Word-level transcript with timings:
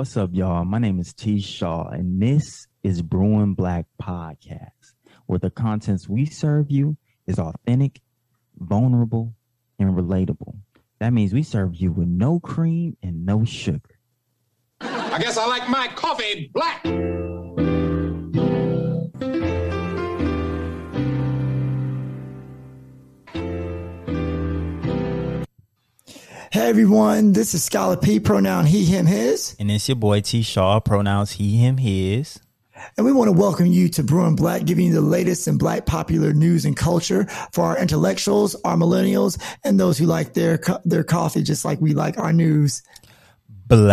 What's 0.00 0.16
up, 0.16 0.30
y'all? 0.32 0.64
My 0.64 0.78
name 0.78 0.98
is 0.98 1.12
T. 1.12 1.42
Shaw, 1.42 1.88
and 1.88 2.22
this 2.22 2.66
is 2.82 3.02
Brewing 3.02 3.52
Black 3.52 3.84
Podcast, 4.00 4.94
where 5.26 5.38
the 5.38 5.50
contents 5.50 6.08
we 6.08 6.24
serve 6.24 6.70
you 6.70 6.96
is 7.26 7.38
authentic, 7.38 8.00
vulnerable, 8.56 9.34
and 9.78 9.90
relatable. 9.90 10.56
That 11.00 11.12
means 11.12 11.34
we 11.34 11.42
serve 11.42 11.74
you 11.74 11.92
with 11.92 12.08
no 12.08 12.40
cream 12.40 12.96
and 13.02 13.26
no 13.26 13.44
sugar. 13.44 13.98
I 14.80 15.18
guess 15.20 15.36
I 15.36 15.46
like 15.46 15.68
my 15.68 15.88
coffee 15.88 16.50
black. 16.54 16.82
Hey 26.52 26.68
everyone, 26.68 27.32
this 27.32 27.54
is 27.54 27.62
Scholar 27.62 27.96
P, 27.96 28.18
pronoun 28.18 28.66
he, 28.66 28.84
him, 28.84 29.06
his. 29.06 29.54
And 29.60 29.70
it's 29.70 29.88
your 29.88 29.94
boy 29.94 30.20
T. 30.20 30.42
Shaw, 30.42 30.80
pronouns 30.80 31.30
he, 31.30 31.56
him, 31.58 31.76
his. 31.76 32.40
And 32.96 33.06
we 33.06 33.12
want 33.12 33.28
to 33.28 33.32
welcome 33.32 33.66
you 33.66 33.88
to 33.90 34.02
Brewing 34.02 34.34
Black, 34.34 34.64
giving 34.64 34.86
you 34.86 34.92
the 34.92 35.00
latest 35.00 35.46
in 35.46 35.58
black 35.58 35.86
popular 35.86 36.32
news 36.32 36.64
and 36.64 36.76
culture 36.76 37.26
for 37.52 37.66
our 37.66 37.78
intellectuals, 37.78 38.56
our 38.64 38.74
millennials, 38.74 39.40
and 39.62 39.78
those 39.78 39.96
who 39.96 40.06
like 40.06 40.34
their 40.34 40.58
co- 40.58 40.80
their 40.84 41.04
coffee 41.04 41.44
just 41.44 41.64
like 41.64 41.80
we 41.80 41.94
like 41.94 42.18
our 42.18 42.32
news. 42.32 42.82
Black. 43.68 43.86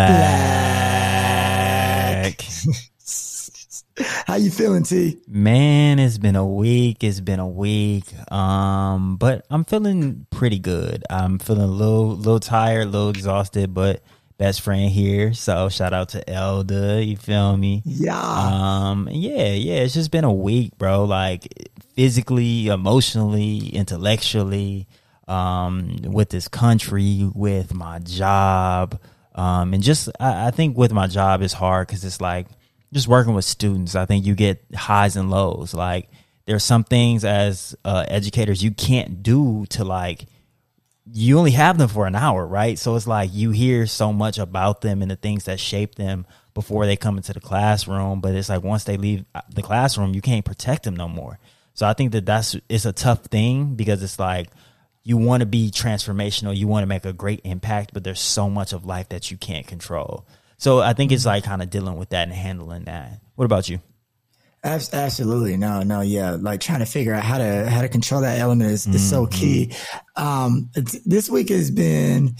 How 3.99 4.35
you 4.35 4.51
feeling, 4.51 4.83
T? 4.83 5.17
Man, 5.27 5.97
it's 5.97 6.17
been 6.17 6.35
a 6.35 6.45
week. 6.45 7.03
It's 7.03 7.19
been 7.19 7.39
a 7.39 7.47
week. 7.47 8.03
Um, 8.31 9.17
but 9.17 9.45
I'm 9.49 9.65
feeling 9.65 10.27
pretty 10.29 10.59
good. 10.59 11.03
I'm 11.09 11.39
feeling 11.39 11.63
a 11.63 11.67
little 11.67 12.09
little 12.15 12.39
tired, 12.39 12.83
a 12.83 12.89
little 12.89 13.09
exhausted, 13.09 13.73
but 13.73 14.03
best 14.38 14.61
friend 14.61 14.91
here. 14.91 15.33
So 15.33 15.69
shout 15.69 15.93
out 15.93 16.09
to 16.09 16.29
Elda. 16.29 17.03
You 17.03 17.17
feel 17.17 17.57
me? 17.57 17.81
Yeah. 17.85 18.19
Um, 18.19 19.09
yeah, 19.11 19.53
yeah. 19.53 19.80
It's 19.80 19.95
just 19.95 20.11
been 20.11 20.25
a 20.25 20.33
week, 20.33 20.77
bro. 20.77 21.05
Like 21.05 21.47
physically, 21.95 22.67
emotionally, 22.67 23.69
intellectually, 23.69 24.88
um, 25.27 25.97
with 26.03 26.29
this 26.29 26.47
country, 26.47 27.29
with 27.33 27.73
my 27.73 27.97
job. 28.00 29.00
Um, 29.33 29.73
and 29.73 29.81
just 29.81 30.09
I, 30.19 30.47
I 30.47 30.52
think 30.52 30.77
with 30.77 30.91
my 30.91 31.07
job 31.07 31.41
it's 31.41 31.53
hard 31.53 31.88
because 31.88 32.03
it's 32.03 32.22
like 32.22 32.47
just 32.93 33.07
working 33.07 33.33
with 33.33 33.45
students. 33.45 33.95
I 33.95 34.05
think 34.05 34.25
you 34.25 34.35
get 34.35 34.63
highs 34.75 35.16
and 35.16 35.30
lows. 35.30 35.73
Like 35.73 36.09
there's 36.45 36.63
some 36.63 36.83
things 36.83 37.25
as 37.25 37.75
uh, 37.83 38.05
educators 38.07 38.63
you 38.63 38.71
can't 38.71 39.21
do 39.23 39.66
to 39.71 39.83
like 39.83 40.25
you 41.13 41.38
only 41.38 41.52
have 41.52 41.77
them 41.77 41.88
for 41.88 42.05
an 42.05 42.16
hour, 42.16 42.45
right? 42.45 42.77
So 42.77 42.95
it's 42.95 43.07
like 43.07 43.29
you 43.33 43.52
hear 43.52 43.88
so 43.88 44.11
much 44.11 44.38
about 44.38 44.81
them 44.81 45.02
and 45.02 45.09
the 45.09 45.16
things 45.16 45.45
that 45.45 45.59
shape 45.59 45.95
them 45.95 46.25
before 46.53 46.85
they 46.85 46.97
come 46.97 47.17
into 47.17 47.33
the 47.33 47.39
classroom, 47.39 48.19
but 48.19 48.35
it's 48.35 48.49
like 48.49 48.63
once 48.63 48.83
they 48.83 48.97
leave 48.97 49.23
uh, 49.33 49.41
the 49.53 49.61
classroom, 49.61 50.13
you 50.13 50.22
can't 50.22 50.44
protect 50.44 50.83
them 50.83 50.95
no 50.95 51.07
more. 51.07 51.39
So 51.75 51.85
I 51.85 51.94
think 51.94 52.11
that 52.13 52.25
that's 52.25 52.55
it's 52.67 52.85
a 52.85 52.91
tough 52.91 53.25
thing 53.25 53.75
because 53.75 54.01
it's 54.01 54.19
like 54.19 54.49
you 55.03 55.17
want 55.17 55.41
to 55.41 55.45
be 55.45 55.72
transformational, 55.72 56.57
you 56.57 56.67
want 56.67 56.83
to 56.83 56.88
make 56.88 57.05
a 57.05 57.13
great 57.13 57.41
impact, 57.44 57.91
but 57.94 58.03
there's 58.03 58.19
so 58.19 58.49
much 58.49 58.73
of 58.73 58.85
life 58.85 59.09
that 59.09 59.31
you 59.31 59.38
can't 59.38 59.67
control. 59.67 60.25
So 60.58 60.80
I 60.80 60.94
think 60.94 61.11
it's 61.11 61.25
like 61.25 61.44
kind 61.44 61.61
of 61.61 61.69
dealing 61.69 61.97
with 61.97 62.09
that 62.09 62.27
and 62.27 62.33
handling 62.33 62.86
that. 62.86 63.22
What 63.36 63.45
about 63.45 63.69
you? 63.69 63.80
Absolutely. 64.63 65.55
No, 65.55 65.83
no, 65.83 66.02
yeah. 66.02 66.31
Like 66.31 66.59
trying 66.59 66.80
to 66.80 66.86
figure 66.86 67.13
out 67.13 67.23
how 67.23 67.38
to 67.38 67.69
how 67.69 67.81
to 67.81 67.88
control 67.88 68.22
that 68.22 68.39
element 68.39 68.72
is, 68.72 68.88
is 68.88 69.08
so 69.08 69.25
mm-hmm. 69.25 69.39
key. 69.39 69.73
Um, 70.17 70.69
this 71.05 71.29
week 71.29 71.49
has 71.49 71.69
been 71.69 72.35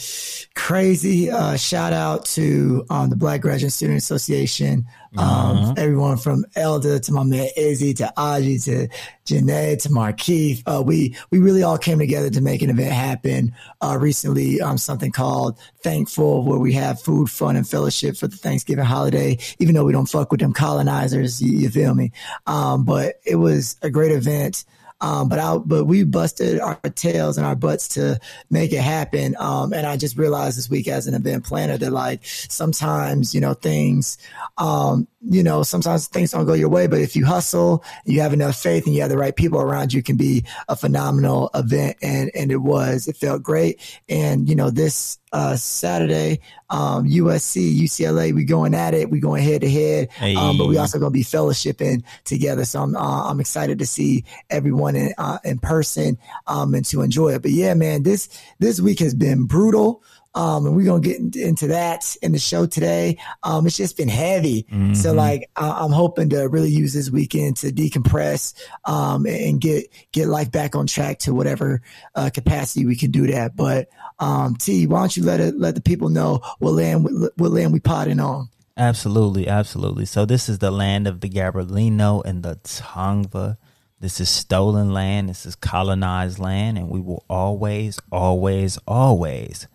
crazy. 0.56 1.30
Uh, 1.30 1.56
shout 1.56 1.94
out 1.94 2.25
to 2.25 2.86
um, 2.89 3.09
the 3.09 3.16
Black 3.16 3.42
Graduate 3.42 3.72
Student 3.72 4.00
Association. 4.00 4.86
Um, 5.16 5.73
everyone 5.78 6.17
from 6.17 6.45
Elda 6.55 7.00
to 7.00 7.11
my 7.11 7.23
man 7.23 7.50
Izzy 7.58 7.94
to 7.95 8.14
Aji 8.17 8.64
to 8.66 8.88
Janae 9.25 9.81
to 9.81 9.89
Markeith. 9.89 10.61
Uh, 10.66 10.83
we 10.83 11.16
we 11.32 11.39
really 11.39 11.64
all 11.64 11.77
came 11.77 11.98
together 11.98 12.30
to 12.30 12.42
make 12.42 12.61
an 12.61 12.70
event 12.70 12.93
happen. 12.93 13.55
Uh, 13.82 13.98
recently, 13.99 14.61
um, 14.61 14.77
something 14.77 15.11
called 15.11 15.58
Thankful, 15.82 16.43
where 16.43 16.60
we 16.60 16.73
have 16.73 17.02
food, 17.02 17.30
fun, 17.30 17.55
and 17.55 17.67
fellowship 17.67 18.17
for 18.17 18.27
the 18.27 18.37
Thanksgiving 18.37 18.86
holiday. 18.86 19.37
Even 19.60 19.76
though 19.76 19.86
we 19.86 19.93
don't 19.93 20.05
fuck 20.10 20.32
with 20.32 20.39
them 20.39 20.54
colonizers, 20.54 21.42
you, 21.42 21.58
you 21.58 21.70
feel 21.70 21.95
me? 21.95 22.11
Um, 22.45 22.83
but 22.83 23.20
it 23.26 23.36
was 23.37 23.77
a 23.82 23.89
great 23.89 24.11
event. 24.11 24.66
Um, 25.00 25.30
but 25.30 25.40
I, 25.40 25.58
but 25.58 25.86
we 25.86 26.04
busted 26.04 26.60
our 26.60 26.76
tails 26.96 27.38
and 27.38 27.46
our 27.46 27.56
butts 27.56 27.88
to 27.90 28.20
make 28.50 28.74
it 28.74 28.82
happen. 28.82 29.36
Um, 29.40 29.74
and 29.74 29.86
I 29.86 29.96
just 29.98 30.18
realized 30.18 30.58
this 30.58 30.70
week 30.70 30.88
as 30.88 31.08
an 31.08 31.14
event 31.14 31.46
planner 31.46 31.78
that 31.78 31.92
like 31.92 32.22
sometimes, 32.24 33.36
you 33.36 33.42
know, 33.42 33.54
things, 33.54 34.18
um, 34.58 35.08
you 35.22 35.44
know, 35.44 35.64
sometimes 35.64 36.08
things 36.08 36.32
don't 36.32 36.46
go 36.46 36.54
your 36.54 36.70
way, 36.70 36.88
but 36.88 37.00
if 37.00 37.16
you 37.16 37.26
hustle, 37.26 37.84
you 38.06 38.22
have 38.22 38.34
enough 38.34 38.56
faith 38.56 38.86
and 38.86 38.96
you 38.96 39.02
have 39.02 39.10
the 39.10 39.18
right 39.18 39.36
people 39.36 39.62
around 39.62 39.94
you, 39.94 40.02
can 40.02 40.18
be 40.18 40.44
a 40.68 40.76
phenomenal 40.76 41.50
event. 41.54 41.98
And, 42.02 42.32
and 42.34 42.52
it 42.52 42.58
was, 42.58 43.08
it 43.08 43.18
felt 43.18 43.44
great. 43.44 43.80
And, 44.10 44.48
you 44.50 44.56
know, 44.56 44.70
this, 44.70 45.20
uh, 45.33 45.55
Saturday, 45.55 46.39
um, 46.70 47.05
USC, 47.05 47.77
UCLA, 47.77 48.33
we 48.33 48.43
going 48.45 48.73
at 48.73 48.93
it. 48.93 49.10
We 49.10 49.20
going 49.20 49.43
head 49.43 49.61
to 49.61 49.70
head. 49.70 50.10
Um, 50.38 50.58
but 50.58 50.67
we 50.67 50.77
also 50.77 50.99
going 50.99 51.11
to 51.11 51.17
be 51.17 51.23
fellowshipping 51.23 52.04
together. 52.23 52.65
So 52.65 52.82
I'm, 52.82 52.95
uh, 52.95 53.30
I'm 53.30 53.39
excited 53.39 53.80
to 53.80 53.86
see 53.86 54.23
everyone 54.49 54.95
in, 54.95 55.14
uh, 55.17 55.39
in 55.43 55.60
person, 55.60 56.17
um, 56.48 56.73
and 56.73 56.86
to 56.86 57.02
enjoy 57.02 57.33
it. 57.33 57.42
But 57.42 57.52
yeah, 57.52 57.73
man, 57.73 58.04
this, 58.04 58.30
this 58.60 58.80
week 58.80 58.99
has 58.99 59.14
been 59.14 59.45
brutal. 59.45 60.04
Um, 60.37 60.67
and 60.67 60.75
we're 60.75 60.86
gonna 60.86 60.99
get 61.02 61.36
into 61.36 61.67
that 61.67 62.15
in 62.21 62.31
the 62.31 62.37
show 62.37 62.67
today. 62.67 63.17
Um, 63.42 63.65
it's 63.65 63.75
just 63.75 63.98
been 63.98 64.08
heavy, 64.08 64.67
so 64.93 65.11
like 65.14 65.49
I- 65.55 65.80
I'm 65.83 65.92
hoping 65.92 66.30
to 66.30 66.48
really 66.48 66.70
use 66.70 66.93
this 66.93 67.09
weekend 67.09 67.58
to 67.58 67.71
decompress, 67.71 68.53
um, 68.86 69.25
and 69.25 69.59
get 69.59 69.87
get 70.11 70.27
life 70.27 70.52
back 70.52 70.75
on 70.75 70.86
track 70.86 71.17
to 71.20 71.33
whatever 71.33 71.81
uh, 72.14 72.30
capacity 72.31 72.86
we 72.86 72.95
can 72.95 73.09
do 73.09 73.25
that. 73.27 73.55
But 73.55 73.87
um, 74.20 74.55
T, 74.55 74.86
why 74.86 74.99
don't 74.99 75.17
you 75.17 75.23
let 75.23 75.39
it 75.39 75.58
let 75.58 75.73
the 75.73 75.81
people 75.81 76.09
know 76.09 76.42
what 76.59 76.73
land 76.73 77.08
what 77.37 77.52
land 77.52 77.73
we 77.73 77.80
potting 77.80 78.19
on? 78.19 78.49
Absolutely, 78.77 79.48
absolutely. 79.48 80.05
So 80.05 80.23
this 80.25 80.48
is 80.49 80.59
the 80.59 80.69
land 80.69 81.08
of 81.08 81.21
the 81.21 81.30
Gabrielino 81.30 82.23
and 82.23 82.43
the 82.43 82.58
Tongva. 82.58 83.58
This 83.99 84.19
is 84.19 84.30
stolen 84.30 84.93
land. 84.93 85.30
This 85.30 85.48
is 85.48 85.55
colonized 85.55 86.37
land, 86.37 86.77
and 86.77 86.89
we 86.89 86.99
will 86.99 87.23
always, 87.27 87.98
always, 88.11 88.77
always 88.87 89.65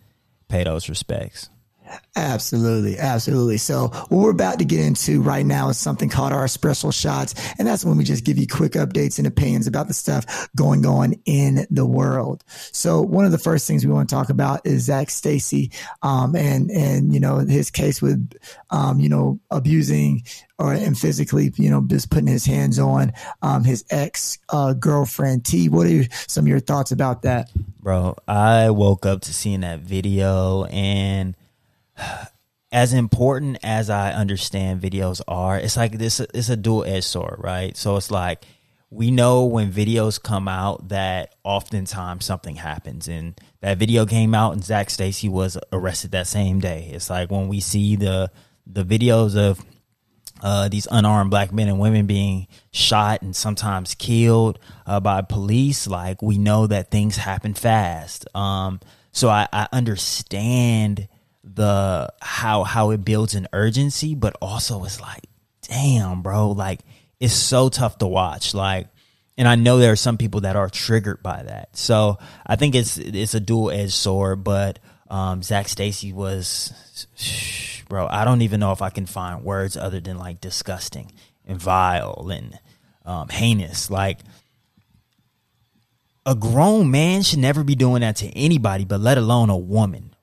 pay 0.53 0.63
those 0.63 0.87
respects. 0.87 1.49
Absolutely, 2.15 2.99
absolutely. 2.99 3.57
So 3.57 3.87
what 3.87 4.11
we're 4.11 4.29
about 4.29 4.59
to 4.59 4.65
get 4.65 4.79
into 4.79 5.21
right 5.21 5.45
now 5.45 5.69
is 5.69 5.77
something 5.77 6.09
called 6.09 6.31
our 6.31 6.45
espresso 6.45 6.93
shots, 6.93 7.33
and 7.57 7.67
that's 7.67 7.83
when 7.83 7.97
we 7.97 8.03
just 8.03 8.23
give 8.23 8.37
you 8.37 8.45
quick 8.47 8.73
updates 8.73 9.17
and 9.17 9.25
opinions 9.25 9.65
about 9.65 9.87
the 9.87 9.93
stuff 9.93 10.49
going 10.55 10.85
on 10.85 11.15
in 11.25 11.65
the 11.71 11.85
world. 11.85 12.43
So 12.71 13.01
one 13.01 13.25
of 13.25 13.31
the 13.31 13.37
first 13.39 13.67
things 13.67 13.85
we 13.85 13.91
want 13.91 14.09
to 14.09 14.15
talk 14.15 14.29
about 14.29 14.65
is 14.65 14.83
Zac 14.83 15.09
Stacy, 15.09 15.71
um, 16.03 16.35
and 16.35 16.69
and 16.69 17.13
you 17.13 17.19
know 17.19 17.39
his 17.39 17.71
case 17.71 18.01
with, 18.01 18.33
um, 18.69 18.99
you 18.99 19.09
know, 19.09 19.39
abusing 19.49 20.23
or 20.59 20.73
and 20.73 20.97
physically, 20.97 21.51
you 21.55 21.69
know, 21.69 21.81
just 21.87 22.09
putting 22.09 22.27
his 22.27 22.45
hands 22.45 22.79
on 22.79 23.11
um, 23.41 23.63
his 23.63 23.83
ex 23.89 24.37
uh, 24.49 24.73
girlfriend 24.73 25.45
T. 25.45 25.67
What 25.67 25.87
are 25.87 26.03
some 26.27 26.45
of 26.45 26.47
your 26.47 26.59
thoughts 26.59 26.91
about 26.91 27.23
that? 27.23 27.49
Bro, 27.81 28.17
I 28.27 28.69
woke 28.69 29.05
up 29.05 29.21
to 29.21 29.33
seeing 29.33 29.61
that 29.61 29.79
video 29.79 30.65
and 30.65 31.35
as 32.71 32.93
important 32.93 33.57
as 33.63 33.89
I 33.89 34.11
understand 34.11 34.81
videos 34.81 35.21
are, 35.27 35.57
it's 35.57 35.77
like 35.77 35.97
this 35.97 36.19
it's 36.19 36.49
a 36.49 36.57
dual 36.57 36.85
edged 36.85 37.05
sword, 37.05 37.35
right? 37.39 37.75
So 37.77 37.95
it's 37.97 38.11
like 38.11 38.43
we 38.89 39.09
know 39.09 39.45
when 39.45 39.71
videos 39.71 40.21
come 40.21 40.47
out 40.47 40.89
that 40.89 41.33
oftentimes 41.43 42.25
something 42.25 42.55
happens 42.55 43.07
and 43.07 43.39
that 43.61 43.77
video 43.79 44.05
came 44.05 44.35
out 44.35 44.53
and 44.53 44.63
Zac 44.63 44.89
Stacy 44.91 45.27
was 45.27 45.57
arrested 45.71 46.11
that 46.11 46.27
same 46.27 46.59
day. 46.59 46.89
It's 46.93 47.09
like 47.09 47.31
when 47.31 47.47
we 47.47 47.59
see 47.59 47.95
the 47.95 48.31
the 48.67 48.83
videos 48.83 49.35
of 49.35 49.63
uh, 50.41 50.67
these 50.67 50.87
unarmed 50.91 51.31
black 51.31 51.53
men 51.53 51.69
and 51.69 51.79
women 51.79 52.05
being 52.05 52.47
shot 52.71 53.21
and 53.21 53.35
sometimes 53.35 53.95
killed 53.95 54.59
uh, 54.85 54.99
by 54.99 55.21
police, 55.21 55.87
like 55.87 56.21
we 56.21 56.37
know 56.37 56.67
that 56.67 56.91
things 56.91 57.15
happen 57.15 57.53
fast. 57.53 58.27
Um, 58.35 58.79
so 59.11 59.29
I, 59.29 59.47
I 59.53 59.67
understand 59.71 61.07
the 61.55 62.11
how 62.21 62.63
how 62.63 62.91
it 62.91 63.05
builds 63.05 63.35
an 63.35 63.47
urgency, 63.53 64.15
but 64.15 64.35
also 64.41 64.83
it's 64.83 65.01
like, 65.01 65.23
damn, 65.61 66.21
bro, 66.21 66.51
like 66.51 66.81
it's 67.19 67.33
so 67.33 67.69
tough 67.69 67.97
to 67.99 68.07
watch. 68.07 68.53
Like, 68.53 68.87
and 69.37 69.47
I 69.47 69.55
know 69.55 69.77
there 69.77 69.91
are 69.91 69.97
some 69.97 70.17
people 70.17 70.41
that 70.41 70.55
are 70.55 70.69
triggered 70.69 71.23
by 71.23 71.43
that. 71.43 71.75
So 71.77 72.19
I 72.45 72.55
think 72.55 72.75
it's 72.75 72.97
it's 72.97 73.33
a 73.33 73.39
dual 73.39 73.71
edged 73.71 73.93
sword. 73.93 74.43
But 74.43 74.79
um, 75.09 75.43
Zac 75.43 75.69
Stacy 75.69 76.13
was, 76.13 76.73
bro. 77.87 78.07
I 78.07 78.25
don't 78.25 78.41
even 78.41 78.59
know 78.59 78.71
if 78.71 78.81
I 78.81 78.89
can 78.89 79.05
find 79.05 79.43
words 79.43 79.77
other 79.77 79.99
than 79.99 80.17
like 80.17 80.41
disgusting 80.41 81.11
and 81.45 81.59
vile 81.59 82.29
and 82.31 82.59
um, 83.05 83.29
heinous. 83.29 83.89
Like 83.89 84.19
a 86.25 86.35
grown 86.35 86.89
man 86.91 87.21
should 87.21 87.39
never 87.39 87.63
be 87.63 87.75
doing 87.75 88.01
that 88.01 88.17
to 88.17 88.27
anybody, 88.27 88.85
but 88.85 88.99
let 88.99 89.17
alone 89.17 89.49
a 89.49 89.57
woman. 89.57 90.13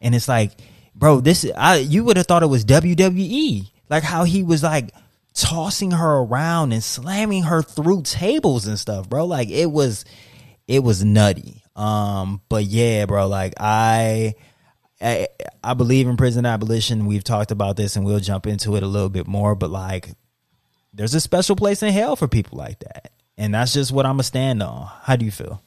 And 0.00 0.14
it's 0.14 0.28
like 0.28 0.52
bro, 0.94 1.20
this 1.20 1.46
I 1.56 1.76
you 1.76 2.04
would 2.04 2.16
have 2.16 2.26
thought 2.26 2.42
it 2.42 2.46
was 2.46 2.64
WWE. 2.64 3.70
Like 3.90 4.02
how 4.02 4.24
he 4.24 4.42
was 4.42 4.62
like 4.62 4.90
tossing 5.34 5.90
her 5.90 6.18
around 6.18 6.72
and 6.72 6.82
slamming 6.82 7.44
her 7.44 7.62
through 7.62 8.02
tables 8.02 8.66
and 8.66 8.78
stuff, 8.78 9.08
bro. 9.08 9.26
Like 9.26 9.50
it 9.50 9.70
was 9.70 10.04
it 10.66 10.82
was 10.82 11.04
nutty. 11.04 11.62
Um, 11.76 12.40
but 12.48 12.64
yeah, 12.64 13.06
bro, 13.06 13.26
like 13.26 13.54
I 13.58 14.34
I, 15.00 15.28
I 15.62 15.74
believe 15.74 16.08
in 16.08 16.16
prison 16.16 16.46
abolition. 16.46 17.06
We've 17.06 17.24
talked 17.24 17.50
about 17.50 17.76
this 17.76 17.96
and 17.96 18.06
we'll 18.06 18.20
jump 18.20 18.46
into 18.46 18.76
it 18.76 18.82
a 18.82 18.86
little 18.86 19.10
bit 19.10 19.26
more, 19.26 19.54
but 19.54 19.70
like 19.70 20.10
there's 20.92 21.14
a 21.14 21.20
special 21.20 21.56
place 21.56 21.82
in 21.82 21.92
hell 21.92 22.16
for 22.16 22.28
people 22.28 22.56
like 22.56 22.78
that. 22.80 23.10
And 23.36 23.54
that's 23.54 23.74
just 23.74 23.92
what 23.92 24.06
I'm 24.06 24.14
gonna 24.14 24.22
stand 24.22 24.62
on. 24.62 24.88
How 25.02 25.16
do 25.16 25.24
you 25.24 25.32
feel? 25.32 25.60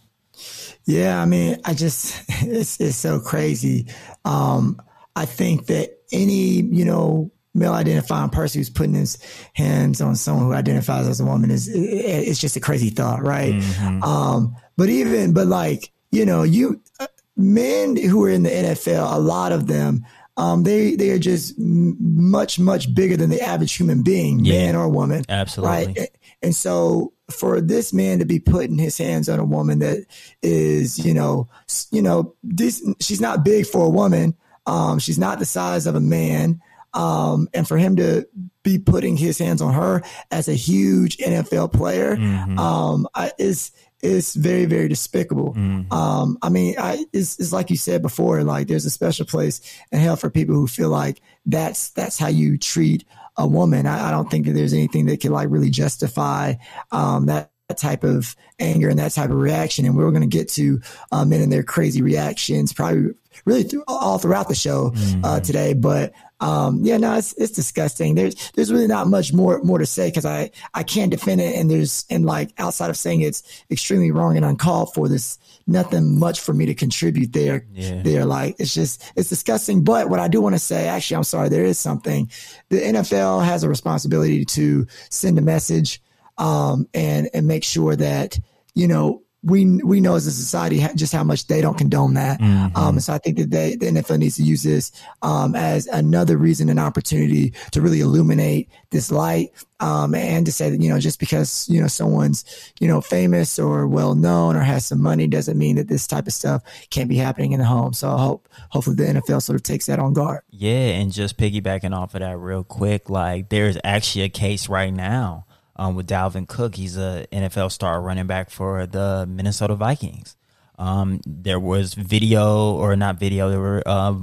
Yeah, 0.86 1.22
I 1.22 1.26
mean, 1.26 1.60
I 1.66 1.74
just 1.74 2.24
it's 2.30 2.80
it's 2.80 2.96
so 2.96 3.20
crazy. 3.20 3.88
Um, 4.24 4.82
I 5.18 5.26
think 5.26 5.68
that 5.68 5.98
any, 6.12 6.62
you 6.62 6.86
know, 6.86 7.32
male 7.54 7.74
identifying 7.74 8.30
person 8.30 8.60
who's 8.60 8.70
putting 8.70 8.94
his 8.94 9.18
hands 9.54 10.00
on 10.00 10.16
someone 10.16 10.46
who 10.46 10.54
identifies 10.54 11.08
as 11.08 11.20
a 11.20 11.26
woman 11.26 11.50
is 11.50 11.68
it's 11.74 12.40
just 12.40 12.56
a 12.56 12.60
crazy 12.60 12.90
thought, 12.90 13.24
right? 13.24 13.54
Mm-hmm. 13.54 14.04
Um, 14.04 14.56
but 14.78 14.90
even 14.90 15.34
but 15.34 15.48
like, 15.48 15.92
you 16.12 16.26
know, 16.26 16.44
you 16.44 16.82
uh, 17.00 17.08
men 17.36 17.96
who 17.96 18.24
are 18.24 18.30
in 18.30 18.44
the 18.44 18.50
NFL, 18.50 19.14
a 19.14 19.20
lot 19.20 19.52
of 19.52 19.68
them 19.68 20.06
um, 20.38 20.64
they 20.64 20.96
they 20.96 21.10
are 21.10 21.20
just 21.20 21.58
m- 21.58 21.98
much 22.00 22.60
much 22.60 22.94
bigger 22.94 23.18
than 23.18 23.32
the 23.32 23.42
average 23.42 23.74
human 23.74 24.04
being, 24.04 24.46
yeah, 24.46 24.68
man 24.68 24.76
or 24.76 24.88
woman. 24.88 25.24
Absolutely. 25.28 25.76
Right. 25.76 26.10
And 26.44 26.56
so 26.56 27.14
for 27.32 27.60
this 27.60 27.92
man 27.92 28.20
to 28.20 28.26
be 28.26 28.40
putting 28.40 28.78
his 28.78 28.98
hands 28.98 29.28
on 29.28 29.40
a 29.40 29.44
woman 29.44 29.80
that 29.80 30.06
is, 30.44 31.04
you 31.04 31.14
know, 31.14 31.50
you 31.92 32.04
know, 32.04 32.36
this 32.44 32.88
she's 33.00 33.20
not 33.20 33.44
big 33.44 33.66
for 33.66 33.86
a 33.86 33.90
woman. 33.90 34.36
Um, 34.68 35.00
she's 35.00 35.18
not 35.18 35.40
the 35.40 35.46
size 35.46 35.88
of 35.88 35.96
a 35.96 36.00
man. 36.00 36.62
Um, 36.94 37.48
and 37.54 37.68
for 37.68 37.78
him 37.78 37.96
to 37.98 38.28
be 38.64 38.78
putting 38.78 39.18
his 39.18 39.38
hands 39.38 39.62
on 39.62 39.74
her 39.74 40.04
as 40.32 40.48
a 40.48 40.54
huge 40.54 41.18
NFL 41.18 41.74
player, 41.74 42.16
mm-hmm. 42.16 42.60
um, 42.60 43.08
I, 43.16 43.32
is 43.38 43.72
is 44.04 44.36
very 44.36 44.66
very 44.66 44.88
despicable. 44.88 45.54
Mm-hmm. 45.54 45.92
Um, 45.92 46.38
I 46.42 46.50
mean, 46.50 46.76
I, 46.78 47.06
it's, 47.14 47.40
it's 47.40 47.52
like 47.52 47.70
you 47.70 47.78
said 47.78 48.02
before, 48.02 48.44
like 48.44 48.68
there's 48.68 48.86
a 48.86 48.92
special 48.92 49.26
place 49.26 49.62
in 49.92 50.00
hell 50.00 50.16
for 50.16 50.30
people 50.30 50.56
who 50.56 50.68
feel 50.68 50.90
like 50.90 51.22
that's 51.46 51.90
that's 51.92 52.18
how 52.18 52.28
you 52.28 52.58
treat 52.58 53.06
a 53.38 53.48
woman. 53.48 53.86
I, 53.86 54.10
I 54.10 54.12
don't 54.12 54.30
think 54.30 54.46
that 54.46 54.54
there's 54.54 54.74
anything 54.74 55.06
that 55.08 55.22
can 55.22 55.32
like 55.32 55.50
really 55.50 55.70
justify 55.70 56.56
um, 56.92 57.28
that 57.28 57.52
type 57.76 58.04
of 58.04 58.36
anger 58.60 58.90
and 58.90 59.00
that 59.00 59.12
type 59.12 59.30
of 59.30 59.38
reaction. 59.38 59.86
And 59.86 59.96
we're 59.96 60.10
going 60.12 60.22
to 60.22 60.28
get 60.28 60.50
to 60.50 60.82
uh, 61.12 61.26
men 61.26 61.42
and 61.42 61.52
their 61.52 61.64
crazy 61.64 62.02
reactions 62.02 62.74
probably 62.74 63.14
really 63.46 63.64
through, 63.64 63.84
all 63.88 64.18
throughout 64.18 64.48
the 64.48 64.56
show 64.56 64.88
uh, 64.88 64.92
mm-hmm. 64.92 65.26
uh, 65.26 65.40
today. 65.40 65.74
But 65.74 66.14
um, 66.40 66.82
yeah, 66.84 66.98
no, 66.98 67.16
it's, 67.16 67.34
it's 67.34 67.52
disgusting. 67.52 68.16
There's, 68.16 68.52
there's 68.52 68.72
really 68.72 68.88
not 68.88 69.08
much 69.08 69.34
more, 69.34 69.60
more 69.64 69.80
to 69.80 69.86
say 69.86 70.10
because 70.10 70.26
I, 70.26 70.52
I 70.74 70.84
can't 70.84 71.10
defend 71.10 71.42
it. 71.42 71.56
And 71.56 71.70
there's, 71.70 72.06
and 72.10 72.26
like 72.26 72.52
outside 72.58 72.90
of 72.90 72.98
saying 72.98 73.22
it's 73.22 73.44
extremely 73.72 74.12
wrong 74.12 74.36
and 74.36 74.46
uncalled 74.46 74.94
for, 74.94 75.08
there's 75.08 75.40
nothing 75.66 76.20
much 76.20 76.40
for 76.40 76.54
me 76.54 76.68
to 76.68 76.76
contribute 76.76 77.34
there. 77.34 77.66
Yeah. 77.74 78.02
There, 78.04 78.26
like, 78.26 78.56
it's 78.60 78.74
just, 78.74 79.04
it's 79.16 79.30
disgusting. 79.30 79.84
But 79.84 80.10
what 80.10 80.20
I 80.20 80.28
do 80.28 80.42
want 80.42 80.56
to 80.56 80.60
say, 80.60 80.88
actually, 80.88 81.18
I'm 81.18 81.24
sorry, 81.24 81.50
there 81.50 81.66
is 81.66 81.80
something. 81.80 82.30
The 82.70 82.82
NFL 82.82 83.44
has 83.44 83.64
a 83.64 83.70
responsibility 83.70 84.46
to 84.46 84.86
send 85.10 85.38
a 85.40 85.42
message, 85.42 86.02
um, 86.38 86.88
and, 86.94 87.30
and 87.34 87.48
make 87.48 87.64
sure 87.64 87.96
that, 87.96 88.40
you 88.76 88.88
know, 88.88 89.24
we 89.48 89.82
we 89.82 90.02
know 90.02 90.16
as 90.16 90.28
a 90.28 90.32
society 90.32 90.86
just 90.96 91.14
how 91.14 91.24
much 91.24 91.48
they 91.48 91.62
don't 91.62 91.78
condone 91.78 92.16
that. 92.16 92.40
Mm-hmm. 92.40 92.76
Um, 92.76 93.00
so 93.00 93.14
I 93.14 93.18
think 93.18 93.38
that 93.38 93.50
they, 93.50 93.76
the 93.76 93.88
NFL 93.88 94.20
needs 94.20 94.36
to 94.36 94.44
use 94.44 94.62
this 94.64 94.92
um, 95.22 95.56
as 95.56 95.88
another 95.88 96.38
reason 96.38 96.70
and 96.70 96.80
opportunity 96.80 97.54
to 97.72 97.82
really 97.82 98.02
illuminate 98.02 98.70
this 98.90 99.10
light 99.10 99.52
um, 99.80 100.14
and 100.14 100.46
to 100.46 100.52
say 100.52 100.70
that 100.70 100.82
you 100.82 100.90
know 100.90 101.00
just 101.00 101.20
because 101.20 101.68
you 101.70 101.80
know 101.82 101.88
someone's 101.88 102.44
you 102.80 102.88
know 102.88 103.00
famous 103.00 103.58
or 103.58 103.88
well 103.88 104.16
known 104.16 104.56
or 104.56 104.62
has 104.62 104.86
some 104.86 105.02
money 105.02 105.28
doesn't 105.28 105.58
mean 105.58 105.78
that 105.78 105.88
this 105.88 106.08
type 106.08 106.28
of 106.28 106.34
stuff 106.34 106.62
can't 106.90 107.10
be 107.10 107.18
happening 107.18 107.54
in 107.54 107.60
the 107.60 107.66
home. 107.66 107.94
So 107.94 108.10
I 108.10 108.20
hope 108.20 108.50
hopefully 108.70 108.98
the 108.98 109.06
NFL 109.06 109.42
sort 109.42 109.56
of 109.56 109.64
takes 109.64 109.86
that 109.86 110.00
on 110.00 110.14
guard. 110.14 110.42
Yeah, 110.50 110.90
and 111.00 111.12
just 111.12 111.38
piggybacking 111.38 111.96
off 111.96 112.16
of 112.16 112.20
that 112.20 112.38
real 112.38 112.66
quick, 112.66 113.10
like 113.10 113.48
there's 113.50 113.78
actually 113.84 114.24
a 114.24 114.30
case 114.30 114.68
right 114.68 114.94
now 114.94 115.47
um, 115.78 115.96
with 115.96 116.08
Dalvin 116.08 116.48
Cook. 116.48 116.76
He's 116.76 116.98
a 116.98 117.26
NFL 117.32 117.72
star 117.72 118.02
running 118.02 118.28
back 118.28 118.50
for 118.50 118.86
the 118.86 119.26
Minnesota 119.28 119.76
Vikings. 119.76 120.36
Um, 120.78 121.22
there 121.26 121.60
was 121.60 121.94
video 121.94 122.74
or 122.74 122.96
not 122.96 123.20
video, 123.20 123.50
there 123.50 123.60
were 123.60 123.84
uh, 123.86 124.16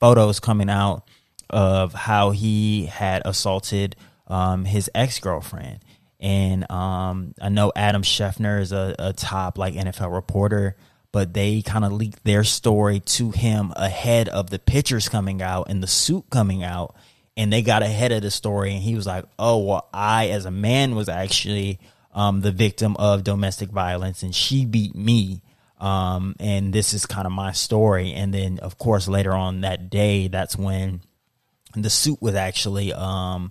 photos 0.00 0.40
coming 0.40 0.70
out 0.70 1.04
of 1.48 1.92
how 1.92 2.30
he 2.30 2.86
had 2.86 3.22
assaulted 3.24 3.96
um, 4.26 4.64
his 4.64 4.90
ex 4.94 5.18
girlfriend. 5.18 5.80
And 6.18 6.70
um, 6.70 7.34
I 7.40 7.48
know 7.48 7.72
Adam 7.74 8.02
Schefter 8.02 8.60
is 8.60 8.72
a, 8.72 8.94
a 8.98 9.12
top 9.12 9.56
like 9.56 9.74
NFL 9.74 10.12
reporter, 10.12 10.76
but 11.12 11.32
they 11.32 11.62
kind 11.62 11.84
of 11.84 11.92
leaked 11.92 12.22
their 12.24 12.44
story 12.44 13.00
to 13.00 13.30
him 13.30 13.72
ahead 13.76 14.28
of 14.28 14.50
the 14.50 14.58
pictures 14.58 15.08
coming 15.08 15.42
out 15.42 15.68
and 15.70 15.82
the 15.82 15.86
suit 15.86 16.24
coming 16.30 16.62
out 16.62 16.94
and 17.40 17.52
they 17.52 17.62
got 17.62 17.82
ahead 17.82 18.12
of 18.12 18.22
the 18.22 18.30
story 18.30 18.72
and 18.72 18.82
he 18.82 18.94
was 18.94 19.06
like 19.06 19.24
oh 19.38 19.58
well 19.58 19.88
i 19.92 20.28
as 20.28 20.44
a 20.44 20.50
man 20.50 20.94
was 20.94 21.08
actually 21.08 21.78
um, 22.12 22.40
the 22.40 22.52
victim 22.52 22.96
of 22.98 23.24
domestic 23.24 23.70
violence 23.70 24.22
and 24.22 24.34
she 24.34 24.64
beat 24.64 24.94
me. 24.94 25.42
Um, 25.78 26.36
and 26.38 26.72
this 26.72 26.92
is 26.92 27.06
kind 27.06 27.26
of 27.26 27.32
my 27.32 27.52
story. 27.52 28.12
And 28.12 28.34
then 28.34 28.58
of 28.58 28.78
course 28.78 29.08
later 29.08 29.32
on 29.32 29.62
that 29.62 29.88
day 29.90 30.28
that's 30.28 30.56
when 30.56 31.00
the 31.74 31.90
suit 31.90 32.20
was 32.20 32.34
actually 32.34 32.92
um, 32.92 33.50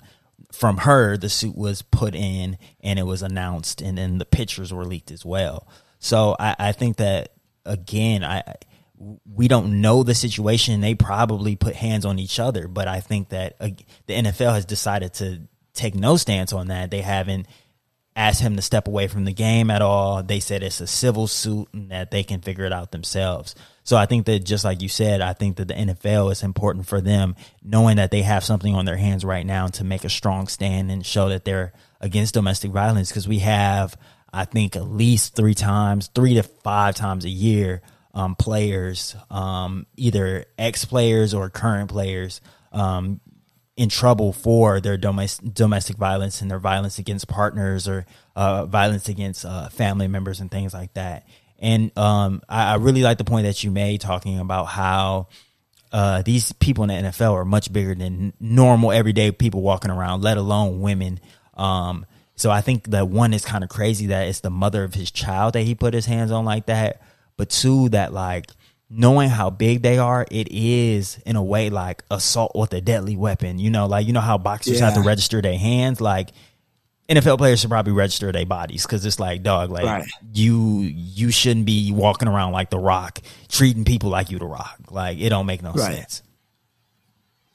from 0.52 0.78
her 0.78 1.18
the 1.18 1.30
suit 1.30 1.56
was 1.56 1.82
put 1.82 2.14
in 2.16 2.58
and 2.82 3.00
it 3.00 3.04
was 3.04 3.22
announced 3.22 3.82
and 3.82 3.98
then 3.98 4.18
the 4.18 4.26
pictures 4.26 4.74
were 4.74 4.86
leaked 4.86 5.12
as 5.12 5.26
well. 5.26 5.68
So 6.00 6.36
i, 6.40 6.56
I 6.60 6.72
think 6.72 6.98
that 6.98 7.34
again 7.66 8.24
i 8.24 8.42
we 9.00 9.48
don't 9.48 9.82
know 9.82 10.04
the 10.04 10.16
situation. 10.16 10.82
They 10.82 10.96
probably 10.96 11.56
put 11.56 11.76
hands 11.76 12.06
on 12.06 12.20
each 12.20 12.40
other, 12.40 12.68
but 12.68 12.88
I 12.88 13.00
think 13.00 13.30
that 13.30 13.56
uh, 13.60 13.70
the 14.08 14.14
NFL 14.14 14.54
has 14.54 14.66
decided 14.66 15.14
to 15.16 15.42
take 15.74 15.96
no 15.96 16.18
stance 16.18 16.52
on 16.52 16.68
that. 16.68 16.92
They 16.92 17.02
haven't 17.02 17.48
asked 18.16 18.42
him 18.42 18.58
to 18.58 18.62
step 18.62 18.88
away 18.88 19.08
from 19.08 19.24
the 19.24 19.34
game 19.34 19.72
at 19.72 19.82
all. 19.82 20.22
They 20.22 20.42
said 20.42 20.62
it's 20.62 20.82
a 20.82 20.88
civil 20.88 21.28
suit 21.28 21.70
and 21.74 21.90
that 21.92 22.12
they 22.12 22.24
can 22.24 22.42
figure 22.42 22.66
it 22.66 22.74
out 22.74 22.92
themselves. 22.92 23.56
So 23.84 23.96
I 23.96 24.06
think 24.06 24.26
that 24.26 24.40
just 24.40 24.66
like 24.66 24.82
you 24.82 24.90
said, 24.90 25.22
I 25.22 25.34
think 25.34 25.56
that 25.56 25.70
the 25.70 25.74
NFL 25.74 26.32
is 26.32 26.44
important 26.44 26.86
for 26.86 27.00
them 27.00 27.36
knowing 27.64 27.96
that 27.96 28.12
they 28.12 28.24
have 28.24 28.44
something 28.44 28.76
on 28.76 28.86
their 28.86 28.98
hands 28.98 29.24
right 29.24 29.46
now 29.46 29.68
to 29.68 29.84
make 29.86 30.04
a 30.04 30.10
strong 30.10 30.48
stand 30.48 30.92
and 30.92 31.06
show 31.06 31.30
that 31.30 31.46
they're 31.46 31.72
against 32.02 32.34
domestic 32.34 32.72
violence 32.72 33.10
because 33.10 33.28
we 33.28 33.40
have 33.40 33.98
I 34.32 34.46
think 34.46 34.76
at 34.76 34.88
least 34.88 35.36
3 35.36 35.56
times, 35.56 36.12
3 36.14 36.36
to 36.36 36.44
5 36.44 36.96
times 36.96 37.26
a 37.26 37.30
year 37.30 37.82
um, 38.14 38.36
players, 38.36 39.16
um, 39.30 39.86
either 39.96 40.46
ex 40.58 40.86
players 40.86 41.34
or 41.34 41.50
current 41.50 41.90
players, 41.90 42.42
um, 42.72 43.20
in 43.78 43.88
trouble 43.88 44.34
for 44.34 44.82
their 44.82 44.98
domestic 44.98 45.54
domestic 45.54 45.96
violence 45.96 46.42
and 46.42 46.52
their 46.52 46.60
violence 46.60 47.00
against 47.00 47.28
partners 47.28 47.88
or 47.88 48.06
uh, 48.36 48.66
violence 48.66 49.08
against 49.08 49.46
uh, 49.46 49.70
family 49.70 50.08
members 50.08 50.40
and 50.40 50.52
things 50.52 50.74
like 50.74 50.94
that. 50.96 51.26
And 51.60 51.98
um, 51.98 52.42
I, 52.50 52.74
I, 52.74 52.76
really 52.76 53.04
like 53.04 53.18
the 53.18 53.24
point 53.24 53.46
that 53.46 53.64
you 53.64 53.72
made 53.72 54.02
talking 54.02 54.40
about 54.40 54.66
how 54.66 55.28
uh, 55.92 56.22
these 56.22 56.52
people 56.54 56.84
in 56.84 56.90
the 56.90 57.10
NFL 57.10 57.34
are 57.34 57.46
much 57.46 57.72
bigger 57.72 57.96
than 57.96 58.34
normal 58.40 58.92
everyday 58.92 59.32
people 59.32 59.62
walking 59.62 59.92
around, 59.92 60.22
let 60.22 60.38
alone 60.38 60.82
women. 60.82 61.20
Um, 61.56 62.06
so 62.36 62.50
I 62.50 62.62
think 62.62 62.92
that 62.92 63.10
one 63.10 63.34
is 63.34 63.44
kind 63.44 63.64
of 63.64 63.70
crazy 63.70 64.08
that 64.08 64.28
it's 64.28 64.40
the 64.40 64.50
mother 64.50 64.84
of 64.84 64.94
his 64.94 65.12
child 65.12 65.54
that 65.54 65.64
he 65.64 65.76
put 65.76 65.94
his 65.94 66.06
hands 66.06 66.32
on 66.32 66.46
like 66.46 66.68
that 66.68 67.02
but 67.40 67.50
two 67.50 67.88
that 67.88 68.12
like 68.12 68.48
knowing 68.90 69.30
how 69.30 69.50
big 69.50 69.82
they 69.82 69.98
are, 69.98 70.26
it 70.30 70.50
is 70.52 71.18
in 71.26 71.38
a 71.38 71.42
way 71.44 71.70
like 71.70 72.04
assault 72.12 72.52
with 72.54 72.74
a 72.74 72.82
deadly 72.82 73.16
weapon. 73.16 73.60
You 73.60 73.70
know, 73.70 73.88
like 73.88 74.06
you 74.06 74.12
know 74.12 74.20
how 74.20 74.38
boxers 74.38 74.82
yeah. 74.82 74.88
have 74.88 74.96
to 74.96 75.02
register 75.02 75.42
their 75.42 75.58
hands, 75.58 76.02
like 76.02 76.32
NFL 77.08 77.38
players 77.38 77.62
should 77.62 77.70
probably 77.70 77.94
register 77.94 78.34
their 78.34 78.46
bodies 78.46 78.86
because 78.86 79.06
it's 79.06 79.22
like, 79.22 79.42
dog, 79.42 79.72
like 79.72 79.86
right. 79.86 80.06
you 80.34 80.82
you 80.82 81.32
shouldn't 81.32 81.66
be 81.66 81.94
walking 81.94 82.28
around 82.28 82.52
like 82.52 82.72
the 82.72 82.78
Rock, 82.78 83.20
treating 83.48 83.86
people 83.86 84.10
like 84.10 84.32
you 84.32 84.38
the 84.38 84.46
Rock. 84.46 84.78
Like 84.92 85.18
it 85.18 85.30
don't 85.30 85.46
make 85.46 85.64
no 85.64 85.72
right. 85.72 85.96
sense. 85.96 86.22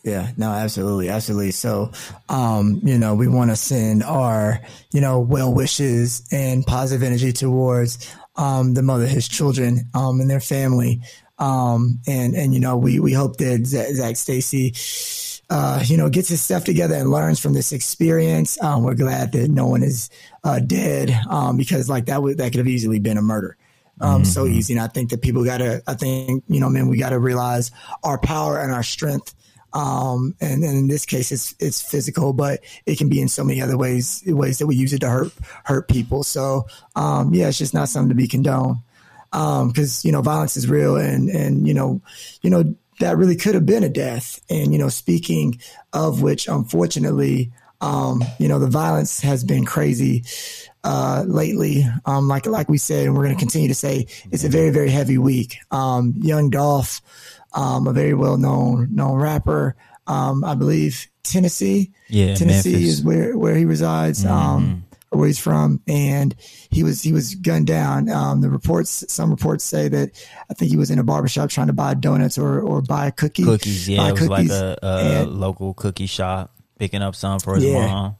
Yeah, 0.03 0.31
no, 0.39 0.51
absolutely, 0.51 1.11
absolutely. 1.11 1.51
So, 1.51 1.93
um, 2.31 2.81
you 2.83 2.97
know, 2.97 3.15
we 3.15 3.29
want 3.29 3.51
to 3.51 3.57
send 3.57 4.03
our, 4.03 4.61
you 4.93 5.03
know, 5.03 5.21
well 5.21 5.53
wishes 5.53 6.27
and 6.31 6.65
positive 6.65 7.03
energy 7.03 7.33
towards 7.33 8.15
um, 8.37 8.75
the 8.75 8.83
mother, 8.83 9.07
his 9.07 9.29
children, 9.29 9.89
um, 9.95 10.21
and 10.21 10.29
their 10.29 10.41
family. 10.41 11.01
Um, 11.39 12.01
and, 12.07 12.35
and, 12.35 12.55
you 12.55 12.61
know, 12.61 12.77
we, 12.77 13.01
we 13.01 13.13
hope 13.13 13.39
that 13.39 13.67
Zac 13.67 14.17
Stacy, 14.17 14.73
uh, 15.51 15.83
you 15.85 15.97
know, 15.97 16.09
gets 16.09 16.29
his 16.29 16.41
stuff 16.41 16.65
together 16.65 16.95
and 16.95 17.11
learns 17.11 17.41
from 17.41 17.55
this 17.55 17.73
experience. 17.73 18.61
Um, 18.63 18.85
we're 18.85 18.95
glad 18.95 19.33
that 19.33 19.49
no 19.49 19.67
one 19.67 19.83
is, 19.83 20.11
uh, 20.45 20.61
dead, 20.61 21.11
um, 21.29 21.57
because 21.57 21.89
like 21.89 22.07
that 22.07 22.23
would, 22.23 22.39
that 22.39 22.53
could 22.53 22.59
have 22.59 22.69
easily 22.69 23.01
been 23.01 23.19
a 23.19 23.23
murder. 23.23 23.57
Um, 24.01 24.23
mm-hmm. 24.23 24.25
so 24.25 24.47
easy. 24.47 24.75
And 24.75 24.83
I 24.83 24.89
think 24.89 25.11
that 25.11 25.23
people 25.23 25.45
gotta, 25.45 25.83
I 25.87 25.95
think, 25.95 26.45
you 26.49 26.61
know, 26.61 26.69
man, 26.69 26.89
we 26.89 26.99
gotta 26.99 27.19
realize 27.19 27.71
our 28.03 28.19
power 28.19 28.59
and 28.61 28.73
our 28.73 28.83
strength, 28.83 29.35
Um, 29.75 30.37
and, 30.41 30.63
and 30.63 30.79
in 30.79 30.87
this 30.87 31.05
case, 31.05 31.33
it's 31.33 31.55
it's 31.59 31.83
physical, 31.83 32.33
but 32.33 32.61
it 32.87 32.97
can 32.97 33.09
be 33.09 33.21
in 33.21 33.29
so 33.29 33.43
many 33.43 33.61
other 33.61 33.77
ways 33.77 34.23
ways 34.25 34.59
that 34.59 34.69
we 34.69 34.77
use 34.77 34.93
it 34.93 35.01
to 35.01 35.09
hurt 35.09 35.33
hurt 35.65 35.89
people. 35.89 36.23
So 36.23 36.67
um, 36.95 37.35
yeah, 37.35 37.49
it's 37.49 37.59
just 37.59 37.75
not 37.75 37.89
something 37.89 38.11
to 38.11 38.15
be 38.15 38.29
condoned 38.29 38.77
because 39.33 40.05
um, 40.05 40.07
you 40.07 40.13
know 40.13 40.23
violence 40.23 40.57
is 40.57 40.71
real, 40.71 40.97
and 40.97 41.29
and 41.29 41.67
you 41.67 41.75
know 41.75 42.01
you 42.41 42.51
know 42.51 42.75
that 43.01 43.17
really 43.17 43.35
could 43.35 43.55
have 43.55 43.67
been 43.67 43.83
a 43.83 43.89
death. 43.89 44.41
And 44.49 44.73
you 44.73 44.79
know, 44.79 44.89
speaking 44.89 45.61
of 45.93 46.23
which, 46.23 46.47
unfortunately, 46.47 47.51
um, 47.81 48.23
you 48.39 48.47
know 48.47 48.61
the 48.61 48.69
violence 48.69 49.21
has 49.23 49.43
been 49.43 49.65
crazy 49.65 50.23
uh, 50.85 51.25
lately. 51.27 51.85
Um, 52.07 52.29
like 52.29 52.47
like 52.47 52.69
we 52.69 52.79
said, 52.79 53.07
and 53.07 53.17
we're 53.17 53.25
going 53.25 53.35
to 53.35 53.41
continue 53.41 53.69
to 53.69 53.75
say, 53.75 54.07
it's 54.31 54.45
a 54.45 54.49
very 54.49 54.71
very 54.71 54.91
heavy 54.91 55.19
week. 55.19 55.57
Um, 55.73 56.15
Young 56.19 56.51
Dolph 56.51 57.01
um, 57.55 57.87
a 57.87 57.93
very 57.93 58.15
well 58.15 58.37
known 58.37 58.89
known 58.95 59.17
rapper. 59.21 59.77
Um, 60.07 60.45
I 60.45 60.55
believe 60.55 61.09
Tennessee. 61.23 61.93
Yeah, 62.09 62.35
Tennessee 62.35 62.73
Memphis. 62.73 62.91
is 62.99 63.03
where 63.05 63.37
where 63.37 63.55
he 63.57 63.65
resides. 63.65 64.25
Mm-hmm. 64.25 64.33
Um, 64.35 64.85
or 65.11 65.19
where 65.19 65.27
he's 65.29 65.39
from, 65.39 65.81
and 65.87 66.35
he 66.71 66.83
was 66.83 67.01
he 67.03 67.13
was 67.13 67.37
gunned 67.37 67.69
down. 67.69 68.09
Um, 68.11 68.41
the 68.41 68.51
reports, 68.51 69.05
some 69.13 69.31
reports 69.31 69.63
say 69.63 69.87
that 69.89 70.11
I 70.51 70.55
think 70.55 70.73
he 70.73 70.77
was 70.77 70.91
in 70.91 70.99
a 70.99 71.05
barbershop 71.05 71.51
trying 71.51 71.69
to 71.69 71.73
buy 71.73 71.95
donuts 71.95 72.37
or 72.37 72.61
or 72.61 72.83
buy 72.83 73.07
a 73.07 73.13
cookie. 73.13 73.45
Cookies, 73.45 73.89
yeah, 73.89 73.99
buy 73.99 74.09
it 74.09 74.13
was 74.13 74.21
cookies. 74.29 74.51
like 74.51 74.51
a, 74.51 74.79
a 74.83 75.23
And- 75.23 75.39
local 75.41 75.73
cookie 75.73 76.07
shop 76.07 76.51
picking 76.81 77.01
up 77.01 77.15
some 77.15 77.39
for 77.39 77.55
his 77.55 77.65
Yeah. 77.65 77.87
mom. 77.87 78.17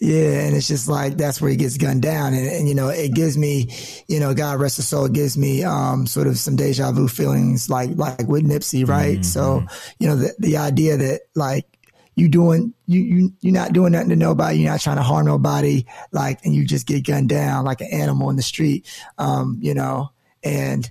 Yeah, 0.00 0.40
and 0.46 0.54
it's 0.56 0.68
just 0.68 0.88
like 0.88 1.16
that's 1.16 1.40
where 1.40 1.50
he 1.50 1.56
gets 1.56 1.76
gunned 1.76 2.02
down, 2.02 2.32
and, 2.32 2.46
and 2.46 2.68
you 2.68 2.74
know 2.74 2.88
it 2.88 3.14
gives 3.14 3.36
me, 3.36 3.68
you 4.06 4.20
know, 4.20 4.32
God 4.32 4.60
rest 4.60 4.76
his 4.76 4.86
soul, 4.86 5.06
it 5.06 5.12
gives 5.12 5.36
me 5.36 5.64
um 5.64 6.06
sort 6.06 6.28
of 6.28 6.38
some 6.38 6.54
deja 6.54 6.92
vu 6.92 7.08
feelings, 7.08 7.68
like 7.68 7.90
like 7.96 8.28
with 8.28 8.44
Nipsey, 8.46 8.86
right? 8.86 9.24
So 9.24 9.64
you 9.98 10.06
know 10.06 10.14
the 10.16 10.34
the 10.38 10.56
idea 10.56 10.96
that 10.96 11.22
like 11.34 11.66
you 12.14 12.28
doing 12.28 12.74
you 12.86 13.00
you 13.00 13.32
you're 13.40 13.52
not 13.54 13.72
doing 13.72 13.90
nothing 13.92 14.10
to 14.10 14.16
nobody, 14.16 14.58
you're 14.58 14.70
not 14.70 14.80
trying 14.80 14.96
to 14.98 15.02
harm 15.02 15.26
nobody, 15.26 15.84
like, 16.12 16.44
and 16.44 16.54
you 16.54 16.64
just 16.64 16.86
get 16.86 17.04
gunned 17.04 17.28
down 17.28 17.64
like 17.64 17.80
an 17.80 17.88
animal 17.92 18.30
in 18.30 18.36
the 18.36 18.42
street, 18.42 18.86
um, 19.18 19.58
you 19.60 19.74
know, 19.74 20.10
and 20.44 20.84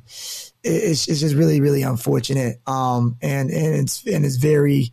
it- 0.64 0.84
it's 0.84 1.08
it's 1.08 1.22
just 1.22 1.36
really 1.36 1.62
really 1.62 1.82
unfortunate, 1.84 2.60
um, 2.68 3.16
and 3.22 3.50
and 3.52 3.76
it's 3.76 4.06
and 4.06 4.26
it's 4.26 4.36
very 4.36 4.92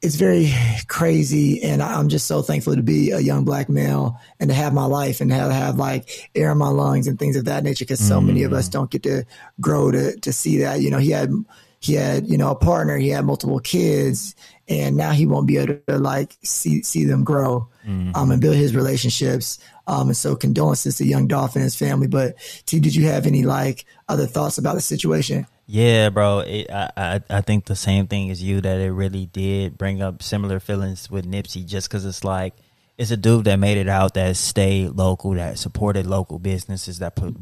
it's 0.00 0.14
very 0.14 0.52
crazy 0.86 1.62
and 1.62 1.82
i'm 1.82 2.08
just 2.08 2.26
so 2.26 2.40
thankful 2.40 2.74
to 2.74 2.82
be 2.82 3.10
a 3.10 3.18
young 3.18 3.44
black 3.44 3.68
male 3.68 4.18
and 4.38 4.48
to 4.48 4.54
have 4.54 4.72
my 4.72 4.84
life 4.84 5.20
and 5.20 5.32
have, 5.32 5.50
have 5.50 5.76
like 5.76 6.30
air 6.34 6.52
in 6.52 6.58
my 6.58 6.68
lungs 6.68 7.06
and 7.06 7.18
things 7.18 7.36
of 7.36 7.44
that 7.46 7.64
nature 7.64 7.84
because 7.84 8.06
so 8.06 8.20
many 8.20 8.42
of 8.42 8.52
us 8.52 8.68
don't 8.68 8.90
get 8.90 9.02
to 9.02 9.24
grow 9.60 9.90
to 9.90 10.16
to 10.20 10.32
see 10.32 10.58
that. 10.58 10.80
You 10.80 10.90
know 10.90 10.98
he 10.98 11.10
had 11.10 11.32
he 11.80 11.94
had 11.94 12.28
you 12.28 12.38
know 12.38 12.50
a 12.50 12.54
partner 12.54 12.96
he 12.96 13.08
had 13.08 13.24
multiple 13.24 13.58
kids 13.60 14.34
and 14.68 14.96
now 14.96 15.10
he 15.10 15.26
won't 15.26 15.46
be 15.46 15.56
able 15.56 15.78
to 15.88 15.98
like 15.98 16.36
see 16.42 16.82
see 16.82 17.04
them 17.04 17.24
grow 17.24 17.68
um 18.14 18.30
and 18.30 18.40
build 18.40 18.56
his 18.56 18.74
relationships. 18.76 19.58
Um 19.86 20.08
and 20.08 20.16
so 20.16 20.36
condolences 20.36 20.96
to 20.96 21.04
young 21.04 21.26
dolph 21.26 21.54
and 21.54 21.62
his 21.64 21.76
family 21.76 22.06
but 22.06 22.36
t 22.66 22.78
did 22.78 22.94
you 22.94 23.06
have 23.06 23.26
any 23.26 23.42
like 23.42 23.84
other 24.08 24.26
thoughts 24.26 24.58
about 24.58 24.74
the 24.74 24.80
situation 24.80 25.46
Yeah, 25.70 26.08
bro. 26.08 26.40
It, 26.40 26.70
I, 26.70 26.90
I 26.96 27.20
I 27.28 27.40
think 27.42 27.66
the 27.66 27.76
same 27.76 28.06
thing 28.06 28.30
as 28.30 28.42
you 28.42 28.62
that 28.62 28.80
it 28.80 28.90
really 28.90 29.26
did 29.26 29.76
bring 29.76 30.00
up 30.00 30.22
similar 30.22 30.60
feelings 30.60 31.10
with 31.10 31.30
Nipsey, 31.30 31.66
just 31.66 31.88
because 31.90 32.06
it's 32.06 32.24
like 32.24 32.54
it's 32.96 33.10
a 33.10 33.18
dude 33.18 33.44
that 33.44 33.56
made 33.56 33.76
it 33.76 33.86
out 33.88 34.14
that 34.14 34.36
stayed 34.36 34.88
local, 34.92 35.34
that 35.34 35.58
supported 35.58 36.06
local 36.06 36.38
businesses, 36.38 37.00
that 37.00 37.16
put, 37.16 37.36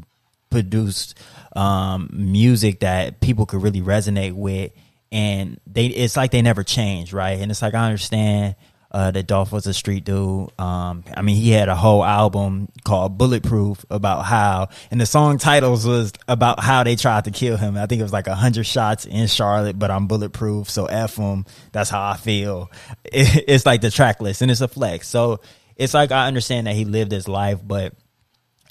produced 0.49 1.17
um, 1.55 2.09
music 2.11 2.81
that 2.81 3.21
people 3.21 3.45
could 3.45 3.63
really 3.63 3.81
resonate 3.81 4.33
with, 4.33 4.73
and 5.09 5.57
they 5.65 5.85
it's 5.85 6.17
like 6.17 6.31
they 6.31 6.41
never 6.41 6.63
changed, 6.63 7.13
right? 7.13 7.39
And 7.39 7.49
it's 7.49 7.61
like 7.61 7.75
I 7.75 7.85
understand 7.85 8.55
uh, 8.91 9.11
that 9.11 9.27
Dolph 9.27 9.51
was 9.51 9.67
a 9.67 9.73
street 9.73 10.05
dude. 10.05 10.49
Um, 10.59 11.03
I 11.15 11.21
mean, 11.21 11.35
he 11.35 11.51
had 11.51 11.69
a 11.69 11.75
whole 11.75 12.03
album 12.03 12.69
called 12.85 13.17
Bulletproof 13.17 13.85
about 13.89 14.25
how, 14.25 14.69
and 14.91 15.01
the 15.01 15.05
song 15.05 15.37
titles 15.37 15.85
was 15.85 16.13
about 16.27 16.61
how 16.61 16.83
they 16.83 16.95
tried 16.95 17.25
to 17.25 17.31
kill 17.31 17.57
him. 17.57 17.77
I 17.77 17.85
think 17.85 17.99
it 17.99 18.03
was 18.03 18.13
like 18.13 18.27
a 18.27 18.35
hundred 18.35 18.65
shots 18.65 19.05
in 19.05 19.27
Charlotte, 19.27 19.77
but 19.77 19.91
I'm 19.91 20.07
bulletproof, 20.07 20.69
so 20.69 20.85
f 20.85 21.15
them. 21.15 21.45
That's 21.73 21.89
how 21.89 22.09
I 22.09 22.17
feel. 22.17 22.71
It, 23.09 23.45
it's 23.47 23.65
like 23.65 23.81
the 23.81 23.89
track 23.89 24.21
list, 24.21 24.41
and 24.41 24.51
it's 24.51 24.61
a 24.61 24.67
flex. 24.67 25.07
So 25.07 25.39
it's 25.77 25.93
like 25.93 26.11
I 26.11 26.27
understand 26.27 26.67
that 26.67 26.75
he 26.75 26.83
lived 26.83 27.11
his 27.11 27.27
life, 27.27 27.59
but 27.63 27.93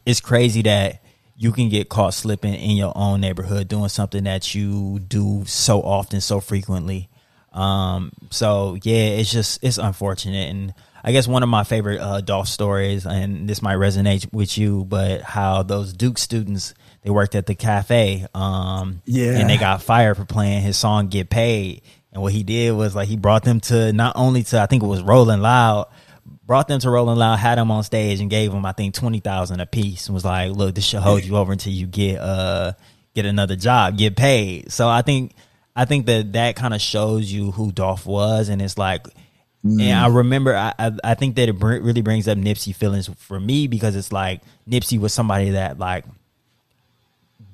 it's 0.05 0.21
crazy 0.21 0.63
that 0.63 1.03
you 1.37 1.53
can 1.53 1.69
get 1.69 1.89
caught 1.89 2.15
slipping 2.15 2.55
in 2.55 2.77
your 2.77 2.93
own 2.95 3.21
neighborhood 3.21 3.69
doing 3.69 3.89
something 3.89 4.25
that 4.25 4.55
you 4.55 4.99
do 4.99 5.45
so 5.47 5.81
often, 5.81 6.21
so 6.21 6.41
frequently. 6.41 7.09
Um, 7.57 8.13
so 8.31 8.77
yeah, 8.83 9.09
it's 9.19 9.31
just 9.33 9.63
it's 9.63 9.79
unfortunate, 9.79 10.51
and 10.51 10.75
I 11.03 11.13
guess 11.13 11.27
one 11.27 11.43
of 11.43 11.49
my 11.49 11.65
favorite 11.65 12.01
uh, 12.01 12.21
Dolph 12.21 12.49
stories, 12.49 13.07
and 13.07 13.49
this 13.49 13.63
might 13.63 13.77
resonate 13.77 14.31
with 14.33 14.59
you, 14.59 14.85
but 14.85 15.23
how 15.23 15.63
those 15.63 15.93
Duke 15.93 16.19
students 16.19 16.75
they 17.03 17.11
worked 17.11 17.35
at 17.35 17.47
the 17.47 17.55
cafe, 17.55 18.27
um, 18.35 19.01
Yeah. 19.07 19.39
and 19.39 19.49
they 19.49 19.57
got 19.57 19.81
fired 19.83 20.17
for 20.17 20.25
playing 20.25 20.63
his 20.63 20.77
song 20.77 21.09
"Get 21.09 21.31
Paid," 21.31 21.83
and 22.13 22.21
what 22.21 22.33
he 22.33 22.43
did 22.43 22.73
was 22.75 22.95
like 22.95 23.09
he 23.09 23.17
brought 23.17 23.45
them 23.45 23.61
to 23.61 23.93
not 23.93 24.15
only 24.17 24.43
to 24.45 24.61
I 24.61 24.67
think 24.67 24.83
it 24.83 24.87
was 24.87 25.03
Rolling 25.03 25.41
Loud, 25.41 25.87
brought 26.45 26.69
them 26.69 26.81
to 26.81 26.91
Rolling 26.91 27.17
Loud, 27.17 27.39
had 27.39 27.57
them 27.59 27.71
on 27.71 27.85
stage, 27.85 28.21
and 28.21 28.29
gave 28.29 28.53
them 28.53 28.67
I 28.67 28.73
think 28.73 28.95
twenty 28.95 29.21
thousand 29.21 29.61
a 29.61 29.67
piece, 29.67 30.09
and 30.09 30.15
was 30.15 30.25
like, 30.27 30.51
"Look, 30.53 30.75
this 30.75 30.85
should 30.85 31.01
hold 31.01 31.25
you 31.25 31.37
over 31.37 31.53
until 31.53 31.73
you 31.73 31.87
get 31.87 32.19
uh 32.21 32.73
get 33.15 33.25
another 33.25 33.57
job, 33.57 33.97
get 33.97 34.15
paid." 34.17 34.71
So 34.73 34.89
I 34.89 35.01
think 35.03 35.33
I 35.76 35.85
think 35.85 36.06
that 36.06 36.33
that 36.33 36.56
kind 36.56 36.75
of 36.75 36.80
shows 36.80 37.30
you 37.30 37.52
who 37.52 37.71
Dolph 37.71 38.06
was, 38.06 38.49
and 38.49 38.61
it's 38.61 38.78
like. 38.78 39.06
And 39.62 39.80
mm. 39.80 40.00
I 40.00 40.06
remember, 40.06 40.54
I, 40.54 40.73
I 40.78 40.92
I 41.02 41.14
think 41.14 41.35
that 41.37 41.49
it 41.49 41.59
br- 41.59 41.80
really 41.80 42.00
brings 42.00 42.28
up 42.28 42.38
Nipsey 42.38 42.73
feelings 42.73 43.11
for 43.18 43.40
me 43.40 43.66
because 43.66 43.97
it's 43.97 44.12
like 44.12 44.42
Nipsey 44.68 45.00
was 45.00 45.12
somebody 45.12 45.50
that 45.50 45.76
like 45.76 46.04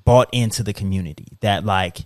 bought 0.05 0.29
into 0.31 0.63
the 0.63 0.73
community 0.73 1.25
that 1.41 1.65
like 1.65 1.99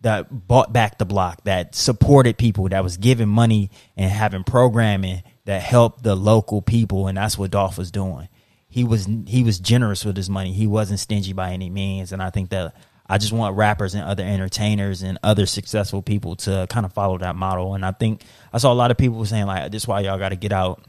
that 0.00 0.46
bought 0.46 0.72
back 0.72 0.98
the 0.98 1.04
block 1.04 1.42
that 1.44 1.74
supported 1.74 2.38
people 2.38 2.68
that 2.68 2.82
was 2.82 2.96
giving 2.96 3.28
money 3.28 3.70
and 3.96 4.10
having 4.10 4.44
programming 4.44 5.22
that 5.44 5.62
helped 5.62 6.02
the 6.02 6.14
local 6.14 6.62
people 6.62 7.06
and 7.06 7.16
that's 7.16 7.38
what 7.38 7.50
Dolph 7.50 7.78
was 7.78 7.90
doing 7.90 8.28
he 8.68 8.84
was 8.84 9.08
he 9.26 9.42
was 9.42 9.58
generous 9.58 10.04
with 10.04 10.16
his 10.16 10.28
money 10.28 10.52
he 10.52 10.66
wasn't 10.66 11.00
stingy 11.00 11.32
by 11.32 11.52
any 11.52 11.70
means 11.70 12.12
and 12.12 12.22
I 12.22 12.30
think 12.30 12.50
that 12.50 12.74
I 13.08 13.18
just 13.18 13.32
want 13.32 13.56
rappers 13.56 13.94
and 13.94 14.04
other 14.04 14.22
entertainers 14.22 15.02
and 15.02 15.18
other 15.22 15.46
successful 15.46 16.02
people 16.02 16.36
to 16.36 16.66
kind 16.68 16.84
of 16.84 16.92
follow 16.92 17.18
that 17.18 17.36
model 17.36 17.74
and 17.74 17.84
I 17.84 17.92
think 17.92 18.22
I 18.52 18.58
saw 18.58 18.72
a 18.72 18.74
lot 18.74 18.90
of 18.90 18.96
people 18.96 19.24
saying 19.24 19.46
like 19.46 19.70
this 19.72 19.82
is 19.84 19.88
why 19.88 20.00
y'all 20.00 20.18
got 20.18 20.30
to 20.30 20.36
get 20.36 20.52
out 20.52 20.82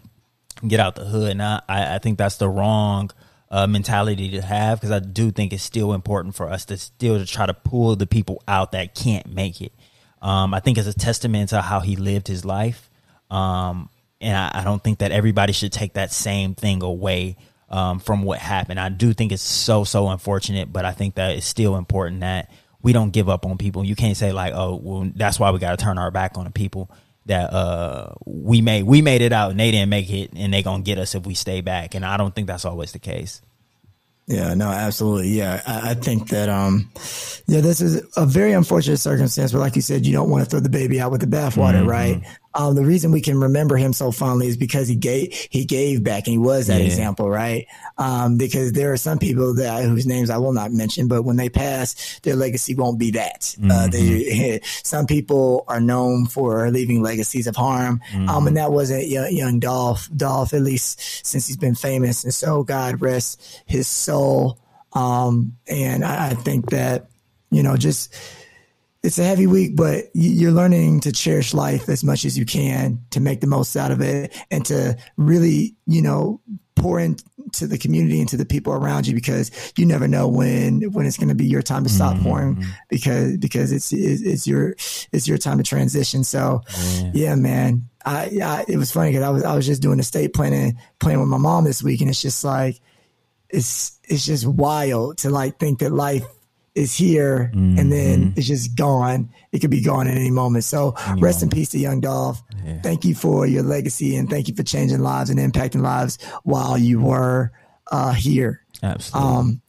get 0.68 0.80
out 0.80 0.96
the 0.96 1.06
hood. 1.06 1.32
And 1.32 1.44
I, 1.44 1.62
I 1.68 2.00
think 2.00 2.18
that's 2.18 2.38
the 2.38 2.50
wrong 2.50 3.12
uh, 3.50 3.68
mentality 3.68 4.32
to 4.32 4.42
have 4.42 4.80
because 4.80 4.92
I 4.92 5.00
do 5.00 5.32
think 5.32 5.54
it's 5.54 5.64
still 5.64 5.94
important 5.94 6.36
for 6.36 6.50
us 6.50 6.66
to 6.66 6.78
still 6.78 7.18
to 7.18 7.26
try 7.26 7.46
to 7.46 7.54
pull 7.54 7.96
the 7.96 8.08
people 8.08 8.44
out 8.48 8.74
that 8.74 8.96
can't 8.96 9.28
make 9.34 9.62
it. 9.62 9.74
Um, 10.22 10.54
I 10.54 10.60
think 10.60 10.78
it's 10.78 10.88
a 10.88 10.94
testament 10.94 11.50
to 11.50 11.62
how 11.62 11.80
he 11.80 11.96
lived 11.96 12.28
his 12.28 12.44
life. 12.44 12.90
Um, 13.32 13.90
and 14.22 14.36
I, 14.36 14.52
I 14.54 14.64
don't 14.64 14.84
think 14.84 15.00
that 15.00 15.12
everybody 15.12 15.54
should 15.54 15.72
take 15.72 15.94
that 15.94 16.12
same 16.12 16.56
thing 16.56 16.84
away 16.84 17.38
um, 17.70 18.00
from 18.00 18.24
what 18.24 18.40
happened. 18.40 18.80
I 18.80 18.90
do 18.90 19.14
think 19.14 19.32
it's 19.32 19.44
so 19.44 19.84
so 19.84 20.08
unfortunate, 20.10 20.72
but 20.72 20.86
I 20.86 20.92
think 20.92 21.16
that 21.16 21.38
it's 21.38 21.46
still 21.46 21.76
important 21.76 22.22
that 22.22 22.52
we 22.82 22.94
don't 22.94 23.12
give 23.12 23.30
up 23.30 23.46
on 23.46 23.58
people. 23.58 23.84
You 23.84 23.96
can't 23.96 24.18
say 24.18 24.32
like, 24.32 24.54
oh, 24.54 24.80
well, 24.82 25.12
that's 25.16 25.40
why 25.40 25.52
we 25.52 25.60
got 25.60 25.78
to 25.78 25.84
turn 25.84 25.98
our 25.98 26.12
back 26.12 26.38
on 26.38 26.46
the 26.46 26.52
people 26.52 26.90
that 27.26 27.54
uh 27.54 28.14
we 28.26 28.60
made 28.62 28.84
we 28.84 29.04
made 29.04 29.22
it 29.22 29.32
out 29.32 29.52
and 29.52 29.60
they 29.60 29.70
didn't 29.70 29.90
make 29.90 30.10
it 30.10 30.32
and 30.36 30.52
they 30.52 30.64
gonna 30.64 30.82
get 30.82 30.98
us 30.98 31.14
if 31.14 31.26
we 31.26 31.34
stay 31.36 31.62
back. 31.62 31.94
And 31.94 32.06
I 32.06 32.18
don't 32.18 32.34
think 32.34 32.48
that's 32.48 32.66
always 32.66 32.92
the 32.92 33.00
case. 33.00 33.42
Yeah, 34.26 34.54
no, 34.54 34.68
absolutely. 34.68 35.30
Yeah, 35.30 35.62
I, 35.66 35.92
I 35.92 35.94
think 35.96 36.30
that 36.30 36.50
um, 36.50 36.92
yeah, 37.48 37.62
this 37.62 37.82
is 37.82 38.04
a 38.16 38.28
very 38.28 38.54
unfortunate 38.54 38.98
circumstance. 38.98 39.52
But 39.52 39.58
like 39.60 39.76
you 39.76 39.82
said, 39.82 40.06
you 40.06 40.14
don't 40.14 40.30
want 40.30 40.44
to 40.44 40.50
throw 40.50 40.60
the 40.60 40.70
baby 40.70 41.02
out 41.02 41.10
with 41.12 41.22
the 41.22 41.28
bathwater, 41.28 41.86
right? 41.86 42.22
Um, 42.56 42.74
the 42.76 42.84
reason 42.84 43.12
we 43.12 43.22
can 43.22 43.40
remember 43.40 43.78
him 43.78 43.94
so 43.94 44.12
fondly 44.12 44.48
is 44.48 44.58
because 44.58 44.88
he 44.88 44.96
gave 44.96 45.32
he 45.52 45.66
gave 45.66 46.04
back 46.04 46.26
and 46.26 46.32
he 46.34 46.38
was 46.40 46.68
that 46.68 46.80
Yeah. 46.82 46.88
example, 46.88 47.30
right? 47.30 47.68
Um, 47.98 48.38
because 48.38 48.72
there 48.72 48.92
are 48.92 48.98
some 48.98 49.20
people 49.20 49.54
that 49.56 49.84
whose 49.86 50.08
names 50.08 50.30
I 50.32 50.38
will 50.38 50.54
not 50.54 50.72
mention, 50.72 51.08
but 51.08 51.24
when 51.24 51.36
they 51.36 51.50
pass, 51.50 52.20
their 52.24 52.36
legacy 52.36 52.74
won't 52.74 52.98
be 52.98 53.12
that. 53.12 53.56
Uh, 53.70 53.88
they, 53.88 54.62
some 54.84 55.06
people 55.06 55.64
are 55.68 55.80
known 55.80 56.26
for 56.26 56.70
leaving 56.72 57.04
legacies 57.04 57.46
of 57.46 57.56
harm, 57.56 58.02
um, 58.28 58.48
and 58.48 58.58
that 58.58 58.72
wasn't 58.72 59.08
young, 59.08 59.32
young 59.32 59.60
Dolph. 59.60 60.10
Dolph, 60.16 60.54
at 60.54 60.62
least 60.62 61.00
since 61.26 61.46
he's 61.48 61.58
been 61.58 61.76
famous, 61.76 62.24
and 62.24 62.34
so 62.34 62.64
God 62.64 63.00
rest 63.02 63.62
his 63.68 63.88
soul. 63.88 64.58
Um, 64.94 65.56
and 65.68 66.04
I, 66.04 66.30
I 66.32 66.34
think 66.34 66.72
that 66.72 67.10
you 67.52 67.62
know 67.62 67.78
just 67.78 68.14
it's 69.02 69.18
a 69.18 69.24
heavy 69.24 69.48
week, 69.48 69.76
but 69.76 70.06
you're 70.14 70.52
learning 70.52 71.00
to 71.02 71.12
cherish 71.12 71.54
life 71.54 71.88
as 71.88 72.04
much 72.04 72.26
as 72.26 72.38
you 72.38 72.46
can 72.46 73.00
to 73.12 73.20
make 73.20 73.40
the 73.40 73.48
most 73.48 73.76
out 73.78 73.92
of 73.92 74.02
it 74.02 74.36
and 74.52 74.66
to 74.66 74.98
really, 75.16 75.76
you 75.86 76.02
know, 76.02 76.42
pour 76.76 77.00
into 77.00 77.68
the 77.68 77.78
community 77.78 78.20
and 78.20 78.30
to 78.30 78.38
the 78.38 78.46
people 78.46 78.74
around 78.74 79.08
you 79.08 79.14
because 79.14 79.52
you 79.78 79.86
never 79.86 80.08
know 80.08 80.28
when 80.28 80.82
when 80.94 81.06
it's 81.06 81.18
going 81.18 81.30
to 81.30 81.36
be 81.36 81.46
your 81.46 81.62
time 81.62 81.84
to 81.84 81.90
stop 81.90 82.16
mm-hmm. 82.16 82.24
pouring 82.24 82.66
because 82.90 83.38
because 83.38 83.72
it's, 83.72 83.92
it's, 83.92 84.22
it's 84.22 84.48
your 84.48 84.76
it's 85.12 85.28
your 85.28 85.38
time 85.38 85.58
to 85.58 85.64
transition. 85.64 86.24
So 86.24 86.62
yeah, 86.70 87.12
yeah 87.14 87.36
man, 87.36 87.90
I, 88.06 88.40
I 88.44 88.66
it 88.68 88.78
was 88.78 88.92
funny 88.92 89.12
because 89.12 89.24
I 89.24 89.30
was 89.30 89.44
I 89.44 89.56
was 89.56 89.66
just 89.66 89.82
doing 89.82 90.00
estate 90.00 90.34
planning 90.34 90.78
playing 91.00 91.20
with 91.20 91.30
my 91.30 91.38
mom 91.38 91.64
this 91.64 91.84
week, 91.84 92.02
and 92.02 92.10
it's 92.10 92.22
just 92.22 92.44
like 92.44 92.80
it's 93.50 94.00
it's 94.04 94.26
just 94.26 94.46
wild 94.46 95.20
to 95.20 95.30
like 95.30 95.58
think 95.58 95.80
that 95.80 95.92
life 95.92 96.26
is 96.80 96.96
here 96.96 97.52
mm-hmm. 97.54 97.78
and 97.78 97.92
then 97.92 98.20
mm-hmm. 98.20 98.38
it's 98.38 98.48
just 98.48 98.76
gone. 98.76 99.30
It 99.52 99.60
could 99.60 99.70
be 99.70 99.82
gone 99.82 100.08
at 100.08 100.16
any 100.16 100.32
moment. 100.32 100.64
So 100.64 100.96
rest 101.18 101.44
in 101.44 101.50
peace 101.50 101.70
to 101.70 101.80
Young 101.80 102.00
Dolph. 102.00 102.42
Yeah. 102.66 102.82
Thank 102.82 103.06
you 103.06 103.16
for 103.16 103.46
your 103.46 103.64
legacy 103.64 104.16
and 104.16 104.30
thank 104.30 104.48
you 104.48 104.56
for 104.56 104.64
changing 104.64 105.00
lives 105.00 105.30
and 105.30 105.40
impacting 105.40 105.82
lives 105.82 106.18
while 106.44 106.78
you 106.78 107.02
were 107.02 107.52
uh, 107.92 108.14
here. 108.14 108.64
Absolutely. 108.82 109.30
Um, 109.30 109.62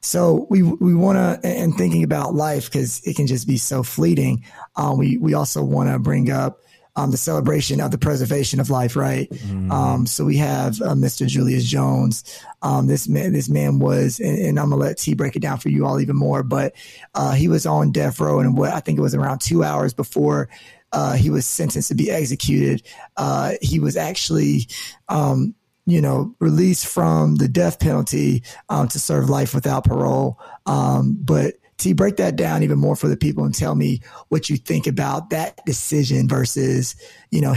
so 0.00 0.46
we 0.48 0.62
we 0.62 0.94
want 0.94 1.16
to 1.16 1.46
and 1.46 1.74
thinking 1.74 2.04
about 2.04 2.34
life 2.34 2.70
because 2.70 3.00
it 3.04 3.16
can 3.16 3.26
just 3.26 3.48
be 3.48 3.56
so 3.56 3.82
fleeting. 3.82 4.44
Um, 4.76 4.96
we 4.96 5.18
we 5.18 5.34
also 5.34 5.62
want 5.62 5.90
to 5.90 5.98
bring 5.98 6.30
up 6.30 6.60
um, 6.98 7.12
the 7.12 7.16
celebration 7.16 7.80
of 7.80 7.92
the 7.92 7.98
preservation 7.98 8.58
of 8.58 8.70
life, 8.70 8.96
right? 8.96 9.30
Mm-hmm. 9.30 9.70
Um, 9.70 10.06
so 10.06 10.24
we 10.24 10.36
have 10.38 10.82
uh, 10.82 10.94
Mr. 10.94 11.28
Julius 11.28 11.64
Jones. 11.64 12.24
Um, 12.60 12.88
this 12.88 13.06
man, 13.06 13.32
this 13.32 13.48
man 13.48 13.78
was, 13.78 14.18
and, 14.18 14.36
and, 14.36 14.58
I'm 14.58 14.70
gonna 14.70 14.82
let 14.82 14.98
T 14.98 15.14
break 15.14 15.36
it 15.36 15.42
down 15.42 15.58
for 15.58 15.68
you 15.68 15.86
all 15.86 16.00
even 16.00 16.16
more, 16.16 16.42
but 16.42 16.74
uh, 17.14 17.34
he 17.34 17.46
was 17.46 17.66
on 17.66 17.92
death 17.92 18.18
row, 18.18 18.40
and 18.40 18.58
what 18.58 18.72
I 18.72 18.80
think 18.80 18.98
it 18.98 19.02
was 19.02 19.14
around 19.14 19.40
two 19.40 19.62
hours 19.62 19.94
before 19.94 20.48
uh, 20.92 21.14
he 21.14 21.30
was 21.30 21.46
sentenced 21.46 21.88
to 21.88 21.94
be 21.94 22.10
executed. 22.10 22.82
Uh, 23.16 23.52
he 23.62 23.78
was 23.78 23.96
actually 23.96 24.66
um, 25.08 25.54
you 25.86 26.02
know, 26.02 26.34
released 26.40 26.86
from 26.86 27.36
the 27.36 27.48
death 27.48 27.78
penalty 27.78 28.42
um, 28.68 28.88
to 28.88 28.98
serve 28.98 29.30
life 29.30 29.54
without 29.54 29.84
parole. 29.84 30.38
Um, 30.66 31.16
but 31.18 31.54
T, 31.78 31.92
break 31.92 32.16
that 32.16 32.36
down 32.36 32.62
even 32.62 32.78
more 32.78 32.96
for 32.96 33.08
the 33.08 33.16
people 33.16 33.44
and 33.44 33.54
tell 33.54 33.74
me 33.74 34.00
what 34.28 34.50
you 34.50 34.56
think 34.56 34.86
about 34.86 35.30
that 35.30 35.64
decision 35.64 36.28
versus, 36.28 36.96
you 37.30 37.40
know, 37.40 37.54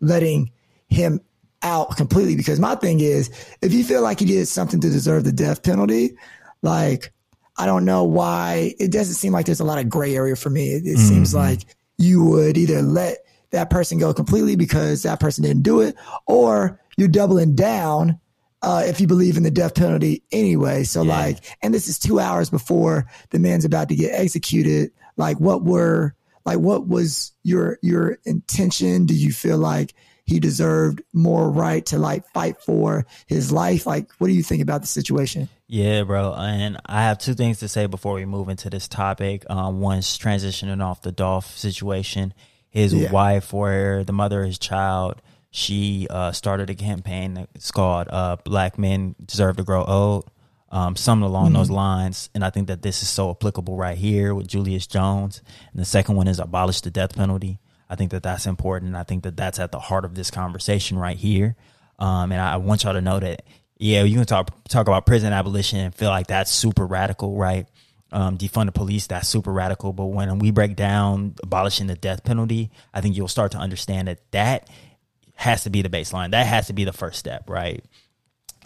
letting 0.00 0.50
him 0.88 1.20
out 1.62 1.96
completely. 1.96 2.36
Because 2.36 2.60
my 2.60 2.76
thing 2.76 3.00
is, 3.00 3.30
if 3.60 3.72
you 3.72 3.84
feel 3.84 4.02
like 4.02 4.20
he 4.20 4.26
did 4.26 4.46
something 4.46 4.80
to 4.80 4.90
deserve 4.90 5.24
the 5.24 5.32
death 5.32 5.62
penalty, 5.62 6.16
like, 6.62 7.12
I 7.56 7.66
don't 7.66 7.84
know 7.84 8.04
why 8.04 8.74
it 8.78 8.90
doesn't 8.90 9.14
seem 9.14 9.32
like 9.32 9.46
there's 9.46 9.60
a 9.60 9.64
lot 9.64 9.78
of 9.78 9.88
gray 9.88 10.14
area 10.16 10.36
for 10.36 10.50
me. 10.50 10.70
It, 10.70 10.86
it 10.86 10.96
mm-hmm. 10.96 11.08
seems 11.08 11.34
like 11.34 11.60
you 11.98 12.24
would 12.24 12.56
either 12.56 12.82
let 12.82 13.18
that 13.50 13.70
person 13.70 13.98
go 13.98 14.12
completely 14.12 14.56
because 14.56 15.02
that 15.02 15.20
person 15.20 15.44
didn't 15.44 15.62
do 15.62 15.80
it, 15.80 15.94
or 16.26 16.80
you're 16.96 17.08
doubling 17.08 17.54
down 17.54 18.18
uh, 18.64 18.82
if 18.86 19.00
you 19.00 19.06
believe 19.06 19.36
in 19.36 19.42
the 19.42 19.50
death 19.50 19.74
penalty 19.74 20.22
anyway. 20.32 20.84
So 20.84 21.02
yeah. 21.02 21.18
like, 21.18 21.56
and 21.62 21.74
this 21.74 21.86
is 21.86 21.98
two 21.98 22.18
hours 22.18 22.48
before 22.48 23.06
the 23.30 23.38
man's 23.38 23.64
about 23.64 23.90
to 23.90 23.94
get 23.94 24.18
executed. 24.18 24.90
Like, 25.16 25.38
what 25.38 25.62
were 25.62 26.14
like 26.44 26.58
what 26.58 26.86
was 26.86 27.32
your 27.42 27.78
your 27.82 28.18
intention? 28.24 29.06
Do 29.06 29.14
you 29.14 29.32
feel 29.32 29.58
like 29.58 29.94
he 30.24 30.40
deserved 30.40 31.02
more 31.12 31.50
right 31.50 31.84
to 31.86 31.98
like 31.98 32.26
fight 32.32 32.60
for 32.60 33.06
his 33.26 33.52
life? 33.52 33.86
Like, 33.86 34.10
what 34.18 34.28
do 34.28 34.32
you 34.32 34.42
think 34.42 34.62
about 34.62 34.80
the 34.80 34.86
situation? 34.86 35.48
Yeah, 35.66 36.04
bro. 36.04 36.34
And 36.34 36.78
I 36.86 37.02
have 37.02 37.18
two 37.18 37.34
things 37.34 37.58
to 37.58 37.68
say 37.68 37.86
before 37.86 38.14
we 38.14 38.24
move 38.24 38.48
into 38.48 38.70
this 38.70 38.88
topic. 38.88 39.44
Um, 39.50 39.80
one's 39.80 40.18
transitioning 40.18 40.82
off 40.82 41.02
the 41.02 41.12
Dolph 41.12 41.56
situation. 41.56 42.32
His 42.70 42.92
yeah. 42.92 43.12
wife, 43.12 43.54
or 43.54 44.02
the 44.04 44.12
mother 44.12 44.40
of 44.40 44.46
his 44.46 44.58
child, 44.58 45.22
she 45.56 46.08
uh, 46.10 46.32
started 46.32 46.68
a 46.68 46.74
campaign 46.74 47.34
that's 47.34 47.70
called 47.70 48.08
uh, 48.10 48.34
Black 48.42 48.76
Men 48.76 49.14
Deserve 49.24 49.56
to 49.58 49.62
Grow 49.62 49.84
Old, 49.84 50.28
um, 50.72 50.96
something 50.96 51.24
along 51.24 51.46
mm-hmm. 51.46 51.54
those 51.54 51.70
lines. 51.70 52.28
And 52.34 52.44
I 52.44 52.50
think 52.50 52.66
that 52.66 52.82
this 52.82 53.04
is 53.04 53.08
so 53.08 53.30
applicable 53.30 53.76
right 53.76 53.96
here 53.96 54.34
with 54.34 54.48
Julius 54.48 54.88
Jones. 54.88 55.42
And 55.72 55.80
the 55.80 55.84
second 55.84 56.16
one 56.16 56.26
is 56.26 56.40
abolish 56.40 56.80
the 56.80 56.90
death 56.90 57.14
penalty. 57.14 57.60
I 57.88 57.94
think 57.94 58.10
that 58.10 58.24
that's 58.24 58.46
important. 58.46 58.96
I 58.96 59.04
think 59.04 59.22
that 59.22 59.36
that's 59.36 59.60
at 59.60 59.70
the 59.70 59.78
heart 59.78 60.04
of 60.04 60.16
this 60.16 60.28
conversation 60.28 60.98
right 60.98 61.16
here. 61.16 61.54
Um, 62.00 62.32
and 62.32 62.40
I, 62.40 62.56
want 62.56 62.82
y'all 62.82 62.94
to 62.94 63.00
know 63.00 63.20
that, 63.20 63.44
yeah, 63.78 64.02
you 64.02 64.16
can 64.16 64.26
talk 64.26 64.50
talk 64.68 64.88
about 64.88 65.06
prison 65.06 65.32
abolition 65.32 65.78
and 65.78 65.94
feel 65.94 66.10
like 66.10 66.26
that's 66.26 66.50
super 66.50 66.84
radical, 66.84 67.36
right? 67.36 67.68
Um, 68.10 68.38
defund 68.38 68.66
the 68.66 68.72
police, 68.72 69.06
that's 69.06 69.28
super 69.28 69.52
radical. 69.52 69.92
But 69.92 70.06
when 70.06 70.40
we 70.40 70.50
break 70.50 70.74
down 70.74 71.36
abolishing 71.44 71.86
the 71.86 71.94
death 71.94 72.24
penalty, 72.24 72.72
I 72.92 73.00
think 73.00 73.16
you'll 73.16 73.28
start 73.28 73.52
to 73.52 73.58
understand 73.58 74.08
that 74.08 74.18
that 74.32 74.68
has 75.34 75.64
to 75.64 75.70
be 75.70 75.82
the 75.82 75.88
baseline. 75.88 76.30
That 76.30 76.46
has 76.46 76.68
to 76.68 76.72
be 76.72 76.84
the 76.84 76.92
first 76.92 77.18
step, 77.18 77.48
right? 77.48 77.84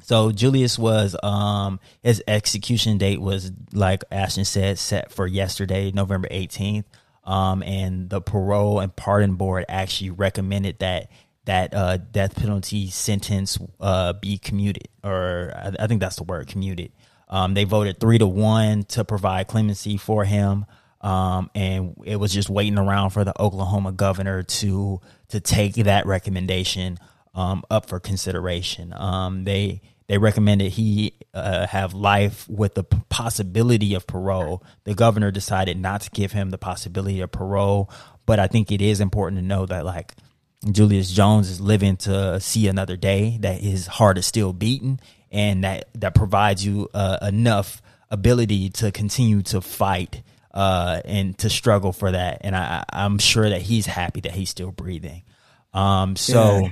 So 0.02 0.32
Julius 0.32 0.78
was 0.78 1.16
um 1.22 1.80
his 2.02 2.22
execution 2.26 2.98
date 2.98 3.20
was 3.20 3.52
like 3.72 4.04
Ashton 4.10 4.44
said 4.44 4.78
set 4.78 5.12
for 5.12 5.26
yesterday, 5.26 5.90
November 5.92 6.28
18th. 6.28 6.84
Um 7.24 7.62
and 7.62 8.08
the 8.08 8.20
parole 8.20 8.80
and 8.80 8.94
pardon 8.94 9.34
board 9.34 9.64
actually 9.68 10.10
recommended 10.10 10.78
that 10.78 11.10
that 11.44 11.74
uh 11.74 11.96
death 11.98 12.36
penalty 12.36 12.88
sentence 12.88 13.58
uh 13.80 14.14
be 14.14 14.38
commuted 14.38 14.88
or 15.04 15.52
I, 15.78 15.86
think 15.86 16.00
that's 16.00 16.16
the 16.16 16.24
word 16.24 16.46
commuted. 16.46 16.92
Um 17.28 17.54
they 17.54 17.64
voted 17.64 18.00
3 18.00 18.18
to 18.18 18.26
1 18.26 18.84
to 18.84 19.04
provide 19.04 19.46
clemency 19.48 19.96
for 19.96 20.24
him. 20.24 20.64
Um, 21.00 21.50
and 21.54 21.94
it 22.04 22.16
was 22.16 22.32
just 22.32 22.50
waiting 22.50 22.78
around 22.78 23.10
for 23.10 23.24
the 23.24 23.40
Oklahoma 23.40 23.92
governor 23.92 24.42
to 24.42 25.00
to 25.28 25.40
take 25.40 25.74
that 25.74 26.06
recommendation 26.06 26.98
um, 27.34 27.62
up 27.70 27.86
for 27.88 28.00
consideration. 28.00 28.92
Um, 28.96 29.44
they 29.44 29.80
they 30.08 30.18
recommended 30.18 30.72
he 30.72 31.14
uh, 31.34 31.66
have 31.66 31.94
life 31.94 32.48
with 32.48 32.74
the 32.74 32.84
possibility 32.84 33.94
of 33.94 34.06
parole. 34.06 34.64
The 34.84 34.94
governor 34.94 35.30
decided 35.30 35.78
not 35.78 36.00
to 36.02 36.10
give 36.10 36.32
him 36.32 36.50
the 36.50 36.58
possibility 36.58 37.20
of 37.20 37.30
parole, 37.30 37.90
but 38.26 38.38
I 38.38 38.46
think 38.46 38.72
it 38.72 38.80
is 38.80 39.00
important 39.00 39.40
to 39.40 39.46
know 39.46 39.66
that 39.66 39.84
like 39.84 40.14
Julius 40.70 41.12
Jones 41.12 41.48
is 41.48 41.60
living 41.60 41.96
to 41.98 42.40
see 42.40 42.66
another 42.66 42.96
day. 42.96 43.38
That 43.40 43.60
his 43.60 43.86
heart 43.86 44.18
is 44.18 44.26
still 44.26 44.52
beating, 44.52 44.98
and 45.30 45.62
that 45.62 45.88
that 45.94 46.14
provides 46.14 46.64
you 46.64 46.88
uh, 46.92 47.18
enough 47.22 47.82
ability 48.10 48.70
to 48.70 48.90
continue 48.90 49.42
to 49.42 49.60
fight 49.60 50.22
uh, 50.58 51.00
and 51.04 51.38
to 51.38 51.48
struggle 51.48 51.92
for 51.92 52.10
that. 52.10 52.38
And 52.40 52.56
I, 52.56 52.84
I'm 52.92 53.18
sure 53.18 53.48
that 53.48 53.62
he's 53.62 53.86
happy 53.86 54.22
that 54.22 54.32
he's 54.32 54.50
still 54.50 54.72
breathing. 54.72 55.22
Um, 55.72 56.16
so 56.16 56.58
yeah. 56.62 56.70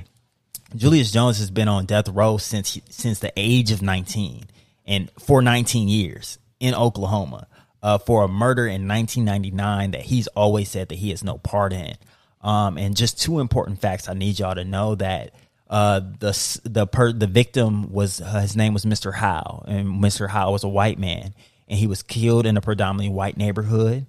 Julius 0.75 1.09
Jones 1.09 1.39
has 1.39 1.49
been 1.49 1.69
on 1.69 1.85
death 1.85 2.09
row 2.09 2.35
since 2.35 2.77
since 2.89 3.19
the 3.19 3.31
age 3.37 3.71
of 3.71 3.81
19 3.81 4.43
and 4.85 5.09
for 5.17 5.41
19 5.41 5.87
years 5.87 6.37
in 6.59 6.75
Oklahoma 6.75 7.47
uh, 7.81 7.97
for 7.97 8.25
a 8.25 8.27
murder 8.27 8.67
in 8.67 8.89
1999 8.89 9.91
that 9.91 10.01
he's 10.01 10.27
always 10.27 10.69
said 10.69 10.89
that 10.89 10.95
he 10.95 11.11
has 11.11 11.23
no 11.23 11.37
part 11.37 11.71
in. 11.71 11.95
Um, 12.41 12.77
and 12.77 12.93
just 12.93 13.21
two 13.21 13.39
important 13.39 13.79
facts 13.79 14.09
I 14.09 14.15
need 14.15 14.37
y'all 14.37 14.55
to 14.55 14.65
know 14.65 14.95
that 14.95 15.31
uh, 15.69 16.01
the 16.19 16.59
the 16.65 16.85
per, 16.85 17.13
the 17.13 17.27
victim 17.27 17.93
was 17.93 18.19
uh, 18.19 18.41
his 18.41 18.57
name 18.57 18.73
was 18.73 18.83
Mr. 18.83 19.13
Howell, 19.13 19.63
and 19.65 20.03
Mr. 20.03 20.27
Howell 20.27 20.51
was 20.51 20.65
a 20.65 20.69
white 20.69 20.99
man, 20.99 21.33
and 21.67 21.77
he 21.77 21.87
was 21.87 22.03
killed 22.03 22.45
in 22.45 22.57
a 22.57 22.61
predominantly 22.61 23.13
white 23.13 23.37
neighborhood. 23.37 24.05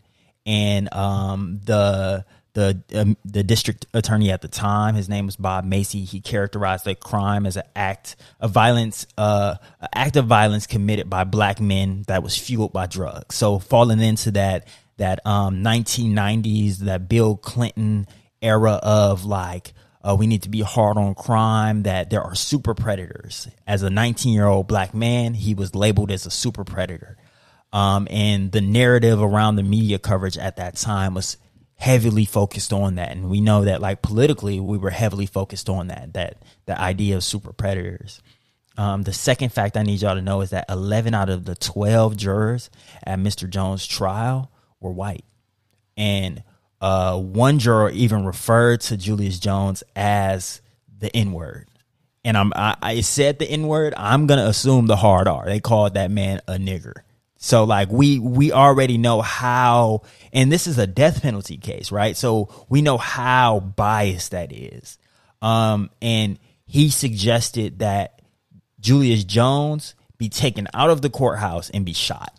And 0.46 0.92
um, 0.94 1.60
the 1.64 2.24
the 2.54 2.82
um, 2.94 3.16
the 3.24 3.42
district 3.42 3.86
attorney 3.94 4.30
at 4.30 4.42
the 4.42 4.48
time, 4.48 4.94
his 4.94 5.08
name 5.08 5.26
was 5.26 5.36
Bob 5.36 5.64
Macy. 5.64 6.04
He 6.04 6.20
characterized 6.20 6.84
the 6.84 6.94
crime 6.94 7.46
as 7.46 7.56
an 7.56 7.64
act 7.76 8.16
of 8.40 8.50
violence, 8.50 9.06
uh, 9.16 9.56
act 9.94 10.16
of 10.16 10.26
violence 10.26 10.66
committed 10.66 11.08
by 11.08 11.24
black 11.24 11.60
men 11.60 12.04
that 12.08 12.22
was 12.22 12.36
fueled 12.36 12.72
by 12.72 12.86
drugs. 12.86 13.36
So 13.36 13.58
falling 13.58 14.00
into 14.00 14.32
that 14.32 14.66
that 14.96 15.24
um, 15.26 15.62
1990s, 15.62 16.78
that 16.78 17.08
Bill 17.08 17.36
Clinton 17.36 18.06
era 18.42 18.72
of 18.82 19.24
like. 19.24 19.72
Uh, 20.00 20.14
we 20.14 20.28
need 20.28 20.42
to 20.42 20.48
be 20.48 20.60
hard 20.60 20.96
on 20.96 21.12
crime, 21.14 21.82
that 21.82 22.08
there 22.08 22.22
are 22.22 22.34
super 22.34 22.72
predators. 22.72 23.48
As 23.66 23.82
a 23.82 23.90
19 23.90 24.32
year 24.32 24.46
old 24.46 24.68
black 24.68 24.94
man, 24.94 25.34
he 25.34 25.54
was 25.54 25.74
labeled 25.74 26.12
as 26.12 26.24
a 26.24 26.30
super 26.30 26.64
predator. 26.64 27.18
Um, 27.72 28.08
and 28.10 28.50
the 28.50 28.60
narrative 28.60 29.20
around 29.20 29.56
the 29.56 29.62
media 29.62 29.98
coverage 29.98 30.38
at 30.38 30.56
that 30.56 30.76
time 30.76 31.14
was 31.14 31.36
heavily 31.74 32.24
focused 32.24 32.72
on 32.72 32.96
that. 32.96 33.12
And 33.12 33.30
we 33.30 33.40
know 33.40 33.64
that 33.64 33.80
like 33.80 34.02
politically, 34.02 34.58
we 34.58 34.78
were 34.78 34.90
heavily 34.90 35.26
focused 35.26 35.68
on 35.68 35.88
that, 35.88 36.14
that 36.14 36.42
the 36.66 36.78
idea 36.78 37.16
of 37.16 37.24
super 37.24 37.52
predators. 37.52 38.20
Um, 38.76 39.02
the 39.02 39.12
second 39.12 39.52
fact 39.52 39.76
I 39.76 39.82
need 39.82 40.00
y'all 40.00 40.14
to 40.14 40.22
know 40.22 40.40
is 40.40 40.50
that 40.50 40.64
11 40.68 41.14
out 41.14 41.28
of 41.28 41.44
the 41.44 41.54
12 41.54 42.16
jurors 42.16 42.70
at 43.04 43.18
Mr. 43.18 43.48
Jones' 43.48 43.86
trial 43.86 44.50
were 44.80 44.92
white. 44.92 45.24
And 45.96 46.42
uh, 46.80 47.18
one 47.18 47.58
juror 47.58 47.90
even 47.90 48.24
referred 48.24 48.80
to 48.82 48.96
Julius 48.96 49.38
Jones 49.38 49.82
as 49.96 50.60
the 50.96 51.14
N 51.14 51.32
word. 51.32 51.68
And 52.24 52.36
I'm, 52.36 52.52
I, 52.54 52.76
I 52.80 53.00
said 53.00 53.38
the 53.38 53.50
N 53.50 53.66
word. 53.66 53.94
I'm 53.96 54.26
going 54.26 54.38
to 54.38 54.46
assume 54.46 54.86
the 54.86 54.96
hard 54.96 55.28
R. 55.28 55.46
They 55.46 55.60
called 55.60 55.94
that 55.94 56.10
man 56.10 56.40
a 56.46 56.54
nigger. 56.54 57.02
So 57.38 57.64
like 57.64 57.88
we 57.90 58.18
we 58.18 58.52
already 58.52 58.98
know 58.98 59.22
how 59.22 60.02
and 60.32 60.50
this 60.50 60.66
is 60.66 60.76
a 60.76 60.86
death 60.86 61.22
penalty 61.22 61.56
case, 61.56 61.92
right? 61.92 62.16
So 62.16 62.48
we 62.68 62.82
know 62.82 62.98
how 62.98 63.60
biased 63.60 64.32
that 64.32 64.52
is. 64.52 64.98
Um 65.40 65.90
and 66.02 66.38
he 66.66 66.90
suggested 66.90 67.78
that 67.78 68.20
Julius 68.80 69.24
Jones 69.24 69.94
be 70.18 70.28
taken 70.28 70.66
out 70.74 70.90
of 70.90 71.00
the 71.00 71.10
courthouse 71.10 71.70
and 71.70 71.84
be 71.84 71.92
shot. 71.92 72.34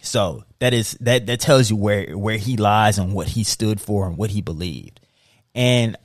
So 0.00 0.44
that 0.58 0.72
is 0.72 0.92
that 1.00 1.26
that 1.26 1.40
tells 1.40 1.68
you 1.68 1.76
where 1.76 2.16
where 2.16 2.38
he 2.38 2.56
lies 2.56 2.98
and 2.98 3.12
what 3.12 3.28
he 3.28 3.44
stood 3.44 3.78
for 3.78 4.06
and 4.06 4.16
what 4.16 4.30
he 4.30 4.40
believed. 4.40 5.00
And 5.54 5.96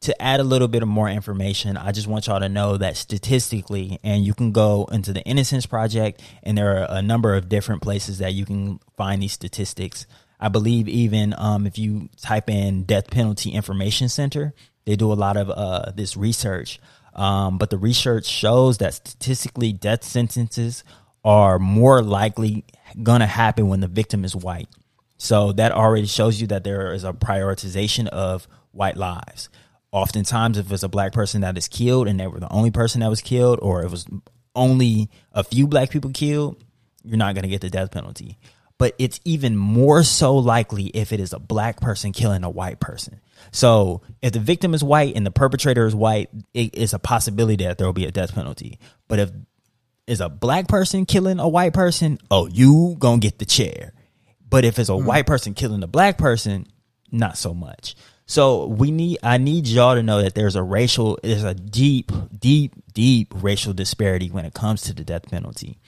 to 0.00 0.22
add 0.22 0.40
a 0.40 0.44
little 0.44 0.68
bit 0.68 0.82
of 0.82 0.88
more 0.88 1.08
information, 1.08 1.76
I 1.76 1.92
just 1.92 2.06
want 2.06 2.26
y'all 2.26 2.40
to 2.40 2.48
know 2.48 2.76
that 2.76 2.96
statistically, 2.96 3.98
and 4.04 4.24
you 4.24 4.34
can 4.34 4.52
go 4.52 4.88
into 4.92 5.12
the 5.12 5.22
Innocence 5.22 5.66
Project, 5.66 6.22
and 6.42 6.56
there 6.56 6.82
are 6.82 6.86
a 6.98 7.02
number 7.02 7.34
of 7.34 7.48
different 7.48 7.82
places 7.82 8.18
that 8.18 8.34
you 8.34 8.44
can 8.44 8.80
find 8.96 9.22
these 9.22 9.32
statistics. 9.32 10.06
I 10.40 10.48
believe 10.48 10.88
even 10.88 11.34
um, 11.36 11.66
if 11.66 11.78
you 11.78 12.08
type 12.20 12.48
in 12.48 12.84
Death 12.84 13.10
Penalty 13.10 13.50
Information 13.50 14.08
Center, 14.08 14.54
they 14.84 14.94
do 14.96 15.12
a 15.12 15.14
lot 15.14 15.36
of 15.36 15.50
uh, 15.50 15.90
this 15.94 16.16
research. 16.16 16.78
Um, 17.14 17.58
but 17.58 17.70
the 17.70 17.78
research 17.78 18.26
shows 18.26 18.78
that 18.78 18.94
statistically, 18.94 19.72
death 19.72 20.04
sentences 20.04 20.84
are 21.24 21.58
more 21.58 22.00
likely 22.00 22.64
going 23.02 23.20
to 23.20 23.26
happen 23.26 23.68
when 23.68 23.80
the 23.80 23.88
victim 23.88 24.24
is 24.24 24.36
white. 24.36 24.68
So 25.16 25.50
that 25.52 25.72
already 25.72 26.06
shows 26.06 26.40
you 26.40 26.46
that 26.46 26.62
there 26.62 26.92
is 26.92 27.02
a 27.02 27.12
prioritization 27.12 28.06
of 28.06 28.46
white 28.70 28.96
lives. 28.96 29.48
Oftentimes, 29.92 30.58
if 30.58 30.70
it's 30.70 30.82
a 30.82 30.88
black 30.88 31.12
person 31.12 31.40
that 31.40 31.56
is 31.56 31.68
killed 31.68 32.08
and 32.08 32.20
they 32.20 32.26
were 32.26 32.40
the 32.40 32.52
only 32.52 32.70
person 32.70 33.00
that 33.00 33.08
was 33.08 33.22
killed, 33.22 33.58
or 33.62 33.82
it 33.82 33.90
was 33.90 34.06
only 34.54 35.10
a 35.32 35.42
few 35.42 35.66
black 35.66 35.90
people 35.90 36.10
killed, 36.10 36.62
you're 37.04 37.16
not 37.16 37.34
going 37.34 37.44
to 37.44 37.48
get 37.48 37.60
the 37.60 37.70
death 37.70 37.90
penalty. 37.90 38.38
But 38.76 38.94
it's 38.98 39.18
even 39.24 39.56
more 39.56 40.02
so 40.02 40.36
likely 40.36 40.86
if 40.86 41.12
it 41.12 41.20
is 41.20 41.32
a 41.32 41.38
black 41.38 41.80
person 41.80 42.12
killing 42.12 42.44
a 42.44 42.50
white 42.50 42.80
person. 42.80 43.20
So 43.50 44.02
if 44.22 44.32
the 44.32 44.40
victim 44.40 44.74
is 44.74 44.84
white 44.84 45.16
and 45.16 45.26
the 45.26 45.30
perpetrator 45.30 45.86
is 45.86 45.94
white, 45.94 46.28
it 46.54 46.74
is 46.74 46.92
a 46.92 46.98
possibility 46.98 47.64
that 47.64 47.78
there 47.78 47.86
will 47.86 47.94
be 47.94 48.06
a 48.06 48.12
death 48.12 48.34
penalty. 48.34 48.78
But 49.08 49.18
if 49.18 49.30
is 50.08 50.20
a 50.20 50.28
black 50.28 50.68
person 50.68 51.06
killing 51.06 51.38
a 51.38 51.48
white 51.48 51.74
person, 51.74 52.18
oh, 52.30 52.46
you 52.48 52.96
gonna 52.98 53.18
get 53.18 53.38
the 53.38 53.44
chair. 53.44 53.92
But 54.48 54.64
if 54.64 54.78
it's 54.78 54.88
a 54.88 54.92
mm. 54.92 55.04
white 55.04 55.26
person 55.26 55.54
killing 55.54 55.82
a 55.82 55.86
black 55.86 56.16
person, 56.16 56.66
not 57.12 57.36
so 57.36 57.52
much. 57.52 57.94
So 58.28 58.66
we 58.66 58.90
need 58.90 59.18
I 59.22 59.38
need 59.38 59.66
y'all 59.66 59.94
to 59.94 60.02
know 60.02 60.22
that 60.22 60.34
there's 60.34 60.54
a 60.54 60.62
racial 60.62 61.18
there's 61.22 61.44
a 61.44 61.54
deep, 61.54 62.12
deep, 62.38 62.74
deep 62.92 63.32
racial 63.34 63.72
disparity 63.72 64.30
when 64.30 64.44
it 64.44 64.52
comes 64.52 64.82
to 64.82 64.94
the 64.94 65.02
death 65.02 65.28
penalty. 65.30 65.78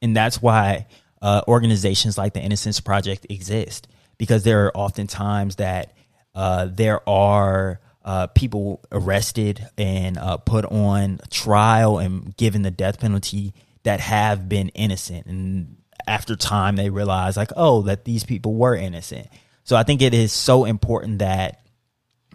And 0.00 0.16
that's 0.16 0.40
why 0.40 0.86
uh, 1.20 1.42
organizations 1.46 2.16
like 2.16 2.32
the 2.32 2.40
Innocence 2.40 2.80
Project 2.80 3.26
exist 3.28 3.86
because 4.16 4.44
there 4.44 4.64
are 4.64 4.76
often 4.76 5.06
times 5.06 5.56
that 5.56 5.92
uh, 6.34 6.68
there 6.70 7.06
are 7.06 7.80
uh, 8.02 8.28
people 8.28 8.80
arrested 8.90 9.68
and 9.76 10.16
uh, 10.16 10.38
put 10.38 10.64
on 10.64 11.20
trial 11.30 11.98
and 11.98 12.34
given 12.38 12.62
the 12.62 12.70
death 12.70 12.98
penalty 12.98 13.52
that 13.82 14.00
have 14.00 14.48
been 14.48 14.70
innocent. 14.70 15.26
And 15.26 15.76
after 16.06 16.34
time, 16.34 16.76
they 16.76 16.88
realize, 16.88 17.36
like, 17.36 17.52
oh, 17.56 17.82
that 17.82 18.04
these 18.04 18.24
people 18.24 18.54
were 18.54 18.74
innocent. 18.74 19.28
So 19.64 19.76
I 19.76 19.82
think 19.82 20.00
it 20.00 20.14
is 20.14 20.32
so 20.32 20.64
important 20.64 21.18
that 21.18 21.60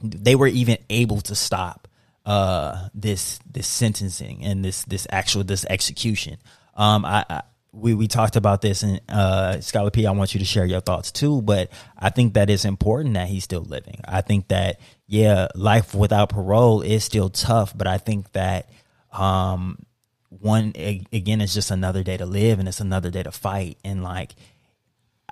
they 0.02 0.36
were 0.36 0.48
even 0.48 0.78
able 0.90 1.22
to 1.22 1.36
stop 1.36 1.88
uh, 2.26 2.90
this 2.94 3.40
this 3.50 3.68
sentencing 3.68 4.44
and 4.44 4.64
this 4.64 4.84
this 4.86 5.08
actual 5.10 5.44
this 5.44 5.66
execution. 5.66 6.38
Um, 6.76 7.06
I, 7.06 7.26
I 7.30 7.42
we, 7.72 7.94
we 7.94 8.08
talked 8.08 8.36
about 8.36 8.62
this 8.62 8.84
and 8.84 9.02
uh 9.10 9.60
Scholar 9.60 9.92
P, 9.92 10.06
I 10.06 10.12
want 10.12 10.34
you 10.34 10.40
to 10.40 10.46
share 10.46 10.66
your 10.66 10.80
thoughts 10.80 11.12
too, 11.12 11.42
but 11.42 11.70
I 11.98 12.10
think 12.10 12.36
that 12.36 12.50
it's 12.50 12.66
important 12.66 13.16
that 13.16 13.28
he's 13.28 13.44
still 13.44 13.64
living. 13.64 14.00
I 14.06 14.22
think 14.22 14.48
that 14.48 14.80
yeah, 15.08 15.50
life 15.56 15.94
without 15.94 16.30
parole 16.30 16.82
is 16.82 17.04
still 17.04 17.30
tough, 17.30 17.78
but 17.78 17.88
I 17.88 17.98
think 17.98 18.32
that 18.32 18.70
um 19.12 19.86
one 20.30 20.74
again 20.76 21.42
it's 21.42 21.54
just 21.54 21.72
another 21.72 22.04
day 22.04 22.18
to 22.18 22.26
live 22.26 22.60
and 22.60 22.68
it's 22.68 22.82
another 22.82 23.10
day 23.10 23.24
to 23.24 23.32
fight 23.32 23.78
and 23.84 24.04
like 24.04 24.36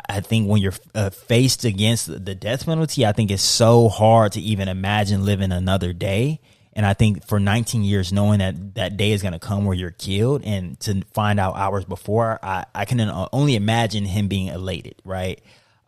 I 0.10 0.22
think 0.22 0.50
when 0.50 0.62
you're 0.62 0.74
uh, 0.96 1.12
faced 1.12 1.66
against 1.66 2.08
the 2.08 2.36
death 2.36 2.66
penalty, 2.66 3.06
I 3.06 3.12
think 3.12 3.32
it's 3.32 3.44
so 3.44 3.90
hard 3.90 4.34
to 4.34 4.42
even 4.42 4.68
imagine 4.68 5.26
living 5.26 5.52
another 5.52 5.94
day. 5.94 6.40
And 6.76 6.86
I 6.86 6.94
think 6.94 7.26
for 7.26 7.40
19 7.40 7.84
years, 7.84 8.12
knowing 8.12 8.40
that 8.40 8.76
that 8.76 8.98
day 8.98 9.12
is 9.12 9.22
going 9.22 9.34
to 9.34 9.40
come 9.40 9.66
where 9.66 9.78
you're 9.78 9.92
killed 9.92 10.44
and 10.44 10.80
to 10.82 11.04
find 11.14 11.40
out 11.40 11.56
hours 11.56 11.86
before, 11.86 12.40
I, 12.42 12.66
I 12.74 12.86
can 12.86 13.00
only 13.32 13.56
imagine 13.56 14.06
him 14.06 14.28
being 14.28 14.48
elated, 14.48 14.96
right? 15.06 15.40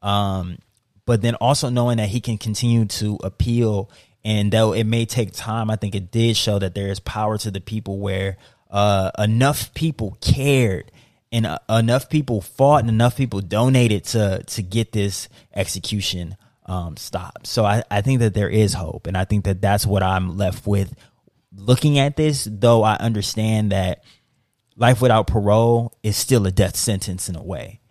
Um, 0.03 0.59
but 1.05 1.23
then 1.23 1.35
also 1.35 1.69
knowing 1.69 1.97
that 1.97 2.09
he 2.09 2.21
can 2.21 2.37
continue 2.37 2.85
to 2.85 3.17
appeal. 3.23 3.89
And 4.23 4.51
though 4.51 4.73
it 4.73 4.83
may 4.83 5.05
take 5.05 5.33
time, 5.33 5.71
I 5.71 5.75
think 5.75 5.95
it 5.95 6.11
did 6.11 6.37
show 6.37 6.59
that 6.59 6.75
there 6.75 6.89
is 6.89 6.99
power 6.99 7.39
to 7.39 7.49
the 7.49 7.61
people 7.61 7.97
where 7.97 8.37
uh, 8.69 9.09
enough 9.17 9.73
people 9.73 10.17
cared 10.21 10.91
and 11.35 11.45
uh, 11.45 11.59
enough 11.69 12.09
people 12.09 12.39
fought 12.39 12.79
and 12.79 12.89
enough 12.89 13.17
people 13.17 13.41
donated 13.41 14.05
to 14.05 14.41
to 14.43 14.63
get 14.63 14.93
this 14.93 15.27
execution 15.53 16.37
um, 16.65 16.95
stopped. 16.95 17.45
So 17.45 17.65
I, 17.65 17.83
I 17.91 18.01
think 18.01 18.21
that 18.21 18.33
there 18.33 18.49
is 18.49 18.73
hope, 18.73 19.05
and 19.05 19.17
I 19.17 19.25
think 19.25 19.43
that 19.43 19.61
that's 19.61 19.85
what 19.85 20.01
I'm 20.01 20.37
left 20.37 20.65
with 20.65 20.95
looking 21.53 21.99
at 21.99 22.15
this. 22.15 22.47
Though 22.49 22.83
I 22.83 22.95
understand 22.95 23.73
that 23.73 24.03
life 24.77 25.01
without 25.01 25.27
parole 25.27 25.91
is 26.03 26.15
still 26.15 26.47
a 26.47 26.51
death 26.51 26.77
sentence 26.77 27.27
in 27.27 27.35
a 27.35 27.43
way. 27.43 27.81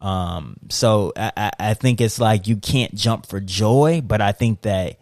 Um, 0.00 0.56
so 0.70 1.12
I, 1.14 1.50
I 1.60 1.74
think 1.74 2.00
it's 2.00 2.18
like 2.18 2.46
you 2.48 2.56
can't 2.56 2.94
jump 2.94 3.26
for 3.26 3.38
joy, 3.38 4.00
but 4.02 4.22
I 4.22 4.32
think 4.32 4.62
that 4.62 4.98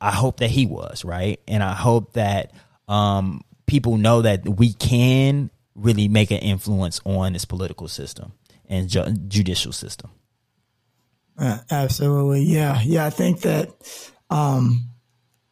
I 0.00 0.12
hope 0.12 0.38
that 0.38 0.50
he 0.50 0.66
was 0.66 1.04
right, 1.04 1.40
and 1.48 1.64
I 1.64 1.74
hope 1.74 2.12
that 2.12 2.52
um, 2.86 3.42
people 3.66 3.96
know 3.96 4.22
that 4.22 4.48
we 4.48 4.72
can 4.72 5.50
really 5.74 6.08
make 6.08 6.30
an 6.30 6.38
influence 6.38 7.00
on 7.04 7.32
this 7.32 7.44
political 7.44 7.88
system 7.88 8.32
and 8.68 8.88
ju- 8.88 9.12
judicial 9.28 9.72
system. 9.72 10.10
Uh, 11.38 11.58
absolutely, 11.70 12.42
yeah, 12.42 12.80
yeah. 12.84 13.04
I 13.04 13.10
think 13.10 13.40
that 13.40 13.70
um, 14.30 14.88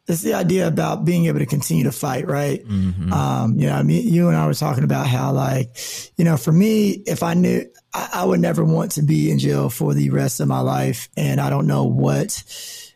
it's 0.07 0.21
the 0.21 0.33
idea 0.33 0.67
about 0.67 1.05
being 1.05 1.25
able 1.25 1.39
to 1.39 1.45
continue 1.45 1.83
to 1.83 1.91
fight, 1.91 2.27
right? 2.27 2.65
Mm-hmm. 2.65 3.11
Um, 3.11 3.57
you 3.57 3.67
know, 3.67 3.75
I 3.75 3.83
mean, 3.83 4.07
you 4.07 4.27
and 4.29 4.37
I 4.37 4.45
were 4.47 4.53
talking 4.53 4.83
about 4.83 5.07
how, 5.07 5.33
like, 5.33 5.77
you 6.17 6.25
know, 6.25 6.37
for 6.37 6.51
me, 6.51 6.91
if 7.05 7.21
I 7.21 7.33
knew, 7.33 7.65
I, 7.93 8.09
I 8.13 8.25
would 8.25 8.39
never 8.39 8.63
want 8.63 8.93
to 8.93 9.01
be 9.01 9.29
in 9.29 9.39
jail 9.39 9.69
for 9.69 9.93
the 9.93 10.09
rest 10.09 10.39
of 10.39 10.47
my 10.47 10.61
life, 10.61 11.09
and 11.17 11.41
I 11.41 11.49
don't 11.49 11.67
know 11.67 11.83
what 11.83 12.43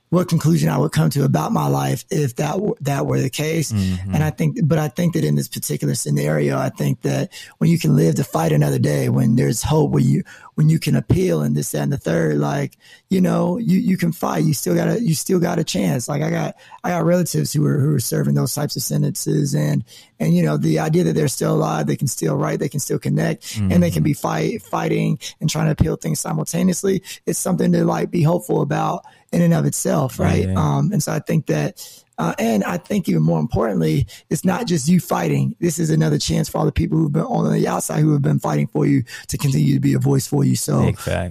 what 0.09 0.29
conclusion 0.29 0.69
I 0.69 0.77
would 0.77 0.93
come 0.93 1.09
to 1.11 1.25
about 1.25 1.51
my 1.51 1.67
life 1.67 2.05
if 2.09 2.37
that 2.37 2.61
were, 2.61 2.77
that 2.81 3.05
were 3.05 3.19
the 3.19 3.29
case. 3.29 3.73
Mm-hmm. 3.73 4.13
And 4.13 4.23
I 4.23 4.29
think, 4.29 4.59
but 4.63 4.77
I 4.77 4.87
think 4.87 5.13
that 5.13 5.25
in 5.25 5.35
this 5.35 5.49
particular 5.49 5.95
scenario, 5.95 6.57
I 6.57 6.69
think 6.69 7.01
that 7.01 7.33
when 7.57 7.69
you 7.69 7.77
can 7.77 7.95
live 7.95 8.15
to 8.15 8.23
fight 8.23 8.53
another 8.53 8.79
day, 8.79 9.09
when 9.09 9.35
there's 9.35 9.61
hope, 9.61 9.91
when 9.91 10.05
you 10.05 10.23
when 10.55 10.69
you 10.69 10.79
can 10.79 10.95
appeal 10.95 11.41
and 11.41 11.55
this 11.55 11.71
that, 11.71 11.83
and 11.83 11.91
the 11.91 11.97
third, 11.97 12.37
like 12.37 12.77
you 13.09 13.19
know, 13.19 13.57
you 13.57 13.79
you 13.79 13.97
can 13.97 14.11
fight. 14.11 14.43
You 14.45 14.53
still 14.53 14.75
got 14.75 14.87
a 14.87 15.03
you 15.03 15.13
still 15.13 15.39
got 15.39 15.59
a 15.59 15.63
chance. 15.63 16.07
Like 16.07 16.21
I 16.21 16.29
got 16.29 16.55
I 16.83 16.89
got 16.89 17.05
relatives 17.05 17.51
who 17.51 17.65
are 17.65 17.77
who 17.77 17.93
are 17.93 17.99
serving 17.99 18.33
those 18.33 18.55
types 18.55 18.75
of 18.77 18.83
sentences, 18.83 19.53
and 19.53 19.83
and 20.19 20.33
you 20.33 20.41
know 20.41 20.55
the 20.55 20.79
idea 20.79 21.03
that 21.03 21.13
they're 21.13 21.27
still 21.27 21.53
alive, 21.53 21.85
they 21.85 21.97
can 21.97 22.07
still 22.07 22.37
write, 22.37 22.59
they 22.59 22.69
can 22.69 22.79
still 22.79 22.97
connect, 22.97 23.43
mm-hmm. 23.43 23.71
and 23.71 23.83
they 23.83 23.91
can 23.91 24.03
be 24.03 24.13
fight 24.13 24.61
fighting 24.61 25.19
and 25.41 25.49
trying 25.49 25.65
to 25.65 25.73
appeal 25.73 25.97
things 25.97 26.19
simultaneously. 26.19 27.03
It's 27.25 27.39
something 27.39 27.71
to 27.73 27.83
like 27.83 28.09
be 28.09 28.23
hopeful 28.23 28.61
about 28.61 29.05
in 29.31 29.41
and 29.41 29.53
of 29.53 29.65
itself, 29.65 30.19
right? 30.19 30.47
right 30.47 30.57
um, 30.57 30.91
and 30.91 31.01
so 31.01 31.11
I 31.11 31.19
think 31.19 31.47
that, 31.47 31.85
uh, 32.17 32.33
and 32.39 32.63
I 32.63 32.77
think 32.77 33.07
even 33.09 33.23
more 33.23 33.39
importantly, 33.39 34.07
it's 34.29 34.45
not 34.45 34.67
just 34.67 34.87
you 34.87 34.99
fighting. 34.99 35.55
This 35.59 35.79
is 35.79 35.89
another 35.89 36.17
chance 36.17 36.49
for 36.49 36.57
all 36.57 36.65
the 36.65 36.71
people 36.71 36.97
who've 36.97 37.11
been 37.11 37.23
on 37.23 37.51
the 37.51 37.67
outside 37.67 38.01
who 38.01 38.13
have 38.13 38.21
been 38.21 38.39
fighting 38.39 38.67
for 38.67 38.85
you 38.85 39.03
to 39.27 39.37
continue 39.37 39.73
to 39.73 39.79
be 39.79 39.93
a 39.93 39.99
voice 39.99 40.27
for 40.27 40.43
you. 40.43 40.55
So, 40.55 40.79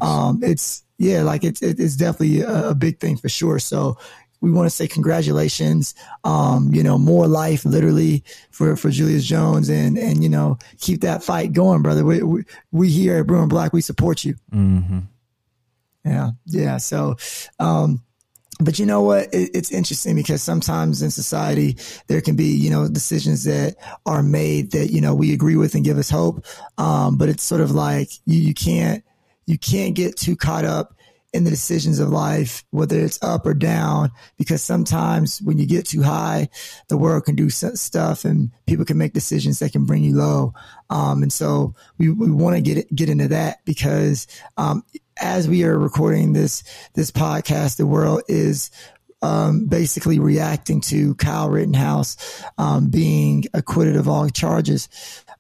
um, 0.01 0.41
it's 0.43 0.85
yeah, 0.99 1.23
like 1.23 1.45
it's 1.45 1.63
it's 1.63 1.97
definitely 1.97 2.41
a, 2.43 2.71
a 2.71 2.75
big 2.75 3.01
thing 3.01 3.17
for 3.17 3.29
sure. 3.29 3.59
So 3.59 3.99
we 4.41 4.51
want 4.51 4.67
to 4.67 4.75
say 4.75 4.87
congratulations. 4.87 5.95
Um, 6.25 6.71
you 6.73 6.83
know, 6.83 6.99
more 6.99 7.27
life 7.27 7.65
literally 7.65 8.23
for, 8.51 8.77
for 8.77 8.91
Julius 8.91 9.25
Jones 9.25 9.69
and, 9.69 9.99
and, 9.99 10.23
you 10.23 10.29
know, 10.29 10.59
keep 10.79 11.01
that 11.01 11.23
fight 11.23 11.53
going, 11.53 11.83
brother. 11.83 12.05
We, 12.05 12.23
we, 12.23 12.45
we 12.71 12.89
here 12.91 13.19
at 13.19 13.29
and 13.29 13.49
Black, 13.49 13.73
we 13.73 13.81
support 13.81 14.25
you. 14.25 14.35
Mm-hmm. 14.53 15.01
Yeah. 16.07 16.31
Yeah. 16.47 16.77
So, 16.79 17.17
um, 17.59 18.03
but 18.61 18.79
you 18.79 18.87
know 18.87 19.03
what? 19.03 19.35
It, 19.35 19.51
it's 19.55 19.71
interesting 19.71 20.17
because 20.17 20.43
sometimes 20.43 21.03
in 21.03 21.11
society 21.11 21.77
there 22.07 22.21
can 22.21 22.37
be, 22.37 22.57
you 22.57 22.71
know, 22.71 22.89
decisions 22.89 23.45
that 23.45 23.77
are 24.07 24.23
made 24.23 24.73
that 24.73 24.91
you 24.91 25.01
know 25.01 25.15
we 25.15 25.35
agree 25.35 25.57
with 25.57 25.75
and 25.75 25.85
give 25.85 25.99
us 25.99 26.09
hope. 26.09 26.45
Um, 26.79 27.19
but 27.19 27.29
it's 27.29 27.43
sort 27.43 27.61
of 27.61 27.73
like 27.73 28.09
you, 28.25 28.39
you 28.39 28.55
can't 28.55 29.05
you 29.47 29.59
can't 29.59 29.95
get 29.95 30.17
too 30.17 30.37
caught 30.37 30.65
up 30.65 30.95
in 31.33 31.45
the 31.45 31.51
decisions 31.51 31.99
of 31.99 32.09
life, 32.09 32.65
whether 32.71 32.99
it's 32.99 33.23
up 33.23 33.45
or 33.45 33.53
down, 33.53 34.11
because 34.39 34.63
sometimes 34.63 35.43
when 35.43 35.59
you 35.59 35.67
get 35.67 35.87
too 35.87 36.03
high, 36.03 36.49
the 36.89 36.97
world 36.97 37.27
can 37.27 37.35
do 37.35 37.51
stuff 37.51 38.25
and 38.25 38.51
people 38.67 38.87
can 38.87 38.97
make 38.97 39.13
decisions 39.13 39.59
that 39.59 39.73
can 39.73 39.85
bring 39.85 40.03
you 40.03 40.17
low. 40.17 40.55
Um, 40.89 41.23
and 41.23 41.33
so 41.33 41.75
we, 41.99 42.09
we 42.09 42.31
want 42.31 42.57
to 42.57 42.63
get 42.63 42.95
get 42.95 43.11
into 43.11 43.29
that 43.29 43.59
because 43.67 44.27
um, 44.57 44.83
as 45.19 45.49
we 45.49 45.65
are 45.65 45.79
recording 45.79 46.33
this 46.33 46.63
this 46.95 47.11
podcast, 47.11 47.77
the 47.77 47.87
world 47.87 48.23
is 48.29 48.71
um, 49.23 49.67
basically 49.67 50.19
reacting 50.19 50.81
to 50.83 51.15
Kyle 51.17 51.49
Rittenhouse 51.49 52.17
um, 52.59 52.89
being 52.91 53.45
acquitted 53.55 53.97
of 53.97 54.09
all 54.09 54.29
charges. 54.29 54.89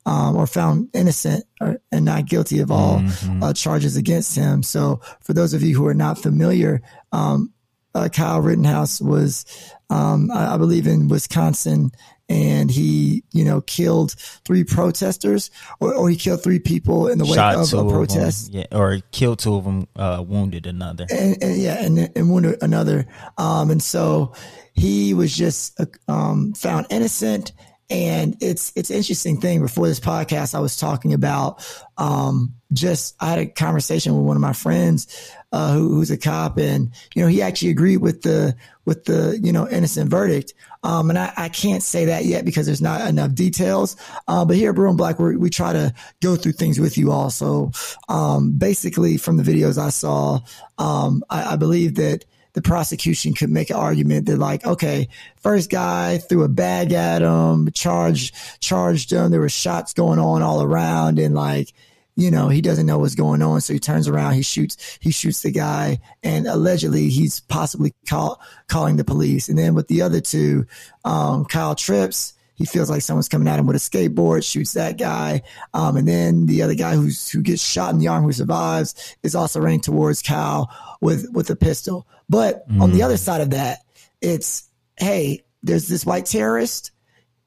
um, 0.06 0.36
or 0.36 0.46
found 0.46 0.88
innocent 0.94 1.44
or, 1.60 1.80
and 1.90 2.04
not 2.04 2.26
guilty 2.26 2.60
of 2.60 2.70
all 2.70 3.00
Mm-hmm. 3.00 3.42
uh, 3.42 3.52
charges 3.52 3.96
against 3.96 4.36
him. 4.36 4.62
So, 4.62 5.00
for 5.20 5.32
those 5.32 5.52
of 5.52 5.62
you 5.62 5.76
who 5.76 5.84
are 5.88 5.94
not 5.94 6.16
familiar, 6.18 6.80
um, 7.10 7.52
uh, 7.92 8.08
Kyle 8.08 8.40
Rittenhouse 8.40 9.00
was, 9.00 9.44
um, 9.90 10.30
I, 10.30 10.54
I 10.54 10.56
believe, 10.58 10.86
in 10.86 11.08
Wisconsin, 11.08 11.90
and 12.28 12.70
he, 12.70 13.22
you 13.32 13.44
know, 13.44 13.60
killed 13.60 14.12
three 14.44 14.64
protesters, 14.64 15.50
or, 15.80 15.94
or 15.94 16.08
he 16.08 16.16
killed 16.16 16.42
three 16.42 16.58
people 16.58 17.08
in 17.08 17.18
the 17.18 17.24
wake 17.24 17.34
Shot 17.34 17.54
of 17.54 17.72
a 17.72 17.78
of 17.78 17.88
protest 17.88 18.52
yeah, 18.52 18.66
or 18.72 18.98
killed 19.12 19.38
two 19.38 19.54
of 19.54 19.64
them, 19.64 19.86
uh, 19.96 20.24
wounded 20.26 20.66
another. 20.66 21.06
and, 21.10 21.42
and 21.42 21.56
yeah, 21.56 21.84
and 21.84 22.10
and 22.16 22.46
or 22.46 22.56
another. 22.60 23.06
Um, 23.38 23.70
and 23.70 23.82
so 23.82 24.34
he 24.74 25.14
was 25.14 25.34
just 25.34 25.78
uh, 25.80 25.86
um, 26.08 26.52
found 26.54 26.86
innocent. 26.90 27.52
And 27.88 28.36
it's 28.40 28.72
it's 28.74 28.90
an 28.90 28.96
interesting 28.96 29.40
thing. 29.40 29.60
Before 29.60 29.86
this 29.86 30.00
podcast, 30.00 30.56
I 30.56 30.58
was 30.58 30.76
talking 30.76 31.14
about 31.14 31.64
um, 31.96 32.54
just 32.72 33.14
I 33.20 33.30
had 33.30 33.38
a 33.38 33.46
conversation 33.46 34.16
with 34.16 34.24
one 34.24 34.36
of 34.36 34.42
my 34.42 34.54
friends 34.54 35.06
uh, 35.52 35.72
who, 35.74 35.90
who's 35.90 36.10
a 36.10 36.18
cop, 36.18 36.58
and 36.58 36.90
you 37.14 37.22
know 37.22 37.28
he 37.28 37.42
actually 37.42 37.70
agreed 37.70 37.98
with 37.98 38.22
the 38.22 38.56
with 38.84 39.04
the 39.04 39.38
you 39.40 39.52
know 39.52 39.68
innocent 39.68 40.10
verdict. 40.10 40.52
Um, 40.86 41.10
and 41.10 41.18
I, 41.18 41.32
I 41.36 41.48
can't 41.48 41.82
say 41.82 42.04
that 42.04 42.26
yet 42.26 42.44
because 42.44 42.66
there's 42.66 42.80
not 42.80 43.08
enough 43.08 43.34
details. 43.34 43.96
Uh, 44.28 44.44
but 44.44 44.54
here 44.54 44.70
at 44.70 44.76
Brewing 44.76 44.96
Black, 44.96 45.18
we 45.18 45.50
try 45.50 45.72
to 45.72 45.92
go 46.22 46.36
through 46.36 46.52
things 46.52 46.78
with 46.78 46.96
you 46.96 47.10
all. 47.10 47.28
So 47.30 47.72
um, 48.08 48.52
basically, 48.52 49.16
from 49.16 49.36
the 49.36 49.42
videos 49.42 49.78
I 49.78 49.90
saw, 49.90 50.38
um, 50.78 51.24
I, 51.28 51.54
I 51.54 51.56
believe 51.56 51.96
that 51.96 52.24
the 52.52 52.62
prosecution 52.62 53.34
could 53.34 53.50
make 53.50 53.70
an 53.70 53.76
argument 53.76 54.26
that 54.26 54.38
like, 54.38 54.64
okay, 54.64 55.08
first 55.38 55.70
guy 55.70 56.18
threw 56.18 56.44
a 56.44 56.48
bag 56.48 56.92
at 56.92 57.20
him, 57.20 57.68
charged, 57.72 58.36
charged 58.60 59.10
him. 59.10 59.32
There 59.32 59.40
were 59.40 59.48
shots 59.48 59.92
going 59.92 60.20
on 60.20 60.42
all 60.42 60.62
around 60.62 61.18
and 61.18 61.34
like, 61.34 61.72
you 62.16 62.30
know, 62.30 62.48
he 62.48 62.62
doesn't 62.62 62.86
know 62.86 62.98
what's 62.98 63.14
going 63.14 63.42
on. 63.42 63.60
So 63.60 63.74
he 63.74 63.78
turns 63.78 64.08
around, 64.08 64.34
he 64.34 64.42
shoots, 64.42 64.98
he 65.00 65.10
shoots 65.10 65.42
the 65.42 65.52
guy 65.52 66.00
and 66.22 66.46
allegedly 66.46 67.10
he's 67.10 67.40
possibly 67.40 67.92
call, 68.08 68.40
calling 68.68 68.96
the 68.96 69.04
police. 69.04 69.48
And 69.48 69.58
then 69.58 69.74
with 69.74 69.88
the 69.88 70.02
other 70.02 70.20
two, 70.20 70.66
um, 71.04 71.44
Kyle 71.44 71.74
trips, 71.74 72.32
he 72.54 72.64
feels 72.64 72.88
like 72.88 73.02
someone's 73.02 73.28
coming 73.28 73.48
at 73.48 73.58
him 73.58 73.66
with 73.66 73.76
a 73.76 73.78
skateboard, 73.78 74.50
shoots 74.50 74.72
that 74.72 74.96
guy. 74.96 75.42
Um, 75.74 75.98
and 75.98 76.08
then 76.08 76.46
the 76.46 76.62
other 76.62 76.74
guy 76.74 76.94
who's, 76.94 77.28
who 77.28 77.42
gets 77.42 77.62
shot 77.62 77.92
in 77.92 77.98
the 78.00 78.08
arm 78.08 78.24
who 78.24 78.32
survives 78.32 79.14
is 79.22 79.34
also 79.34 79.60
running 79.60 79.82
towards 79.82 80.22
Kyle 80.22 80.70
with, 81.02 81.28
with 81.32 81.50
a 81.50 81.56
pistol. 81.56 82.06
But 82.30 82.64
on 82.80 82.92
the 82.92 83.02
other 83.02 83.18
side 83.18 83.42
of 83.42 83.50
that, 83.50 83.80
it's, 84.22 84.70
hey, 84.98 85.44
there's 85.62 85.86
this 85.86 86.06
white 86.06 86.24
terrorist. 86.24 86.92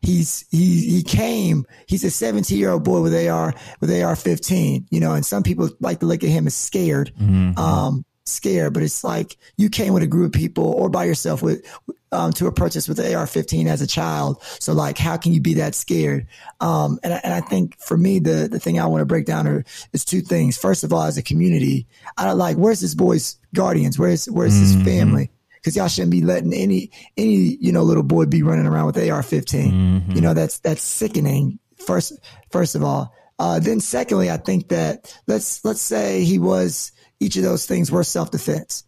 He's, 0.02 0.46
he, 0.50 0.90
he 0.90 1.04
came, 1.04 1.66
he's 1.88 2.04
a 2.04 2.12
17 2.12 2.58
year 2.58 2.72
old 2.72 2.84
boy 2.84 3.02
with 3.02 3.14
AR, 3.14 3.54
with 3.82 3.92
AR 3.92 4.16
15, 4.16 4.88
you 4.90 5.00
know, 5.00 5.14
and 5.14 5.26
some 5.26 5.44
people 5.44 5.70
like 5.80 6.00
to 6.00 6.06
look 6.06 6.24
at 6.24 6.30
him 6.30 6.48
as 6.48 6.56
scared. 6.56 7.12
Um, 7.58 8.06
scared, 8.30 8.74
but 8.74 8.84
it's 8.84 9.04
like 9.04 9.38
you 9.58 9.70
came 9.70 9.94
with 9.94 10.04
a 10.04 10.08
group 10.08 10.36
of 10.36 10.40
people 10.40 10.66
or 10.66 10.90
by 10.90 11.04
yourself 11.04 11.42
with 11.42 11.66
um, 12.12 12.32
to 12.34 12.48
a 12.48 12.52
protest 12.52 12.88
with 12.88 12.98
the 12.98 13.16
AR-15 13.16 13.68
as 13.68 13.82
a 13.82 13.88
child. 13.88 14.42
So 14.60 14.74
like, 14.74 14.98
how 14.98 15.18
can 15.18 15.34
you 15.34 15.42
be 15.42 15.56
that 15.56 15.76
scared? 15.76 16.28
Um, 16.60 17.00
and 17.04 17.14
I, 17.14 17.22
and 17.24 17.34
I 17.34 17.42
think 17.42 17.80
for 17.80 17.98
me, 17.98 18.20
the 18.20 18.48
the 18.50 18.60
thing 18.60 18.80
I 18.80 18.86
want 18.86 19.02
to 19.02 19.06
break 19.06 19.26
down 19.26 19.48
are, 19.48 19.64
is 19.94 20.06
two 20.06 20.22
things. 20.22 20.58
First 20.58 20.84
of 20.84 20.94
all, 20.94 21.04
as 21.04 21.18
a 21.18 21.24
community, 21.24 21.88
I 22.18 22.26
don't 22.26 22.38
like 22.38 22.58
where's 22.58 22.80
this 22.80 22.96
boy's 22.96 23.38
guardians? 23.54 24.00
Where's 24.00 24.26
where's 24.26 24.58
his 24.58 24.76
family? 24.84 25.32
Because 25.60 25.76
y'all 25.76 25.88
shouldn't 25.88 26.12
be 26.12 26.22
letting 26.22 26.54
any 26.54 26.92
any 27.18 27.58
you 27.60 27.72
know 27.72 27.84
little 27.84 28.04
boy 28.04 28.26
be 28.26 28.44
running 28.44 28.66
around 28.66 28.88
with 28.88 28.98
AR-15. 28.98 30.16
You 30.16 30.22
know 30.22 30.34
that's 30.34 30.60
that's 30.60 30.82
sickening. 30.82 31.60
First 31.78 32.14
first 32.52 32.76
of 32.76 32.84
all, 32.84 33.14
uh, 33.40 33.60
then 33.60 33.80
secondly, 33.80 34.30
I 34.30 34.38
think 34.38 34.70
that 34.70 35.16
let's 35.28 35.64
let's 35.64 35.82
say 35.82 36.24
he 36.24 36.40
was 36.40 36.92
each 37.20 37.36
of 37.36 37.44
those 37.44 37.66
things 37.66 37.92
were 37.92 38.04
self 38.04 38.32
defense. 38.32 38.84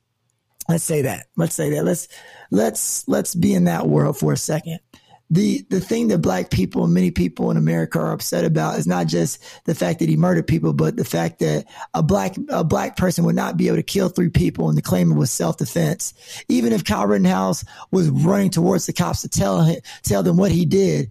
Let's 0.67 0.83
say 0.83 1.01
that. 1.03 1.27
Let's 1.35 1.55
say 1.55 1.71
that. 1.71 1.83
Let's 1.83 2.07
let's 2.51 3.07
let's 3.07 3.35
be 3.35 3.53
in 3.53 3.65
that 3.65 3.87
world 3.87 4.17
for 4.17 4.33
a 4.33 4.37
second. 4.37 4.79
The 5.33 5.65
the 5.69 5.79
thing 5.79 6.09
that 6.09 6.17
black 6.17 6.49
people 6.49 6.83
and 6.83 6.93
many 6.93 7.09
people 7.09 7.49
in 7.51 7.57
America 7.57 7.97
are 7.99 8.11
upset 8.11 8.43
about 8.43 8.77
is 8.77 8.85
not 8.85 9.07
just 9.07 9.41
the 9.63 9.73
fact 9.73 9.99
that 9.99 10.09
he 10.09 10.17
murdered 10.17 10.45
people, 10.45 10.73
but 10.73 10.97
the 10.97 11.05
fact 11.05 11.39
that 11.39 11.65
a 11.93 12.03
black 12.03 12.35
a 12.49 12.65
black 12.65 12.97
person 12.97 13.23
would 13.23 13.35
not 13.35 13.55
be 13.55 13.67
able 13.67 13.77
to 13.77 13.83
kill 13.83 14.09
three 14.09 14.27
people 14.29 14.67
and 14.67 14.77
to 14.77 14.81
claim 14.81 15.09
it 15.11 15.15
was 15.15 15.31
self 15.31 15.55
defense. 15.55 16.13
Even 16.49 16.73
if 16.73 16.83
Kyle 16.83 17.07
Rittenhouse 17.07 17.63
was 17.91 18.09
running 18.09 18.49
towards 18.49 18.85
the 18.87 18.93
cops 18.93 19.21
to 19.21 19.29
tell 19.29 19.61
him 19.61 19.77
tell 20.03 20.21
them 20.21 20.35
what 20.35 20.51
he 20.51 20.65
did, 20.65 21.09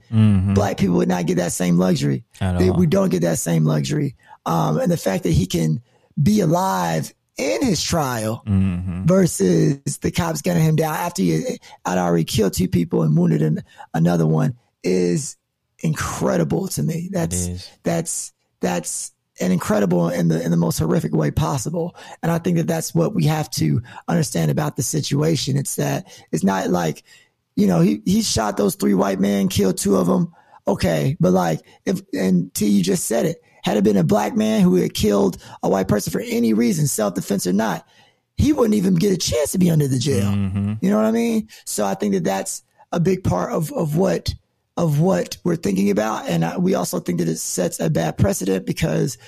black 0.55 0.77
people 0.77 0.97
would 0.97 1.09
not 1.09 1.25
get 1.27 1.39
that 1.39 1.53
same 1.53 1.79
luxury. 1.79 2.23
They- 2.59 2.71
we 2.71 2.87
don't 2.87 3.09
get 3.09 3.23
that 3.23 3.39
same 3.39 3.65
luxury. 3.65 4.17
Um, 4.45 4.79
and 4.81 4.93
the 4.93 4.97
fact 4.99 5.23
that 5.25 5.33
he 5.33 5.47
can 5.47 5.81
be 6.23 6.41
alive 6.41 7.15
in 7.37 7.63
his 7.63 7.83
trial 7.83 8.43
mm-hmm. 8.47 9.05
versus 9.05 9.99
the 10.03 10.11
cops 10.11 10.43
getting 10.43 10.63
him 10.63 10.77
down 10.77 10.95
after 10.95 11.23
he 11.23 11.59
had 11.87 11.99
already 11.99 12.25
killed 12.25 12.53
two 12.53 12.69
people 12.69 13.03
and 13.03 13.17
wounded 13.17 13.43
an, 13.43 13.63
another 13.95 14.27
one 14.27 14.57
is 14.83 15.37
incredible 15.81 16.69
to 16.69 16.83
me. 16.83 17.09
That's 17.11 17.69
that's 17.83 18.33
that's 18.61 19.13
an 19.41 19.53
incredible 19.53 20.11
in 20.11 20.29
the 20.29 20.43
in 20.43 20.51
the 20.51 20.57
most 20.57 20.79
horrific 20.79 21.15
way 21.15 21.31
possible. 21.31 21.97
And 22.23 22.31
I 22.31 22.39
think 22.39 22.59
that 22.59 22.67
that's 22.67 22.95
what 22.95 23.15
we 23.15 23.25
have 23.25 23.51
to 23.53 23.83
understand 24.07 24.51
about 24.51 24.77
the 24.77 24.83
situation. 24.83 25.57
It's 25.57 25.77
that 25.77 26.07
it's 26.31 26.45
not 26.45 26.69
like 26.69 27.03
you 27.57 27.67
know 27.67 27.81
he 27.81 28.03
he 28.05 28.23
shot 28.23 28.57
those 28.57 28.75
three 28.75 28.95
white 28.95 29.21
men, 29.21 29.49
killed 29.49 29.79
two 29.79 29.97
of 29.97 30.07
them. 30.07 30.33
Okay, 30.69 31.17
but 31.19 31.33
like 31.33 31.61
if 31.87 32.03
and 32.13 32.53
T, 32.55 32.67
you 32.67 32.83
just 32.83 33.07
said 33.07 33.27
it. 33.27 33.43
Had 33.63 33.77
it 33.77 33.85
been 33.85 33.97
a 33.97 34.05
black 34.05 34.35
man 34.35 34.63
who 34.63 34.77
had 34.77 34.95
killed 34.95 35.43
a 35.63 35.69
white 35.69 35.89
person 35.89 36.13
for 36.13 36.21
any 36.21 36.53
reason, 36.53 36.87
self 36.87 37.15
defense 37.15 37.47
or 37.47 37.53
not, 37.53 37.87
he 38.37 38.53
wouldn't 38.53 38.75
even 38.75 38.95
get 38.95 39.13
a 39.13 39.19
chance 39.19 39.53
to 39.53 39.59
be 39.59 39.71
under 39.71 39.87
the 39.87 39.99
jail. 39.99 40.31
Mm-hmm. 40.31 40.75
You 40.81 40.91
know 40.91 40.97
what 40.97 41.05
I 41.05 41.11
mean? 41.11 41.49
So 41.65 41.85
I 41.85 41.95
think 41.95 42.15
that 42.15 42.25
that's 42.25 42.63
a 42.93 43.01
big 43.01 43.23
part 43.23 43.53
of 43.53 43.73
of 43.73 43.97
what 43.97 44.35
of 44.77 45.01
what 45.01 45.37
we're 45.45 45.57
thinking 45.57 45.91
about, 45.91 46.27
and 46.27 46.45
I, 46.45 46.57
we 46.57 46.75
also 46.75 47.01
think 47.01 47.19
that 47.19 47.29
it 47.29 47.37
sets 47.37 47.81
a 47.81 47.91
bad 47.91 48.17
precedent 48.17 48.67
because 48.67 49.19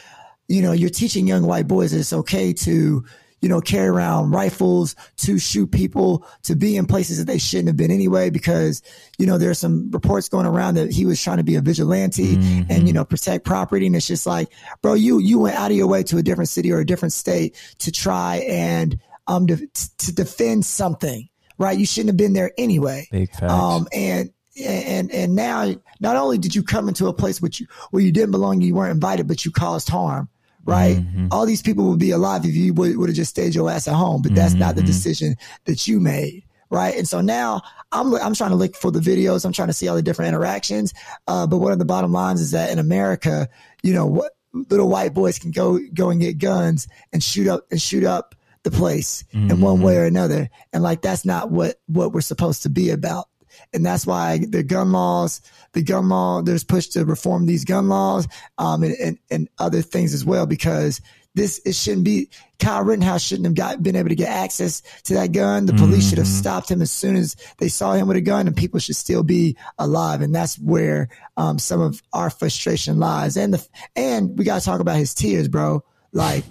you 0.49 0.63
know 0.63 0.73
you're 0.73 0.91
teaching 0.91 1.27
young 1.27 1.45
white 1.45 1.69
boys 1.69 1.93
that 1.93 1.99
it's 1.99 2.13
okay 2.13 2.53
to 2.55 3.05
you 3.43 3.49
know 3.49 3.61
carry 3.61 3.89
around 3.89 4.31
rifles 4.31 4.97
to 5.19 5.39
shoot 5.39 5.71
people 5.71 6.27
to 6.45 6.57
be 6.57 6.77
in 6.77 6.87
places 6.87 7.19
that 7.19 7.27
they 7.27 7.39
shouldn't 7.39 7.69
have 7.69 7.77
been 7.77 7.91
anyway 7.91 8.31
because 8.31 8.83
you 9.19 9.27
know 9.27 9.37
there's 9.37 9.59
some 9.59 9.91
reports 9.91 10.29
going 10.29 10.47
around 10.47 10.75
that 10.75 10.91
he 10.91 11.05
was 11.05 11.23
trying 11.23 11.37
to 11.37 11.45
be 11.45 11.57
a 11.57 11.61
vigilante 11.61 12.37
and 12.71 12.87
you 12.87 12.95
know 12.95 13.05
protect 13.05 13.45
property. 13.45 13.87
And 13.87 13.95
it's 13.95 14.07
just 14.07 14.27
like 14.27 14.49
bro 14.81 14.95
you 14.95 15.19
you 15.19 15.41
went 15.41 15.57
out 15.57 15.71
of 15.71 15.77
your 15.77 15.89
way 15.89 16.03
to 16.05 16.17
a 16.17 16.23
different 16.23 16.49
city 16.49 16.73
or 16.73 16.79
a 16.79 16.87
different 16.87 17.13
state 17.13 17.55
to 17.81 17.93
try 17.93 18.37
and 18.49 18.99
um 19.27 19.47
to, 19.49 19.69
to 19.99 20.15
defend 20.15 20.65
something 20.65 21.29
right? 21.59 21.79
You 21.79 21.87
shouldn't 21.87 22.09
have 22.09 22.17
been 22.17 22.33
there 22.33 22.53
anyway. 22.59 23.07
Um, 23.49 23.87
and 23.93 24.31
and 24.63 25.11
and 25.13 25.35
now 25.35 25.73
not 26.01 26.17
only 26.17 26.39
did 26.39 26.55
you 26.55 26.63
come 26.63 26.89
into 26.89 27.07
a 27.07 27.13
place 27.13 27.41
which 27.41 27.61
you, 27.61 27.67
where 27.91 28.03
you 28.03 28.13
didn't 28.13 28.33
belong, 28.33 28.61
you 28.61 28.75
weren't 28.75 28.91
invited, 28.93 29.29
but 29.29 29.45
you 29.45 29.51
caused 29.51 29.89
harm. 29.89 30.29
Right? 30.65 30.99
Mm-hmm. 30.99 31.29
All 31.33 31.45
these 31.45 31.63
people 31.63 31.89
would 31.91 31.99
be 31.99 32.13
alive 32.13 32.45
if 32.45 32.55
you 32.55 32.73
would, 32.75 32.97
would 32.97 33.09
have 33.09 33.17
just 33.17 33.31
stayed 33.31 33.55
your 33.55 33.69
ass 33.69 33.89
at 33.89 33.95
home, 33.95 34.23
but 34.23 34.35
that's 34.35 34.55
not 34.55 34.77
the 34.77 34.81
mm-hmm. 34.83 34.87
decision 34.87 35.37
that 35.65 35.89
you 35.89 35.99
made. 35.99 36.45
Right. 36.71 36.97
And 36.97 37.07
so 37.07 37.21
now 37.21 37.63
I'm, 37.91 38.15
I'm 38.15 38.35
trying 38.35 38.51
to 38.51 38.57
look 38.57 38.77
for 38.77 38.91
the 38.91 39.01
videos. 39.01 39.45
I'm 39.45 39.53
trying 39.53 39.69
to 39.69 39.75
see 39.75 39.89
all 39.89 39.97
the 39.97 40.03
different 40.03 40.29
interactions. 40.29 40.95
Uh, 41.27 41.47
but 41.47 41.59
one 41.59 41.73
of 41.73 41.79
the 41.79 41.85
bottom 41.85 42.13
lines 42.13 42.41
is 42.41 42.53
that 42.53 42.71
in 42.71 42.79
America, 42.79 43.49
you 43.83 43.93
know, 43.93 44.07
what 44.07 44.33
little 44.55 44.89
white 44.89 45.13
boys 45.13 45.39
can 45.39 45.51
go, 45.51 45.79
go 45.93 46.11
and 46.11 46.21
get 46.21 46.39
guns 46.39 46.89
and 47.13 47.23
shoot 47.23 47.49
up 47.49 47.67
and 47.71 47.83
shoot 47.83 48.05
up 48.05 48.35
the 48.63 48.71
place 48.71 49.25
in 49.33 49.61
one 49.61 49.75
mm-hmm. 49.75 49.85
way 49.85 49.97
or 49.97 50.05
another. 50.05 50.49
And 50.73 50.83
like, 50.83 51.03
that's 51.03 51.25
not 51.25 51.51
what, 51.51 51.81
what 51.87 52.13
we're 52.13 52.21
supposed 52.21 52.63
to 52.63 52.71
be 52.71 52.91
about 52.91 53.29
and 53.73 53.85
that's 53.85 54.07
why 54.07 54.39
the 54.39 54.63
gun 54.63 54.93
laws, 54.93 55.41
the 55.73 55.83
gun 55.83 56.09
law, 56.09 56.43
there's 56.43 56.65
push 56.65 56.89
to 56.89 57.05
reform 57.05 57.47
these 57.47 57.65
gun 57.65 57.89
laws, 57.89 58.29
um, 58.59 58.83
and, 58.83 58.95
and, 58.97 59.19
and 59.31 59.49
other 59.59 59.83
things 59.83 60.15
as 60.15 60.25
well, 60.25 60.47
because 60.47 61.01
this, 61.35 61.61
it 61.65 61.75
shouldn't 61.75 62.05
be, 62.05 62.29
Kyle 62.59 62.85
Rittenhouse 62.85 63.23
shouldn't 63.23 63.47
have 63.47 63.55
got, 63.55 63.83
been 63.83 63.97
able 63.97 64.11
to 64.11 64.15
get 64.15 64.29
access 64.29 64.83
to 65.05 65.15
that 65.15 65.33
gun. 65.33 65.65
The 65.65 65.73
police 65.73 66.09
should 66.09 66.19
have 66.19 66.27
stopped 66.27 66.71
him 66.71 66.83
as 66.83 66.93
soon 66.93 67.17
as 67.17 67.37
they 67.57 67.69
saw 67.69 67.95
him 67.95 68.07
with 68.07 68.19
a 68.19 68.21
gun 68.21 68.47
and 68.47 68.55
people 68.55 68.79
should 68.81 68.97
still 68.97 69.23
be 69.23 69.57
alive. 69.79 70.21
And 70.21 70.35
that's 70.35 70.59
where, 70.59 71.09
um, 71.39 71.59
some 71.59 71.81
of 71.81 72.03
our 72.13 72.29
frustration 72.29 72.99
lies. 72.99 73.39
And 73.39 73.55
the, 73.55 73.67
and 73.97 74.39
we 74.39 74.45
got 74.45 74.59
to 74.59 74.65
talk 74.65 74.81
about 74.81 74.97
his 74.97 75.15
tears, 75.15 75.49
bro. 75.49 75.83
Like 76.13 76.45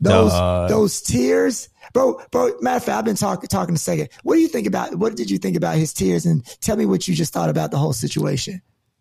those, 0.00 0.32
Dog. 0.32 0.68
those 0.68 1.00
tears, 1.00 1.68
bro, 1.94 2.20
bro. 2.30 2.52
Matter 2.60 2.76
of 2.76 2.84
fact, 2.84 2.98
I've 2.98 3.04
been 3.06 3.16
talking 3.16 3.48
talking 3.48 3.74
a 3.74 3.78
second. 3.78 4.10
What 4.22 4.34
do 4.34 4.40
you 4.40 4.48
think 4.48 4.66
about? 4.66 4.94
What 4.96 5.16
did 5.16 5.30
you 5.30 5.38
think 5.38 5.56
about 5.56 5.76
his 5.76 5.94
tears? 5.94 6.26
And 6.26 6.44
tell 6.60 6.76
me 6.76 6.84
what 6.84 7.08
you 7.08 7.14
just 7.14 7.32
thought 7.32 7.48
about 7.48 7.70
the 7.70 7.78
whole 7.78 7.94
situation. 7.94 8.60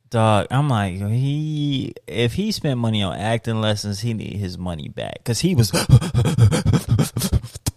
Dog, 0.10 0.48
I'm 0.50 0.70
like 0.70 0.94
he. 0.94 1.94
If 2.08 2.34
he 2.34 2.54
spent 2.54 2.80
money 2.80 3.04
on 3.04 3.18
acting 3.18 3.60
lessons, 3.60 4.00
he 4.00 4.14
need 4.14 4.38
his 4.38 4.58
money 4.58 4.88
back 4.88 5.16
because 5.16 5.42
he 5.42 5.56
was. 5.56 5.74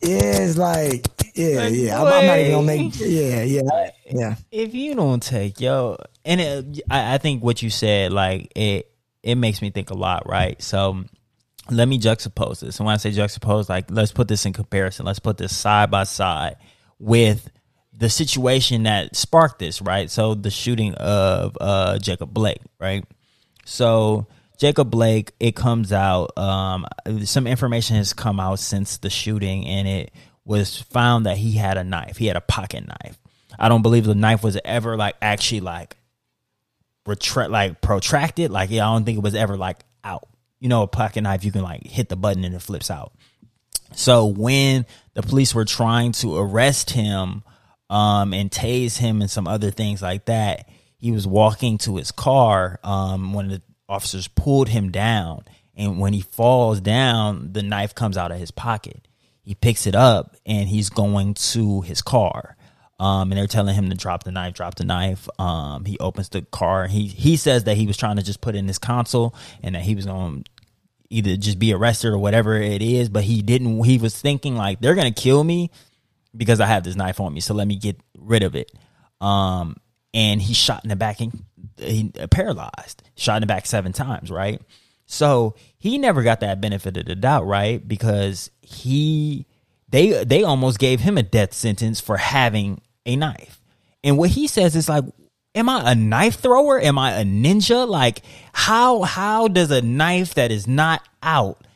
It's 0.08 0.56
like, 0.56 1.06
yeah, 1.34 1.64
Like, 1.64 1.72
yeah. 1.74 2.00
I'm, 2.00 2.06
I'm 2.06 2.26
not 2.26 2.38
even 2.38 2.52
gonna 2.52 2.66
make. 2.66 2.92
Yeah, 3.00 3.42
yeah, 3.42 3.90
yeah. 4.08 4.34
if 4.52 4.74
you 4.74 4.94
don't 4.94 5.22
take 5.22 5.60
yo, 5.60 5.96
and 6.24 6.40
it, 6.40 6.80
I, 6.88 7.14
I 7.14 7.18
think 7.18 7.42
what 7.42 7.60
you 7.60 7.70
said, 7.70 8.12
like 8.12 8.52
it, 8.54 8.90
it 9.22 9.34
makes 9.34 9.60
me 9.60 9.70
think 9.70 9.90
a 9.90 9.94
lot, 9.94 10.28
right? 10.28 10.60
So 10.62 11.04
let 11.70 11.88
me 11.88 11.98
juxtapose 11.98 12.60
this. 12.60 12.78
And 12.78 12.86
when 12.86 12.94
I 12.94 12.98
say 12.98 13.10
juxtapose, 13.10 13.68
like 13.68 13.90
let's 13.90 14.12
put 14.12 14.28
this 14.28 14.46
in 14.46 14.52
comparison. 14.52 15.06
Let's 15.06 15.18
put 15.18 15.38
this 15.38 15.56
side 15.56 15.90
by 15.90 16.04
side 16.04 16.56
with 16.98 17.50
the 17.92 18.10
situation 18.10 18.84
that 18.84 19.16
sparked 19.16 19.58
this, 19.58 19.80
right? 19.80 20.10
So 20.10 20.34
the 20.34 20.50
shooting 20.50 20.94
of 20.94 21.56
uh, 21.60 21.98
Jacob 21.98 22.32
Blake, 22.32 22.60
right? 22.78 23.04
So 23.64 24.26
Jacob 24.58 24.90
Blake, 24.90 25.32
it 25.40 25.56
comes 25.56 25.92
out. 25.92 26.36
Um, 26.36 26.86
some 27.24 27.46
information 27.46 27.96
has 27.96 28.12
come 28.12 28.38
out 28.38 28.58
since 28.58 28.98
the 28.98 29.10
shooting, 29.10 29.66
and 29.66 29.88
it 29.88 30.12
was 30.44 30.80
found 30.80 31.26
that 31.26 31.36
he 31.36 31.52
had 31.52 31.76
a 31.76 31.84
knife. 31.84 32.16
He 32.16 32.26
had 32.26 32.36
a 32.36 32.42
pocket 32.42 32.86
knife. 32.86 33.18
I 33.58 33.68
don't 33.68 33.82
believe 33.82 34.04
the 34.04 34.14
knife 34.14 34.42
was 34.42 34.58
ever 34.64 34.96
like 34.96 35.16
actually 35.20 35.60
like 35.60 35.96
retract, 37.06 37.50
like 37.50 37.80
protracted. 37.80 38.50
Like 38.50 38.70
yeah, 38.70 38.88
I 38.88 38.92
don't 38.92 39.04
think 39.04 39.18
it 39.18 39.24
was 39.24 39.34
ever 39.34 39.56
like 39.56 39.78
out. 40.04 40.28
You 40.58 40.68
know, 40.68 40.82
a 40.82 40.86
pocket 40.86 41.22
knife 41.22 41.44
you 41.44 41.52
can 41.52 41.62
like 41.62 41.86
hit 41.86 42.08
the 42.08 42.16
button 42.16 42.44
and 42.44 42.54
it 42.54 42.62
flips 42.62 42.90
out. 42.90 43.12
So 43.94 44.26
when 44.26 44.86
the 45.14 45.22
police 45.22 45.54
were 45.54 45.64
trying 45.64 46.12
to 46.12 46.36
arrest 46.36 46.90
him 46.90 47.42
um, 47.88 48.34
and 48.34 48.50
tase 48.50 48.96
him 48.96 49.20
and 49.20 49.30
some 49.30 49.46
other 49.46 49.70
things 49.70 50.02
like 50.02 50.26
that, 50.26 50.68
he 50.98 51.12
was 51.12 51.26
walking 51.26 51.78
to 51.78 51.96
his 51.96 52.10
car 52.10 52.80
um, 52.82 53.32
when 53.32 53.48
the 53.48 53.62
officers 53.88 54.28
pulled 54.28 54.68
him 54.68 54.90
down. 54.90 55.44
And 55.76 55.98
when 56.00 56.14
he 56.14 56.22
falls 56.22 56.80
down, 56.80 57.52
the 57.52 57.62
knife 57.62 57.94
comes 57.94 58.16
out 58.16 58.32
of 58.32 58.38
his 58.38 58.50
pocket. 58.50 59.06
He 59.42 59.54
picks 59.54 59.86
it 59.86 59.94
up 59.94 60.36
and 60.44 60.68
he's 60.68 60.90
going 60.90 61.34
to 61.34 61.82
his 61.82 62.02
car. 62.02 62.55
Um, 62.98 63.30
and 63.30 63.38
they're 63.38 63.46
telling 63.46 63.74
him 63.74 63.90
to 63.90 63.96
drop 63.96 64.24
the 64.24 64.32
knife, 64.32 64.54
drop 64.54 64.76
the 64.76 64.84
knife. 64.84 65.28
Um, 65.38 65.84
he 65.84 65.98
opens 65.98 66.30
the 66.30 66.42
car. 66.42 66.86
He 66.86 67.06
he 67.06 67.36
says 67.36 67.64
that 67.64 67.76
he 67.76 67.86
was 67.86 67.96
trying 67.96 68.16
to 68.16 68.22
just 68.22 68.40
put 68.40 68.54
in 68.54 68.66
his 68.66 68.78
console 68.78 69.34
and 69.62 69.74
that 69.74 69.82
he 69.82 69.94
was 69.94 70.06
going 70.06 70.44
to 70.44 70.50
either 71.10 71.36
just 71.36 71.58
be 71.58 71.74
arrested 71.74 72.08
or 72.08 72.18
whatever 72.18 72.56
it 72.56 72.80
is. 72.80 73.10
But 73.10 73.24
he 73.24 73.42
didn't. 73.42 73.84
He 73.84 73.98
was 73.98 74.18
thinking 74.18 74.56
like 74.56 74.80
they're 74.80 74.94
gonna 74.94 75.10
kill 75.12 75.44
me 75.44 75.70
because 76.34 76.58
I 76.58 76.66
have 76.66 76.84
this 76.84 76.96
knife 76.96 77.20
on 77.20 77.34
me. 77.34 77.40
So 77.40 77.52
let 77.52 77.68
me 77.68 77.76
get 77.76 78.00
rid 78.18 78.42
of 78.42 78.56
it. 78.56 78.72
Um, 79.20 79.76
and 80.14 80.40
he 80.40 80.54
shot 80.54 80.82
in 80.82 80.88
the 80.88 80.96
back 80.96 81.20
and 81.20 81.44
he 81.76 82.10
paralyzed. 82.30 83.02
Shot 83.14 83.36
in 83.36 83.40
the 83.42 83.46
back 83.46 83.66
seven 83.66 83.92
times. 83.92 84.30
Right. 84.30 84.60
So 85.04 85.54
he 85.78 85.98
never 85.98 86.22
got 86.22 86.40
that 86.40 86.60
benefit 86.60 86.96
of 86.96 87.04
the 87.04 87.14
doubt, 87.14 87.46
right? 87.46 87.86
Because 87.86 88.50
he 88.62 89.46
they 89.88 90.24
they 90.24 90.42
almost 90.42 90.78
gave 90.78 91.00
him 91.00 91.16
a 91.16 91.22
death 91.22 91.52
sentence 91.52 92.00
for 92.00 92.16
having 92.16 92.80
a 93.06 93.16
knife. 93.16 93.60
And 94.04 94.18
what 94.18 94.30
he 94.30 94.46
says 94.46 94.76
is 94.76 94.88
like, 94.88 95.04
am 95.54 95.68
I 95.68 95.92
a 95.92 95.94
knife 95.94 96.36
thrower? 96.36 96.80
Am 96.80 96.98
I 96.98 97.12
a 97.20 97.24
ninja? 97.24 97.88
Like 97.88 98.22
how 98.52 99.02
how 99.02 99.48
does 99.48 99.70
a 99.70 99.82
knife 99.82 100.34
that 100.34 100.52
is 100.52 100.68
not 100.68 101.02
out 101.22 101.66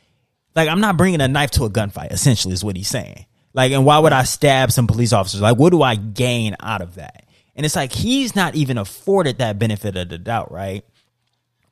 like 0.54 0.68
I'm 0.68 0.80
not 0.80 0.96
bringing 0.96 1.20
a 1.20 1.28
knife 1.28 1.52
to 1.52 1.64
a 1.64 1.70
gunfight 1.70 2.12
essentially 2.12 2.54
is 2.54 2.62
what 2.62 2.76
he's 2.76 2.88
saying. 2.88 3.26
Like 3.54 3.72
and 3.72 3.84
why 3.84 3.98
would 3.98 4.12
I 4.12 4.24
stab 4.24 4.70
some 4.70 4.86
police 4.86 5.12
officers? 5.12 5.40
Like 5.40 5.56
what 5.56 5.70
do 5.70 5.82
I 5.82 5.96
gain 5.96 6.56
out 6.60 6.82
of 6.82 6.96
that? 6.96 7.24
And 7.56 7.66
it's 7.66 7.76
like 7.76 7.92
he's 7.92 8.36
not 8.36 8.54
even 8.54 8.78
afforded 8.78 9.38
that 9.38 9.58
benefit 9.58 9.96
of 9.96 10.08
the 10.08 10.18
doubt, 10.18 10.52
right? 10.52 10.84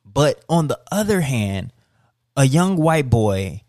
But 0.05 0.43
on 0.49 0.69
the 0.69 0.81
other 0.91 1.21
hand, 1.21 1.73
a 2.37 2.45
young 2.45 2.77
white 2.77 3.11
boy 3.11 3.63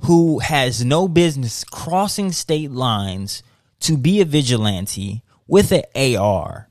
who 0.00 0.38
has 0.40 0.84
no 0.84 1.08
business 1.08 1.64
crossing 1.64 2.30
state 2.32 2.70
lines 2.70 3.42
to 3.80 3.96
be 3.96 4.20
a 4.20 4.24
vigilante 4.24 5.22
with 5.46 5.72
an 5.72 5.84
AR, 6.16 6.68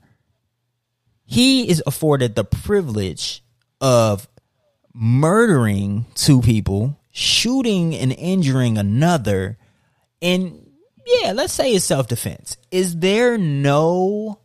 he 1.24 1.68
is 1.68 1.82
afforded 1.86 2.34
the 2.34 2.44
privilege 2.44 3.42
of 3.80 4.28
murdering 4.94 6.06
two 6.14 6.40
people, 6.40 6.98
shooting 7.10 7.94
and 7.94 8.12
injuring 8.12 8.78
another, 8.78 9.58
and 10.22 10.66
yeah, 11.06 11.32
let's 11.32 11.52
say 11.52 11.72
it's 11.72 11.84
self 11.84 12.08
defense. 12.08 12.56
Is 12.70 12.98
there 12.98 13.38
no 13.38 14.40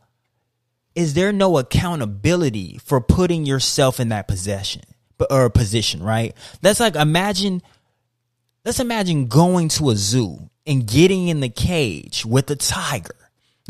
is 0.94 1.14
there 1.14 1.32
no 1.32 1.58
accountability 1.58 2.78
for 2.84 3.00
putting 3.00 3.46
yourself 3.46 4.00
in 4.00 4.10
that 4.10 4.28
possession 4.28 4.82
or 5.30 5.50
position, 5.50 6.04
right? 6.04 6.36
That's 6.62 6.80
like 6.80 6.96
imagine 6.96 7.62
let's 8.66 8.80
imagine 8.80 9.28
going 9.28 9.70
to 9.70 9.90
a 9.90 9.96
zoo 9.96 10.50
and 10.66 10.86
getting 10.86 11.28
in 11.28 11.40
the 11.40 11.50
cage 11.50 12.26
with 12.26 12.50
a 12.52 12.56
tiger. 12.56 13.16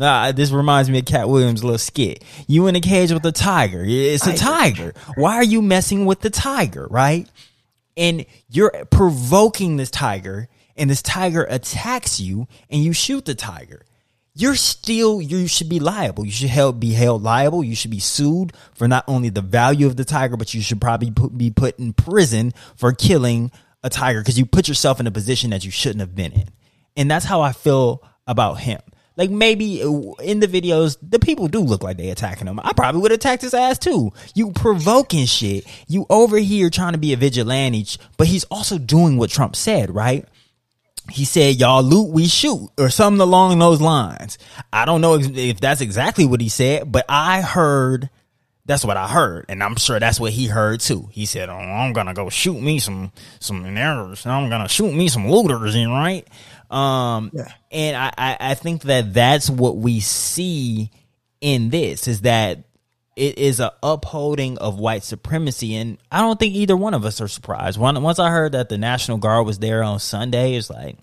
Uh, 0.00 0.32
this 0.32 0.50
reminds 0.50 0.90
me 0.90 0.98
of 0.98 1.04
Katt 1.04 1.28
Williams' 1.28 1.62
little 1.62 1.78
skit. 1.78 2.24
You 2.46 2.66
in 2.66 2.76
a 2.76 2.80
cage 2.80 3.12
with 3.12 3.24
a 3.24 3.32
tiger. 3.32 3.84
It's 3.86 4.26
a 4.26 4.34
tiger. 4.34 4.94
Why 5.16 5.36
are 5.36 5.44
you 5.44 5.62
messing 5.62 6.06
with 6.06 6.20
the 6.20 6.30
tiger, 6.30 6.86
right? 6.90 7.28
And 7.96 8.24
you're 8.48 8.86
provoking 8.90 9.76
this 9.76 9.90
tiger, 9.90 10.48
and 10.76 10.88
this 10.88 11.02
tiger 11.02 11.44
attacks 11.44 12.20
you, 12.20 12.48
and 12.70 12.82
you 12.82 12.92
shoot 12.92 13.26
the 13.26 13.34
tiger 13.34 13.84
you're 14.34 14.54
still 14.54 15.20
you 15.20 15.46
should 15.46 15.68
be 15.68 15.80
liable. 15.80 16.24
You 16.24 16.32
should 16.32 16.48
held, 16.48 16.80
be 16.80 16.92
held 16.92 17.22
liable. 17.22 17.62
You 17.62 17.74
should 17.74 17.90
be 17.90 17.98
sued 17.98 18.52
for 18.74 18.88
not 18.88 19.04
only 19.06 19.28
the 19.28 19.42
value 19.42 19.86
of 19.86 19.96
the 19.96 20.04
tiger, 20.04 20.36
but 20.36 20.54
you 20.54 20.62
should 20.62 20.80
probably 20.80 21.10
put, 21.10 21.36
be 21.36 21.50
put 21.50 21.78
in 21.78 21.92
prison 21.92 22.52
for 22.76 22.92
killing 22.92 23.50
a 23.82 23.90
tiger 23.90 24.20
because 24.20 24.38
you 24.38 24.46
put 24.46 24.68
yourself 24.68 25.00
in 25.00 25.06
a 25.06 25.10
position 25.10 25.50
that 25.50 25.64
you 25.64 25.70
shouldn't 25.70 26.00
have 26.00 26.14
been 26.14 26.32
in. 26.32 26.48
And 26.96 27.10
that's 27.10 27.24
how 27.24 27.40
I 27.42 27.52
feel 27.52 28.02
about 28.26 28.60
him. 28.60 28.80
Like 29.22 29.30
maybe 29.30 29.84
uh, 29.84 30.14
in 30.20 30.40
the 30.40 30.48
videos, 30.48 30.98
the 31.00 31.20
people 31.20 31.46
do 31.46 31.60
look 31.60 31.84
like 31.84 31.96
they 31.96 32.10
attacking 32.10 32.48
him. 32.48 32.58
I 32.58 32.72
probably 32.72 33.02
would 33.02 33.12
attack 33.12 33.40
his 33.40 33.54
ass 33.54 33.78
too. 33.78 34.12
You 34.34 34.50
provoking 34.50 35.26
shit. 35.26 35.64
You 35.86 36.06
over 36.10 36.38
here 36.38 36.70
trying 36.70 36.94
to 36.94 36.98
be 36.98 37.12
a 37.12 37.16
vigilante, 37.16 37.86
but 38.16 38.26
he's 38.26 38.42
also 38.50 38.78
doing 38.78 39.18
what 39.18 39.30
Trump 39.30 39.54
said, 39.54 39.94
right? 39.94 40.26
he 41.08 41.24
said, 41.24 41.54
y'all 41.60 41.84
loot, 41.84 42.10
we 42.10 42.26
shoot, 42.26 42.68
or 42.76 42.90
something 42.90 43.20
along 43.20 43.60
those 43.60 43.80
lines. 43.80 44.38
I 44.72 44.86
don't 44.86 45.00
know 45.00 45.14
if 45.14 45.60
that's 45.60 45.80
exactly 45.80 46.26
what 46.26 46.40
he 46.40 46.48
said, 46.48 46.90
but 46.90 47.04
I 47.08 47.42
heard, 47.42 48.10
that's 48.66 48.84
what 48.84 48.96
I 48.96 49.06
heard. 49.06 49.46
And 49.48 49.62
I'm 49.62 49.76
sure 49.76 50.00
that's 50.00 50.18
what 50.18 50.32
he 50.32 50.46
heard 50.46 50.80
too. 50.80 51.08
He 51.12 51.26
said, 51.26 51.48
oh, 51.48 51.54
I'm 51.54 51.92
to 51.94 52.12
go 52.12 52.28
shoot 52.28 52.60
me 52.60 52.80
some, 52.80 53.12
some 53.38 53.64
errors. 53.76 54.26
I'm 54.26 54.48
going 54.48 54.62
to 54.62 54.68
shoot 54.68 54.92
me 54.92 55.06
some 55.06 55.30
looters 55.30 55.76
in, 55.76 55.90
right? 55.90 56.26
Um, 56.72 57.30
yeah. 57.34 57.52
and 57.70 57.96
I, 57.96 58.12
I, 58.16 58.36
I 58.40 58.54
think 58.54 58.82
that 58.82 59.12
that's 59.12 59.50
what 59.50 59.76
we 59.76 60.00
see 60.00 60.90
in 61.40 61.68
this 61.68 62.08
is 62.08 62.22
that 62.22 62.64
it 63.14 63.36
is 63.36 63.60
a 63.60 63.72
upholding 63.82 64.56
of 64.58 64.78
white 64.78 65.02
supremacy, 65.02 65.76
and 65.76 65.98
I 66.10 66.20
don't 66.20 66.38
think 66.38 66.54
either 66.54 66.76
one 66.76 66.94
of 66.94 67.04
us 67.04 67.20
are 67.20 67.28
surprised. 67.28 67.78
Once 67.78 68.18
I 68.18 68.30
heard 68.30 68.52
that 68.52 68.70
the 68.70 68.78
National 68.78 69.18
Guard 69.18 69.44
was 69.44 69.58
there 69.58 69.82
on 69.82 70.00
Sunday, 70.00 70.54
it's 70.54 70.70
like 70.70 70.96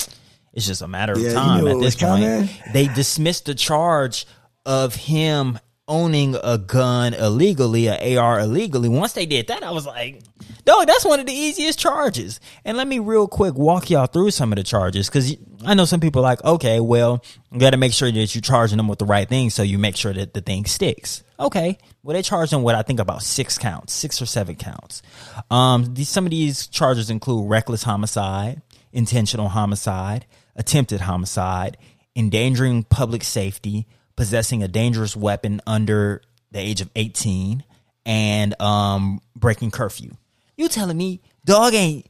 it's 0.53 0.65
just 0.65 0.81
a 0.81 0.87
matter 0.87 1.13
of 1.13 1.19
yeah, 1.19 1.33
time 1.33 1.67
at 1.67 1.79
this 1.79 1.95
point. 1.95 2.23
Coming. 2.23 2.49
They 2.73 2.87
dismissed 2.87 3.45
the 3.45 3.53
charge 3.53 4.25
of 4.65 4.95
him 4.95 5.59
owning 5.87 6.35
a 6.41 6.57
gun 6.57 7.13
illegally, 7.13 7.87
a 7.87 8.17
AR 8.17 8.39
illegally. 8.39 8.89
Once 8.89 9.13
they 9.13 9.25
did 9.25 9.47
that, 9.47 9.63
I 9.63 9.71
was 9.71 9.85
like, 9.85 10.21
dog, 10.65 10.87
that's 10.87 11.05
one 11.05 11.19
of 11.19 11.25
the 11.25 11.33
easiest 11.33 11.79
charges. 11.79 12.39
And 12.65 12.77
let 12.77 12.87
me 12.87 12.99
real 12.99 13.27
quick 13.27 13.55
walk 13.55 13.89
y'all 13.89 14.07
through 14.07 14.31
some 14.31 14.51
of 14.51 14.57
the 14.57 14.63
charges 14.63 15.07
because 15.07 15.35
I 15.65 15.73
know 15.73 15.85
some 15.85 15.99
people 15.99 16.21
are 16.21 16.29
like, 16.29 16.43
okay, 16.43 16.79
well, 16.79 17.23
you 17.51 17.59
got 17.59 17.71
to 17.71 17.77
make 17.77 17.93
sure 17.93 18.11
that 18.11 18.35
you're 18.35 18.41
charging 18.41 18.77
them 18.77 18.87
with 18.87 18.99
the 18.99 19.05
right 19.05 19.27
thing 19.27 19.49
so 19.49 19.63
you 19.63 19.77
make 19.77 19.95
sure 19.95 20.13
that 20.13 20.33
the 20.33 20.41
thing 20.41 20.65
sticks. 20.65 21.23
Okay. 21.39 21.77
Well, 22.03 22.15
they 22.15 22.21
charged 22.21 22.53
him 22.53 22.63
what 22.63 22.75
I 22.75 22.81
think 22.81 22.99
about 22.99 23.23
six 23.23 23.57
counts, 23.57 23.93
six 23.93 24.21
or 24.21 24.25
seven 24.25 24.55
counts. 24.55 25.01
Um, 25.49 25.93
these 25.93 26.09
some 26.09 26.25
of 26.25 26.31
these 26.31 26.67
charges 26.67 27.09
include 27.09 27.49
reckless 27.49 27.83
homicide, 27.83 28.61
intentional 28.91 29.49
homicide, 29.49 30.25
attempted 30.55 31.01
homicide, 31.01 31.77
endangering 32.15 32.83
public 32.83 33.23
safety, 33.23 33.87
possessing 34.15 34.63
a 34.63 34.67
dangerous 34.67 35.15
weapon 35.15 35.61
under 35.65 36.21
the 36.51 36.59
age 36.59 36.81
of 36.81 36.89
eighteen, 36.95 37.63
and 38.05 38.59
um, 38.61 39.21
breaking 39.35 39.71
curfew. 39.71 40.11
You 40.59 40.67
telling 40.67 40.97
me 40.97 41.21
dog 41.45 41.73
ain't 41.73 42.05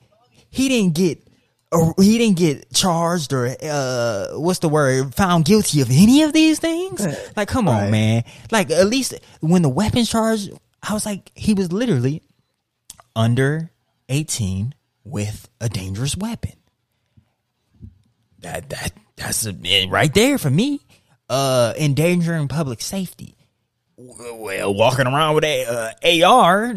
he 0.50 0.70
didn't 0.70 0.96
get 0.96 1.24
he 2.00 2.18
didn't 2.18 2.38
get 2.38 2.74
charged 2.74 3.32
or 3.32 3.56
uh 3.62 4.30
what's 4.40 4.58
the 4.58 4.68
word 4.68 5.14
found 5.14 5.46
guilty 5.46 5.82
of 5.82 5.92
any 5.92 6.24
of 6.24 6.34
these 6.34 6.58
things? 6.58 7.06
Like 7.38 7.48
come 7.48 7.68
on 7.68 7.84
right. 7.84 7.92
man. 7.92 8.24
Like 8.52 8.72
at 8.72 8.88
least 8.88 9.14
when 9.40 9.62
the 9.62 9.70
weapons 9.70 10.10
charge 10.10 10.50
i 10.82 10.96
was 10.96 11.06
like 11.06 11.32
he 11.36 11.54
was 11.54 11.72
literally 11.72 12.24
under 13.16 13.70
18 14.10 14.74
with 15.04 15.48
a 15.62 15.70
dangerous 15.70 16.18
weapon. 16.18 16.54
That 18.40 18.72
that 18.72 18.94
that's 19.16 19.46
a, 19.46 19.88
right 19.90 20.12
there 20.12 20.40
for 20.40 20.50
me. 20.50 20.80
Uh 21.30 21.76
endangering 21.78 22.48
public 22.48 22.82
safety. 22.82 23.36
Well 23.96 24.74
walking 24.74 25.06
around 25.06 25.36
with 25.36 25.44
a 25.44 25.94
uh, 26.04 26.28
ar 26.28 26.74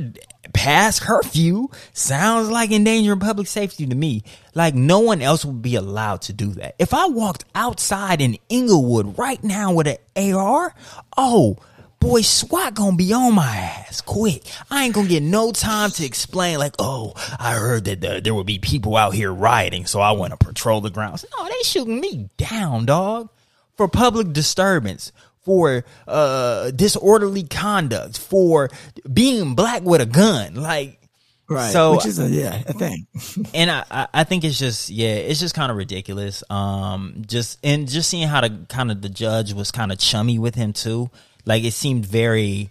past 0.53 1.03
curfew 1.03 1.69
sounds 1.93 2.51
like 2.51 2.71
endangering 2.71 3.21
public 3.21 3.47
safety 3.47 3.87
to 3.87 3.95
me. 3.95 4.25
Like 4.55 4.75
no 4.75 5.01
one 5.01 5.23
else 5.23 5.45
would 5.45 5.63
be 5.63 5.77
allowed 5.77 6.23
to 6.23 6.33
do 6.33 6.49
that. 6.55 6.75
If 6.79 6.95
I 6.95 7.07
walked 7.07 7.45
outside 7.55 8.21
in 8.21 8.39
Inglewood 8.49 9.19
right 9.19 9.43
now 9.43 9.73
with 9.73 9.87
an 9.87 10.35
AR, 10.35 10.75
oh 11.17 11.57
boy, 12.03 12.21
SWAT 12.21 12.75
gonna 12.75 12.97
be 12.97 13.13
on 13.13 13.35
my 13.35 13.57
ass. 13.57 14.01
quick. 14.01 14.43
I 14.71 14.85
ain't 14.85 14.95
gonna 14.95 15.09
get 15.09 15.23
no 15.23 15.53
time 15.53 15.91
to 15.93 16.05
explain. 16.05 16.59
Like, 16.59 16.75
oh, 16.79 17.13
I 17.39 17.55
heard 17.55 17.85
that 17.85 18.01
the, 18.01 18.21
there 18.21 18.35
would 18.35 18.47
be 18.47 18.59
people 18.59 18.97
out 18.97 19.15
here 19.15 19.33
rioting, 19.33 19.87
so 19.87 20.01
I 20.01 20.11
want 20.13 20.33
to 20.33 20.45
patrol 20.45 20.81
the 20.81 20.91
grounds. 20.91 21.25
No, 21.39 21.49
they 21.49 21.63
shooting 21.63 22.01
me 22.01 22.29
down, 22.37 22.87
dog, 22.87 23.29
for 23.77 23.87
public 23.87 24.33
disturbance, 24.33 25.13
for 25.43 25.85
uh 26.09 26.71
disorderly 26.73 27.43
conduct, 27.45 28.19
for 28.19 28.71
being 29.13 29.55
black 29.55 29.83
with 29.83 30.01
a 30.01 30.07
gun. 30.07 30.55
Like, 30.55 30.99
Right. 31.49 31.73
So- 31.73 31.97
which 31.97 32.07
is 32.07 32.19
a 32.19 32.29
yeah 32.29 32.63
a 32.67 32.73
thing. 32.73 33.07
and 33.55 33.71
I, 33.71 34.07
I- 34.15 34.25
think 34.25 34.45
it's 34.45 34.59
just 34.59 34.89
yeah 34.89 35.15
it's 35.15 35.41
just 35.41 35.55
kind 35.55 35.71
of 35.71 35.77
ridiculous 35.77 36.43
um 36.49 37.25
just 37.27 37.59
and 37.63 37.87
just 37.89 38.09
seeing 38.09 38.27
how 38.29 38.41
the 38.41 38.65
kind 38.69 38.91
of 38.91 39.03
the 39.03 39.09
judge 39.11 39.53
was 39.53 39.71
kind 39.71 39.93
of 39.93 39.99
chummy 39.99 40.39
with 40.39 40.55
him 40.55 40.73
too 40.73 41.11
like 41.45 41.65
it 41.65 41.73
seemed 41.73 42.07
very 42.07 42.71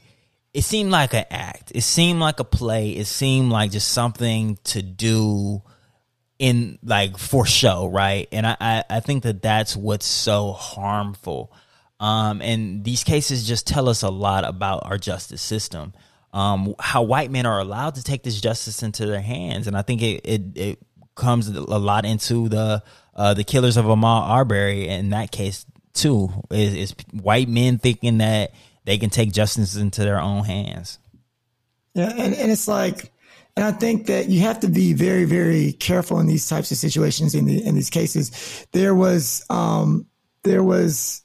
it 0.53 0.63
seemed 0.63 0.89
like 0.89 1.13
an 1.13 1.25
act 1.29 1.71
it 1.75 1.81
seemed 1.81 2.19
like 2.21 2.39
a 2.39 2.43
play 2.43 2.91
it 2.91 3.05
seemed 3.05 3.51
like 3.51 3.69
just 3.71 3.89
something 3.89 4.57
to 4.63 4.81
do 4.81 5.61
in 6.39 6.79
like 6.81 7.17
for 7.17 7.45
show 7.45 7.87
right 7.87 8.27
and 8.31 8.47
i 8.47 8.55
i, 8.59 8.83
I 8.89 8.99
think 9.01 9.23
that 9.23 9.43
that's 9.43 9.75
what's 9.77 10.07
so 10.07 10.53
harmful 10.53 11.53
um 12.01 12.41
and 12.41 12.83
these 12.83 13.05
cases 13.05 13.47
just 13.47 13.65
tell 13.65 13.87
us 13.87 14.03
a 14.03 14.09
lot 14.09 14.43
about 14.43 14.81
our 14.85 14.97
justice 14.97 15.41
system. 15.41 15.93
Um 16.33 16.75
how 16.79 17.03
white 17.03 17.31
men 17.31 17.45
are 17.45 17.59
allowed 17.59 17.95
to 17.95 18.03
take 18.03 18.23
this 18.23 18.41
justice 18.41 18.83
into 18.83 19.05
their 19.05 19.21
hands. 19.21 19.67
And 19.67 19.77
i 19.77 19.81
think 19.81 20.01
it 20.01 20.21
it, 20.25 20.41
it 20.55 20.79
comes 21.15 21.47
a 21.47 21.61
lot 21.61 22.03
into 22.05 22.49
the 22.49 22.83
uh 23.15 23.33
the 23.33 23.45
killers 23.45 23.77
of 23.77 23.85
Ahmaud 23.85 24.27
Arbery 24.27 24.89
in 24.89 25.11
that 25.11 25.31
case 25.31 25.65
too 25.93 26.29
is, 26.49 26.73
is 26.73 26.95
white 27.11 27.47
men 27.47 27.77
thinking 27.77 28.17
that 28.17 28.51
they 28.85 28.97
can 28.97 29.09
take 29.09 29.31
justice 29.31 29.75
into 29.75 30.01
their 30.01 30.19
own 30.19 30.43
hands. 30.43 30.99
Yeah, 31.93 32.09
and, 32.09 32.33
and 32.33 32.51
it's 32.51 32.67
like, 32.67 33.11
and 33.55 33.65
I 33.65 33.71
think 33.71 34.07
that 34.07 34.29
you 34.29 34.41
have 34.41 34.61
to 34.61 34.69
be 34.69 34.93
very, 34.93 35.25
very 35.25 35.73
careful 35.73 36.19
in 36.19 36.27
these 36.27 36.47
types 36.47 36.71
of 36.71 36.77
situations. 36.77 37.35
In 37.35 37.45
the 37.45 37.65
in 37.65 37.75
these 37.75 37.89
cases, 37.89 38.65
there 38.71 38.95
was 38.95 39.45
um, 39.49 40.07
there 40.43 40.63
was 40.63 41.21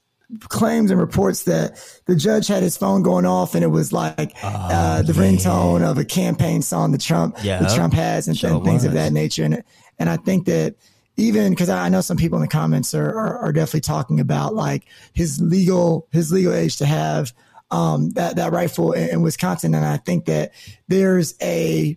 claims 0.48 0.90
and 0.90 0.98
reports 1.00 1.44
that 1.44 1.78
the 2.06 2.16
judge 2.16 2.46
had 2.48 2.62
his 2.62 2.76
phone 2.76 3.02
going 3.02 3.26
off, 3.26 3.54
and 3.54 3.62
it 3.62 3.68
was 3.68 3.92
like 3.92 4.32
uh, 4.42 5.02
the 5.02 5.12
ringtone 5.12 5.82
of 5.82 5.98
a 5.98 6.04
campaign 6.04 6.62
song 6.62 6.92
that 6.92 7.00
Trump 7.00 7.36
Yeah. 7.42 7.60
that 7.60 7.74
Trump 7.74 7.94
has, 7.94 8.28
and, 8.28 8.36
Sure 8.36 8.50
and 8.54 8.64
things 8.64 8.84
of 8.84 8.92
that 8.92 9.12
nature. 9.12 9.44
And 9.44 9.62
and 9.98 10.10
I 10.10 10.16
think 10.16 10.46
that 10.46 10.74
even 11.16 11.50
because 11.50 11.70
I 11.70 11.88
know 11.88 12.00
some 12.00 12.16
people 12.16 12.36
in 12.38 12.42
the 12.42 12.48
comments 12.48 12.94
are, 12.94 13.08
are 13.08 13.38
are 13.38 13.52
definitely 13.52 13.80
talking 13.82 14.20
about 14.20 14.54
like 14.54 14.86
his 15.14 15.40
legal 15.40 16.08
his 16.12 16.32
legal 16.32 16.52
age 16.52 16.76
to 16.78 16.86
have 16.86 17.32
um, 17.70 18.10
that 18.10 18.36
that 18.36 18.52
rifle 18.52 18.92
in, 18.92 19.08
in 19.10 19.22
Wisconsin, 19.22 19.74
and 19.74 19.84
I 19.84 19.96
think 19.96 20.26
that 20.26 20.52
there's 20.88 21.34
a 21.40 21.96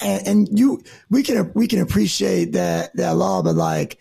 and, 0.00 0.26
and 0.28 0.58
you 0.58 0.82
we 1.10 1.22
can 1.22 1.50
we 1.54 1.66
can 1.66 1.80
appreciate 1.80 2.52
that 2.52 2.94
that 2.96 3.16
law, 3.16 3.42
but 3.42 3.54
like 3.56 3.98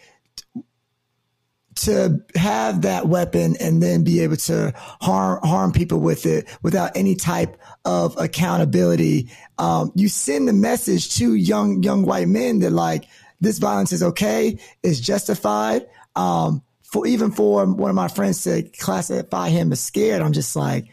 to 1.78 2.22
have 2.36 2.82
that 2.82 3.08
weapon 3.08 3.56
and 3.60 3.82
then 3.82 4.04
be 4.04 4.22
able 4.22 4.38
to 4.38 4.74
harm 4.76 5.40
harm 5.44 5.72
people 5.72 6.00
with 6.00 6.26
it 6.26 6.48
without 6.62 6.96
any 6.96 7.16
type 7.16 7.58
of 7.86 8.18
accountability, 8.18 9.30
um, 9.58 9.92
you 9.96 10.10
send 10.10 10.48
the 10.48 10.54
message 10.54 11.16
to 11.16 11.36
young 11.36 11.84
young 11.84 12.04
white 12.04 12.28
men 12.28 12.60
that 12.60 12.72
like 12.72 13.06
this 13.40 13.60
violence 13.60 13.92
is 13.92 14.04
okay, 14.04 14.60
is 14.84 15.00
justified. 15.00 15.86
Um, 16.16 16.64
for 16.82 17.06
even 17.06 17.32
for 17.32 17.66
one 17.66 17.90
of 17.90 17.96
my 17.96 18.08
friends 18.08 18.44
to 18.44 18.64
classify 18.80 19.50
him 19.50 19.72
as 19.72 19.80
scared, 19.80 20.22
I'm 20.22 20.34
just 20.34 20.56
like, 20.56 20.88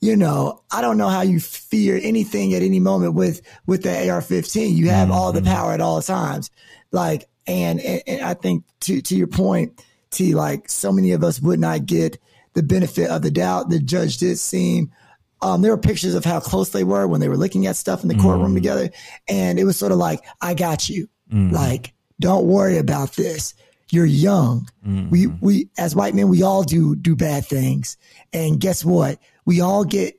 you 0.00 0.14
know, 0.14 0.62
I 0.70 0.80
don't 0.80 0.98
know 0.98 1.08
how 1.08 1.22
you 1.22 1.40
fear 1.40 1.98
anything 2.02 2.54
at 2.54 2.62
any 2.62 2.80
moment 2.80 3.14
with 3.14 3.42
with 3.66 3.82
the 3.82 4.10
AR-15. 4.10 4.74
You 4.74 4.90
have 4.90 5.10
all 5.10 5.32
the 5.32 5.42
power 5.42 5.72
at 5.72 5.80
all 5.80 6.00
times. 6.02 6.50
Like, 6.92 7.28
and, 7.46 7.80
and, 7.80 8.02
and 8.06 8.20
I 8.22 8.34
think 8.34 8.64
to 8.80 9.00
to 9.02 9.16
your 9.16 9.26
point, 9.26 9.82
T, 10.10 10.34
like 10.34 10.68
so 10.68 10.92
many 10.92 11.12
of 11.12 11.24
us 11.24 11.40
would 11.40 11.60
not 11.60 11.86
get 11.86 12.18
the 12.54 12.62
benefit 12.62 13.10
of 13.10 13.22
the 13.22 13.30
doubt. 13.30 13.70
The 13.70 13.78
judge 13.78 14.18
did 14.18 14.38
seem. 14.38 14.92
Um, 15.40 15.62
there 15.62 15.70
were 15.70 15.78
pictures 15.78 16.14
of 16.14 16.24
how 16.24 16.40
close 16.40 16.70
they 16.70 16.82
were 16.82 17.06
when 17.06 17.20
they 17.20 17.28
were 17.28 17.36
looking 17.36 17.66
at 17.66 17.76
stuff 17.76 18.02
in 18.02 18.08
the 18.08 18.16
courtroom 18.16 18.52
mm. 18.52 18.56
together, 18.56 18.90
and 19.28 19.58
it 19.58 19.64
was 19.64 19.76
sort 19.76 19.92
of 19.92 19.98
like, 19.98 20.20
"I 20.40 20.54
got 20.54 20.88
you." 20.88 21.08
Mm. 21.32 21.52
Like, 21.52 21.94
don't 22.18 22.46
worry 22.46 22.78
about 22.78 23.12
this. 23.14 23.54
You're 23.90 24.04
young. 24.04 24.68
We 24.84 25.26
mm. 25.26 25.38
we 25.40 25.68
as 25.78 25.94
white 25.94 26.14
men, 26.14 26.28
we 26.28 26.42
all 26.42 26.64
do 26.64 26.96
do 26.96 27.14
bad 27.14 27.46
things, 27.46 27.96
and 28.32 28.58
guess 28.60 28.84
what? 28.84 29.18
We 29.44 29.60
all 29.60 29.84
get 29.84 30.17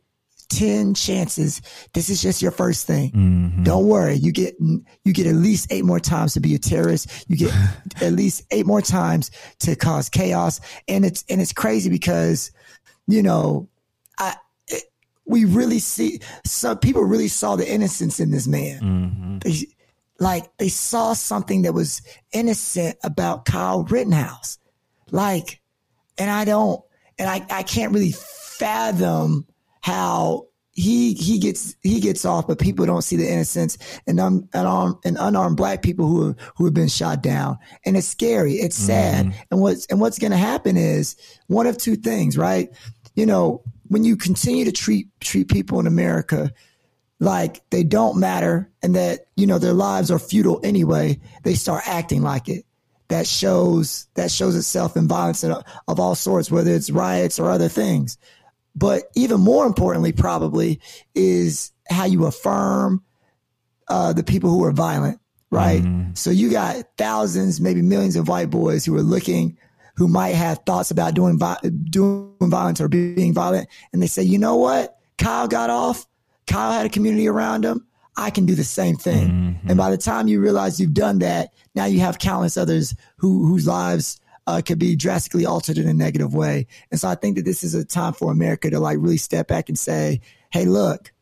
10 0.50 0.94
chances. 0.94 1.62
This 1.94 2.10
is 2.10 2.22
just 2.22 2.42
your 2.42 2.52
first 2.52 2.86
thing. 2.86 3.12
Mm-hmm. 3.12 3.64
Don't 3.64 3.88
worry. 3.88 4.16
You 4.16 4.32
get, 4.32 4.56
you 4.60 5.14
get 5.14 5.28
at 5.28 5.36
least 5.36 5.72
eight 5.72 5.86
more 5.86 6.00
times 6.00 6.34
to 6.34 6.40
be 6.40 6.56
a 6.56 6.60
terrorist. 6.60 7.26
You 7.28 7.38
get 7.38 7.54
at 8.02 8.14
least 8.14 8.44
eight 8.52 8.66
more 8.66 8.82
times 8.82 9.32
to 9.60 9.76
cause 9.76 10.10
chaos. 10.10 10.60
And 10.88 11.06
it's, 11.06 11.24
and 11.30 11.42
it's 11.42 11.54
crazy 11.54 11.90
because, 11.90 12.52
you 13.08 13.24
know, 13.24 13.70
I, 14.18 14.36
it, 14.68 14.84
we 15.26 15.46
really 15.46 15.80
see 15.80 16.20
some 16.46 16.80
people 16.80 17.04
really 17.04 17.28
saw 17.28 17.56
the 17.56 17.72
innocence 17.72 18.20
in 18.20 18.32
this 18.32 18.48
man. 18.48 18.82
Mm-hmm. 18.82 19.38
They, 19.40 19.68
like 20.20 20.58
they 20.58 20.70
saw 20.70 21.14
something 21.14 21.62
that 21.62 21.74
was 21.74 22.02
innocent 22.34 22.98
about 23.04 23.46
Kyle 23.46 23.84
Rittenhouse. 23.84 24.58
Like, 25.12 25.62
and 26.18 26.30
I 26.30 26.46
don't, 26.46 26.82
and 27.18 27.30
I, 27.30 27.46
I 27.50 27.64
can't 27.64 27.94
really 27.94 28.14
fathom 28.14 29.46
how 29.82 30.48
he 30.80 31.14
he 31.14 31.40
gets 31.40 31.76
he 31.82 32.00
gets 32.00 32.24
off, 32.26 32.48
but 32.48 32.60
people 32.60 32.86
don't 32.86 33.02
see 33.02 33.18
the 33.18 33.30
innocence. 33.30 33.78
And 34.08 34.20
um 34.20 34.48
unarmed 34.54 34.96
and 35.04 35.18
unarmed 35.20 35.58
black 35.58 35.82
people 35.82 36.08
who 36.08 36.28
have, 36.28 36.36
who 36.56 36.66
have 36.66 36.74
been 36.74 36.88
shot 36.88 37.22
down, 37.22 37.58
and 37.86 37.98
it's 37.98 38.08
scary, 38.08 38.54
it's 38.54 38.78
sad, 38.78 39.34
and 39.52 39.60
what's 39.60 39.86
and 39.88 40.00
what's 40.00 40.20
going 40.20 40.32
to 40.32 40.38
happen 40.38 40.78
is 40.78 41.16
one 41.48 41.68
of 41.68 41.78
two 41.78 41.96
things, 41.96 42.38
right? 42.38 42.70
You 43.16 43.26
know, 43.26 43.62
when 43.90 44.06
you 44.06 44.16
continue 44.16 44.66
to 44.66 44.72
treat 44.72 45.08
treat 45.20 45.50
people 45.50 45.80
in 45.80 45.88
America 45.88 46.52
like 47.20 47.62
they 47.70 47.84
don't 47.84 48.18
matter 48.18 48.72
and 48.82 48.96
that 48.96 49.26
you 49.36 49.46
know 49.46 49.60
their 49.60 49.74
lives 49.74 50.10
are 50.10 50.20
futile 50.20 50.62
anyway, 50.64 51.20
they 51.44 51.56
start 51.56 51.84
acting 51.86 52.22
like 52.22 52.48
it. 52.48 52.66
That 53.10 53.28
shows 53.28 54.08
that 54.14 54.32
shows 54.32 54.56
itself 54.56 54.96
in 54.96 55.08
violence 55.08 55.44
of 55.44 56.00
all 56.00 56.16
sorts, 56.16 56.52
whether 56.52 56.72
it's 56.72 56.92
riots 56.92 57.40
or 57.40 57.50
other 57.50 57.68
things. 57.68 58.18
But 58.80 59.04
even 59.16 59.42
more 59.42 59.66
importantly, 59.66 60.14
probably 60.14 60.80
is 61.14 61.72
how 61.90 62.06
you 62.06 62.26
affirm 62.26 63.04
uh, 63.90 64.14
the 64.14 64.24
people 64.24 64.50
who 64.50 64.64
are 64.64 64.72
violent, 64.72 65.20
right? 65.52 65.84
So 66.14 66.30
you 66.30 66.50
got 66.50 66.86
thousands, 66.98 67.60
maybe 67.60 67.82
millions 67.82 68.16
of 68.16 68.30
white 68.30 68.50
boys 68.50 68.86
who 68.86 68.96
are 68.96 69.02
looking, 69.02 69.58
who 69.96 70.08
might 70.08 70.36
have 70.36 70.60
thoughts 70.66 70.92
about 70.92 71.14
doing 71.14 71.38
doing 71.90 72.34
violence 72.40 72.80
or 72.80 72.88
being 72.88 73.34
violent, 73.34 73.68
and 73.92 74.02
they 74.02 74.08
say, 74.08 74.24
you 74.24 74.38
know 74.38 74.56
what, 74.56 74.96
Kyle 75.18 75.50
got 75.50 75.70
off. 75.70 76.06
Kyle 76.48 76.72
had 76.72 76.86
a 76.86 76.90
community 76.90 77.28
around 77.28 77.66
him. 77.66 77.86
I 78.16 78.30
can 78.30 78.46
do 78.46 78.56
the 78.56 78.64
same 78.64 78.96
thing. 78.96 79.60
And 79.68 79.78
by 79.78 79.92
the 79.92 79.98
time 79.98 80.28
you 80.30 80.40
realize 80.40 80.80
you've 80.80 80.94
done 80.94 81.20
that, 81.20 81.54
now 81.76 81.86
you 81.86 82.00
have 82.00 82.18
countless 82.18 82.56
others 82.56 82.96
who 83.18 83.46
whose 83.46 83.68
lives 83.68 84.22
uh, 84.50 84.62
could 84.62 84.80
be 84.80 84.96
drastically 84.96 85.46
altered 85.46 85.78
in 85.78 85.88
a 85.88 85.94
negative 85.94 86.34
way. 86.34 86.66
And 86.90 87.00
so 87.00 87.08
I 87.08 87.16
think 87.16 87.36
that 87.36 87.46
this 87.46 87.64
is 87.64 87.76
a 87.76 87.86
time 87.86 88.14
for 88.14 88.32
America 88.32 88.70
to 88.72 88.80
like 88.80 88.98
really 89.00 89.18
step 89.18 89.48
back 89.48 89.70
and 89.70 89.78
say, 89.78 90.22
"Hey, 90.52 90.66
look, 90.66 91.14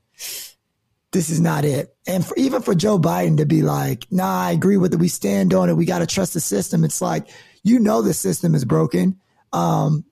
this 1.11 1.29
is 1.29 1.41
not 1.41 1.65
it." 1.65 1.93
And 2.07 2.25
for, 2.25 2.35
even 2.37 2.61
for 2.61 2.73
Joe 2.73 2.97
Biden 2.97 3.37
to 3.37 3.45
be 3.45 3.63
like, 3.63 4.07
"Nah, 4.09 4.43
I 4.43 4.51
agree 4.51 4.77
with 4.77 4.93
it. 4.93 4.99
We 4.99 5.09
stand 5.09 5.53
on 5.53 5.69
it. 5.69 5.75
We 5.75 5.85
got 5.85 5.99
to 5.99 6.07
trust 6.07 6.33
the 6.33 6.39
system." 6.39 6.85
It's 6.85 7.01
like 7.01 7.27
you 7.63 7.79
know 7.79 8.01
the 8.01 8.13
system 8.13 8.55
is 8.55 8.63
broken. 8.63 9.19
Um, 9.51 10.05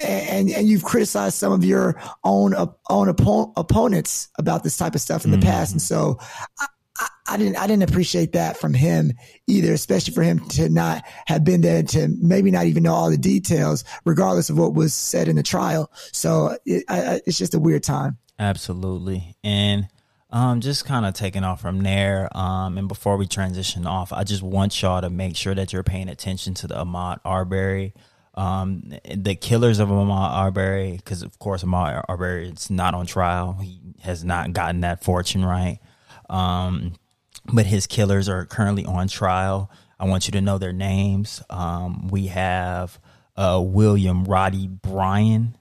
and 0.00 0.50
and 0.50 0.66
you've 0.66 0.84
criticized 0.84 1.36
some 1.36 1.52
of 1.52 1.62
your 1.62 2.00
own 2.24 2.54
op- 2.54 2.80
own 2.88 3.08
oppo- 3.08 3.52
opponents 3.56 4.28
about 4.38 4.62
this 4.62 4.78
type 4.78 4.94
of 4.94 5.02
stuff 5.02 5.24
in 5.26 5.30
the 5.30 5.38
past, 5.38 5.72
and 5.72 5.82
so 5.82 6.18
I, 6.58 6.66
I, 6.98 7.08
I 7.28 7.36
didn't 7.36 7.56
I 7.56 7.66
didn't 7.66 7.88
appreciate 7.88 8.32
that 8.32 8.56
from 8.56 8.74
him 8.74 9.12
either, 9.46 9.72
especially 9.72 10.14
for 10.14 10.22
him 10.22 10.40
to 10.50 10.68
not 10.68 11.04
have 11.26 11.44
been 11.44 11.60
there 11.60 11.82
to 11.82 12.08
maybe 12.20 12.50
not 12.50 12.66
even 12.66 12.82
know 12.84 12.94
all 12.94 13.10
the 13.10 13.18
details, 13.18 13.84
regardless 14.04 14.50
of 14.50 14.58
what 14.58 14.74
was 14.74 14.94
said 14.94 15.28
in 15.28 15.36
the 15.36 15.42
trial. 15.42 15.90
So 16.12 16.56
it, 16.64 16.84
I, 16.88 17.20
it's 17.26 17.38
just 17.38 17.54
a 17.54 17.58
weird 17.58 17.82
time. 17.82 18.18
Absolutely. 18.38 19.36
And 19.42 19.88
um, 20.30 20.60
just 20.60 20.84
kind 20.84 21.06
of 21.06 21.14
taking 21.14 21.44
off 21.44 21.60
from 21.60 21.82
there. 21.82 22.28
Um, 22.36 22.78
and 22.78 22.88
before 22.88 23.16
we 23.16 23.26
transition 23.26 23.86
off, 23.86 24.12
I 24.12 24.24
just 24.24 24.42
want 24.42 24.80
y'all 24.82 25.00
to 25.00 25.10
make 25.10 25.36
sure 25.36 25.54
that 25.54 25.72
you're 25.72 25.82
paying 25.82 26.08
attention 26.08 26.54
to 26.54 26.66
the 26.66 26.74
Ahmaud 26.74 27.20
Arbery, 27.24 27.94
um, 28.34 28.92
the 29.14 29.34
killers 29.34 29.78
of 29.78 29.88
Ahmaud 29.88 30.30
Arbery, 30.30 30.96
because 30.96 31.22
of 31.22 31.38
course 31.38 31.62
Ahmaud 31.62 32.04
Arbery 32.08 32.48
is 32.48 32.70
not 32.70 32.94
on 32.94 33.06
trial. 33.06 33.54
He 33.62 33.80
has 34.02 34.24
not 34.24 34.52
gotten 34.52 34.80
that 34.80 35.02
fortune 35.02 35.44
right. 35.44 35.78
Um, 36.28 36.94
but 37.52 37.66
his 37.66 37.86
killers 37.86 38.28
are 38.28 38.44
currently 38.44 38.84
on 38.84 39.08
trial. 39.08 39.70
I 39.98 40.06
want 40.06 40.26
you 40.26 40.32
to 40.32 40.40
know 40.40 40.58
their 40.58 40.72
names. 40.72 41.42
Um, 41.48 42.08
we 42.08 42.26
have 42.26 42.98
uh, 43.36 43.62
William 43.64 44.24
Roddy 44.24 44.66
Bryan, 44.66 45.56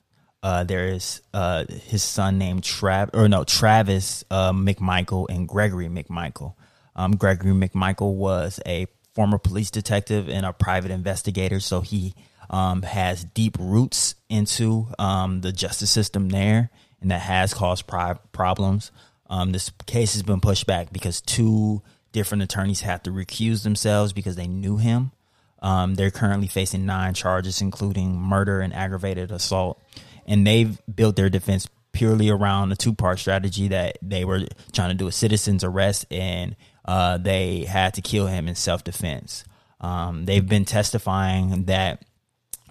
uh, 0.46 0.64
there 0.64 0.90
is 0.90 1.24
uh, 1.34 1.66
his 1.68 2.04
son 2.04 2.38
named 2.38 2.62
Trav 2.62 3.10
or 3.14 3.28
no 3.28 3.44
Travis 3.44 4.24
uh, 4.30 4.52
McMichael 4.52 5.26
and 5.28 5.48
Gregory 5.48 5.88
McMichael. 5.88 6.54
Um, 6.96 7.16
Gregory 7.16 7.54
McMichael 7.54 8.14
was 8.14 8.60
a 8.64 8.86
former 9.16 9.40
police 9.40 9.72
detective 9.72 10.30
and 10.30 10.46
a 10.46 10.54
private 10.54 10.92
investigator, 10.92 11.60
so 11.60 11.82
he 11.82 12.14
um, 12.52 12.84
has 12.84 13.24
deep 13.24 13.58
roots 13.60 14.14
into 14.30 14.88
um, 15.00 15.42
the 15.42 15.52
justice 15.52 15.90
system 15.90 16.30
there, 16.30 16.70
and 17.02 17.10
that 17.10 17.22
has 17.22 17.52
caused 17.56 17.88
pri- 17.88 18.20
problems. 18.32 18.92
Um, 19.28 19.52
this 19.52 19.72
case 19.86 20.14
has 20.14 20.24
been 20.24 20.42
pushed 20.42 20.68
back 20.68 20.94
because 20.94 21.22
two 21.22 21.82
different 22.12 22.44
attorneys 22.44 22.82
have 22.82 23.04
to 23.04 23.12
recuse 23.12 23.64
themselves 23.64 24.14
because 24.14 24.36
they 24.36 24.48
knew 24.48 24.78
him. 24.78 25.12
Um, 25.62 25.96
they're 25.96 26.12
currently 26.12 26.48
facing 26.48 26.86
nine 26.86 27.14
charges, 27.14 27.62
including 27.62 28.20
murder 28.20 28.62
and 28.62 28.74
aggravated 28.74 29.32
assault 29.32 29.82
and 30.26 30.46
they've 30.46 30.80
built 30.94 31.16
their 31.16 31.30
defense 31.30 31.68
purely 31.92 32.30
around 32.30 32.72
a 32.72 32.76
two 32.76 32.94
part 32.94 33.20
strategy 33.20 33.70
that 33.70 33.98
they 34.02 34.26
were 34.26 34.42
trying 34.74 34.90
to 34.90 34.96
do 34.96 35.08
a 35.08 35.12
citizen's 35.12 35.64
arrest 35.64 36.06
and 36.12 36.56
uh, 36.86 37.18
they 37.18 37.64
had 37.64 37.94
to 37.94 38.02
kill 38.02 38.28
him 38.28 38.48
in 38.48 38.56
self 38.56 38.84
defense. 38.84 39.44
Um, 39.80 40.26
they've 40.26 40.48
been 40.48 40.66
testifying 40.66 41.66
that 41.66 42.04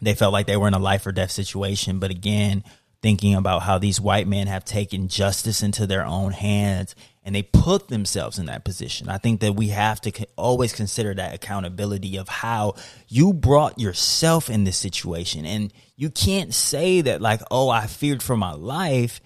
they 0.02 0.14
felt 0.14 0.32
like 0.32 0.46
they 0.46 0.56
were 0.56 0.68
in 0.68 0.74
a 0.74 0.78
life 0.78 1.06
or 1.06 1.12
death 1.12 1.30
situation, 1.30 1.98
but 1.98 2.10
again, 2.10 2.64
thinking 3.04 3.34
about 3.34 3.60
how 3.60 3.76
these 3.76 4.00
white 4.00 4.26
men 4.26 4.46
have 4.46 4.64
taken 4.64 5.08
justice 5.08 5.62
into 5.62 5.86
their 5.86 6.06
own 6.06 6.32
hands 6.32 6.94
and 7.22 7.34
they 7.34 7.42
put 7.42 7.88
themselves 7.88 8.38
in 8.38 8.46
that 8.46 8.64
position. 8.64 9.10
I 9.10 9.18
think 9.18 9.40
that 9.40 9.54
we 9.54 9.68
have 9.68 10.00
to 10.00 10.26
always 10.36 10.72
consider 10.72 11.12
that 11.12 11.34
accountability 11.34 12.16
of 12.16 12.30
how 12.30 12.76
you 13.06 13.34
brought 13.34 13.78
yourself 13.78 14.48
in 14.48 14.64
this 14.64 14.78
situation. 14.78 15.44
And 15.44 15.70
you 15.96 16.08
can't 16.08 16.54
say 16.54 17.02
that, 17.02 17.20
like, 17.20 17.42
oh, 17.50 17.68
I 17.68 17.88
feared 17.88 18.22
for 18.22 18.38
my 18.38 18.52
life 18.52 19.20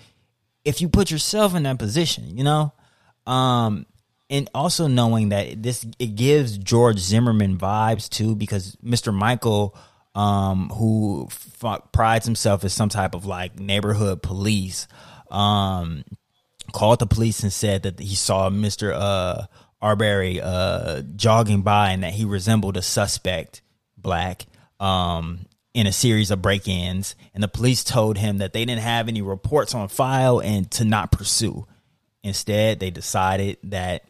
if 0.64 0.80
you 0.80 0.88
put 0.88 1.12
yourself 1.12 1.54
in 1.54 1.62
that 1.62 1.78
position, 1.78 2.36
you 2.36 2.42
know? 2.42 2.72
Um, 3.28 3.86
and 4.28 4.50
also 4.56 4.88
knowing 4.88 5.28
that 5.28 5.62
this, 5.62 5.86
it 6.00 6.16
gives 6.16 6.58
George 6.58 6.98
Zimmerman 6.98 7.58
vibes 7.58 8.08
too, 8.08 8.34
because 8.34 8.74
McMichael, 8.84 9.76
um, 10.18 10.68
who 10.70 11.28
f- 11.30 11.80
prides 11.92 12.26
himself 12.26 12.64
as 12.64 12.72
some 12.72 12.88
type 12.88 13.14
of 13.14 13.24
like 13.24 13.60
neighborhood 13.60 14.20
police, 14.20 14.88
um, 15.30 16.02
called 16.72 16.98
the 16.98 17.06
police 17.06 17.44
and 17.44 17.52
said 17.52 17.84
that 17.84 18.00
he 18.00 18.16
saw 18.16 18.50
Mr. 18.50 18.92
Uh, 18.92 19.46
Arbery 19.80 20.40
uh, 20.40 21.02
jogging 21.14 21.62
by 21.62 21.92
and 21.92 22.02
that 22.02 22.14
he 22.14 22.24
resembled 22.24 22.76
a 22.76 22.82
suspect, 22.82 23.62
black, 23.96 24.46
um, 24.80 25.46
in 25.72 25.86
a 25.86 25.92
series 25.92 26.32
of 26.32 26.42
break 26.42 26.66
ins. 26.66 27.14
And 27.32 27.40
the 27.40 27.46
police 27.46 27.84
told 27.84 28.18
him 28.18 28.38
that 28.38 28.52
they 28.52 28.64
didn't 28.64 28.82
have 28.82 29.06
any 29.06 29.22
reports 29.22 29.72
on 29.72 29.86
file 29.86 30.40
and 30.40 30.68
to 30.72 30.84
not 30.84 31.12
pursue. 31.12 31.68
Instead, 32.24 32.80
they 32.80 32.90
decided 32.90 33.58
that 33.62 34.04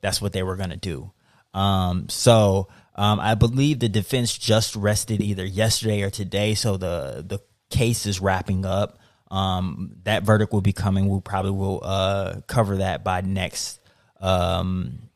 that's 0.00 0.22
what 0.22 0.32
they 0.32 0.44
were 0.44 0.54
going 0.54 0.70
to 0.70 0.76
do. 0.76 1.10
Um, 1.52 2.08
so 2.08 2.68
um, 2.96 3.20
I 3.20 3.34
believe 3.34 3.78
the 3.78 3.88
defense 3.88 4.36
just 4.36 4.74
rested 4.74 5.20
either 5.20 5.44
yesterday 5.44 6.02
or 6.02 6.10
today. 6.10 6.54
So 6.54 6.76
the, 6.76 7.24
the 7.26 7.40
case 7.70 8.06
is 8.06 8.20
wrapping 8.20 8.64
up. 8.64 8.98
Um, 9.30 9.96
that 10.04 10.22
verdict 10.22 10.52
will 10.52 10.62
be 10.62 10.72
coming. 10.72 11.08
We 11.08 11.20
probably 11.20 11.50
will 11.50 11.80
uh, 11.82 12.40
cover 12.46 12.78
that 12.78 13.04
by 13.04 13.20
next 13.20 13.80
um, 14.20 15.10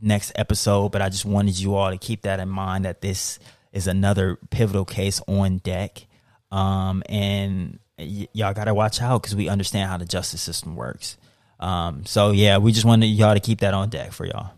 next 0.00 0.32
episode. 0.36 0.92
But 0.92 1.02
I 1.02 1.08
just 1.08 1.24
wanted 1.24 1.58
you 1.58 1.74
all 1.74 1.90
to 1.90 1.98
keep 1.98 2.22
that 2.22 2.38
in 2.38 2.48
mind 2.48 2.84
that 2.84 3.00
this 3.00 3.38
is 3.72 3.86
another 3.86 4.38
pivotal 4.50 4.84
case 4.84 5.20
on 5.26 5.58
deck, 5.58 6.06
um, 6.50 7.02
and 7.08 7.78
y- 7.98 8.28
y'all 8.32 8.54
got 8.54 8.64
to 8.64 8.74
watch 8.74 9.02
out 9.02 9.22
because 9.22 9.34
we 9.34 9.48
understand 9.48 9.90
how 9.90 9.96
the 9.96 10.04
justice 10.06 10.42
system 10.42 10.76
works. 10.76 11.16
Um, 11.58 12.04
so 12.04 12.30
yeah, 12.30 12.58
we 12.58 12.72
just 12.72 12.84
wanted 12.84 13.06
y'all 13.06 13.34
to 13.34 13.40
keep 13.40 13.60
that 13.60 13.74
on 13.74 13.88
deck 13.88 14.12
for 14.12 14.26
y'all. 14.26 14.52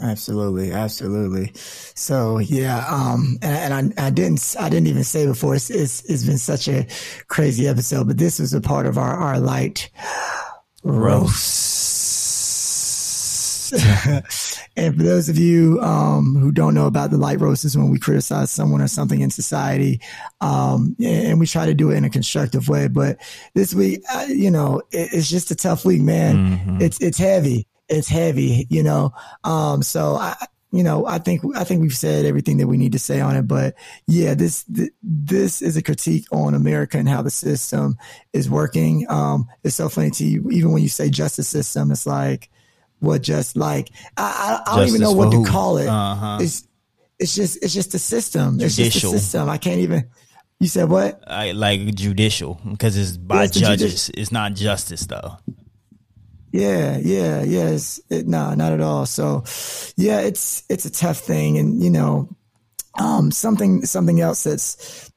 Absolutely, 0.00 0.72
absolutely. 0.72 1.52
So 1.54 2.38
yeah, 2.38 2.84
um, 2.88 3.38
and, 3.40 3.72
and 3.72 3.94
I, 3.98 4.06
I 4.06 4.10
didn't, 4.10 4.56
I 4.58 4.68
didn't 4.68 4.88
even 4.88 5.04
say 5.04 5.26
before. 5.26 5.54
It's, 5.54 5.70
it's, 5.70 6.04
it's 6.10 6.24
been 6.24 6.38
such 6.38 6.66
a 6.68 6.86
crazy 7.28 7.68
episode, 7.68 8.08
but 8.08 8.18
this 8.18 8.40
was 8.40 8.52
a 8.52 8.60
part 8.60 8.86
of 8.86 8.98
our 8.98 9.14
our 9.14 9.38
light 9.38 9.90
roast. 10.82 11.92
and 14.76 14.96
for 14.96 15.02
those 15.02 15.30
of 15.30 15.38
you 15.38 15.80
um, 15.80 16.36
who 16.36 16.52
don't 16.52 16.74
know 16.74 16.86
about 16.86 17.10
the 17.10 17.16
light 17.16 17.40
roast, 17.40 17.64
is 17.64 17.76
when 17.76 17.90
we 17.90 17.98
criticize 17.98 18.50
someone 18.50 18.82
or 18.82 18.88
something 18.88 19.20
in 19.20 19.30
society, 19.30 20.00
um, 20.40 20.96
and 21.02 21.38
we 21.40 21.46
try 21.46 21.64
to 21.64 21.74
do 21.74 21.90
it 21.90 21.96
in 21.96 22.04
a 22.04 22.10
constructive 22.10 22.68
way. 22.68 22.88
But 22.88 23.18
this 23.54 23.72
week, 23.72 24.02
uh, 24.12 24.26
you 24.28 24.50
know, 24.50 24.82
it, 24.90 25.10
it's 25.12 25.30
just 25.30 25.50
a 25.50 25.54
tough 25.54 25.84
week, 25.84 26.02
man. 26.02 26.36
Mm-hmm. 26.36 26.82
It's 26.82 27.00
it's 27.00 27.18
heavy 27.18 27.66
it's 27.92 28.08
heavy, 28.08 28.66
you 28.70 28.82
know. 28.82 29.12
Um, 29.44 29.82
so 29.82 30.14
I, 30.14 30.34
you 30.72 30.82
know, 30.82 31.06
I 31.06 31.18
think 31.18 31.42
I 31.54 31.64
think 31.64 31.82
we've 31.82 31.94
said 31.94 32.24
everything 32.24 32.56
that 32.56 32.66
we 32.66 32.78
need 32.78 32.92
to 32.92 32.98
say 32.98 33.20
on 33.20 33.36
it. 33.36 33.46
But 33.46 33.74
yeah, 34.06 34.34
this 34.34 34.64
this 35.02 35.60
is 35.60 35.76
a 35.76 35.82
critique 35.82 36.26
on 36.32 36.54
America 36.54 36.96
and 36.98 37.08
how 37.08 37.20
the 37.20 37.30
system 37.30 37.98
is 38.32 38.48
working. 38.48 39.06
Um, 39.10 39.48
it's 39.62 39.76
so 39.76 39.90
funny 39.90 40.10
to 40.12 40.24
you, 40.24 40.50
even 40.50 40.72
when 40.72 40.82
you 40.82 40.88
say 40.88 41.10
justice 41.10 41.48
system, 41.48 41.90
it's 41.90 42.06
like 42.06 42.48
what 43.00 43.20
just 43.20 43.54
like 43.56 43.90
I, 44.16 44.62
I, 44.66 44.72
I 44.72 44.76
don't 44.76 44.88
even 44.88 45.02
know 45.02 45.12
what 45.12 45.30
to 45.32 45.44
call 45.44 45.76
it. 45.76 45.88
Uh-huh. 45.88 46.38
It's 46.40 46.66
it's 47.18 47.34
just 47.34 47.62
it's 47.62 47.74
just 47.74 47.94
a 47.94 47.98
system. 47.98 48.58
Judicial. 48.58 48.86
It's 48.86 48.94
just 48.94 49.04
a 49.04 49.18
system. 49.18 49.50
I 49.50 49.58
can't 49.58 49.80
even. 49.80 50.08
You 50.58 50.68
said 50.68 50.88
what? 50.88 51.20
I 51.26 51.52
like 51.52 51.84
judicial 51.96 52.60
because 52.70 52.96
it's 52.96 53.16
by 53.16 53.44
it's 53.44 53.58
judges. 53.58 54.10
It's 54.14 54.32
not 54.32 54.54
justice 54.54 55.04
though. 55.06 55.36
Yeah, 56.52 56.98
yeah, 56.98 57.42
yes. 57.42 58.00
It, 58.10 58.26
no, 58.26 58.54
not 58.54 58.72
at 58.72 58.80
all. 58.80 59.06
So, 59.06 59.44
yeah, 59.96 60.20
it's 60.20 60.64
it's 60.68 60.84
a 60.84 60.90
tough 60.90 61.18
thing, 61.18 61.56
and 61.58 61.82
you 61.82 61.90
know, 61.90 62.28
um, 62.98 63.30
something 63.30 63.84
something 63.86 64.20
else 64.20 64.44
that's 64.44 65.10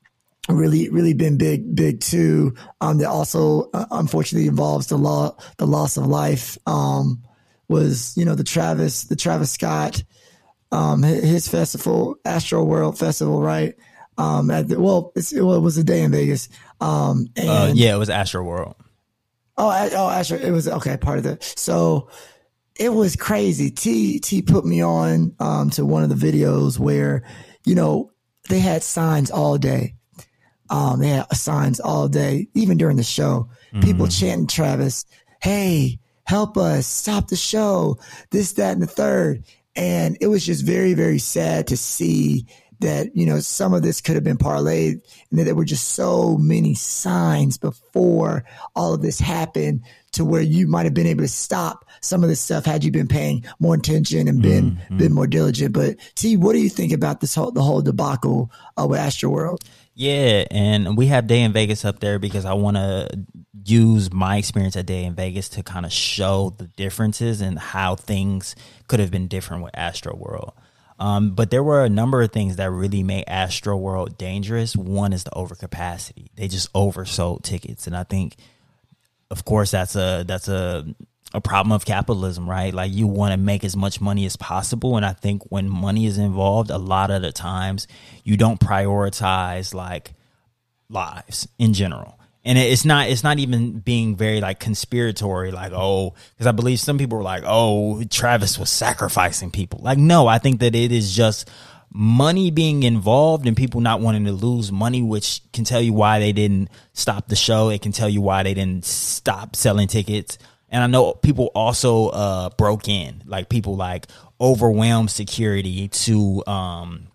really 0.47 0.89
really 0.89 1.13
been 1.13 1.37
big 1.37 1.75
big 1.75 1.99
too. 1.99 2.55
Um, 2.79 2.99
that 2.99 3.09
also 3.09 3.69
uh, 3.73 3.85
unfortunately 3.91 4.47
involves 4.47 4.87
the 4.87 4.97
law 4.97 5.35
the 5.57 5.67
loss 5.67 5.97
of 5.97 6.07
life. 6.07 6.57
Um, 6.65 7.21
was 7.67 8.15
you 8.15 8.23
know 8.23 8.35
the 8.35 8.43
Travis 8.43 9.03
the 9.03 9.17
Travis 9.17 9.51
Scott, 9.51 10.03
um, 10.71 11.03
his 11.03 11.49
festival 11.49 12.15
Astro 12.23 12.63
World 12.63 12.97
Festival, 12.97 13.41
right? 13.41 13.75
Um, 14.17 14.49
at 14.49 14.69
the, 14.69 14.79
well, 14.79 15.11
it 15.15 15.41
was 15.41 15.77
a 15.77 15.83
Day 15.83 16.01
N 16.01 16.11
Vegas. 16.11 16.47
Um, 16.79 17.27
uh, 17.37 17.41
and, 17.41 17.49
uh, 17.49 17.71
yeah, 17.73 17.93
it 17.93 17.97
was 17.97 18.07
Astroworld. 18.09 18.75
Oh, 19.57 19.89
oh, 19.93 20.09
Asher, 20.09 20.35
it 20.35 20.51
was 20.51 20.67
okay. 20.67 20.97
Part 20.97 21.17
of 21.17 21.23
the 21.23 21.37
so 21.41 22.09
it 22.75 22.89
was 22.93 23.15
crazy. 23.15 23.71
T 23.71 24.19
T 24.19 24.41
put 24.41 24.65
me 24.65 24.83
on 24.83 25.33
um, 25.39 25.69
to 25.71 25.85
one 25.85 26.03
of 26.03 26.09
the 26.09 26.31
videos 26.31 26.77
where 26.77 27.23
you 27.65 27.75
know 27.75 28.11
they 28.49 28.59
had 28.59 28.83
signs 28.83 29.31
all 29.31 29.57
day. 29.57 29.95
Um, 30.69 30.99
they 30.99 31.09
had 31.09 31.31
signs 31.35 31.79
all 31.79 32.07
day, 32.07 32.47
even 32.53 32.77
during 32.77 32.97
the 32.97 33.03
show. 33.03 33.49
Mm-hmm. 33.71 33.81
People 33.81 34.07
chanting 34.07 34.47
Travis, 34.47 35.05
"Hey, 35.41 35.99
help 36.25 36.57
us! 36.57 36.85
Stop 36.85 37.27
the 37.29 37.35
show!" 37.35 37.97
This, 38.31 38.53
that, 38.53 38.73
and 38.73 38.81
the 38.81 38.87
third. 38.87 39.45
And 39.77 40.17
it 40.21 40.27
was 40.27 40.45
just 40.45 40.65
very, 40.65 40.93
very 40.93 41.19
sad 41.19 41.67
to 41.67 41.77
see 41.77 42.47
that 42.79 43.15
you 43.15 43.25
know 43.25 43.39
some 43.39 43.73
of 43.73 43.81
this 43.81 44.01
could 44.01 44.15
have 44.15 44.23
been 44.23 44.37
parlayed 44.37 45.01
and 45.29 45.39
that 45.39 45.45
there 45.45 45.55
were 45.55 45.65
just 45.65 45.89
so 45.89 46.37
many 46.37 46.73
signs 46.73 47.57
before 47.57 48.43
all 48.75 48.93
of 48.93 49.01
this 49.01 49.19
happened 49.19 49.81
to 50.11 50.25
where 50.25 50.41
you 50.41 50.67
might 50.67 50.85
have 50.85 50.93
been 50.93 51.07
able 51.07 51.23
to 51.23 51.27
stop 51.27 51.85
some 52.01 52.23
of 52.23 52.29
this 52.29 52.41
stuff 52.41 52.65
had 52.65 52.83
you 52.83 52.91
been 52.91 53.07
paying 53.07 53.45
more 53.59 53.75
attention 53.75 54.27
and 54.27 54.41
been 54.41 54.71
mm-hmm. 54.71 54.97
been 54.97 55.13
more 55.13 55.27
diligent. 55.27 55.73
But 55.73 55.97
t 56.15 56.37
what 56.37 56.53
do 56.53 56.59
you 56.59 56.69
think 56.69 56.93
about 56.93 57.21
this 57.21 57.35
whole 57.35 57.51
the 57.51 57.61
whole 57.61 57.81
debacle 57.81 58.51
uh, 58.79 58.87
with 58.87 58.99
astroworld? 58.99 59.59
Yeah 59.93 60.45
and 60.51 60.97
we 60.97 61.07
have 61.07 61.27
Day 61.27 61.41
N 61.41 61.53
Vegas 61.53 61.85
up 61.85 61.99
there 61.99 62.19
because 62.19 62.43
i 62.43 62.53
want 62.53 62.75
to 62.75 63.07
use 63.65 64.11
my 64.11 64.37
experience 64.37 64.75
at 64.75 64.85
Day 64.85 65.05
N 65.05 65.15
Vegas 65.15 65.49
to 65.49 65.63
kind 65.63 65.85
of 65.85 65.91
show 65.91 66.53
the 66.57 66.67
differences 66.67 67.41
and 67.41 67.57
how 67.57 67.95
things 67.95 68.55
could 68.87 68.99
have 68.99 69.11
been 69.11 69.27
different 69.27 69.63
with 69.63 69.73
astroworld 69.73 70.51
um, 70.99 71.31
but 71.31 71.51
there 71.51 71.63
were 71.63 71.83
a 71.83 71.89
number 71.89 72.21
of 72.21 72.31
things 72.31 72.55
that 72.55 72.71
really 72.71 73.03
made 73.03 73.25
Astro 73.27 73.75
World 73.75 74.17
dangerous. 74.17 74.75
One 74.75 75.13
is 75.13 75.23
the 75.23 75.31
overcapacity; 75.31 76.27
they 76.35 76.47
just 76.47 76.71
oversold 76.73 77.43
tickets, 77.43 77.87
and 77.87 77.95
I 77.95 78.03
think, 78.03 78.35
of 79.29 79.43
course, 79.43 79.71
that's 79.71 79.95
a 79.95 80.23
that's 80.25 80.47
a 80.47 80.85
a 81.33 81.41
problem 81.41 81.73
of 81.73 81.83
capitalism, 81.83 82.49
right? 82.49 82.73
Like 82.73 82.93
you 82.93 83.07
want 83.07 83.33
to 83.33 83.37
make 83.37 83.65
as 83.65 83.75
much 83.75 83.99
money 83.99 84.25
as 84.25 84.37
possible, 84.37 84.95
and 84.95 85.05
I 85.05 85.11
think 85.11 85.43
when 85.51 85.67
money 85.67 86.05
is 86.05 86.17
involved, 86.17 86.69
a 86.69 86.77
lot 86.77 87.11
of 87.11 87.21
the 87.21 87.33
times 87.33 87.87
you 88.23 88.37
don't 88.37 88.59
prioritize 88.59 89.73
like 89.73 90.13
lives 90.89 91.47
in 91.59 91.73
general 91.73 92.14
and 92.45 92.57
it's 92.57 92.85
not 92.85 93.09
it's 93.09 93.23
not 93.23 93.39
even 93.39 93.79
being 93.79 94.15
very 94.15 94.39
like 94.39 94.59
conspiratory 94.59 95.51
like 95.51 95.73
oh 95.73 96.13
because 96.33 96.47
i 96.47 96.51
believe 96.51 96.79
some 96.79 96.97
people 96.97 97.17
were 97.17 97.23
like 97.23 97.43
oh 97.45 98.03
travis 98.05 98.57
was 98.57 98.69
sacrificing 98.69 99.51
people 99.51 99.79
like 99.83 99.97
no 99.97 100.27
i 100.27 100.37
think 100.37 100.59
that 100.61 100.75
it 100.75 100.91
is 100.91 101.13
just 101.13 101.49
money 101.95 102.51
being 102.51 102.83
involved 102.83 103.47
and 103.47 103.55
people 103.55 103.79
not 103.79 104.01
wanting 104.01 104.25
to 104.25 104.33
lose 104.33 104.69
money, 104.69 105.01
which 105.01 105.41
can 105.53 105.63
tell 105.63 105.79
you 105.79 105.93
why 105.93 106.19
they 106.19 106.33
didn't 106.33 106.69
stop 106.91 107.29
the 107.29 107.37
show. 107.37 107.69
It 107.69 107.81
can 107.81 107.93
tell 107.93 108.09
you 108.09 108.19
why 108.19 108.43
they 108.43 108.53
didn't 108.53 108.83
stop 108.83 109.55
selling 109.55 109.87
tickets. 109.87 110.37
And 110.69 110.83
I 110.83 110.87
know 110.87 111.13
people 111.13 111.51
also 111.55 112.09
uh, 112.09 112.49
broke 112.57 112.89
in, 112.89 113.23
like 113.25 113.47
people 113.47 113.77
like 113.77 114.07
overwhelmed 114.41 115.09
security 115.09 115.87
to 115.87 116.43
um, 116.45 117.07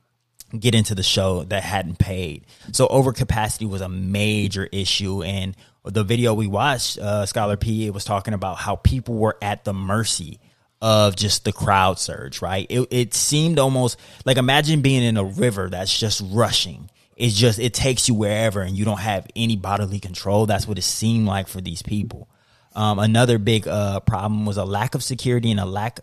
get 0.59 0.75
into 0.75 0.95
the 0.95 1.03
show 1.03 1.45
that 1.45 1.63
hadn't 1.63 1.99
paid. 1.99 2.45
So 2.73 2.89
overcapacity 2.89 3.69
was 3.69 3.81
a 3.81 3.89
major 3.89 4.69
issue. 4.73 5.23
And 5.23 5.57
the 5.85 6.05
video 6.05 6.35
we 6.35 6.47
watched, 6.47 6.99
uh, 6.99 7.27
Scholar 7.27 7.57
P, 7.57 7.91
was 7.91 8.05
talking 8.05 8.35
about 8.35 8.59
how 8.59 8.77
people 8.77 9.15
were 9.15 9.37
at 9.41 9.65
the 9.65 9.73
mercy 9.73 10.41
of 10.83 11.15
just 11.15 11.45
the 11.45 11.53
crowd 11.53 11.99
surge, 11.99 12.41
right? 12.41 12.67
It, 12.71 12.89
it 12.91 13.15
seemed 13.15 13.59
almost 13.59 13.99
like 14.25 14.39
imagine 14.39 14.81
being 14.81 15.03
in 15.03 15.17
a 15.17 15.25
river 15.25 15.69
that's 15.69 15.97
just 15.97 16.23
rushing. 16.27 16.91
It's 17.17 17.35
just, 17.35 17.59
it 17.59 17.75
takes 17.75 18.09
you 18.09 18.15
wherever 18.15 18.63
and 18.63 18.77
you 18.77 18.85
don't 18.87 19.01
have 19.01 19.27
any 19.37 19.57
bodily 19.57 20.01
control. 20.01 20.47
That's 20.47 20.67
what 20.67 20.79
it 20.79 20.83
seemed 20.83 21.27
like 21.27 21.49
for 21.49 21.61
these 21.61 21.83
people. 21.83 22.29
Um, 22.75 22.99
another 22.99 23.39
big 23.39 23.69
uh, 23.69 24.01
problem 24.01 24.47
was 24.47 24.57
a 24.57 24.65
lack 24.65 24.95
of 24.95 25.03
security 25.03 25.51
and 25.51 25.61
a 25.61 25.67
lack 25.67 26.01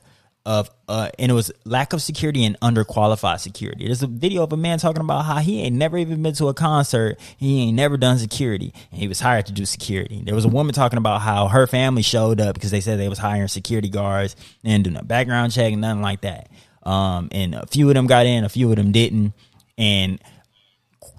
of 0.48 0.70
uh, 0.88 1.10
and 1.20 1.30
it 1.30 1.34
was 1.36 1.52
lack 1.66 1.92
of 1.92 2.02
security 2.02 2.46
and 2.46 2.58
underqualified 2.62 3.42
security. 3.42 3.86
There's 3.86 4.02
a 4.02 4.08
video 4.08 4.44
of 4.44 4.54
a 4.54 4.58
man 4.58 4.80
talking 4.80 5.02
about 5.02 5.26
how 5.26 5.40
he 5.40 5.62
ain't 5.62 5.76
never 5.76 5.98
even 5.98 6.24
been 6.24 6.34
to 6.36 6.48
a 6.48 6.54
concert, 6.54 7.20
he 7.36 7.64
ain't 7.64 7.76
never 7.76 7.98
done 7.98 8.18
security, 8.18 8.74
and 8.90 9.02
he 9.02 9.10
was 9.10 9.20
hired 9.20 9.48
to 9.48 9.52
do 9.52 9.66
security. 9.66 10.22
There 10.24 10.34
was 10.34 10.46
a 10.46 10.48
woman 10.48 10.74
talking 10.74 10.98
about 10.98 11.20
how 11.22 11.50
her 11.50 11.68
family 11.68 12.02
showed 12.02 12.40
up 12.40 12.56
because 12.56 12.72
they 12.72 12.80
said 12.80 12.98
they 12.98 13.10
was 13.10 13.18
hiring 13.18 13.50
security 13.50 13.90
guards 13.90 14.38
and 14.64 14.86
doing 14.86 14.96
a 14.96 15.04
background 15.04 15.52
check 15.52 15.74
and 15.74 15.82
nothing 15.82 16.02
like 16.02 16.22
that. 16.22 16.50
Um, 16.82 17.28
and 17.34 17.54
a 17.54 17.68
few 17.68 17.90
of 17.90 17.96
them 17.96 18.08
got 18.08 18.26
in, 18.26 18.46
a 18.46 18.50
few 18.50 18.70
of 18.70 18.78
them 18.78 18.94
didn't, 18.94 19.34
and 19.78 20.18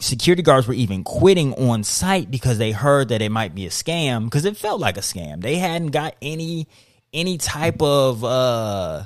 security 0.00 0.42
guards 0.42 0.66
were 0.66 0.72
even 0.72 1.04
quitting 1.04 1.52
on 1.52 1.84
site 1.84 2.30
because 2.30 2.56
they 2.56 2.72
heard 2.72 3.10
that 3.10 3.20
it 3.20 3.30
might 3.30 3.54
be 3.54 3.66
a 3.66 3.70
scam 3.70 4.24
because 4.24 4.46
it 4.46 4.56
felt 4.56 4.80
like 4.80 4.96
a 4.96 5.00
scam. 5.00 5.42
They 5.42 5.56
hadn't 5.56 5.88
got 5.88 6.16
any 6.22 6.66
any 7.12 7.36
type 7.36 7.82
of 7.82 8.24
uh 8.24 9.04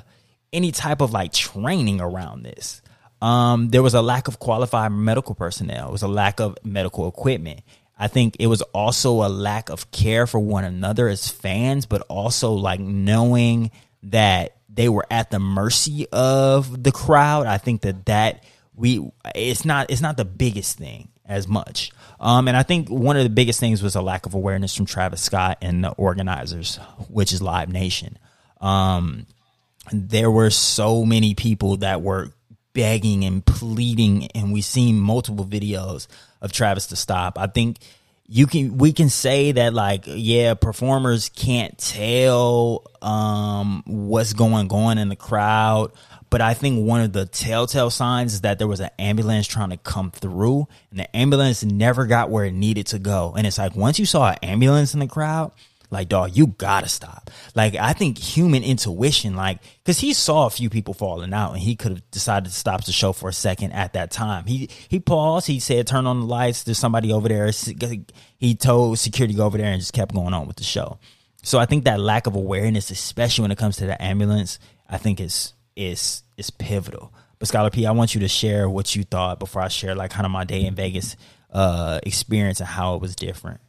any 0.53 0.71
type 0.71 1.01
of 1.01 1.11
like 1.11 1.33
training 1.33 1.99
around 1.99 2.43
this. 2.43 2.81
Um, 3.21 3.69
there 3.69 3.81
was 3.81 3.93
a 3.93 4.01
lack 4.01 4.27
of 4.27 4.39
qualified 4.39 4.91
medical 4.91 5.33
personnel. 5.33 5.89
It 5.89 5.91
was 5.91 6.03
a 6.03 6.07
lack 6.07 6.39
of 6.39 6.57
medical 6.63 7.07
equipment. 7.07 7.61
I 7.97 8.07
think 8.07 8.35
it 8.39 8.47
was 8.47 8.61
also 8.73 9.25
a 9.25 9.29
lack 9.29 9.69
of 9.69 9.91
care 9.91 10.27
for 10.27 10.39
one 10.39 10.65
another 10.65 11.07
as 11.07 11.29
fans, 11.29 11.85
but 11.85 12.01
also 12.09 12.51
like 12.51 12.79
knowing 12.79 13.71
that 14.03 14.57
they 14.67 14.89
were 14.89 15.05
at 15.09 15.31
the 15.31 15.39
mercy 15.39 16.07
of 16.11 16.83
the 16.83 16.91
crowd. 16.91 17.45
I 17.47 17.57
think 17.57 17.81
that 17.81 18.05
that 18.07 18.43
we 18.75 19.09
it's 19.33 19.63
not 19.63 19.89
it's 19.89 20.01
not 20.01 20.17
the 20.17 20.25
biggest 20.25 20.77
thing 20.77 21.09
as 21.25 21.47
much. 21.47 21.91
Um, 22.19 22.47
and 22.47 22.57
I 22.57 22.63
think 22.63 22.89
one 22.89 23.17
of 23.17 23.23
the 23.23 23.29
biggest 23.29 23.59
things 23.59 23.81
was 23.81 23.95
a 23.95 24.01
lack 24.01 24.25
of 24.25 24.33
awareness 24.33 24.75
from 24.75 24.85
Travis 24.85 25.21
Scott 25.21 25.59
and 25.61 25.83
the 25.83 25.91
organizers, 25.91 26.77
which 27.09 27.31
is 27.31 27.41
Live 27.41 27.69
Nation. 27.69 28.17
Um, 28.59 29.25
there 29.91 30.31
were 30.31 30.49
so 30.49 31.05
many 31.05 31.35
people 31.35 31.77
that 31.77 32.01
were 32.01 32.31
begging 32.73 33.23
and 33.23 33.45
pleading 33.45 34.27
and 34.33 34.51
we've 34.51 34.65
seen 34.65 34.99
multiple 34.99 35.45
videos 35.45 36.07
of 36.41 36.51
Travis 36.51 36.87
to 36.87 36.95
stop. 36.95 37.37
I 37.37 37.47
think 37.47 37.77
you 38.27 38.47
can 38.47 38.77
we 38.77 38.93
can 38.93 39.09
say 39.09 39.51
that 39.51 39.73
like 39.73 40.03
yeah 40.07 40.53
performers 40.53 41.29
can't 41.29 41.77
tell 41.77 42.83
um 43.01 43.83
what's 43.85 44.33
going 44.33 44.71
on 44.71 44.97
in 44.97 45.09
the 45.09 45.15
crowd 45.15 45.91
but 46.29 46.41
I 46.41 46.55
think 46.55 46.87
one 46.87 47.01
of 47.01 47.13
the 47.13 47.27
telltale 47.27 47.91
signs 47.91 48.33
is 48.33 48.41
that 48.41 48.57
there 48.57 48.67
was 48.67 48.79
an 48.79 48.89
ambulance 48.97 49.45
trying 49.45 49.69
to 49.69 49.77
come 49.77 50.09
through 50.09 50.67
and 50.89 50.99
the 50.99 51.15
ambulance 51.15 51.63
never 51.63 52.05
got 52.05 52.29
where 52.29 52.45
it 52.45 52.53
needed 52.53 52.87
to 52.87 52.99
go 52.99 53.33
and 53.37 53.45
it's 53.45 53.57
like 53.57 53.75
once 53.75 53.99
you 53.99 54.05
saw 54.05 54.31
an 54.31 54.37
ambulance 54.41 54.93
in 54.93 55.01
the 55.01 55.07
crowd 55.07 55.51
like, 55.93 56.09
dog, 56.09 56.35
you 56.35 56.47
gotta 56.47 56.89
stop. 56.89 57.31
Like, 57.55 57.75
I 57.75 57.93
think 57.93 58.17
human 58.17 58.63
intuition, 58.63 59.35
like, 59.35 59.59
cause 59.85 59.99
he 59.99 60.13
saw 60.13 60.45
a 60.45 60.49
few 60.49 60.69
people 60.69 60.93
falling 60.93 61.33
out 61.33 61.53
and 61.53 61.61
he 61.61 61.77
could 61.77 61.91
have 61.93 62.11
decided 62.11 62.49
to 62.49 62.55
stop 62.55 62.83
the 62.83 62.91
show 62.91 63.13
for 63.13 63.29
a 63.29 63.33
second 63.33 63.71
at 63.71 63.93
that 63.93 64.11
time. 64.11 64.45
He, 64.45 64.69
he 64.89 64.99
paused. 64.99 65.47
He 65.47 65.61
said, 65.61 65.87
turn 65.87 66.05
on 66.05 66.19
the 66.19 66.25
lights. 66.25 66.63
There's 66.63 66.77
somebody 66.77 67.13
over 67.13 67.29
there. 67.29 67.49
He 68.37 68.55
told 68.55 68.99
security 68.99 69.33
to 69.33 69.37
go 69.37 69.45
over 69.45 69.57
there 69.57 69.71
and 69.71 69.79
just 69.79 69.93
kept 69.93 70.13
going 70.13 70.33
on 70.33 70.47
with 70.47 70.57
the 70.57 70.63
show. 70.65 70.99
So 71.43 71.59
I 71.59 71.65
think 71.65 71.85
that 71.85 71.99
lack 71.99 72.27
of 72.27 72.35
awareness, 72.35 72.89
especially 72.91 73.43
when 73.43 73.51
it 73.51 73.57
comes 73.57 73.77
to 73.77 73.85
the 73.85 74.01
ambulance, 74.01 74.59
I 74.89 74.97
think 74.97 75.21
is, 75.21 75.53
is, 75.75 76.23
is 76.35 76.49
pivotal. 76.49 77.13
But 77.39 77.49
Scholar 77.49 77.69
P, 77.69 77.85
I 77.85 77.91
want 77.91 78.15
you 78.15 78.21
to 78.21 78.27
share 78.27 78.69
what 78.69 78.95
you 78.95 79.03
thought 79.03 79.39
before 79.39 79.61
I 79.61 79.67
share 79.67 79.95
like 79.95 80.11
kind 80.11 80.25
of 80.25 80.31
my 80.31 80.45
Day 80.45 80.65
N 80.65 80.75
Vegas, 80.75 81.17
uh, 81.51 81.99
experience 82.03 82.61
and 82.61 82.67
how 82.69 82.95
it 82.95 83.01
was 83.01 83.15
different. 83.15 83.59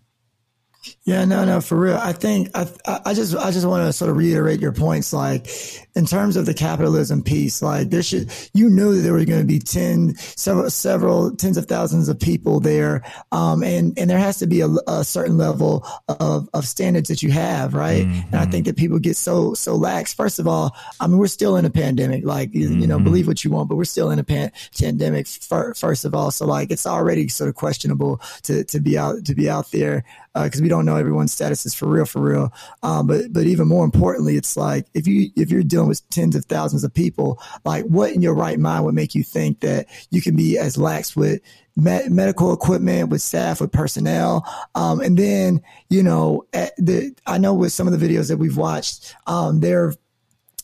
Yeah, 1.05 1.25
no, 1.25 1.45
no, 1.45 1.61
for 1.61 1.79
real. 1.79 1.97
I 1.97 2.13
think 2.13 2.49
I, 2.55 2.67
I 3.05 3.15
just, 3.15 3.37
I 3.37 3.51
just 3.51 3.67
want 3.67 3.87
to 3.87 3.93
sort 3.93 4.11
of 4.11 4.17
reiterate 4.17 4.61
your 4.61 4.73
points. 4.73 5.13
Like, 5.13 5.49
in 5.95 6.07
terms 6.07 6.37
of 6.37 6.47
the 6.47 6.55
capitalism 6.55 7.23
piece, 7.23 7.63
like 7.63 7.91
there 7.91 8.03
should, 8.03 8.33
you 8.53 8.69
knew 8.69 8.95
that 8.95 9.03
there 9.03 9.13
were 9.13 9.25
going 9.25 9.41
to 9.41 9.47
be 9.47 9.59
ten, 9.59 10.15
several, 10.17 10.71
several 10.71 11.37
tens 11.37 11.57
of 11.57 11.67
thousands 11.67 12.09
of 12.09 12.19
people 12.19 12.59
there, 12.61 13.03
um, 13.33 13.63
and 13.63 13.97
and 13.99 14.11
there 14.11 14.19
has 14.19 14.39
to 14.39 14.47
be 14.47 14.61
a, 14.61 14.69
a 14.89 15.05
certain 15.05 15.37
level 15.37 15.87
of 16.09 16.49
of 16.53 16.67
standards 16.67 17.09
that 17.09 17.23
you 17.23 17.31
have, 17.31 17.75
right? 17.75 18.07
Mm-hmm. 18.07 18.27
And 18.33 18.37
I 18.37 18.47
think 18.47 18.67
that 18.67 18.77
people 18.77 18.99
get 18.99 19.17
so 19.17 19.55
so 19.55 19.77
lax. 19.77 20.13
First 20.13 20.39
of 20.39 20.49
all, 20.49 20.75
I 21.01 21.07
mean, 21.07 21.19
we're 21.19 21.27
still 21.29 21.57
in 21.57 21.65
a 21.65 21.71
pandemic. 21.71 22.25
Like, 22.25 22.51
mm-hmm. 22.51 22.81
you 22.81 22.87
know, 22.87 22.97
mm-hmm. 22.97 23.05
believe 23.05 23.27
what 23.27 23.45
you 23.45 23.51
want, 23.51 23.69
but 23.69 23.77
we're 23.77 23.85
still 23.85 24.11
in 24.11 24.19
a 24.19 24.25
pan- 24.25 24.53
pandemic. 24.79 25.29
First 25.29 26.05
of 26.05 26.15
all, 26.15 26.31
so 26.31 26.47
like 26.47 26.71
it's 26.71 26.87
already 26.87 27.29
sort 27.29 27.49
of 27.49 27.55
questionable 27.55 28.21
to 28.43 28.65
to 28.65 28.81
be 28.81 28.99
out 28.99 29.25
to 29.27 29.35
be 29.35 29.49
out 29.49 29.71
there 29.71 30.05
because 30.35 30.61
uh, 30.61 30.63
we 30.63 30.69
don't 30.69 30.74
know 30.83 30.97
everyone's 30.97 31.33
status 31.33 31.67
is 31.67 31.75
for 31.75 31.87
real, 31.87 32.05
for 32.05 32.21
real. 32.21 32.53
Um, 32.83 33.07
but 33.07 33.33
but 33.33 33.47
even 33.47 33.69
more 33.69 33.85
importantly, 33.85 34.37
it's 34.37 34.57
like 34.57 34.87
if 34.95 35.07
you 35.07 35.31
if 35.37 35.51
you're 35.51 35.63
dealing 35.63 35.89
with 35.89 36.09
tens 36.11 36.37
of 36.37 36.45
thousands 36.47 36.85
of 36.85 36.93
people, 36.93 37.41
like 37.65 37.85
what 37.85 38.13
in 38.13 38.23
your 38.23 38.35
right 38.35 38.59
mind 38.59 38.85
would 38.85 38.95
make 38.95 39.15
you 39.15 39.23
think 39.23 39.61
that 39.61 39.87
you 40.11 40.21
can 40.23 40.37
be 40.37 40.59
as 40.59 40.79
lax 40.79 41.15
with 41.17 41.41
medical 41.77 42.53
equipment, 42.53 43.09
with 43.09 43.21
staff, 43.21 43.61
with 43.61 43.73
personnel, 43.73 44.45
um, 44.75 45.01
and 45.01 45.19
then 45.19 45.63
you 45.91 46.03
know 46.03 46.47
the 46.53 47.15
I 47.27 47.39
know 47.39 47.55
with 47.55 47.73
some 47.73 47.87
of 47.87 47.99
the 47.99 48.07
videos 48.07 48.29
that 48.29 48.37
we've 48.37 48.57
watched, 48.57 49.15
um, 49.27 49.61
there 49.61 49.95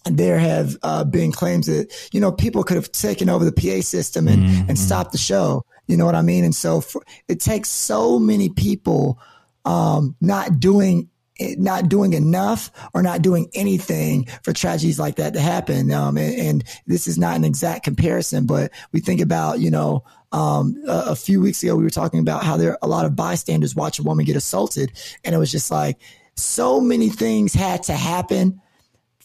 there 0.05 0.39
have 0.39 0.77
uh, 0.83 1.05
been 1.05 1.33
claims 1.33 1.67
that 1.67 1.93
you 2.13 2.21
know 2.21 2.33
people 2.33 2.63
could 2.63 2.77
have 2.77 2.91
taken 2.93 3.29
over 3.29 3.45
the 3.45 3.53
PA 3.53 3.83
system 3.83 4.29
and 4.29 4.43
mm-hmm. 4.43 4.69
and 4.69 4.79
stopped 4.79 5.13
the 5.13 5.19
show. 5.19 5.65
You 5.87 5.97
know 5.97 6.07
what 6.07 6.15
I 6.15 6.23
mean? 6.23 6.45
And 6.45 6.55
so 6.55 6.81
for, 6.81 7.03
it 7.27 7.41
takes 7.41 7.69
so 7.69 8.19
many 8.19 8.49
people 8.49 9.19
um, 9.65 10.17
not 10.21 10.61
doing 10.61 11.09
not 11.57 11.89
doing 11.89 12.13
enough 12.13 12.71
or 12.93 13.03
not 13.03 13.23
doing 13.23 13.49
anything 13.55 14.27
for 14.43 14.53
tragedies 14.53 14.99
like 14.99 15.17
that 15.17 15.33
to 15.33 15.41
happen. 15.41 15.91
Um, 15.91 16.19
and, 16.19 16.35
and, 16.35 16.65
this 16.87 17.07
is 17.07 17.17
not 17.17 17.37
an 17.37 17.45
exact 17.45 17.85
comparison, 17.85 18.47
but 18.47 18.71
we 18.93 19.01
think 19.01 19.21
about, 19.21 19.59
you 19.59 19.71
know, 19.71 20.05
um, 20.33 20.77
a, 20.87 21.05
a, 21.09 21.17
few 21.17 21.41
weeks 21.41 21.63
ago, 21.63 21.77
we 21.77 21.83
were 21.83 21.91
talking 21.91 22.21
about 22.21 22.45
how 22.45 22.57
there 22.57 22.73
are 22.73 22.79
a 22.83 22.89
lot 22.89 23.07
of 23.07 23.17
bystanders 23.17 23.75
watch 23.75 23.99
a 23.99 24.03
woman 24.03 24.25
get 24.25 24.37
assaulted. 24.37 24.93
And 25.25 25.35
it 25.35 25.39
was 25.39 25.51
just 25.51 25.71
like 25.71 25.99
so 26.37 26.81
many 26.81 27.09
things 27.09 27.55
had 27.55 27.85
to 27.85 27.95
happen 27.95 28.61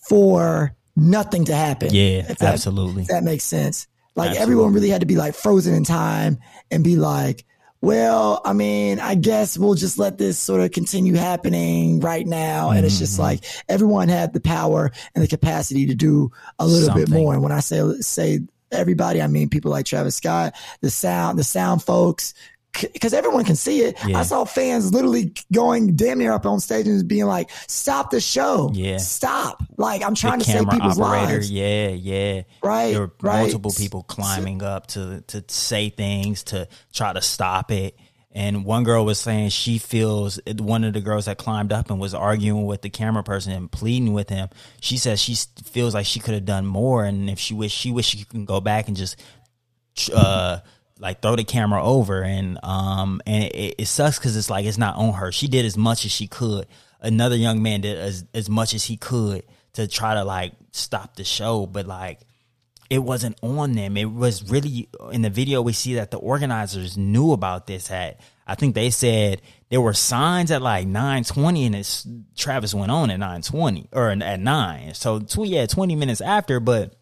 for 0.08 0.76
nothing 0.96 1.46
to 1.46 1.56
happen. 1.56 1.90
Yeah, 1.92 2.22
that, 2.22 2.42
absolutely. 2.42 3.04
that 3.10 3.24
makes 3.24 3.44
sense. 3.44 3.88
Like 4.16 4.30
absolutely. 4.30 4.54
everyone 4.54 4.74
really 4.74 4.90
had 4.90 5.02
to 5.02 5.08
be 5.08 5.18
like 5.18 5.36
frozen 5.36 5.74
in 5.76 5.84
time 5.84 6.40
and 6.72 6.84
be 6.84 6.96
like, 6.96 7.46
well, 7.86 8.42
I 8.44 8.54
mean, 8.54 9.00
I 9.00 9.14
guess 9.14 9.60
we'll 9.60 9.76
just 9.76 10.00
let 10.00 10.18
this 10.18 10.40
sort 10.40 10.62
of 10.62 10.72
continue 10.72 11.14
happening 11.14 12.00
right 12.00 12.26
now. 12.26 12.70
And 12.70 12.78
mm-hmm. 12.78 12.88
it's 12.88 12.98
just 12.98 13.14
mm-hmm. 13.14 13.22
like 13.22 13.46
everyone 13.70 14.10
had 14.10 14.34
the 14.34 14.42
power 14.42 14.92
and 15.14 15.24
the 15.24 15.28
capacity 15.28 15.86
to 15.86 15.94
do 15.94 16.32
a 16.58 16.66
little 16.66 16.88
Something. 16.88 17.06
bit 17.06 17.12
more. 17.12 17.34
And 17.36 17.44
when 17.44 17.52
I 17.52 17.60
say, 17.60 17.84
say 18.02 18.40
everybody, 18.72 19.22
I 19.22 19.28
mean 19.28 19.50
people 19.50 19.70
like 19.70 19.86
Travis 19.86 20.16
Scott, 20.16 20.56
the 20.82 20.90
sound, 20.90 21.38
the 21.38 21.44
sound 21.44 21.84
folks, 21.84 22.34
because 22.82 23.14
everyone 23.14 23.46
can 23.46 23.56
see 23.56 23.82
it. 23.82 23.98
Yeah. 24.06 24.20
I 24.20 24.24
saw 24.24 24.46
fans 24.46 24.94
literally 24.94 25.34
going 25.54 25.96
damn 25.96 26.20
near 26.20 26.32
up 26.32 26.46
on 26.46 26.60
stage 26.60 26.88
and 26.88 27.08
being 27.08 27.26
like, 27.26 27.50
"Stop 27.68 28.12
the 28.12 28.22
show! 28.22 28.72
Yeah, 28.74 28.98
stop!" 28.98 29.64
Like 29.78 30.04
I'm 30.04 30.16
trying 30.16 30.40
the 30.40 30.46
to 30.46 30.52
save 30.52 30.70
people's 30.70 31.00
operator, 31.00 31.34
lives. 31.34 31.52
Yeah, 31.52 31.90
yeah. 31.90 32.44
Right. 32.64 32.92
There 32.92 33.02
were 33.02 33.14
right. 33.22 33.42
multiple 33.42 33.72
people 33.72 34.04
climbing 34.04 34.64
up 34.64 34.88
to 34.88 35.24
to 35.28 35.44
say 35.48 35.90
things 35.90 36.44
to 36.46 36.68
try 36.94 37.14
to 37.14 37.22
stop 37.22 37.72
it. 37.72 37.98
And 38.32 38.66
one 38.66 38.84
girl 38.84 39.06
was 39.06 39.18
saying 39.18 39.50
she 39.50 39.78
feels 39.78 40.42
one 40.58 40.84
of 40.84 40.92
the 40.92 41.00
girls 41.00 41.26
that 41.26 41.38
climbed 41.38 41.72
up 41.72 41.90
and 41.90 42.02
was 42.02 42.14
arguing 42.14 42.66
with 42.66 42.82
the 42.82 42.90
camera 42.90 43.24
person 43.24 43.54
and 43.54 43.72
pleading 43.72 44.12
with 44.12 44.28
him. 44.28 44.50
She 44.82 44.98
says 44.98 45.22
she 45.22 45.36
feels 45.64 45.94
like 45.94 46.06
she 46.06 46.20
could 46.20 46.34
have 46.34 46.44
done 46.44 46.66
more, 46.66 47.06
and 47.06 47.30
if 47.30 47.40
she 47.40 47.54
wish 47.54 47.72
she 47.72 47.92
wish 47.92 48.08
she 48.08 48.26
can 48.26 48.44
go 48.44 48.60
back 48.60 48.90
and 48.90 48.98
just 48.98 49.16
uh 50.14 50.60
like 51.00 51.22
throw 51.22 51.36
the 51.36 51.44
camera 51.44 51.84
over 51.84 52.24
and 52.24 52.58
um 52.64 53.22
and 53.26 53.44
it, 53.46 53.76
it 53.78 53.86
sucks 53.86 54.18
because 54.18 54.38
it's 54.38 54.50
like 54.50 54.66
it's 54.66 54.78
not 54.78 54.96
on 54.96 55.14
her 55.14 55.32
she 55.32 55.48
did 55.48 55.66
as 55.66 55.78
much 55.78 56.06
as 56.06 56.12
she 56.12 56.28
could 56.28 56.66
another 57.02 57.36
young 57.36 57.62
man 57.62 57.82
did 57.82 57.98
as, 57.98 58.24
as 58.34 58.50
much 58.50 58.74
as 58.74 58.86
he 58.86 58.96
could 58.96 59.44
to 59.74 59.88
try 59.88 60.14
to 60.14 60.24
like 60.24 60.54
stop 60.72 61.16
the 61.16 61.24
show 61.24 61.66
but 61.66 61.86
like 61.86 62.20
it 62.90 63.00
wasn't 63.00 63.38
on 63.42 63.74
them. 63.74 63.98
It 63.98 64.06
was 64.06 64.50
really 64.50 64.90
in 65.12 65.22
the 65.22 65.30
video 65.30 65.62
we 65.62 65.74
see 65.74 65.96
that 65.96 66.12
the 66.12 66.18
organizers 66.18 66.98
knew 66.98 67.32
about 67.32 67.68
this 67.68 67.90
at 67.92 68.20
I 68.48 68.56
think 68.56 68.76
they 68.76 68.92
said 68.92 69.42
there 69.70 69.82
were 69.82 69.94
signs 69.94 70.52
at 70.52 70.62
like 70.62 70.86
920 70.88 71.66
and 71.66 71.76
it's 71.76 72.08
Travis 72.36 72.74
went 72.76 72.92
on 72.92 73.10
at 73.10 73.18
920 73.18 73.90
or 73.92 74.10
at 74.12 74.40
9. 74.40 74.94
So 74.94 75.22
yeah, 75.44 75.66
20 75.66 75.96
minutes 75.96 76.22
after, 76.22 76.60
but 76.60 76.96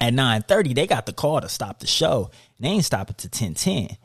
at 0.00 0.14
930 0.14 0.72
they 0.72 0.86
got 0.86 1.04
the 1.04 1.12
call 1.12 1.40
to 1.40 1.48
stop 1.48 1.80
the 1.80 1.86
show. 1.86 2.30
They 2.60 2.68
ain't 2.68 2.84
stop 2.84 3.10
it 3.10 3.18
to 3.18 3.26
1010. 3.28 3.96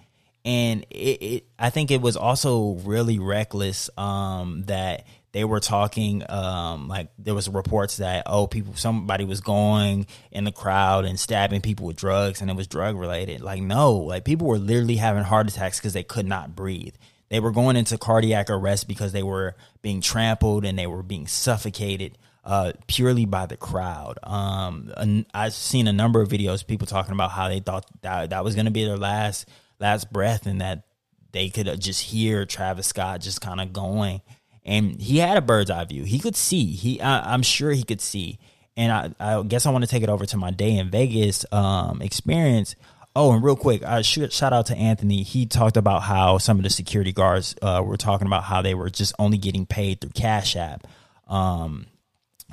And 0.45 0.85
it, 0.89 1.21
it 1.21 1.43
I 1.57 1.69
think 1.69 1.89
it 1.89 2.01
was 2.01 2.17
also 2.17 2.73
really 2.83 3.17
reckless 3.19 3.89
um 3.97 4.63
that 4.67 5.05
they 5.31 5.43
were 5.43 5.59
talking 5.59 6.23
um, 6.29 6.87
like 6.87 7.09
there 7.17 7.33
was 7.33 7.49
reports 7.49 7.97
that 7.97 8.23
oh 8.27 8.45
people 8.45 8.75
somebody 8.75 9.25
was 9.25 9.41
going 9.41 10.05
in 10.31 10.43
the 10.43 10.51
crowd 10.51 11.05
and 11.05 11.19
stabbing 11.19 11.61
people 11.61 11.87
with 11.87 11.95
drugs 11.95 12.39
and 12.39 12.49
it 12.49 12.55
was 12.55 12.67
drug 12.67 12.95
related. 12.95 13.41
Like 13.41 13.61
no 13.61 13.93
like 13.93 14.25
people 14.25 14.47
were 14.47 14.59
literally 14.59 14.97
having 14.97 15.23
heart 15.23 15.49
attacks 15.49 15.79
because 15.79 15.93
they 15.93 16.03
could 16.03 16.27
not 16.27 16.55
breathe. 16.55 16.95
They 17.29 17.39
were 17.39 17.51
going 17.51 17.77
into 17.77 17.97
cardiac 17.97 18.49
arrest 18.49 18.87
because 18.87 19.11
they 19.11 19.23
were 19.23 19.55
being 19.81 20.01
trampled 20.01 20.65
and 20.65 20.77
they 20.77 20.85
were 20.85 21.01
being 21.01 21.25
suffocated 21.25 22.17
uh, 22.43 22.73
purely 22.87 23.25
by 23.25 23.45
the 23.45 23.57
crowd. 23.57 24.19
Um, 24.23 25.25
I've 25.33 25.53
seen 25.53 25.87
a 25.87 25.93
number 25.93 26.21
of 26.21 26.29
videos, 26.29 26.65
people 26.65 26.87
talking 26.87 27.13
about 27.13 27.31
how 27.31 27.49
they 27.49 27.59
thought 27.59 27.85
that 28.01 28.31
that 28.31 28.43
was 28.43 28.55
going 28.55 28.65
to 28.65 28.71
be 28.71 28.85
their 28.85 28.97
last 28.97 29.47
last 29.79 30.11
breath, 30.11 30.45
and 30.45 30.61
that 30.61 30.85
they 31.31 31.49
could 31.49 31.79
just 31.79 32.01
hear 32.01 32.45
Travis 32.45 32.87
Scott 32.87 33.21
just 33.21 33.41
kind 33.41 33.59
of 33.59 33.73
going 33.73 34.21
and 34.65 34.99
he 35.01 35.17
had 35.17 35.37
a 35.37 35.41
bird's 35.41 35.69
eye 35.69 35.83
view. 35.85 36.03
He 36.03 36.19
could 36.19 36.35
see. 36.35 36.71
He, 36.71 37.01
I, 37.01 37.33
am 37.33 37.43
sure 37.43 37.71
he 37.71 37.83
could 37.83 38.01
see. 38.01 38.39
And 38.75 38.91
I, 38.91 39.37
I 39.37 39.43
guess 39.43 39.65
I 39.65 39.71
want 39.71 39.83
to 39.83 39.89
take 39.89 40.03
it 40.03 40.09
over 40.09 40.25
to 40.25 40.37
my 40.37 40.51
Day 40.51 40.77
N 40.77 40.89
Vegas 40.89 41.45
um, 41.51 42.01
experience. 42.01 42.75
Oh, 43.15 43.31
and 43.33 43.43
real 43.43 43.55
quick, 43.55 43.83
should 44.01 44.33
shout 44.33 44.53
out 44.53 44.67
to 44.67 44.75
Anthony. 44.75 45.21
He 45.21 45.45
talked 45.45 45.77
about 45.77 46.01
how 46.01 46.39
some 46.39 46.57
of 46.57 46.63
the 46.63 46.71
security 46.71 47.11
guards 47.11 47.55
uh, 47.61 47.83
were 47.85 47.97
talking 47.97 48.25
about 48.25 48.43
how 48.43 48.63
they 48.63 48.73
were 48.73 48.89
just 48.89 49.13
only 49.19 49.37
getting 49.37 49.67
paid 49.67 50.01
through 50.01 50.11
Cash 50.11 50.55
App. 50.55 50.87
Um, 51.27 51.85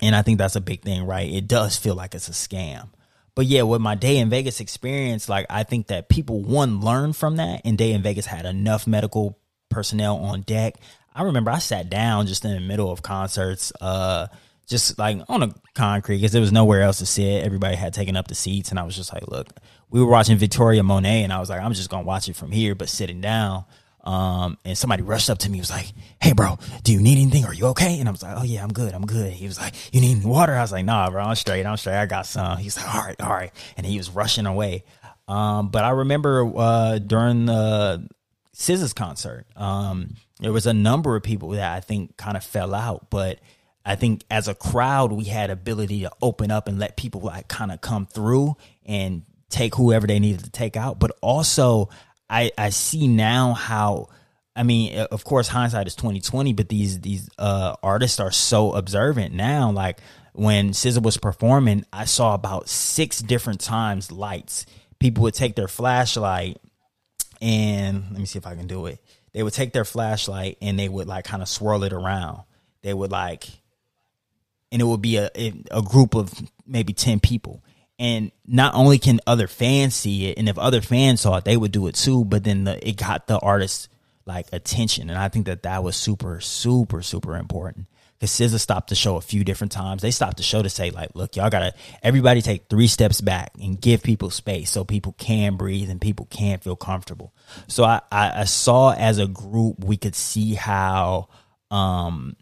and 0.02 0.14
I 0.14 0.22
think 0.22 0.38
that's 0.38 0.56
a 0.56 0.60
big 0.60 0.82
thing, 0.82 1.04
right? 1.04 1.30
It 1.30 1.48
does 1.48 1.76
feel 1.76 1.94
like 1.94 2.14
it's 2.14 2.28
a 2.28 2.32
scam. 2.32 2.88
But 3.34 3.46
yeah, 3.46 3.62
with 3.62 3.80
my 3.80 3.94
Day 3.94 4.18
N 4.18 4.28
Vegas 4.28 4.60
experience, 4.60 5.28
like 5.28 5.46
I 5.48 5.62
think 5.62 5.88
that 5.88 6.08
people 6.08 6.42
one 6.42 6.80
learned 6.80 7.16
from 7.16 7.36
that, 7.36 7.62
and 7.64 7.78
Day 7.78 7.92
N 7.92 8.02
Vegas 8.02 8.26
had 8.26 8.44
enough 8.44 8.86
medical 8.86 9.38
personnel 9.68 10.16
on 10.16 10.42
deck. 10.42 10.74
I 11.14 11.22
remember 11.22 11.50
I 11.50 11.58
sat 11.58 11.90
down 11.90 12.26
just 12.26 12.44
in 12.44 12.52
the 12.52 12.60
middle 12.60 12.90
of 12.90 13.02
concerts, 13.02 13.72
uh, 13.80 14.26
just 14.66 14.98
like 14.98 15.18
on 15.28 15.42
a 15.42 15.54
concrete 15.74 16.18
because 16.18 16.32
there 16.32 16.40
was 16.40 16.52
nowhere 16.52 16.82
else 16.82 16.98
to 16.98 17.06
sit. 17.06 17.44
Everybody 17.44 17.76
had 17.76 17.94
taken 17.94 18.16
up 18.16 18.28
the 18.28 18.34
seats, 18.34 18.70
and 18.70 18.78
I 18.78 18.82
was 18.82 18.96
just 18.96 19.12
like, 19.12 19.26
look, 19.28 19.48
we 19.90 20.00
were 20.00 20.10
watching 20.10 20.36
Victoria 20.36 20.82
Monet, 20.82 21.22
and 21.22 21.32
I 21.32 21.40
was 21.40 21.50
like, 21.50 21.60
I'm 21.60 21.72
just 21.72 21.90
gonna 21.90 22.06
watch 22.06 22.28
it 22.28 22.36
from 22.36 22.50
here, 22.50 22.74
but 22.74 22.88
sitting 22.88 23.20
down. 23.20 23.64
Um, 24.02 24.56
and 24.64 24.78
somebody 24.78 25.02
rushed 25.02 25.28
up 25.28 25.38
to 25.38 25.50
me, 25.50 25.58
was 25.58 25.70
like, 25.70 25.92
"Hey, 26.20 26.32
bro, 26.32 26.58
do 26.84 26.92
you 26.92 27.00
need 27.00 27.18
anything? 27.18 27.44
Are 27.44 27.54
you 27.54 27.66
okay?" 27.66 27.98
And 27.98 28.08
I 28.08 28.12
was 28.12 28.22
like, 28.22 28.36
"Oh 28.36 28.42
yeah, 28.42 28.62
I'm 28.62 28.72
good, 28.72 28.94
I'm 28.94 29.04
good." 29.04 29.32
He 29.32 29.46
was 29.46 29.58
like, 29.58 29.74
"You 29.94 30.00
need 30.00 30.24
water?" 30.24 30.54
I 30.54 30.62
was 30.62 30.72
like, 30.72 30.84
"Nah, 30.84 31.10
bro, 31.10 31.22
I'm 31.22 31.34
straight, 31.34 31.66
I'm 31.66 31.76
straight. 31.76 31.96
I 31.96 32.06
got 32.06 32.26
some." 32.26 32.58
He's 32.58 32.76
like, 32.76 32.94
"All 32.94 33.02
right, 33.02 33.20
all 33.20 33.30
right," 33.30 33.52
and 33.76 33.84
he 33.84 33.96
was 33.98 34.10
rushing 34.10 34.46
away. 34.46 34.84
Um, 35.28 35.68
but 35.68 35.84
I 35.84 35.90
remember 35.90 36.50
uh, 36.56 36.98
during 36.98 37.46
the 37.46 38.08
SZA's 38.54 38.92
concert, 38.92 39.46
um, 39.54 40.14
there 40.40 40.52
was 40.52 40.66
a 40.66 40.74
number 40.74 41.14
of 41.14 41.22
people 41.22 41.50
that 41.50 41.72
I 41.72 41.80
think 41.80 42.16
kind 42.16 42.36
of 42.36 42.42
fell 42.42 42.74
out, 42.74 43.10
but 43.10 43.38
I 43.84 43.96
think 43.96 44.24
as 44.30 44.48
a 44.48 44.54
crowd, 44.54 45.12
we 45.12 45.24
had 45.24 45.50
ability 45.50 46.00
to 46.02 46.10
open 46.20 46.50
up 46.50 46.68
and 46.68 46.78
let 46.78 46.96
people 46.96 47.20
like 47.20 47.48
kind 47.48 47.70
of 47.70 47.80
come 47.80 48.06
through 48.06 48.56
and 48.84 49.22
take 49.48 49.74
whoever 49.74 50.06
they 50.06 50.18
needed 50.18 50.44
to 50.44 50.50
take 50.50 50.76
out. 50.76 50.98
But 50.98 51.12
also, 51.20 51.88
I 52.30 52.52
I 52.56 52.70
see 52.70 53.08
now 53.08 53.52
how. 53.54 54.08
I 54.56 54.62
mean, 54.62 54.98
of 54.98 55.24
course, 55.24 55.48
hindsight 55.48 55.86
is 55.86 55.94
twenty 55.94 56.20
twenty, 56.20 56.52
but 56.52 56.68
these 56.68 57.00
these 57.00 57.28
uh, 57.38 57.76
artists 57.82 58.20
are 58.20 58.30
so 58.32 58.72
observant 58.72 59.34
now. 59.34 59.70
Like 59.70 60.00
when 60.32 60.70
SZA 60.70 61.02
was 61.02 61.16
performing, 61.16 61.84
I 61.92 62.04
saw 62.04 62.34
about 62.34 62.68
six 62.68 63.20
different 63.20 63.60
times 63.60 64.10
lights. 64.12 64.66
People 64.98 65.22
would 65.22 65.34
take 65.34 65.54
their 65.54 65.68
flashlight 65.68 66.58
and 67.40 68.04
let 68.10 68.18
me 68.20 68.26
see 68.26 68.38
if 68.38 68.46
I 68.46 68.54
can 68.54 68.66
do 68.66 68.86
it 68.86 69.00
they 69.32 69.42
would 69.42 69.52
take 69.52 69.72
their 69.72 69.84
flashlight 69.84 70.58
and 70.60 70.78
they 70.78 70.88
would 70.88 71.06
like 71.06 71.24
kind 71.24 71.42
of 71.42 71.48
swirl 71.48 71.84
it 71.84 71.92
around. 71.92 72.42
They 72.82 72.94
would 72.94 73.10
like, 73.10 73.46
and 74.72 74.80
it 74.80 74.84
would 74.84 75.02
be 75.02 75.16
a 75.16 75.30
a 75.70 75.82
group 75.82 76.14
of 76.14 76.32
maybe 76.66 76.92
ten 76.92 77.20
people. 77.20 77.62
And 78.00 78.32
not 78.46 78.74
only 78.74 78.98
can 78.98 79.20
other 79.26 79.46
fans 79.46 79.94
see 79.94 80.28
it, 80.28 80.38
and 80.38 80.48
if 80.48 80.58
other 80.58 80.80
fans 80.80 81.20
saw 81.20 81.36
it, 81.36 81.44
they 81.44 81.56
would 81.56 81.70
do 81.70 81.86
it 81.86 81.94
too. 81.94 82.24
But 82.24 82.44
then 82.44 82.64
the, 82.64 82.88
it 82.88 82.96
got 82.96 83.26
the 83.26 83.38
artist 83.38 83.90
like 84.24 84.46
attention, 84.52 85.10
and 85.10 85.18
I 85.18 85.28
think 85.28 85.46
that 85.46 85.64
that 85.64 85.84
was 85.84 85.96
super, 85.96 86.40
super, 86.40 87.02
super 87.02 87.36
important 87.36 87.86
because 88.20 88.30
SZA 88.32 88.58
stopped 88.58 88.88
the 88.88 88.94
show 88.94 89.16
a 89.16 89.20
few 89.20 89.44
different 89.44 89.72
times. 89.72 90.02
They 90.02 90.10
stopped 90.10 90.36
the 90.38 90.42
show 90.42 90.62
to 90.62 90.68
say, 90.68 90.90
like, 90.90 91.10
look, 91.14 91.36
y'all 91.36 91.50
gotta 91.50 91.74
everybody 92.02 92.42
take 92.42 92.68
three 92.68 92.86
steps 92.86 93.20
back 93.20 93.52
and 93.60 93.80
give 93.80 94.02
people 94.02 94.30
space 94.30 94.70
so 94.70 94.84
people 94.84 95.14
can 95.18 95.56
breathe 95.56 95.90
and 95.90 96.00
people 96.00 96.26
can 96.30 96.58
feel 96.58 96.76
comfortable. 96.76 97.34
So 97.66 97.84
I, 97.84 98.00
I, 98.10 98.40
I 98.40 98.44
saw 98.44 98.92
as 98.92 99.18
a 99.18 99.26
group 99.26 99.84
we 99.84 99.96
could 99.96 100.14
see 100.14 100.54
how 100.54 101.28
um 101.70 102.36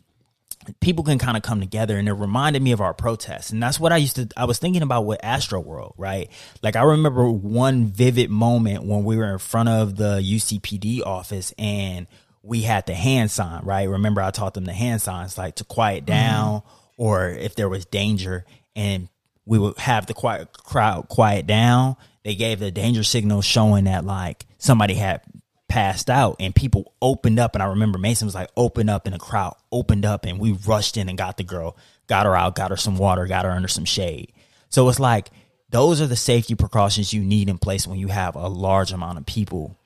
people 0.80 1.04
can 1.04 1.18
kind 1.18 1.36
of 1.36 1.42
come 1.42 1.60
together 1.60 1.96
and 1.98 2.08
it 2.08 2.12
reminded 2.12 2.62
me 2.62 2.72
of 2.72 2.80
our 2.80 2.94
protests 2.94 3.50
and 3.50 3.62
that's 3.62 3.78
what 3.80 3.92
i 3.92 3.96
used 3.96 4.16
to 4.16 4.28
i 4.36 4.44
was 4.44 4.58
thinking 4.58 4.82
about 4.82 5.06
with 5.06 5.18
astro 5.22 5.60
world 5.60 5.94
right 5.96 6.30
like 6.62 6.76
i 6.76 6.82
remember 6.82 7.28
one 7.30 7.86
vivid 7.86 8.30
moment 8.30 8.84
when 8.84 9.04
we 9.04 9.16
were 9.16 9.32
in 9.32 9.38
front 9.38 9.68
of 9.68 9.96
the 9.96 10.20
ucpd 10.20 11.04
office 11.04 11.52
and 11.58 12.06
we 12.48 12.62
had 12.62 12.86
the 12.86 12.94
hand 12.94 13.30
sign, 13.30 13.62
right? 13.64 13.88
Remember, 13.88 14.22
I 14.22 14.30
taught 14.30 14.54
them 14.54 14.64
the 14.64 14.72
hand 14.72 15.02
signs, 15.02 15.36
like 15.36 15.56
to 15.56 15.64
quiet 15.64 16.04
mm-hmm. 16.04 16.14
down 16.14 16.60
mm-hmm. 16.60 17.02
or 17.02 17.28
if 17.28 17.54
there 17.54 17.68
was 17.68 17.84
danger, 17.84 18.44
and 18.74 19.08
we 19.44 19.58
would 19.58 19.78
have 19.78 20.06
the 20.06 20.14
quiet 20.14 20.52
crowd 20.52 21.08
quiet 21.08 21.46
down. 21.46 21.96
They 22.24 22.34
gave 22.34 22.58
the 22.58 22.70
danger 22.70 23.04
signal 23.04 23.42
showing 23.42 23.84
that 23.84 24.04
like 24.04 24.46
somebody 24.58 24.94
had 24.94 25.22
passed 25.68 26.10
out 26.10 26.36
and 26.40 26.54
people 26.54 26.92
opened 27.00 27.38
up. 27.38 27.54
And 27.54 27.62
I 27.62 27.66
remember 27.66 27.98
Mason 27.98 28.26
was 28.26 28.34
like, 28.34 28.50
open 28.56 28.88
up, 28.88 29.06
and 29.06 29.14
the 29.14 29.18
crowd 29.18 29.56
opened 29.70 30.04
up, 30.04 30.24
and 30.24 30.38
we 30.38 30.52
rushed 30.52 30.96
in 30.96 31.08
and 31.08 31.18
got 31.18 31.36
the 31.36 31.44
girl, 31.44 31.76
got 32.06 32.26
her 32.26 32.36
out, 32.36 32.56
got 32.56 32.70
her 32.70 32.76
some 32.76 32.96
water, 32.96 33.26
got 33.26 33.44
her 33.44 33.50
under 33.50 33.68
some 33.68 33.84
shade. 33.84 34.32
So 34.70 34.88
it's 34.88 35.00
like, 35.00 35.28
those 35.70 36.00
are 36.00 36.06
the 36.06 36.16
safety 36.16 36.54
precautions 36.54 37.12
you 37.12 37.22
need 37.22 37.48
in 37.48 37.58
place 37.58 37.86
when 37.86 37.98
you 37.98 38.08
have 38.08 38.34
a 38.34 38.48
large 38.48 38.92
amount 38.92 39.18
of 39.18 39.26
people 39.26 39.76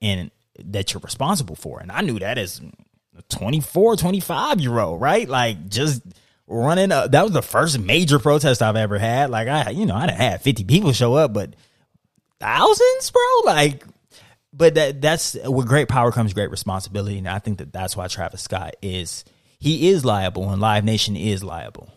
in 0.00 0.30
that 0.64 0.92
you're 0.92 1.00
responsible 1.00 1.56
for. 1.56 1.80
And 1.80 1.90
I 1.90 2.00
knew 2.00 2.18
that 2.18 2.38
as 2.38 2.60
a 3.16 3.22
24, 3.22 3.96
25 3.96 4.60
year 4.60 4.78
old, 4.78 5.00
right? 5.00 5.28
Like 5.28 5.68
just 5.68 6.02
running 6.46 6.92
up. 6.92 7.10
That 7.10 7.22
was 7.22 7.32
the 7.32 7.42
first 7.42 7.78
major 7.78 8.18
protest 8.18 8.62
I've 8.62 8.76
ever 8.76 8.98
had. 8.98 9.30
Like 9.30 9.48
I, 9.48 9.70
you 9.70 9.86
know, 9.86 9.96
I 9.96 10.10
had 10.12 10.42
50 10.42 10.64
people 10.64 10.92
show 10.92 11.14
up, 11.14 11.32
but 11.32 11.54
thousands, 12.38 13.10
bro. 13.10 13.22
Like, 13.44 13.84
but 14.52 14.74
that 14.74 15.00
that's 15.00 15.36
with 15.44 15.66
great 15.66 15.88
power 15.88 16.12
comes 16.12 16.32
great 16.32 16.50
responsibility. 16.50 17.18
And 17.18 17.28
I 17.28 17.38
think 17.38 17.58
that 17.58 17.72
that's 17.72 17.96
why 17.96 18.08
Travis 18.08 18.42
Scott 18.42 18.74
is, 18.82 19.24
he 19.58 19.88
is 19.88 20.04
liable 20.04 20.50
and 20.50 20.60
Live 20.60 20.84
Nation 20.84 21.16
is 21.16 21.42
liable. 21.42 21.90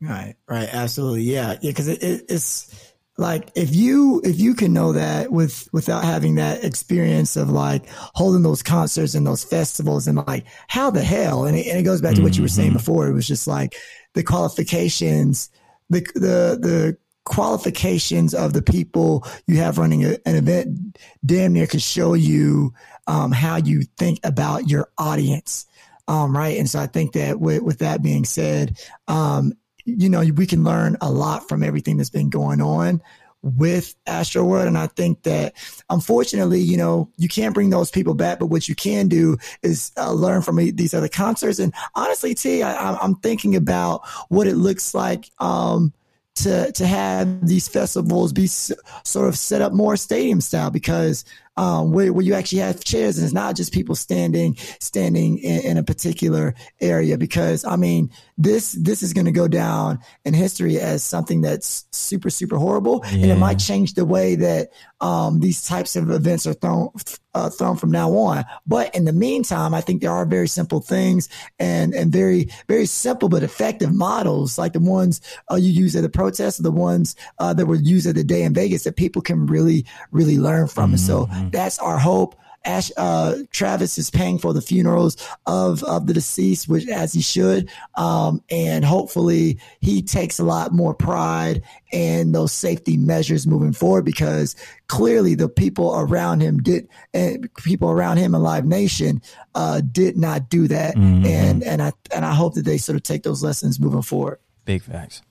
Right, 0.00 0.34
right. 0.48 0.68
Absolutely. 0.72 1.22
Yeah. 1.22 1.56
Yeah. 1.62 1.72
Cause 1.72 1.88
it, 1.88 2.02
it, 2.02 2.24
it's, 2.28 2.94
like 3.16 3.50
if 3.54 3.74
you 3.74 4.20
if 4.24 4.40
you 4.40 4.54
can 4.54 4.72
know 4.72 4.92
that 4.92 5.30
with 5.30 5.68
without 5.72 6.02
having 6.02 6.34
that 6.34 6.64
experience 6.64 7.36
of 7.36 7.48
like 7.48 7.86
holding 7.88 8.42
those 8.42 8.62
concerts 8.62 9.14
and 9.14 9.24
those 9.24 9.44
festivals 9.44 10.08
and 10.08 10.26
like 10.26 10.44
how 10.66 10.90
the 10.90 11.02
hell 11.02 11.44
and 11.44 11.56
it, 11.56 11.66
and 11.68 11.78
it 11.78 11.84
goes 11.84 12.00
back 12.00 12.16
to 12.16 12.22
what 12.22 12.36
you 12.36 12.42
were 12.42 12.48
saying 12.48 12.70
mm-hmm. 12.70 12.78
before 12.78 13.06
it 13.06 13.12
was 13.12 13.26
just 13.26 13.46
like 13.46 13.76
the 14.14 14.24
qualifications 14.24 15.48
the 15.90 16.00
the 16.14 16.58
the 16.60 16.96
qualifications 17.24 18.34
of 18.34 18.52
the 18.52 18.62
people 18.62 19.26
you 19.46 19.56
have 19.56 19.78
running 19.78 20.04
a, 20.04 20.16
an 20.26 20.36
event 20.36 20.98
damn 21.24 21.52
near 21.52 21.66
can 21.66 21.80
show 21.80 22.14
you 22.14 22.72
um, 23.06 23.32
how 23.32 23.56
you 23.56 23.82
think 23.96 24.20
about 24.24 24.68
your 24.68 24.90
audience 24.98 25.66
um, 26.06 26.36
right 26.36 26.58
and 26.58 26.68
so 26.68 26.78
i 26.78 26.86
think 26.86 27.12
that 27.12 27.40
with, 27.40 27.62
with 27.62 27.78
that 27.78 28.02
being 28.02 28.24
said 28.24 28.78
um, 29.08 29.54
you 29.84 30.08
know, 30.08 30.20
we 30.34 30.46
can 30.46 30.64
learn 30.64 30.96
a 31.00 31.10
lot 31.10 31.48
from 31.48 31.62
everything 31.62 31.96
that's 31.96 32.10
been 32.10 32.30
going 32.30 32.60
on 32.60 33.02
with 33.42 33.94
Astroworld. 34.06 34.66
And 34.66 34.78
I 34.78 34.86
think 34.86 35.22
that 35.24 35.54
unfortunately, 35.90 36.60
you 36.60 36.78
know, 36.78 37.10
you 37.18 37.28
can't 37.28 37.52
bring 37.52 37.68
those 37.68 37.90
people 37.90 38.14
back, 38.14 38.38
but 38.38 38.46
what 38.46 38.68
you 38.68 38.74
can 38.74 39.08
do 39.08 39.36
is 39.62 39.92
uh, 39.98 40.12
learn 40.12 40.40
from 40.40 40.56
these 40.56 40.94
other 40.94 41.08
concerts. 41.08 41.58
And 41.58 41.74
honestly, 41.94 42.34
T, 42.34 42.62
I, 42.62 42.94
I'm 42.94 43.16
thinking 43.16 43.54
about 43.54 44.06
what 44.28 44.46
it 44.46 44.56
looks 44.56 44.94
like, 44.94 45.30
um, 45.38 45.92
to, 46.36 46.72
to 46.72 46.86
have 46.86 47.46
these 47.46 47.68
festivals 47.68 48.32
be 48.32 48.46
sort 48.46 49.28
of 49.28 49.38
set 49.38 49.62
up 49.62 49.72
more 49.72 49.96
stadium 49.96 50.40
style 50.40 50.70
because 50.70 51.24
um, 51.56 51.92
where, 51.92 52.12
where 52.12 52.24
you 52.24 52.34
actually 52.34 52.58
have 52.58 52.82
chairs 52.82 53.16
and 53.16 53.24
it's 53.24 53.32
not 53.32 53.54
just 53.54 53.72
people 53.72 53.94
standing, 53.94 54.56
standing 54.80 55.38
in, 55.38 55.60
in 55.64 55.76
a 55.76 55.84
particular 55.84 56.54
area. 56.80 57.16
Because 57.16 57.64
I 57.64 57.76
mean, 57.76 58.10
this, 58.36 58.72
this 58.72 59.02
is 59.02 59.12
going 59.12 59.26
to 59.26 59.32
go 59.32 59.46
down 59.46 59.98
in 60.24 60.34
history 60.34 60.80
as 60.80 61.04
something 61.04 61.40
that's 61.40 61.86
super, 61.92 62.30
super 62.30 62.56
horrible. 62.56 63.04
Yeah. 63.06 63.22
And 63.22 63.30
it 63.32 63.38
might 63.38 63.58
change 63.58 63.94
the 63.94 64.04
way 64.04 64.34
that, 64.36 64.70
um, 65.00 65.40
these 65.40 65.66
types 65.66 65.96
of 65.96 66.10
events 66.10 66.46
are 66.46 66.54
thrown, 66.54 66.88
uh, 67.34 67.50
thrown 67.50 67.76
from 67.76 67.90
now 67.90 68.10
on. 68.16 68.44
But 68.66 68.94
in 68.94 69.04
the 69.04 69.12
meantime, 69.12 69.74
I 69.74 69.80
think 69.80 70.00
there 70.00 70.10
are 70.10 70.24
very 70.24 70.48
simple 70.48 70.80
things 70.80 71.28
and, 71.58 71.94
and 71.94 72.10
very, 72.12 72.48
very 72.68 72.86
simple 72.86 73.28
but 73.28 73.42
effective 73.42 73.92
models 73.94 74.58
like 74.58 74.72
the 74.72 74.80
ones 74.80 75.20
uh, 75.50 75.56
you 75.56 75.70
use 75.70 75.94
at 75.94 76.02
the 76.02 76.08
protests, 76.08 76.58
the 76.58 76.70
ones 76.70 77.16
uh, 77.38 77.54
that 77.54 77.66
were 77.66 77.76
used 77.76 78.06
at 78.06 78.14
the 78.14 78.24
Day 78.24 78.42
N 78.42 78.54
Vegas 78.54 78.84
that 78.84 78.96
people 78.96 79.22
can 79.22 79.46
really, 79.46 79.84
really 80.10 80.38
learn 80.38 80.66
from. 80.68 80.86
Mm-hmm. 80.86 80.92
And 80.94 81.00
so 81.00 81.26
mm-hmm. 81.26 81.50
that's 81.50 81.78
our 81.78 81.98
hope. 81.98 82.34
Ash, 82.64 82.90
uh, 82.96 83.36
Travis 83.52 83.98
is 83.98 84.10
paying 84.10 84.38
for 84.38 84.52
the 84.52 84.62
funerals 84.62 85.16
of, 85.46 85.82
of 85.84 86.06
the 86.06 86.14
deceased, 86.14 86.68
which 86.68 86.88
as 86.88 87.12
he 87.12 87.20
should. 87.20 87.70
Um, 87.96 88.42
and 88.50 88.84
hopefully 88.84 89.58
he 89.80 90.02
takes 90.02 90.38
a 90.38 90.44
lot 90.44 90.72
more 90.72 90.94
pride 90.94 91.62
in 91.92 92.32
those 92.32 92.52
safety 92.52 92.96
measures 92.96 93.46
moving 93.46 93.72
forward 93.72 94.04
because 94.04 94.56
clearly 94.88 95.34
the 95.34 95.48
people 95.48 95.94
around 95.94 96.40
him 96.40 96.62
did, 96.62 96.88
and 97.12 97.52
people 97.56 97.90
around 97.90 98.16
him 98.16 98.34
in 98.34 98.42
Live 98.42 98.64
Nation, 98.64 99.20
uh, 99.54 99.80
did 99.92 100.16
not 100.16 100.48
do 100.48 100.66
that. 100.68 100.96
Mm-hmm. 100.96 101.26
And, 101.26 101.62
and 101.62 101.82
I, 101.82 101.92
and 102.14 102.24
I 102.24 102.34
hope 102.34 102.54
that 102.54 102.64
they 102.64 102.78
sort 102.78 102.96
of 102.96 103.02
take 103.02 103.22
those 103.22 103.42
lessons 103.42 103.78
moving 103.78 104.02
forward. 104.02 104.38
Big 104.64 104.82
facts. 104.82 105.22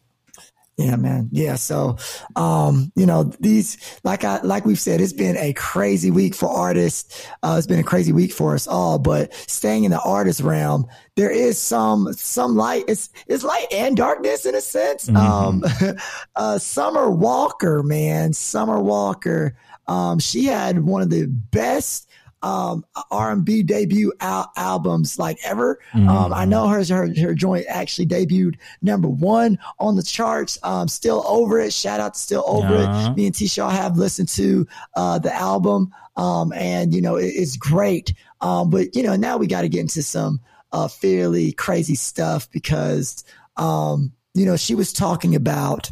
Yeah, 0.78 0.96
man. 0.96 1.30
Yeah. 1.32 1.56
So, 1.56 1.98
um, 2.36 2.92
you 2.96 3.06
know, 3.06 3.26
these, 3.40 3.78
like 4.04 4.24
I, 4.24 4.42
like 4.42 4.66
we've 4.66 4.80
said, 4.80 5.02
it's 5.02 5.14
been 5.14 5.38
a 5.38 5.54
crazy 5.54 6.10
week 6.10 6.34
for 6.34 6.50
artists. 6.50 7.28
Uh, 7.44 7.56
it's 7.58 7.68
been 7.68 7.80
a 7.80 7.84
crazy 7.84 8.12
week 8.12 8.32
for 8.32 8.56
us 8.56 8.68
all, 8.68 8.98
but 8.98 9.34
staying 9.34 9.84
in 9.84 9.92
the 9.92 10.02
artist 10.02 10.42
realm, 10.42 10.88
there 11.16 11.30
is 11.30 11.60
some, 11.60 12.12
some 12.14 12.56
light. 12.56 12.86
It's, 12.88 13.10
it's 13.28 13.44
light 13.44 13.68
and 13.72 13.96
darkness 13.96 14.48
in 14.48 14.56
a 14.56 14.62
sense. 14.62 15.10
Mm-hmm. 15.10 15.18
Um, 15.18 15.64
uh, 16.36 16.58
Summer 16.58 17.12
Walker, 17.12 17.84
man, 17.84 18.34
Summer 18.34 18.82
Walker. 18.82 19.56
Um, 19.88 20.18
she 20.18 20.46
had 20.46 20.84
one 20.84 21.04
of 21.04 21.12
the 21.12 21.28
best, 21.28 22.10
um, 22.44 22.86
R&B 23.10 23.64
debut 23.64 24.14
al- 24.20 24.52
albums 24.56 25.18
like 25.18 25.40
ever. 25.44 25.80
Mm. 25.94 26.10
Um, 26.10 26.34
I 26.34 26.46
know 26.46 26.68
her, 26.68 26.84
her, 26.84 27.08
her 27.22 27.34
joint 27.34 27.66
actually 27.70 28.06
debuted 28.06 28.56
number 28.82 29.08
one 29.08 29.58
on 29.80 29.96
the 29.96 30.04
charts. 30.04 30.60
Um, 30.62 30.88
still 30.88 31.24
over 31.26 31.60
it. 31.60 31.74
Shout 31.74 32.00
out 32.00 32.14
to 32.14 32.20
still 32.20 32.44
over 32.46 32.76
yeah. 32.76 33.12
it. 33.12 33.18
Me 33.18 33.26
and 33.26 33.34
T 33.34 33.48
Shaw 33.48 33.70
have 33.70 33.98
listened 33.98 34.30
to, 34.30 34.68
uh, 34.96 35.20
the 35.20 35.34
album. 35.34 35.92
Um, 36.18 36.54
and 36.54 36.94
you 36.94 37.02
know, 37.02 37.16
it, 37.16 37.28
it's 37.28 37.58
great. 37.58 38.14
Um, 38.42 38.70
but 38.70 38.96
you 38.96 39.02
know, 39.02 39.16
now 39.16 39.38
we 39.38 39.48
got 39.48 39.62
to 39.62 39.70
get 39.70 39.80
into 39.80 40.04
some, 40.04 40.42
uh, 40.72 40.88
fairly 40.88 41.54
crazy 41.54 41.96
stuff 41.96 42.52
because, 42.52 43.24
um, 43.58 44.12
you 44.34 44.46
know, 44.46 44.58
she 44.58 44.76
was 44.76 44.92
talking 44.92 45.34
about, 45.34 45.92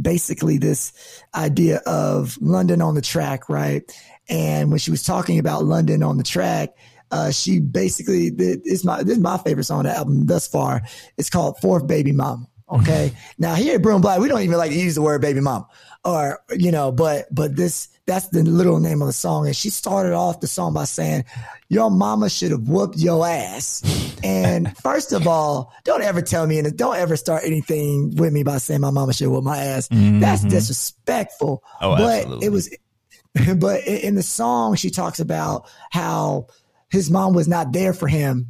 basically 0.00 0.58
this 0.58 0.92
idea 1.34 1.78
of 1.86 2.36
London 2.42 2.82
on 2.82 2.94
the 2.94 3.00
track, 3.00 3.48
right? 3.48 3.90
And 4.28 4.70
when 4.70 4.78
she 4.78 4.90
was 4.90 5.02
talking 5.02 5.38
about 5.38 5.64
London 5.64 6.02
on 6.02 6.18
the 6.18 6.24
track, 6.24 6.70
uh, 7.10 7.30
she 7.30 7.60
basically 7.60 8.30
this 8.30 8.58
is 8.64 8.84
my 8.84 9.02
this 9.02 9.16
is 9.16 9.22
my 9.22 9.38
favorite 9.38 9.64
song 9.64 9.80
on 9.80 9.84
the 9.84 9.96
album 9.96 10.26
thus 10.26 10.48
far. 10.48 10.82
It's 11.16 11.30
called 11.30 11.58
Fourth 11.60 11.86
Baby 11.86 12.12
Mama. 12.12 12.46
Okay. 12.68 13.12
now 13.38 13.54
here 13.54 13.76
at 13.76 13.82
Brewing 13.82 14.00
Black, 14.00 14.18
we 14.18 14.28
don't 14.28 14.42
even 14.42 14.58
like 14.58 14.72
to 14.72 14.76
use 14.76 14.96
the 14.96 15.02
word 15.02 15.20
baby 15.20 15.40
mom 15.40 15.66
or, 16.06 16.40
you 16.56 16.70
know, 16.70 16.92
but, 16.92 17.26
but 17.34 17.56
this, 17.56 17.88
that's 18.06 18.28
the 18.28 18.42
literal 18.44 18.78
name 18.78 19.02
of 19.02 19.08
the 19.08 19.12
song. 19.12 19.46
And 19.46 19.56
she 19.56 19.70
started 19.70 20.14
off 20.14 20.38
the 20.38 20.46
song 20.46 20.72
by 20.72 20.84
saying, 20.84 21.24
your 21.68 21.90
mama 21.90 22.30
should 22.30 22.52
have 22.52 22.68
whooped 22.68 22.96
your 22.96 23.26
ass. 23.26 23.82
and 24.22 24.76
first 24.82 25.12
of 25.12 25.26
all, 25.26 25.74
don't 25.82 26.02
ever 26.02 26.22
tell 26.22 26.46
me 26.46 26.60
and 26.60 26.76
don't 26.76 26.96
ever 26.96 27.16
start 27.16 27.42
anything 27.44 28.14
with 28.14 28.32
me 28.32 28.44
by 28.44 28.58
saying 28.58 28.80
my 28.80 28.90
mama 28.90 29.12
should 29.12 29.28
whoop 29.28 29.42
my 29.42 29.58
ass. 29.58 29.88
Mm-hmm. 29.88 30.20
That's 30.20 30.44
disrespectful. 30.44 31.64
Oh, 31.80 31.96
but 31.96 32.18
absolutely. 32.20 32.46
it 32.46 32.50
was, 32.50 32.76
but 33.58 33.86
in 33.86 34.14
the 34.14 34.22
song, 34.22 34.76
she 34.76 34.90
talks 34.90 35.20
about 35.20 35.68
how 35.90 36.46
his 36.90 37.10
mom 37.10 37.34
was 37.34 37.48
not 37.48 37.72
there 37.72 37.92
for 37.92 38.08
him 38.08 38.48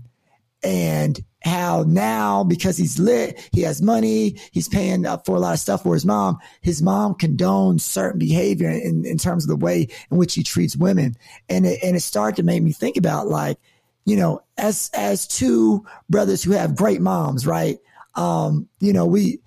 and 0.62 1.24
how 1.42 1.84
now 1.86 2.42
because 2.44 2.76
he's 2.76 2.98
lit, 2.98 3.48
he 3.52 3.62
has 3.62 3.80
money, 3.80 4.36
he's 4.50 4.68
paying 4.68 5.06
up 5.06 5.24
for 5.24 5.36
a 5.36 5.40
lot 5.40 5.54
of 5.54 5.60
stuff 5.60 5.84
for 5.84 5.94
his 5.94 6.04
mom. 6.04 6.38
His 6.60 6.82
mom 6.82 7.14
condones 7.14 7.82
certain 7.82 8.18
behavior 8.18 8.68
in, 8.68 9.04
in 9.06 9.16
terms 9.16 9.44
of 9.44 9.48
the 9.48 9.64
way 9.64 9.88
in 10.10 10.18
which 10.18 10.34
he 10.34 10.42
treats 10.42 10.76
women. 10.76 11.14
And 11.48 11.66
it, 11.66 11.78
and 11.82 11.96
it 11.96 12.00
started 12.00 12.36
to 12.36 12.42
make 12.42 12.62
me 12.62 12.72
think 12.72 12.96
about 12.96 13.28
like, 13.28 13.58
you 14.04 14.16
know, 14.16 14.42
as, 14.58 14.90
as 14.92 15.26
two 15.26 15.84
brothers 16.10 16.42
who 16.42 16.52
have 16.52 16.76
great 16.76 17.00
moms, 17.00 17.46
right? 17.46 17.78
Um, 18.14 18.68
you 18.80 18.92
know, 18.92 19.06
we, 19.06 19.40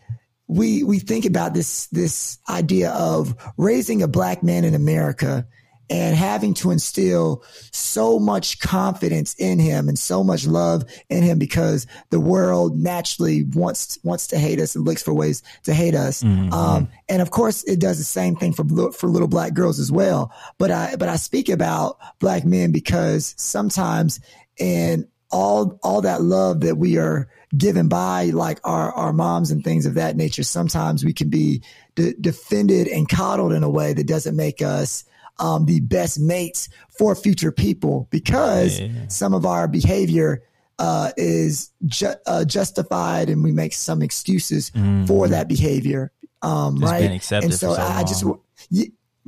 we 0.50 0.84
we 0.84 0.97
think 0.97 1.26
about 1.26 1.54
this 1.54 1.86
this 1.88 2.39
idea 2.50 2.89
of 2.91 3.36
raising 3.56 4.02
a 4.02 4.08
black 4.08 4.41
man 4.43 4.66
in 4.66 4.74
America 4.74 5.47
and 5.91 6.16
having 6.16 6.54
to 6.56 6.72
instill 6.72 7.43
so 7.72 8.20
much 8.20 8.60
confidence 8.60 9.36
in 9.36 9.60
him 9.60 9.88
and 9.88 9.97
so 9.97 10.24
much 10.24 10.45
love 10.45 10.84
in 11.10 11.24
him 11.24 11.39
because 11.39 11.88
the 12.10 12.20
world 12.20 12.78
naturally 12.78 13.43
wants 13.43 14.00
wants 14.04 14.28
to 14.28 14.39
hate 14.39 14.60
us 14.60 14.76
and 14.76 14.86
looks 14.86 15.04
for 15.04 15.14
ways 15.14 15.43
to 15.64 15.74
hate 15.74 15.95
us. 15.95 16.24
Mm-hmm. 16.24 16.52
Um, 16.52 16.89
and 17.08 17.22
of 17.22 17.30
course, 17.30 17.64
it 17.64 17.80
does 17.80 18.00
the 18.00 18.04
same 18.04 18.36
thing 18.36 18.54
for 18.54 18.91
for 18.91 19.08
little 19.08 19.28
black 19.28 19.54
girls 19.54 19.80
as 19.80 19.91
well. 19.91 20.34
But 20.58 20.72
I 20.72 20.95
but 20.95 21.10
I 21.10 21.16
speak 21.16 21.47
about 21.47 22.00
black 22.20 22.43
men 22.43 22.72
because 22.72 23.36
sometimes 23.38 24.20
in 24.58 25.08
all 25.32 25.80
all 25.84 26.01
that 26.01 26.21
love 26.21 26.61
that 26.61 26.77
we 26.77 26.97
are 26.97 27.30
given 27.57 27.88
by 27.88 28.25
like 28.25 28.59
our, 28.63 28.91
our 28.93 29.13
moms 29.13 29.51
and 29.51 29.63
things 29.63 29.86
of 29.86 29.95
that 29.95 30.15
nature, 30.15 30.43
sometimes 30.43 31.03
we 31.03 31.13
can 31.13 31.30
be 31.30 31.61
de- 31.95 32.13
defended 32.13 32.88
and 32.88 33.09
coddled 33.09 33.53
in 33.53 33.63
a 33.63 33.69
way 33.69 33.93
that 33.93 34.07
doesn't 34.07 34.36
make 34.36 34.61
us 34.61 35.03
um, 35.39 35.65
the 35.65 35.80
best 35.80 36.19
mates 36.19 36.69
for 36.97 37.15
future 37.15 37.51
people 37.51 38.07
because 38.11 38.80
yeah. 38.80 38.89
some 39.07 39.34
of 39.34 39.45
our 39.45 39.67
behavior 39.67 40.43
uh, 40.77 41.11
is 41.17 41.71
ju- 41.86 42.13
uh, 42.25 42.45
justified 42.45 43.30
and 43.30 43.43
we 43.43 43.51
make 43.51 43.73
some 43.73 44.01
excuses 44.01 44.69
mm-hmm. 44.71 45.05
for 45.05 45.27
that 45.27 45.47
behavior. 45.47 46.11
Um, 46.41 46.77
right. 46.77 47.09
and 47.32 47.53
so, 47.53 47.73
so 47.73 47.82
I 47.82 48.03
just, 48.03 48.23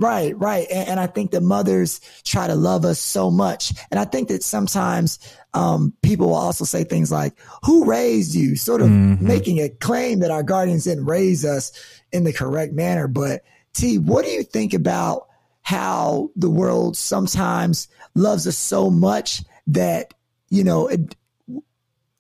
Right, 0.02 0.36
right. 0.36 0.66
And, 0.72 0.89
and, 0.89 0.99
I 0.99 1.06
think 1.06 1.30
that 1.32 1.41
mothers 1.41 2.02
try 2.24 2.47
to 2.47 2.56
love 2.56 2.86
us 2.86 2.99
so 2.99 3.30
much. 3.30 3.72
And 3.91 3.99
I 3.99 4.06
think 4.06 4.30
that 4.30 4.41
sometimes 4.41 5.20
um, 5.54 5.93
people 6.02 6.30
will 6.30 6.36
also 6.36 6.66
say 6.66 6.84
things 6.84 7.12
like, 7.12 7.36
Who 7.66 7.86
raised 7.86 8.34
you? 8.34 8.56
sort 8.56 8.82
of 8.82 8.88
mm-hmm. 8.88 9.26
making 9.26 9.60
a 9.60 9.70
claim 9.70 10.22
that 10.22 10.32
our 10.32 10.41
guardians 10.41 10.86
didn't 10.86 11.06
raise 11.06 11.45
us 11.45 11.72
in 12.12 12.24
the 12.24 12.34
correct 12.34 12.74
manner. 12.74 13.08
But 13.08 13.43
T, 13.74 13.99
what 13.99 14.26
do 14.26 14.32
you 14.32 14.41
think 14.41 14.74
about 14.74 15.28
how 15.62 16.32
the 16.36 16.49
world 16.49 16.97
sometimes 16.97 17.88
loves 18.16 18.47
us 18.47 18.58
so 18.58 18.89
much 18.89 19.43
that, 19.68 20.16
you 20.49 20.64
know, 20.64 20.88
it, 20.88 21.16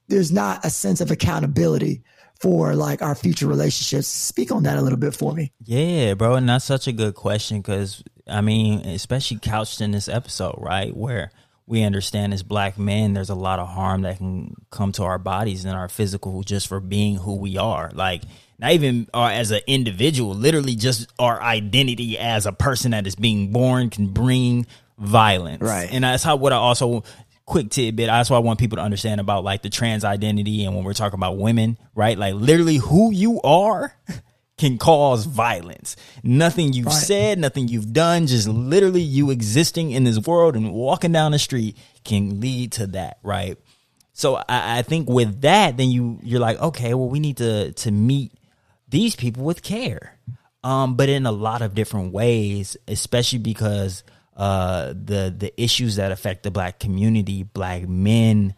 there's 0.07 0.31
not 0.31 0.63
a 0.63 0.69
sense 0.69 1.01
of 1.01 1.09
accountability 1.09 2.03
for 2.41 2.75
like 2.75 3.01
our 3.01 3.15
future 3.15 3.47
relationships. 3.47 4.07
Speak 4.07 4.51
on 4.51 4.63
that 4.63 4.77
a 4.77 4.81
little 4.81 4.97
bit 4.97 5.15
for 5.15 5.33
me. 5.33 5.51
Yeah, 5.63 6.15
bro, 6.15 6.35
and 6.35 6.49
that's 6.49 6.65
such 6.65 6.87
a 6.87 6.91
good 6.91 7.15
question 7.15 7.61
because 7.61 8.03
I 8.27 8.41
mean, 8.41 8.79
especially 8.87 9.39
couched 9.39 9.81
in 9.81 9.91
this 9.91 10.07
episode, 10.07 10.55
right, 10.57 10.95
where 10.95 11.31
we 11.67 11.83
understand 11.83 12.33
as 12.33 12.43
black 12.43 12.77
men, 12.77 13.13
there's 13.13 13.29
a 13.29 13.35
lot 13.35 13.59
of 13.59 13.67
harm 13.67 14.01
that 14.01 14.17
can 14.17 14.55
come 14.71 14.91
to 14.93 15.03
our 15.03 15.17
bodies 15.17 15.65
and 15.65 15.75
our 15.75 15.87
physical 15.87 16.43
just 16.43 16.67
for 16.67 16.79
being 16.79 17.15
who 17.15 17.35
we 17.35 17.57
are. 17.57 17.91
Like 17.93 18.23
not 18.59 18.73
even 18.73 19.07
uh, 19.13 19.29
as 19.31 19.51
an 19.51 19.61
individual, 19.67 20.33
literally 20.33 20.75
just 20.75 21.11
our 21.17 21.41
identity 21.41 22.17
as 22.17 22.45
a 22.45 22.51
person 22.51 22.91
that 22.91 23.07
is 23.07 23.15
being 23.15 23.51
born 23.51 23.89
can 23.89 24.07
bring 24.07 24.65
violence. 24.97 25.61
Right. 25.61 25.89
And 25.91 26.03
that's 26.03 26.23
how 26.23 26.35
what 26.35 26.53
I 26.53 26.57
also 26.57 27.03
quick 27.51 27.69
tidbit. 27.69 28.07
That's 28.07 28.29
why 28.29 28.37
I 28.37 28.39
want 28.39 28.59
people 28.59 28.77
to 28.77 28.81
understand 28.81 29.19
about 29.19 29.43
like 29.43 29.61
the 29.61 29.69
trans 29.69 30.05
identity 30.05 30.63
and 30.63 30.73
when 30.73 30.85
we're 30.85 30.93
talking 30.93 31.19
about 31.19 31.37
women, 31.37 31.77
right? 31.93 32.17
Like 32.17 32.33
literally 32.33 32.77
who 32.77 33.11
you 33.11 33.41
are 33.41 33.93
can 34.57 34.77
cause 34.77 35.25
violence. 35.25 35.97
Nothing 36.23 36.71
you've 36.71 36.85
right. 36.85 36.95
said, 36.95 37.39
nothing 37.39 37.67
you've 37.67 37.91
done, 37.91 38.25
just 38.27 38.47
literally 38.47 39.01
you 39.01 39.31
existing 39.31 39.91
in 39.91 40.05
this 40.05 40.17
world 40.19 40.55
and 40.55 40.71
walking 40.71 41.11
down 41.11 41.33
the 41.33 41.39
street 41.39 41.77
can 42.05 42.39
lead 42.39 42.71
to 42.73 42.87
that, 42.87 43.17
right? 43.21 43.57
So 44.13 44.37
I, 44.37 44.79
I 44.79 44.81
think 44.83 45.09
with 45.09 45.41
that, 45.41 45.75
then 45.75 45.89
you 45.89 46.19
you're 46.23 46.39
like, 46.39 46.57
okay, 46.61 46.93
well, 46.93 47.09
we 47.09 47.19
need 47.19 47.37
to 47.37 47.73
to 47.73 47.91
meet 47.91 48.31
these 48.87 49.15
people 49.15 49.43
with 49.43 49.61
care, 49.61 50.17
um, 50.63 50.95
but 50.95 51.09
in 51.09 51.25
a 51.25 51.31
lot 51.31 51.61
of 51.61 51.75
different 51.75 52.13
ways, 52.13 52.77
especially 52.87 53.39
because 53.39 54.03
uh, 54.35 54.87
the 54.87 55.33
the 55.35 55.53
issues 55.61 55.97
that 55.97 56.11
affect 56.11 56.43
the 56.43 56.51
black 56.51 56.79
community, 56.79 57.43
black 57.43 57.87
men, 57.87 58.53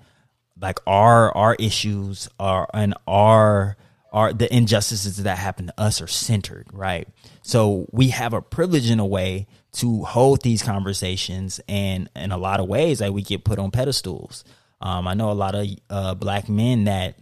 like 0.60 0.80
our 0.88 1.36
our 1.36 1.56
issues 1.56 2.30
are 2.40 2.70
and 2.74 2.94
our 3.08 3.78
our 4.12 4.34
the 4.34 4.54
injustices 4.56 5.18
that 5.18 5.38
happen 5.38 5.68
to 5.68 5.74
us 5.80 6.02
are 6.02 6.08
centered, 6.08 6.68
right? 6.72 7.08
So 7.42 7.88
we 7.92 8.10
have 8.10 8.34
a 8.34 8.42
privilege 8.42 8.90
in 8.90 9.00
a 9.00 9.06
way 9.06 9.48
to 9.74 10.04
hold 10.04 10.42
these 10.44 10.62
conversations 10.62 11.60
and 11.68 12.10
in 12.16 12.32
a 12.32 12.38
lot 12.38 12.60
of 12.60 12.68
ways 12.68 13.02
like 13.02 13.12
we 13.12 13.22
get 13.22 13.44
put 13.44 13.60
on 13.60 13.72
pedestals 13.72 14.44
um, 14.82 15.08
i 15.08 15.14
know 15.14 15.32
a 15.32 15.34
lot 15.34 15.56
of 15.56 15.68
uh, 15.90 16.14
black 16.14 16.48
men 16.48 16.86
that 16.86 17.18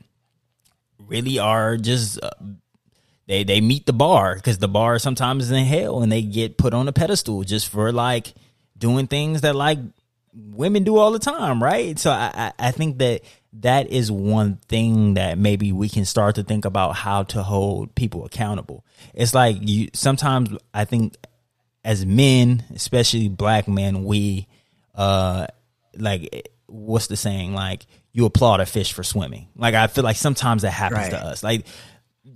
really 1.00 1.40
are 1.40 1.78
just 1.78 2.22
uh, 2.22 2.30
they 3.28 3.44
they 3.44 3.62
meet 3.62 3.86
the 3.86 3.94
bar 3.94 4.36
because 4.36 4.58
the 4.58 4.68
bar 4.68 5.00
sometimes 5.00 5.46
is 5.46 5.52
in 5.52 5.66
hell 5.66 6.02
and 6.02 6.12
they 6.12 6.22
get 6.22 6.58
put 6.58 6.74
on 6.74 6.88
a 6.88 6.92
pedestal 6.94 7.44
just 7.44 7.70
for 7.70 7.92
like 7.92 8.34
doing 8.78 9.08
things 9.08 9.42
that 9.42 9.56
like 9.56 9.80
women 10.34 10.84
do 10.84 10.98
all 10.98 11.12
the 11.12 11.20
time 11.20 11.62
right 11.62 12.00
so 12.00 12.10
i 12.12 12.32
i, 12.60 12.68
I 12.68 12.72
think 12.72 12.98
that 13.00 13.22
that 13.54 13.90
is 13.92 14.10
one 14.12 14.58
thing 14.70 15.16
that 15.16 15.38
maybe 15.38 15.72
we 15.74 15.90
can 15.90 16.06
start 16.06 16.36
to 16.36 16.44
think 16.44 16.64
about 16.66 16.96
how 16.96 17.24
to 17.24 17.44
hold 17.44 17.94
people 17.96 18.26
accountable 18.26 18.86
it's 19.14 19.34
like 19.34 19.58
you 19.60 19.90
sometimes 19.94 20.50
i 20.74 20.86
think 20.86 21.16
as 21.84 22.06
men, 22.06 22.64
especially 22.76 23.28
black 23.28 23.68
men, 23.68 24.04
we 24.04 24.48
uh 24.94 25.48
like 25.98 26.48
what's 26.68 27.08
the 27.08 27.18
saying? 27.18 27.56
Like 27.56 27.88
you 28.14 28.26
applaud 28.26 28.60
a 28.60 28.68
fish 28.68 28.94
for 28.94 29.02
swimming. 29.02 29.48
Like 29.56 29.74
I 29.74 29.88
feel 29.88 30.04
like 30.04 30.16
sometimes 30.16 30.62
that 30.62 30.70
happens 30.70 31.00
Right. 31.06 31.10
to 31.10 31.18
us. 31.18 31.42
Like 31.44 31.66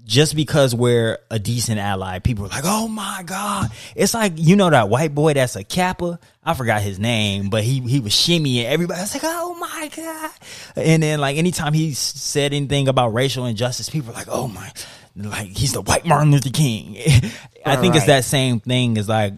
just 0.03 0.35
because 0.35 0.73
we're 0.73 1.19
a 1.29 1.37
decent 1.37 1.79
ally, 1.79 2.19
people 2.19 2.45
are 2.45 2.49
like, 2.49 2.63
"Oh 2.65 2.87
my 2.87 3.23
god!" 3.25 3.69
It's 3.95 4.13
like 4.13 4.33
you 4.35 4.55
know 4.55 4.69
that 4.69 4.89
white 4.89 5.13
boy 5.13 5.33
that's 5.33 5.55
a 5.55 5.63
Kappa. 5.63 6.19
I 6.43 6.53
forgot 6.53 6.81
his 6.81 6.99
name, 6.99 7.49
but 7.49 7.63
he 7.63 7.81
he 7.81 7.99
was 7.99 8.13
shimmying. 8.13 8.65
Everybody 8.65 9.01
was 9.01 9.13
like, 9.13 9.23
"Oh 9.25 9.55
my 9.55 9.91
god!" 9.95 10.31
And 10.75 11.03
then 11.03 11.19
like 11.19 11.37
anytime 11.37 11.73
he 11.73 11.93
said 11.93 12.53
anything 12.53 12.87
about 12.87 13.13
racial 13.13 13.45
injustice, 13.45 13.89
people 13.89 14.11
are 14.11 14.15
like, 14.15 14.27
"Oh 14.29 14.47
my!" 14.47 14.71
Like 15.15 15.49
he's 15.49 15.73
the 15.73 15.81
white 15.81 16.05
Martin 16.05 16.31
Luther 16.31 16.49
King. 16.49 16.97
I 17.65 17.75
think 17.75 17.95
it's 17.95 18.07
that 18.07 18.25
same 18.25 18.59
thing. 18.59 18.97
Is 18.97 19.07
like 19.07 19.33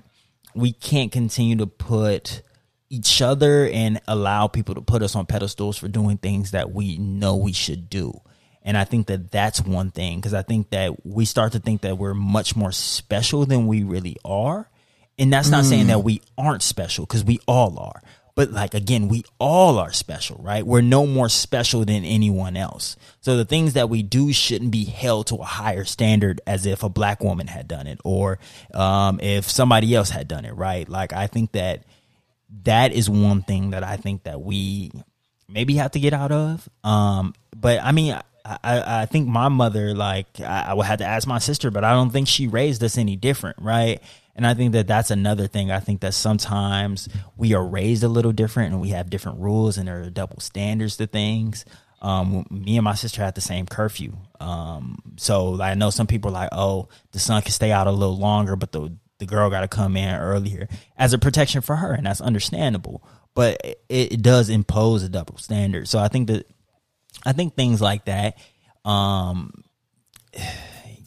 we 0.56 0.72
can't 0.72 1.12
continue 1.12 1.58
to 1.58 1.68
put 1.68 2.42
each 2.90 3.22
other 3.22 3.68
and 3.68 4.00
allow 4.08 4.48
people 4.48 4.76
to 4.76 4.82
put 4.82 5.04
us 5.04 5.14
on 5.16 5.26
pedestals 5.26 5.78
for 5.78 5.90
doing 5.90 6.18
things 6.18 6.52
that 6.52 6.72
we 6.72 6.98
know 6.98 7.36
we 7.36 7.52
should 7.52 7.90
do. 7.90 8.22
And 8.68 8.78
I 8.78 8.84
think 8.84 9.08
that 9.08 9.32
that's 9.32 9.62
one 9.62 9.92
thing 9.92 10.18
because 10.18 10.34
I 10.34 10.42
think 10.42 10.72
that 10.72 11.06
we 11.06 11.24
start 11.24 11.54
to 11.54 11.60
think 11.60 11.82
that 11.82 11.98
we're 11.98 12.14
much 12.14 12.54
more 12.54 12.74
special 12.74 13.46
than 13.46 13.66
we 13.66 13.84
really 13.84 14.18
are. 14.26 14.70
And 15.18 15.32
that's 15.32 15.50
not 15.50 15.64
saying 15.64 15.88
that 15.88 16.04
we 16.04 16.22
aren't 16.38 16.62
special 16.62 17.06
because 17.06 17.24
we 17.24 17.40
all 17.48 17.80
are. 17.80 18.02
But 18.36 18.52
like 18.52 18.74
again, 18.74 19.08
we 19.08 19.24
all 19.40 19.80
are 19.80 19.94
special, 19.94 20.42
right? 20.44 20.68
We're 20.68 20.82
no 20.82 21.08
more 21.08 21.30
special 21.30 21.86
than 21.86 22.04
anyone 22.04 22.58
else. 22.58 22.98
So 23.22 23.38
the 23.38 23.46
things 23.46 23.72
that 23.74 23.90
we 23.90 24.04
do 24.04 24.34
shouldn't 24.34 24.72
be 24.72 24.84
held 24.84 25.28
to 25.28 25.38
a 25.38 25.46
higher 25.46 25.86
standard 25.86 26.42
as 26.46 26.66
if 26.66 26.84
a 26.84 26.90
black 26.90 27.24
woman 27.24 27.48
had 27.48 27.70
done 27.70 27.88
it 27.88 28.02
or 28.04 28.38
um, 28.74 29.22
if 29.22 29.50
somebody 29.50 29.96
else 29.96 30.10
had 30.10 30.28
done 30.28 30.44
it, 30.44 30.54
right? 30.54 30.90
Like 30.90 31.14
I 31.14 31.28
think 31.28 31.54
that 31.54 31.86
that 32.64 32.92
is 32.92 33.10
one 33.10 33.44
thing 33.44 33.70
that 33.70 33.86
I 33.86 33.96
think 33.96 34.24
that 34.24 34.42
we 34.42 34.92
maybe 35.48 35.76
have 35.76 35.92
to 35.92 36.02
get 36.02 36.12
out 36.12 36.34
of. 36.34 36.68
Um, 36.84 37.34
but 37.56 37.82
I 37.82 37.94
mean, 37.94 38.20
I, 38.64 39.02
I, 39.02 39.06
think 39.06 39.28
my 39.28 39.50
mother, 39.50 39.94
like, 39.94 40.40
I, 40.40 40.68
I 40.70 40.74
would 40.74 40.86
have 40.86 41.00
to 41.00 41.06
ask 41.06 41.28
my 41.28 41.40
sister, 41.40 41.72
but 41.72 41.84
I 41.84 41.92
don't 41.92 42.12
think 42.12 42.28
she 42.28 42.48
raised 42.48 42.84
us 42.84 42.98
any 42.98 43.16
different, 43.16 43.58
right? 43.60 44.02
And 44.36 44.46
I 44.46 44.54
think 44.54 44.74
that 44.74 44.88
that's 44.88 45.12
another 45.12 45.48
thing. 45.48 45.72
I 45.72 45.80
think 45.80 46.02
that 46.02 46.14
sometimes 46.14 47.10
we 47.36 47.54
are 47.54 47.66
raised 47.66 48.04
a 48.04 48.08
little 48.08 48.32
different 48.32 48.72
and 48.72 48.82
we 48.82 48.90
have 48.90 49.10
different 49.10 49.40
rules 49.40 49.78
and 49.78 49.88
there 49.88 50.02
are 50.04 50.10
double 50.10 50.40
standards 50.40 50.98
to 50.98 51.08
things. 51.08 51.66
Um, 52.02 52.46
me 52.52 52.78
and 52.78 52.84
my 52.84 52.94
sister 52.94 53.24
had 53.24 53.34
the 53.34 53.42
same 53.42 53.66
curfew. 53.66 54.16
Um, 54.40 55.02
so 55.18 55.60
I 55.60 55.74
know 55.74 55.90
some 55.90 56.06
people 56.06 56.30
are 56.30 56.34
like, 56.34 56.50
oh, 56.52 56.90
the 57.12 57.20
son 57.20 57.42
can 57.42 57.52
stay 57.52 57.72
out 57.72 57.88
a 57.88 57.92
little 57.92 58.18
longer, 58.18 58.56
but 58.56 58.72
the 58.72 58.96
the 59.20 59.26
girl 59.26 59.50
got 59.50 59.62
to 59.62 59.68
come 59.68 59.98
in 59.98 60.14
earlier 60.14 60.68
as 60.96 61.12
a 61.12 61.18
protection 61.18 61.62
for 61.62 61.76
her, 61.78 61.92
and 61.94 62.06
that's 62.06 62.22
understandable. 62.22 63.04
But 63.34 63.60
it, 63.64 63.82
it 63.90 64.22
does 64.22 64.50
impose 64.50 65.02
a 65.02 65.10
double 65.10 65.38
standard. 65.38 65.88
So 65.88 65.98
I 65.98 66.08
think 66.08 66.28
that 66.28 66.48
I 67.26 67.34
think 67.34 67.56
things 67.56 67.82
like 67.82 68.06
that, 68.06 68.38
um, 68.86 69.52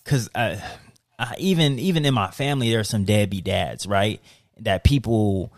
because 0.05 0.29
I, 0.35 0.63
I, 1.19 1.35
even 1.39 1.79
even 1.79 2.05
in 2.05 2.15
my 2.15 2.31
family, 2.31 2.71
there 2.71 2.81
are 2.81 2.85
some 2.85 3.05
deadbeat 3.05 3.45
dads, 3.45 3.87
right? 3.87 4.21
That 4.59 4.85
people 4.85 5.53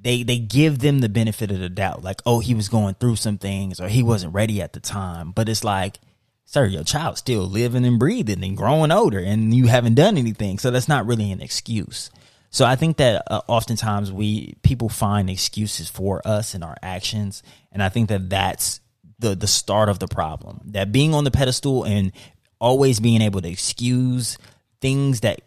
they 0.00 0.22
they 0.22 0.38
give 0.38 0.78
them 0.78 1.00
the 1.00 1.08
benefit 1.08 1.50
of 1.50 1.60
the 1.60 1.68
doubt, 1.68 2.02
like, 2.02 2.20
oh, 2.26 2.40
he 2.40 2.54
was 2.54 2.68
going 2.68 2.94
through 2.94 3.16
some 3.16 3.38
things, 3.38 3.80
or 3.80 3.88
he 3.88 4.02
wasn't 4.02 4.34
ready 4.34 4.60
at 4.62 4.72
the 4.72 4.80
time. 4.80 5.32
But 5.32 5.48
it's 5.48 5.64
like, 5.64 5.98
sir, 6.44 6.66
your 6.66 6.84
child's 6.84 7.20
still 7.20 7.42
living 7.42 7.84
and 7.84 7.98
breathing 7.98 8.42
and 8.42 8.56
growing 8.56 8.90
older, 8.90 9.18
and 9.18 9.54
you 9.54 9.66
haven't 9.66 9.94
done 9.94 10.16
anything, 10.16 10.58
so 10.58 10.70
that's 10.70 10.88
not 10.88 11.06
really 11.06 11.30
an 11.30 11.40
excuse. 11.40 12.10
So 12.50 12.64
I 12.64 12.74
think 12.74 12.96
that 12.96 13.22
uh, 13.30 13.42
oftentimes 13.46 14.10
we 14.10 14.54
people 14.62 14.88
find 14.88 15.30
excuses 15.30 15.88
for 15.88 16.20
us 16.26 16.54
and 16.54 16.64
our 16.64 16.76
actions, 16.82 17.42
and 17.70 17.82
I 17.82 17.88
think 17.88 18.08
that 18.08 18.28
that's 18.28 18.80
the 19.20 19.36
the 19.36 19.46
start 19.46 19.88
of 19.88 19.98
the 19.98 20.08
problem. 20.08 20.60
That 20.66 20.92
being 20.92 21.14
on 21.14 21.24
the 21.24 21.30
pedestal 21.30 21.84
and 21.84 22.12
always 22.60 23.00
being 23.00 23.22
able 23.22 23.40
to 23.40 23.48
excuse 23.48 24.38
things 24.80 25.20
that 25.20 25.42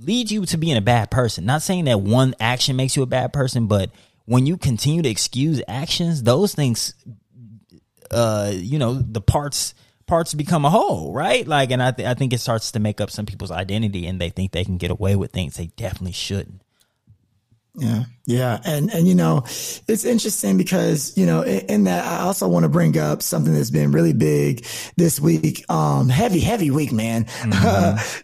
lead 0.00 0.30
you 0.30 0.46
to 0.46 0.56
being 0.56 0.76
a 0.76 0.82
bad 0.82 1.10
person. 1.10 1.44
Not 1.44 1.62
saying 1.62 1.84
that 1.84 2.00
one 2.00 2.34
action 2.40 2.76
makes 2.76 2.96
you 2.96 3.02
a 3.02 3.06
bad 3.06 3.32
person, 3.32 3.66
but 3.66 3.90
when 4.24 4.46
you 4.46 4.56
continue 4.56 5.02
to 5.02 5.08
excuse 5.08 5.62
actions, 5.68 6.22
those 6.22 6.54
things, 6.54 6.94
uh, 8.10 8.52
you 8.54 8.78
know, 8.78 8.94
the 8.94 9.20
parts 9.20 9.74
parts 10.06 10.34
become 10.34 10.64
a 10.64 10.70
whole, 10.70 11.12
right? 11.12 11.46
Like, 11.46 11.70
and 11.70 11.82
I 11.82 11.92
th- 11.92 12.08
I 12.08 12.14
think 12.14 12.32
it 12.32 12.40
starts 12.40 12.72
to 12.72 12.80
make 12.80 13.00
up 13.00 13.10
some 13.10 13.26
people's 13.26 13.50
identity, 13.50 14.06
and 14.06 14.20
they 14.20 14.30
think 14.30 14.52
they 14.52 14.64
can 14.64 14.76
get 14.76 14.90
away 14.90 15.16
with 15.16 15.32
things 15.32 15.56
they 15.56 15.66
definitely 15.68 16.12
shouldn't. 16.12 16.62
Yeah, 17.76 18.04
yeah, 18.30 18.60
and 18.64 18.92
and 18.94 19.08
you 19.08 19.14
know, 19.16 19.42
it's 19.44 20.04
interesting 20.04 20.56
because 20.56 21.16
you 21.16 21.26
know, 21.26 21.42
in, 21.42 21.58
in 21.66 21.84
that 21.84 22.06
I 22.06 22.20
also 22.20 22.46
want 22.46 22.62
to 22.62 22.68
bring 22.68 22.96
up 22.96 23.22
something 23.22 23.52
that's 23.52 23.70
been 23.70 23.90
really 23.90 24.12
big 24.12 24.64
this 24.96 25.18
week, 25.18 25.64
um, 25.68 26.08
heavy, 26.08 26.38
heavy 26.38 26.70
week, 26.70 26.92
man, 26.92 27.24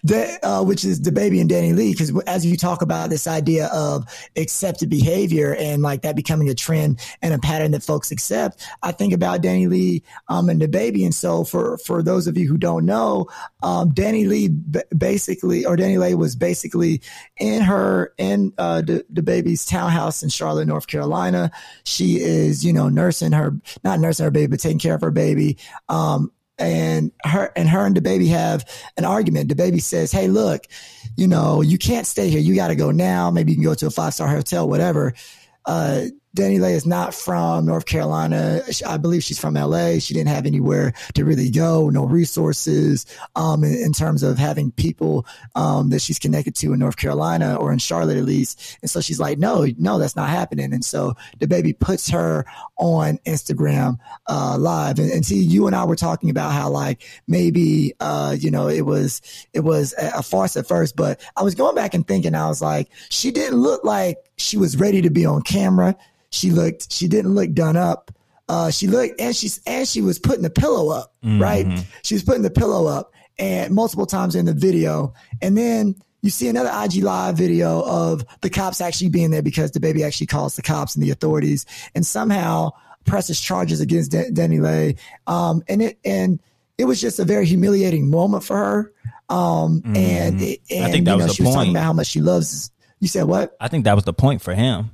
that 0.04 0.38
uh, 0.44 0.62
which 0.62 0.84
is 0.84 1.00
DaBaby 1.00 1.40
and 1.40 1.50
DaniLeigh. 1.50 1.90
Because 1.90 2.16
as 2.28 2.46
you 2.46 2.56
talk 2.56 2.82
about 2.82 3.10
this 3.10 3.26
idea 3.26 3.66
of 3.72 4.06
accepted 4.36 4.90
behavior 4.90 5.56
and 5.56 5.82
like 5.82 6.02
that 6.02 6.14
becoming 6.14 6.48
a 6.50 6.54
trend 6.54 7.00
and 7.20 7.34
a 7.34 7.38
pattern 7.40 7.72
that 7.72 7.82
folks 7.82 8.12
accept, 8.12 8.64
I 8.84 8.92
think 8.92 9.12
about 9.12 9.42
DaniLeigh 9.42 10.04
um, 10.28 10.48
and 10.48 10.60
DaBaby. 10.60 11.04
And 11.04 11.14
so 11.14 11.42
for 11.42 11.78
for 11.78 12.00
those 12.04 12.28
of 12.28 12.38
you 12.38 12.46
who 12.46 12.58
don't 12.58 12.86
know, 12.86 13.26
um, 13.64 13.90
DaniLeigh 13.90 14.70
b- 14.70 14.96
basically, 14.96 15.64
or 15.66 15.76
DaniLeigh 15.76 16.14
was 16.14 16.36
basically 16.36 17.02
in 17.38 17.62
her 17.62 18.14
in 18.18 18.52
uh, 18.56 18.82
the 18.82 19.04
DaBaby's 19.12 19.66
townhouse 19.66 19.95
in 20.22 20.28
Charlotte, 20.28 20.66
North 20.66 20.86
Carolina. 20.86 21.50
She 21.84 22.20
is, 22.20 22.64
you 22.64 22.72
know, 22.72 22.88
nursing 22.88 23.32
her, 23.32 23.54
not 23.84 24.00
nursing 24.00 24.24
her 24.24 24.30
baby, 24.30 24.48
but 24.48 24.60
taking 24.60 24.78
care 24.78 24.94
of 24.94 25.00
her 25.00 25.10
baby. 25.10 25.58
Um, 25.88 26.32
and 26.58 27.12
her 27.24 27.52
and 27.54 27.68
her 27.68 27.84
and 27.84 27.94
DaBaby 27.94 28.28
have 28.28 28.64
an 28.96 29.04
argument. 29.04 29.50
DaBaby 29.50 29.82
says, 29.82 30.10
"Hey, 30.10 30.28
look, 30.28 30.66
you 31.16 31.26
know, 31.26 31.60
you 31.60 31.76
can't 31.78 32.06
stay 32.06 32.30
here. 32.30 32.40
You 32.40 32.54
got 32.54 32.68
to 32.68 32.76
go 32.76 32.90
now. 32.90 33.30
Maybe 33.30 33.52
you 33.52 33.56
can 33.56 33.64
go 33.64 33.74
to 33.74 33.86
a 33.86 33.90
five 33.90 34.14
star 34.14 34.28
hotel, 34.28 34.68
whatever." 34.68 35.14
Uh, 35.66 36.06
DaniLeigh 36.36 36.74
is 36.74 36.86
not 36.86 37.14
from 37.14 37.66
North 37.66 37.86
Carolina. 37.86 38.60
I 38.86 38.98
believe 38.98 39.24
she's 39.24 39.38
from 39.38 39.54
LA. 39.54 39.98
She 39.98 40.14
didn't 40.14 40.28
have 40.28 40.46
anywhere 40.46 40.92
to 41.14 41.24
really 41.24 41.50
go, 41.50 41.88
no 41.88 42.04
resources, 42.04 43.06
um, 43.34 43.64
in, 43.64 43.74
in 43.74 43.92
terms 43.92 44.22
of 44.22 44.38
having 44.38 44.70
people, 44.70 45.26
um, 45.54 45.88
that 45.90 46.02
she's 46.02 46.18
connected 46.18 46.54
to 46.56 46.72
in 46.72 46.78
North 46.78 46.96
Carolina 46.96 47.56
or 47.56 47.72
in 47.72 47.78
Charlotte 47.78 48.18
at 48.18 48.24
least. 48.24 48.78
And 48.82 48.90
so 48.90 49.00
she's 49.00 49.18
like, 49.18 49.38
no, 49.38 49.66
no, 49.78 49.98
that's 49.98 50.14
not 50.14 50.28
happening. 50.28 50.72
And 50.72 50.84
so 50.84 51.14
DaBaby 51.38 51.78
puts 51.78 52.10
her 52.10 52.44
on 52.76 53.18
Instagram, 53.26 53.98
uh, 54.28 54.56
live. 54.58 54.98
And, 54.98 55.10
and 55.10 55.24
see, 55.24 55.42
you 55.42 55.66
and 55.66 55.74
I 55.74 55.84
were 55.84 55.96
talking 55.96 56.30
about 56.30 56.52
how 56.52 56.68
like 56.68 57.02
maybe, 57.26 57.94
uh, 58.00 58.36
you 58.38 58.50
know, 58.50 58.68
it 58.68 58.82
was, 58.82 59.22
it 59.54 59.60
was 59.60 59.94
a, 59.98 60.18
a 60.18 60.22
farce 60.22 60.56
at 60.56 60.68
first, 60.68 60.96
but 60.96 61.20
I 61.36 61.42
was 61.42 61.54
going 61.54 61.74
back 61.74 61.94
and 61.94 62.06
thinking, 62.06 62.34
I 62.34 62.48
was 62.48 62.60
like, 62.60 62.90
she 63.08 63.30
didn't 63.30 63.58
look 63.58 63.82
like 63.84 64.18
she 64.36 64.56
was 64.56 64.76
ready 64.76 65.02
to 65.02 65.10
be 65.10 65.24
on 65.24 65.42
camera. 65.42 65.96
She 66.36 66.50
looked, 66.50 66.92
she 66.92 67.08
didn't 67.08 67.34
look 67.34 67.52
done 67.52 67.76
up. 67.76 68.12
Uh, 68.48 68.70
she 68.70 68.86
looked, 68.86 69.20
and 69.20 69.34
she's, 69.34 69.60
and 69.66 69.88
she 69.88 70.00
was 70.00 70.20
putting 70.20 70.42
the 70.42 70.50
pillow 70.50 70.90
up, 70.90 71.14
right? 71.40 71.66
She 72.02 72.14
was 72.14 72.22
putting 72.22 72.42
the 72.42 72.50
pillow 72.50 72.86
up 72.86 73.12
and 73.38 73.74
multiple 73.74 74.06
times 74.06 74.34
in 74.36 74.44
the 74.44 74.54
video. 74.54 75.14
And 75.42 75.58
then 75.58 75.96
you 76.22 76.30
see 76.30 76.48
another 76.48 76.70
IG 76.84 77.02
live 77.02 77.36
video 77.36 77.82
of 77.82 78.24
the 78.40 78.50
cops 78.50 78.80
actually 78.80 79.10
being 79.10 79.30
there 79.30 79.42
because 79.42 79.72
DaBaby 79.72 80.04
actually 80.04 80.26
calls 80.26 80.56
the 80.56 80.62
cops 80.62 80.94
and 80.94 81.04
the 81.04 81.10
authorities 81.10 81.66
and 81.94 82.06
somehow 82.06 82.70
presses 83.04 83.40
charges 83.40 83.80
against 83.80 84.12
Da- 84.12 84.30
DaniLeigh. 84.30 84.98
Um, 85.26 85.62
and 85.68 85.82
it, 85.82 85.98
and 86.04 86.40
it 86.78 86.84
was 86.84 87.00
just 87.00 87.18
a 87.18 87.24
very 87.24 87.46
humiliating 87.46 88.10
moment 88.10 88.44
for 88.44 88.56
her. 88.56 88.92
Um, 89.28 89.82
and, 89.86 90.40
it, 90.40 90.60
and 90.70 90.92
think 90.92 91.04
that 91.06 91.12
you 91.12 91.16
was 91.18 91.26
the 91.26 91.34
she 91.34 91.42
was 91.42 91.52
talking 91.52 91.68
point. 91.68 91.76
about 91.76 91.84
how 91.84 91.92
much 91.92 92.06
she 92.08 92.20
loves. 92.20 92.70
You 93.00 93.08
said 93.08 93.24
what? 93.24 93.56
I 93.60 93.68
think 93.68 93.84
that 93.84 93.94
was 93.94 94.04
the 94.04 94.12
point 94.12 94.40
for 94.40 94.54
him. 94.54 94.90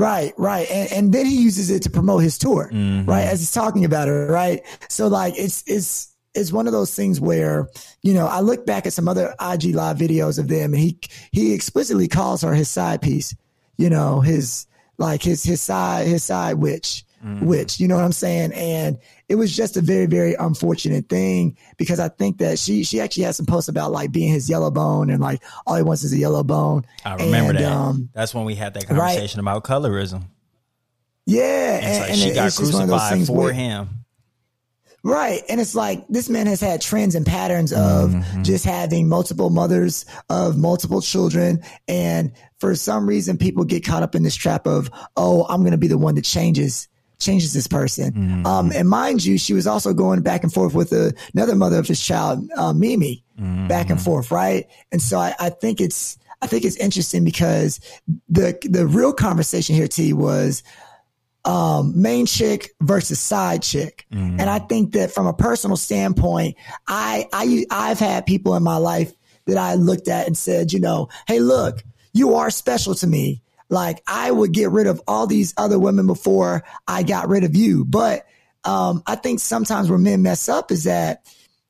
Right, 0.00 0.32
right. 0.38 0.70
And 0.70 0.92
and 0.92 1.12
then 1.12 1.26
he 1.26 1.36
uses 1.42 1.70
it 1.70 1.82
to 1.82 1.90
promote 1.90 2.22
his 2.22 2.38
tour, 2.38 2.70
Mm-hmm. 2.72 3.08
right? 3.08 3.26
As 3.26 3.40
he's 3.40 3.52
talking 3.52 3.84
about 3.84 4.08
it, 4.08 4.12
right? 4.12 4.62
So 4.88 5.08
like 5.08 5.34
it's 5.36 5.62
it's 5.66 6.08
it's 6.34 6.52
one 6.52 6.66
of 6.66 6.72
those 6.72 6.94
things 6.94 7.20
where 7.20 7.68
you 8.02 8.14
know 8.14 8.26
I 8.26 8.40
look 8.40 8.64
back 8.66 8.86
at 8.86 8.92
some 8.92 9.08
other 9.08 9.34
IG 9.40 9.74
live 9.74 9.98
videos 9.98 10.38
of 10.38 10.48
them, 10.48 10.72
and 10.74 10.82
he 10.82 10.98
he 11.32 11.52
explicitly 11.52 12.08
calls 12.08 12.42
her 12.42 12.54
his 12.54 12.70
side 12.70 13.02
piece. 13.02 13.34
You 13.76 13.90
know, 13.90 14.20
his 14.20 14.66
like 14.98 15.22
his 15.22 15.42
his 15.42 15.60
side 15.60 16.06
his 16.06 16.22
side 16.24 16.54
witch, 16.54 17.04
mm. 17.24 17.42
witch. 17.42 17.80
You 17.80 17.88
know 17.88 17.96
what 17.96 18.04
I'm 18.04 18.12
saying? 18.12 18.52
And 18.52 18.98
it 19.30 19.36
was 19.36 19.54
just 19.56 19.76
a 19.76 19.80
very 19.80 20.06
very 20.06 20.34
unfortunate 20.34 21.08
thing 21.08 21.56
because 21.78 22.00
I 22.00 22.08
think 22.08 22.38
that 22.38 22.58
she 22.58 22.82
she 22.82 23.00
actually 23.00 23.22
had 23.22 23.36
some 23.36 23.46
posts 23.46 23.68
about 23.68 23.92
like 23.92 24.10
being 24.10 24.32
his 24.32 24.50
yellow 24.50 24.72
bone 24.72 25.08
and 25.08 25.22
like 25.22 25.40
all 25.66 25.76
he 25.76 25.82
wants 25.82 26.02
is 26.02 26.12
a 26.12 26.18
yellow 26.18 26.42
bone. 26.42 26.84
I 27.04 27.14
remember 27.14 27.50
and, 27.50 27.58
that. 27.60 27.72
Um, 27.72 28.10
That's 28.12 28.34
when 28.34 28.44
we 28.44 28.56
had 28.56 28.74
that 28.74 28.88
conversation 28.88 29.38
right? 29.38 29.52
about 29.52 29.64
colorism. 29.64 30.24
Yeah, 31.26 31.76
and, 31.76 31.84
and, 31.84 32.10
and 32.10 32.18
she 32.18 32.34
got 32.34 32.52
crucified 32.52 33.26
for 33.26 33.36
where, 33.36 33.52
him. 33.52 34.00
Right. 35.02 35.42
And 35.48 35.60
it's 35.60 35.74
like 35.74 36.06
this 36.08 36.28
man 36.28 36.46
has 36.46 36.60
had 36.60 36.82
trends 36.82 37.14
and 37.14 37.24
patterns 37.24 37.72
of 37.72 38.10
mm-hmm. 38.10 38.42
just 38.42 38.64
having 38.64 39.08
multiple 39.08 39.48
mothers 39.48 40.04
of 40.28 40.58
multiple 40.58 41.00
children. 41.00 41.62
And 41.88 42.32
for 42.58 42.74
some 42.74 43.06
reason, 43.06 43.38
people 43.38 43.64
get 43.64 43.84
caught 43.84 44.02
up 44.02 44.14
in 44.14 44.22
this 44.24 44.34
trap 44.34 44.66
of, 44.66 44.90
oh, 45.16 45.46
I'm 45.48 45.60
going 45.60 45.72
to 45.72 45.78
be 45.78 45.86
the 45.86 45.96
one 45.96 46.16
that 46.16 46.24
changes 46.24 46.88
changes 47.20 47.52
this 47.52 47.66
person. 47.66 48.12
Mm-hmm. 48.12 48.46
Um, 48.46 48.72
and 48.74 48.88
mind 48.88 49.24
you, 49.24 49.38
she 49.38 49.54
was 49.54 49.66
also 49.66 49.92
going 49.92 50.22
back 50.22 50.42
and 50.42 50.52
forth 50.52 50.74
with 50.74 50.92
a, 50.92 51.14
another 51.34 51.54
mother 51.54 51.78
of 51.78 51.86
his 51.86 52.00
child, 52.00 52.48
uh, 52.56 52.72
Mimi, 52.72 53.22
mm-hmm. 53.38 53.68
back 53.68 53.90
and 53.90 54.00
forth, 54.00 54.30
right? 54.30 54.66
And 54.90 55.00
so 55.00 55.18
I, 55.18 55.34
I, 55.38 55.50
think 55.50 55.80
it's 55.80 56.18
I 56.42 56.46
think 56.46 56.64
it's 56.64 56.76
interesting 56.76 57.24
because 57.24 57.80
the 58.28 58.58
the 58.62 58.86
real 58.86 59.12
conversation 59.12 59.74
here, 59.74 59.88
T, 59.88 60.12
was 60.12 60.62
um, 61.44 62.00
main 62.00 62.26
chick 62.26 62.70
versus 62.80 63.20
side 63.20 63.62
chick. 63.62 64.06
Mm. 64.12 64.40
And 64.40 64.50
I 64.50 64.58
think 64.58 64.92
that 64.92 65.12
from 65.12 65.26
a 65.26 65.32
personal 65.32 65.76
standpoint, 65.76 66.56
I, 66.86 67.26
I, 67.32 67.64
I've 67.70 67.98
had 67.98 68.26
people 68.26 68.54
in 68.56 68.62
my 68.62 68.76
life 68.76 69.12
that 69.46 69.56
I 69.56 69.74
looked 69.74 70.08
at 70.08 70.26
and 70.26 70.36
said, 70.36 70.72
you 70.72 70.80
know, 70.80 71.08
Hey, 71.26 71.40
look, 71.40 71.82
you 72.12 72.34
are 72.34 72.50
special 72.50 72.94
to 72.96 73.06
me. 73.06 73.42
Like 73.70 74.02
I 74.06 74.30
would 74.30 74.52
get 74.52 74.70
rid 74.70 74.86
of 74.86 75.00
all 75.06 75.26
these 75.26 75.54
other 75.56 75.78
women 75.78 76.06
before 76.06 76.64
I 76.86 77.02
got 77.02 77.28
rid 77.28 77.44
of 77.44 77.56
you. 77.56 77.84
But, 77.84 78.26
um, 78.64 79.02
I 79.06 79.14
think 79.14 79.40
sometimes 79.40 79.88
where 79.88 79.98
men 79.98 80.22
mess 80.22 80.48
up 80.48 80.70
is 80.70 80.84
that, 80.84 81.24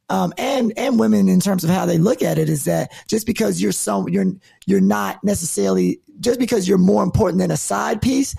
um, 0.09 0.35
and 0.37 0.73
and 0.77 0.99
women 0.99 1.29
in 1.29 1.39
terms 1.39 1.63
of 1.63 1.71
how 1.71 1.87
they 1.87 1.97
look 1.99 2.21
at 2.21 2.37
it 2.37 2.49
is 2.49 2.65
that 2.65 2.91
just 3.07 3.27
because 3.27 3.63
you're 3.63 3.71
so 3.71 4.09
you're 4.09 4.33
you're 4.67 4.81
not 4.81 5.23
necessarily 5.23 6.01
just 6.19 6.41
because 6.41 6.69
you're 6.69 6.79
more 6.79 7.05
important 7.05 7.39
than 7.41 7.53
a 7.53 7.57
side 7.57 8.03
piece 8.03 8.35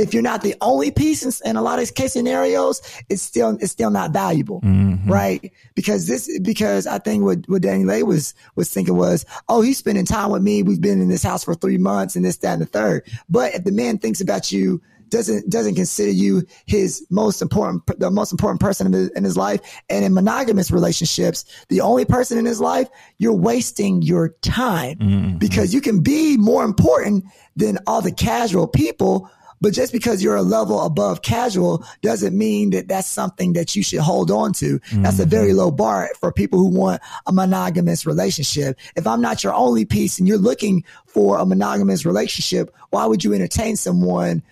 if 0.00 0.14
you're 0.14 0.22
not 0.22 0.42
the 0.42 0.54
only 0.60 0.90
piece 0.90 1.22
in, 1.22 1.48
in, 1.48 1.56
a 1.56 1.62
lot 1.62 1.78
of 1.78 1.94
case 1.94 2.14
scenarios, 2.14 2.80
it's 3.08 3.22
still 3.22 3.56
it's 3.60 3.72
still 3.72 3.90
not 3.90 4.12
valuable, 4.12 4.60
mm-hmm. 4.62 5.10
right? 5.10 5.52
Because 5.74 6.06
this 6.06 6.38
because 6.40 6.86
I 6.86 6.98
think 6.98 7.24
what 7.24 7.48
what 7.48 7.62
DaniLeigh 7.62 8.04
was 8.04 8.34
was 8.54 8.70
thinking 8.70 8.96
was, 8.96 9.26
oh, 9.48 9.60
he's 9.60 9.78
spending 9.78 10.06
time 10.06 10.30
with 10.30 10.42
me. 10.42 10.62
We've 10.62 10.80
been 10.80 11.00
in 11.00 11.08
this 11.08 11.22
house 11.22 11.44
for 11.44 11.54
three 11.54 11.78
months, 11.78 12.16
and 12.16 12.24
this, 12.24 12.38
that, 12.38 12.54
and 12.54 12.62
the 12.62 12.66
third. 12.66 13.06
But 13.28 13.54
if 13.54 13.64
the 13.64 13.72
man 13.72 13.98
thinks 13.98 14.20
about 14.20 14.50
you 14.50 14.80
doesn't 15.10 15.50
doesn't 15.50 15.74
consider 15.74 16.10
you 16.10 16.46
his 16.66 17.04
most 17.10 17.42
important 17.42 17.82
the 17.98 18.10
most 18.10 18.32
important 18.32 18.60
person 18.60 18.86
in 18.86 18.92
his, 18.92 19.08
in 19.10 19.24
his, 19.24 19.36
life 19.36 19.82
and 19.90 20.04
in 20.04 20.14
monogamous 20.14 20.70
relationships 20.70 21.44
the 21.68 21.80
only 21.80 22.04
person 22.04 22.38
in 22.38 22.44
his 22.44 22.60
life 22.60 22.88
you're 23.18 23.34
wasting 23.34 24.02
your 24.02 24.30
time 24.42 24.96
mm-hmm. 24.98 25.38
because 25.38 25.74
you 25.74 25.80
can 25.80 26.00
be 26.00 26.36
more 26.36 26.64
important 26.64 27.24
than 27.56 27.76
all 27.86 28.00
the 28.00 28.12
casual 28.12 28.68
people 28.68 29.28
but 29.60 29.72
just 29.72 29.92
because 29.92 30.22
you're 30.22 30.36
a 30.36 30.42
level 30.42 30.80
above 30.82 31.22
casual 31.22 31.84
doesn't 32.02 32.36
mean 32.36 32.70
that 32.70 32.88
that's 32.88 33.08
something 33.08 33.52
that 33.54 33.76
you 33.76 33.82
should 33.82 34.00
hold 34.00 34.30
on 34.30 34.52
to. 34.54 34.78
Mm-hmm. 34.78 35.02
That's 35.02 35.18
a 35.18 35.26
very 35.26 35.48
mm-hmm. 35.48 35.58
low 35.58 35.70
bar 35.70 36.10
for 36.18 36.32
people 36.32 36.58
who 36.58 36.68
want 36.68 37.02
a 37.26 37.32
monogamous 37.32 38.06
relationship. 38.06 38.78
If 38.96 39.06
I'm 39.06 39.20
not 39.20 39.44
your 39.44 39.54
only 39.54 39.84
piece 39.84 40.18
and 40.18 40.26
you're 40.26 40.38
looking 40.38 40.84
for 41.06 41.38
a 41.38 41.46
monogamous 41.46 42.04
relationship, 42.06 42.74
why 42.90 43.06
would 43.06 43.22
you 43.22 43.34
entertain 43.34 43.76
someone 43.76 44.42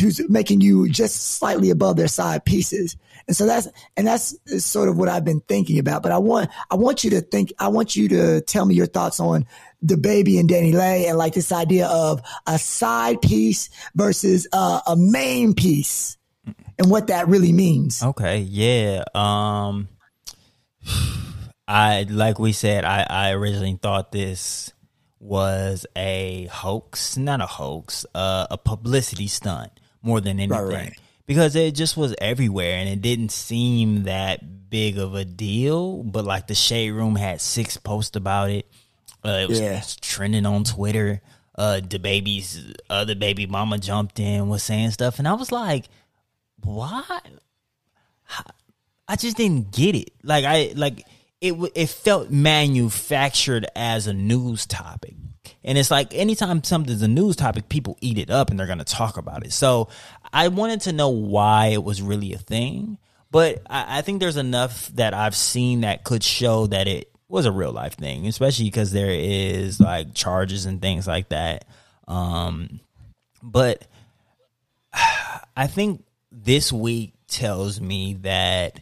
who's 0.00 0.20
making 0.28 0.60
you 0.60 0.88
just 0.88 1.36
slightly 1.36 1.70
above 1.70 1.96
their 1.96 2.08
side 2.08 2.44
pieces. 2.44 2.96
And 3.28 3.36
so 3.36 3.46
that's, 3.46 3.68
and 3.96 4.06
that's 4.06 4.34
sort 4.64 4.88
of 4.88 4.96
what 4.96 5.08
I've 5.08 5.24
been 5.24 5.40
thinking 5.40 5.78
about. 5.78 6.02
But 6.02 6.12
I 6.12 6.18
want, 6.18 6.50
I 6.70 6.76
want 6.76 7.04
you 7.04 7.10
to 7.10 7.20
think, 7.20 7.52
I 7.58 7.68
want 7.68 7.94
you 7.94 8.08
to 8.08 8.40
tell 8.40 8.64
me 8.64 8.74
your 8.74 8.86
thoughts 8.86 9.20
on 9.20 9.46
DaBaby 9.84 10.40
and 10.40 10.48
DaniLeigh 10.48 11.08
and 11.08 11.18
like 11.18 11.34
this 11.34 11.52
idea 11.52 11.86
of 11.88 12.22
a 12.46 12.58
side 12.58 13.20
piece 13.20 13.68
versus 13.94 14.48
uh, 14.52 14.80
a 14.86 14.96
main 14.96 15.54
piece 15.54 16.16
and 16.78 16.90
what 16.90 17.08
that 17.08 17.28
really 17.28 17.52
means. 17.52 18.02
Okay. 18.02 18.38
Yeah. 18.38 19.04
Um, 19.14 19.88
I, 21.68 22.06
like 22.08 22.38
we 22.38 22.52
said, 22.52 22.86
I, 22.86 23.06
I 23.08 23.30
originally 23.32 23.78
thought 23.80 24.10
this 24.10 24.72
was 25.20 25.84
a 25.94 26.48
hoax, 26.50 27.18
not 27.18 27.42
a 27.42 27.46
hoax, 27.46 28.06
uh, 28.14 28.46
a 28.50 28.56
publicity 28.56 29.26
stunt 29.26 29.70
more 30.00 30.22
than 30.22 30.40
anything. 30.40 30.64
Right, 30.64 30.74
right. 30.74 31.00
Because 31.28 31.54
it 31.54 31.76
just 31.76 31.96
was 31.96 32.14
everywhere 32.20 32.78
and 32.78 32.88
it 32.88 33.02
didn't 33.02 33.30
seem 33.30 34.04
that 34.04 34.70
big 34.70 34.98
of 34.98 35.14
a 35.14 35.24
deal. 35.24 36.02
But 36.02 36.24
like 36.24 36.46
the 36.46 36.54
Shade 36.54 36.90
Room 36.90 37.14
had 37.14 37.40
six 37.40 37.76
posts 37.76 38.16
about 38.16 38.50
it. 38.50 38.66
Uh, 39.24 39.40
it 39.42 39.48
was 39.48 39.60
yeah. 39.60 39.82
trending 40.00 40.46
on 40.46 40.64
Twitter. 40.64 41.20
Uh, 41.54 41.80
baby's 41.80 42.72
other 42.88 43.14
baby 43.14 43.46
mama 43.46 43.78
jumped 43.78 44.18
in, 44.18 44.48
was 44.48 44.62
saying 44.62 44.90
stuff. 44.92 45.18
And 45.18 45.28
I 45.28 45.34
was 45.34 45.52
like, 45.52 45.84
what? 46.62 47.26
I 49.08 49.16
just 49.16 49.36
didn't 49.36 49.70
get 49.70 49.94
it. 49.94 50.10
Like, 50.22 50.44
I, 50.44 50.72
like, 50.76 51.04
it 51.40 51.54
it 51.74 51.88
felt 51.88 52.30
manufactured 52.30 53.66
as 53.76 54.06
a 54.06 54.12
news 54.12 54.66
topic. 54.66 55.14
And 55.64 55.76
it's 55.76 55.90
like 55.90 56.14
anytime 56.14 56.62
something's 56.64 57.02
a 57.02 57.08
news 57.08 57.36
topic, 57.36 57.68
people 57.68 57.98
eat 58.00 58.18
it 58.18 58.30
up 58.30 58.50
and 58.50 58.58
they're 58.58 58.66
going 58.66 58.78
to 58.78 58.84
talk 58.84 59.16
about 59.16 59.44
it. 59.44 59.52
So 59.52 59.88
I 60.32 60.48
wanted 60.48 60.82
to 60.82 60.92
know 60.92 61.08
why 61.08 61.66
it 61.68 61.82
was 61.82 62.02
really 62.02 62.32
a 62.32 62.38
thing. 62.38 62.98
But 63.30 63.62
I, 63.68 63.98
I 63.98 64.02
think 64.02 64.20
there's 64.20 64.36
enough 64.36 64.88
that 64.94 65.14
I've 65.14 65.36
seen 65.36 65.82
that 65.82 66.04
could 66.04 66.22
show 66.22 66.66
that 66.68 66.88
it 66.88 67.12
was 67.28 67.46
a 67.46 67.52
real 67.52 67.72
life 67.72 67.94
thing, 67.94 68.26
especially 68.26 68.66
because 68.66 68.90
there 68.90 69.10
is 69.10 69.80
like 69.80 70.14
charges 70.14 70.64
and 70.64 70.80
things 70.80 71.06
like 71.06 71.28
that. 71.28 71.66
Um, 72.06 72.80
but 73.42 73.86
I 75.56 75.66
think 75.66 76.04
this 76.32 76.72
week 76.72 77.14
tells 77.26 77.80
me 77.80 78.14
that, 78.22 78.80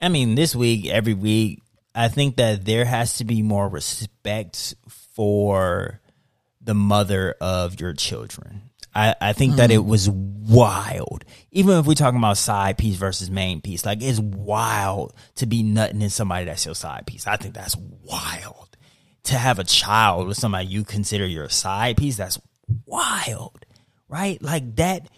I 0.00 0.08
mean, 0.08 0.34
this 0.34 0.54
week, 0.54 0.86
every 0.86 1.14
week, 1.14 1.62
I 1.94 2.08
think 2.08 2.36
that 2.36 2.66
there 2.66 2.84
has 2.84 3.16
to 3.18 3.24
be 3.24 3.40
more 3.40 3.68
respect 3.68 4.74
for 5.14 6.00
the 6.60 6.74
mother 6.74 7.34
of 7.40 7.80
your 7.80 7.94
children. 7.94 8.65
I, 8.96 9.14
I 9.20 9.32
think 9.34 9.54
mm. 9.54 9.56
that 9.56 9.70
it 9.70 9.80
mm. 9.80 9.86
was 9.86 10.08
wild. 10.08 11.24
Even 11.52 11.78
if 11.78 11.86
we're 11.86 11.94
talking 11.94 12.18
about 12.18 12.38
side 12.38 12.78
piece 12.78 12.96
versus 12.96 13.30
main 13.30 13.60
piece, 13.60 13.84
like 13.84 14.02
it's 14.02 14.18
wild 14.18 15.14
to 15.36 15.46
be 15.46 15.62
nutting 15.62 16.00
in 16.00 16.08
somebody 16.08 16.46
that's 16.46 16.64
your 16.64 16.74
side 16.74 17.06
piece. 17.06 17.26
I 17.26 17.36
think 17.36 17.54
that's 17.54 17.76
wild. 17.76 18.76
To 19.24 19.34
have 19.34 19.58
a 19.58 19.64
child 19.64 20.28
with 20.28 20.38
somebody 20.38 20.68
you 20.68 20.82
consider 20.82 21.26
your 21.26 21.50
side 21.50 21.98
piece, 21.98 22.16
that's 22.16 22.40
wild. 22.86 23.66
Right? 24.08 24.40
Like 24.40 24.76
that 24.76 25.08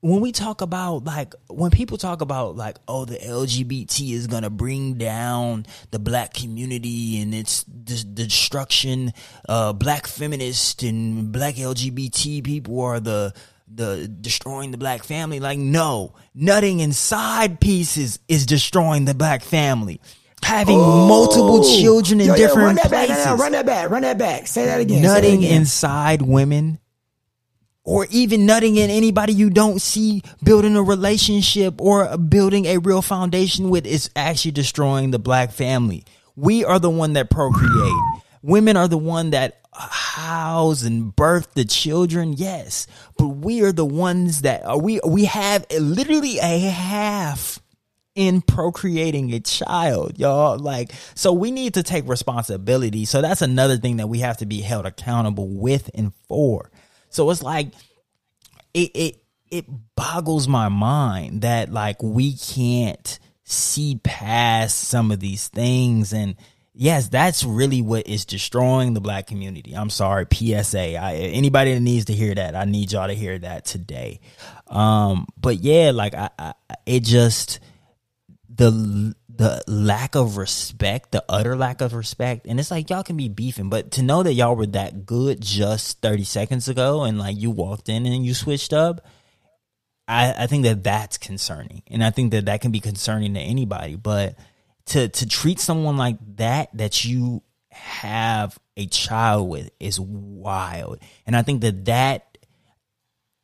when 0.00 0.20
we 0.20 0.30
talk 0.30 0.60
about 0.60 1.04
like 1.04 1.34
when 1.48 1.70
people 1.70 1.98
talk 1.98 2.20
about 2.20 2.56
like 2.56 2.76
oh 2.86 3.04
the 3.04 3.16
LGBT 3.16 4.12
is 4.12 4.26
gonna 4.26 4.50
bring 4.50 4.94
down 4.94 5.66
the 5.90 5.98
black 5.98 6.34
community 6.34 7.20
and 7.20 7.34
its 7.34 7.64
the, 7.64 8.04
destruction, 8.04 9.12
uh, 9.48 9.72
black 9.72 10.06
feminists 10.06 10.82
and 10.82 11.32
black 11.32 11.56
LGBT 11.56 12.44
people 12.44 12.80
are 12.80 13.00
the 13.00 13.34
the 13.72 14.08
destroying 14.08 14.70
the 14.70 14.78
black 14.78 15.02
family. 15.02 15.40
Like 15.40 15.58
no, 15.58 16.14
nutting 16.34 16.80
inside 16.80 17.60
pieces 17.60 18.20
is 18.28 18.46
destroying 18.46 19.04
the 19.04 19.14
black 19.14 19.42
family. 19.42 20.00
Having 20.44 20.78
oh. 20.78 21.08
multiple 21.08 21.64
children 21.64 22.20
in 22.20 22.28
yo, 22.28 22.36
different 22.36 22.78
yo, 22.78 22.82
run 22.82 22.88
places. 22.88 23.24
Back, 23.24 23.38
run 23.38 23.52
that 23.52 23.66
back. 23.66 23.90
Run 23.90 24.02
that 24.02 24.18
back. 24.18 24.46
Say 24.46 24.66
that 24.66 24.80
again. 24.80 25.02
Nutting 25.02 25.40
that 25.40 25.46
again. 25.46 25.60
inside 25.60 26.22
women 26.22 26.78
or 27.88 28.06
even 28.10 28.44
nutting 28.44 28.76
in 28.76 28.90
anybody 28.90 29.32
you 29.32 29.48
don't 29.48 29.80
see 29.80 30.22
building 30.44 30.76
a 30.76 30.82
relationship 30.82 31.80
or 31.80 32.18
building 32.18 32.66
a 32.66 32.76
real 32.76 33.00
foundation 33.00 33.70
with 33.70 33.86
is 33.86 34.10
actually 34.14 34.50
destroying 34.50 35.10
the 35.10 35.18
black 35.18 35.52
family. 35.52 36.04
We 36.36 36.66
are 36.66 36.78
the 36.78 36.90
one 36.90 37.14
that 37.14 37.30
procreate. 37.30 38.20
Women 38.42 38.76
are 38.76 38.88
the 38.88 38.98
one 38.98 39.30
that 39.30 39.62
house 39.72 40.82
and 40.82 41.16
birth 41.16 41.54
the 41.54 41.64
children, 41.64 42.34
yes, 42.34 42.86
but 43.16 43.28
we 43.28 43.62
are 43.62 43.72
the 43.72 43.86
ones 43.86 44.42
that 44.42 44.66
are 44.66 44.78
we 44.78 45.00
we 45.06 45.24
have 45.24 45.64
literally 45.70 46.38
a 46.40 46.58
half 46.58 47.58
in 48.14 48.42
procreating 48.42 49.32
a 49.32 49.40
child, 49.40 50.18
y'all. 50.18 50.58
Like, 50.58 50.92
so 51.14 51.32
we 51.32 51.50
need 51.50 51.74
to 51.74 51.82
take 51.82 52.06
responsibility. 52.06 53.06
So 53.06 53.22
that's 53.22 53.40
another 53.40 53.78
thing 53.78 53.96
that 53.96 54.08
we 54.08 54.18
have 54.18 54.36
to 54.38 54.46
be 54.46 54.60
held 54.60 54.84
accountable 54.84 55.48
with 55.48 55.90
and 55.94 56.12
for. 56.28 56.70
So 57.10 57.30
it's 57.30 57.42
like 57.42 57.72
it 58.74 58.90
it 58.94 59.22
it 59.50 59.64
boggles 59.96 60.46
my 60.48 60.68
mind 60.68 61.42
that 61.42 61.72
like 61.72 62.02
we 62.02 62.36
can't 62.36 63.18
see 63.44 63.98
past 64.02 64.78
some 64.78 65.10
of 65.10 65.20
these 65.20 65.48
things. 65.48 66.12
And 66.12 66.36
yes 66.74 67.08
that's 67.08 67.44
really 67.44 67.82
what 67.82 68.06
is 68.06 68.24
destroying 68.24 68.94
the 68.94 69.00
black 69.00 69.26
community. 69.26 69.74
I'm 69.74 69.90
sorry 69.90 70.26
psa 70.30 70.96
I, 70.96 71.14
anybody 71.14 71.74
that 71.74 71.80
needs 71.80 72.06
to 72.06 72.12
hear 72.12 72.34
that 72.34 72.54
i 72.54 72.64
need 72.64 72.92
y'all 72.92 73.08
to 73.08 73.14
hear 73.14 73.38
that 73.38 73.64
today. 73.64 74.20
Um 74.66 75.26
but 75.40 75.58
yeah 75.58 75.92
like 75.92 76.14
i, 76.14 76.30
I 76.38 76.54
it 76.86 77.02
just 77.02 77.60
the 78.48 79.14
the 79.38 79.62
lack 79.68 80.16
of 80.16 80.36
respect, 80.36 81.12
the 81.12 81.24
utter 81.28 81.56
lack 81.56 81.80
of 81.80 81.94
respect. 81.94 82.44
And 82.46 82.58
it's 82.58 82.72
like 82.72 82.90
y'all 82.90 83.04
can 83.04 83.16
be 83.16 83.28
beefing, 83.28 83.70
but 83.70 83.92
to 83.92 84.02
know 84.02 84.24
that 84.24 84.34
y'all 84.34 84.56
were 84.56 84.66
that 84.66 85.06
good 85.06 85.40
just 85.40 86.02
30 86.02 86.24
seconds 86.24 86.68
ago 86.68 87.04
and 87.04 87.20
like 87.20 87.36
you 87.38 87.52
walked 87.52 87.88
in 87.88 88.04
and 88.04 88.26
you 88.26 88.34
switched 88.34 88.72
up, 88.72 89.06
I, 90.08 90.34
I 90.36 90.46
think 90.48 90.64
that 90.64 90.82
that's 90.82 91.18
concerning. 91.18 91.84
And 91.86 92.02
I 92.02 92.10
think 92.10 92.32
that 92.32 92.46
that 92.46 92.60
can 92.60 92.72
be 92.72 92.80
concerning 92.80 93.34
to 93.34 93.40
anybody. 93.40 93.94
But 93.94 94.36
to, 94.86 95.08
to 95.08 95.26
treat 95.28 95.60
someone 95.60 95.96
like 95.96 96.16
that, 96.36 96.76
that 96.76 97.04
you 97.04 97.42
have 97.70 98.58
a 98.76 98.86
child 98.86 99.48
with 99.48 99.70
is 99.78 100.00
wild. 100.00 100.98
And 101.26 101.36
I 101.36 101.42
think 101.42 101.60
that 101.60 101.84
that, 101.84 102.38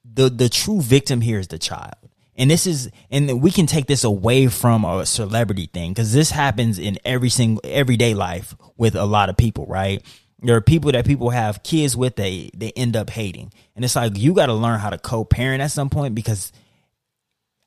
the, 0.04 0.28
the 0.28 0.48
true 0.48 0.80
victim 0.80 1.20
here 1.20 1.38
is 1.38 1.48
the 1.48 1.58
child 1.58 1.94
and 2.36 2.50
this 2.50 2.66
is 2.66 2.90
and 3.10 3.40
we 3.40 3.50
can 3.50 3.66
take 3.66 3.86
this 3.86 4.04
away 4.04 4.48
from 4.48 4.84
a 4.84 5.06
celebrity 5.06 5.68
thing 5.72 5.92
because 5.92 6.12
this 6.12 6.30
happens 6.30 6.78
in 6.78 6.98
every 7.04 7.28
single 7.28 7.60
everyday 7.64 8.14
life 8.14 8.54
with 8.76 8.96
a 8.96 9.04
lot 9.04 9.28
of 9.28 9.36
people 9.36 9.66
right? 9.66 10.02
There 10.40 10.56
are 10.56 10.60
people 10.60 10.92
that 10.92 11.06
people 11.06 11.30
have 11.30 11.62
kids 11.62 11.96
with 11.96 12.16
they 12.16 12.50
they 12.54 12.72
end 12.72 12.96
up 12.96 13.10
hating. 13.10 13.52
And 13.76 13.84
it's 13.84 13.96
like 13.96 14.18
you 14.18 14.34
got 14.34 14.46
to 14.46 14.54
learn 14.54 14.78
how 14.78 14.90
to 14.90 14.98
co-parent 14.98 15.62
at 15.62 15.70
some 15.70 15.90
point 15.90 16.14
because 16.14 16.52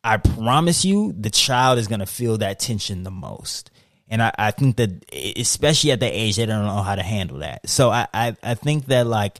i 0.03 0.15
promise 0.15 0.85
you 0.85 1.11
the 1.19 1.29
child 1.29 1.79
is 1.79 1.87
going 1.87 1.99
to 1.99 2.05
feel 2.05 2.37
that 2.39 2.59
tension 2.59 3.03
the 3.03 3.11
most. 3.11 3.71
And 4.09 4.21
I, 4.21 4.31
I 4.37 4.51
think 4.51 4.77
that 4.77 5.05
especially 5.37 5.91
at 5.91 5.99
that 6.01 6.13
age 6.13 6.35
they 6.35 6.45
don't 6.45 6.65
know 6.65 6.81
how 6.81 6.95
to 6.95 7.03
handle 7.03 7.39
that. 7.39 7.69
So 7.69 7.89
i 7.89 8.07
i, 8.13 8.35
I 8.43 8.55
think 8.55 8.87
that 8.87 9.07
like 9.07 9.39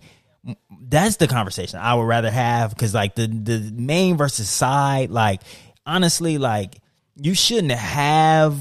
that's 0.90 1.18
the 1.18 1.28
conversation 1.28 1.80
I 1.80 1.96
would 1.96 2.04
rather 2.04 2.32
have 2.32 2.70
because 2.70 2.94
like 2.94 3.16
the 3.16 3.28
the 3.28 3.72
main 3.74 4.18
versus 4.18 4.50
side, 4.50 5.10
like 5.10 5.42
honestly, 5.86 6.38
like 6.38 6.80
you 7.16 7.34
shouldn't 7.34 7.72
have 7.72 8.58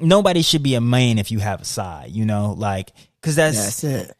nobody 0.00 0.42
should 0.42 0.62
be 0.62 0.74
a 0.74 0.80
main 0.80 1.18
if 1.18 1.30
you 1.30 1.38
have 1.40 1.60
a 1.62 1.64
side, 1.64 2.10
you 2.10 2.24
know, 2.24 2.54
like 2.56 2.92
because 3.20 3.36
that's, 3.36 3.56
that's 3.56 3.84
it. 3.84 4.16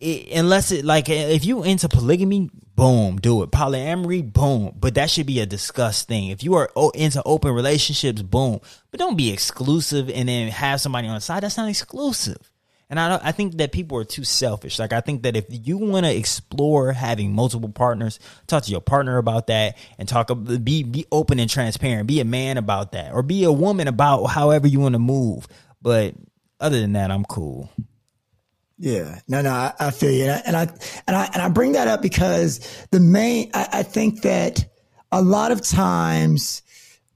it. 0.00 0.38
Unless 0.38 0.72
it 0.72 0.84
like 0.84 1.08
if 1.08 1.44
you 1.44 1.62
into 1.64 1.88
polygamy, 1.88 2.50
boom, 2.74 3.18
do 3.18 3.42
it. 3.42 3.50
Polyamory, 3.50 4.30
boom. 4.30 4.74
But 4.76 4.94
that 4.96 5.10
should 5.10 5.26
be 5.26 5.40
a 5.40 5.46
discussed 5.46 6.08
thing. 6.08 6.28
If 6.28 6.42
you 6.42 6.54
are 6.54 6.70
into 6.94 7.22
open 7.24 7.54
relationships, 7.54 8.22
boom. 8.22 8.60
But 8.90 9.00
don't 9.00 9.16
be 9.16 9.32
exclusive 9.32 10.10
and 10.10 10.28
then 10.28 10.48
have 10.48 10.80
somebody 10.80 11.08
on 11.08 11.14
the 11.14 11.20
side. 11.20 11.42
That's 11.42 11.56
not 11.56 11.68
exclusive. 11.68 12.51
And 12.92 13.00
I 13.00 13.18
I 13.22 13.32
think 13.32 13.56
that 13.56 13.72
people 13.72 13.96
are 13.96 14.04
too 14.04 14.22
selfish. 14.22 14.78
Like 14.78 14.92
I 14.92 15.00
think 15.00 15.22
that 15.22 15.34
if 15.34 15.46
you 15.48 15.78
want 15.78 16.04
to 16.04 16.14
explore 16.14 16.92
having 16.92 17.32
multiple 17.32 17.70
partners, 17.70 18.20
talk 18.46 18.64
to 18.64 18.70
your 18.70 18.82
partner 18.82 19.16
about 19.16 19.46
that 19.46 19.78
and 19.98 20.06
talk 20.06 20.30
be 20.62 20.82
be 20.82 21.06
open 21.10 21.38
and 21.38 21.48
transparent. 21.48 22.06
Be 22.06 22.20
a 22.20 22.26
man 22.26 22.58
about 22.58 22.92
that 22.92 23.14
or 23.14 23.22
be 23.22 23.44
a 23.44 23.52
woman 23.52 23.88
about 23.88 24.26
however 24.26 24.66
you 24.66 24.78
want 24.78 24.92
to 24.92 24.98
move. 24.98 25.48
But 25.80 26.16
other 26.60 26.78
than 26.78 26.92
that, 26.92 27.10
I'm 27.10 27.24
cool. 27.24 27.70
Yeah, 28.76 29.20
no, 29.26 29.40
no, 29.40 29.50
I, 29.50 29.72
I 29.80 29.90
feel 29.90 30.10
you, 30.10 30.24
and 30.24 30.54
I, 30.54 30.62
and 30.62 30.70
I 30.70 30.78
and 31.06 31.16
I 31.16 31.30
and 31.32 31.42
I 31.42 31.48
bring 31.48 31.72
that 31.72 31.88
up 31.88 32.02
because 32.02 32.60
the 32.90 33.00
main, 33.00 33.52
I, 33.54 33.68
I 33.72 33.82
think 33.84 34.20
that 34.20 34.66
a 35.10 35.22
lot 35.22 35.50
of 35.50 35.62
times 35.62 36.60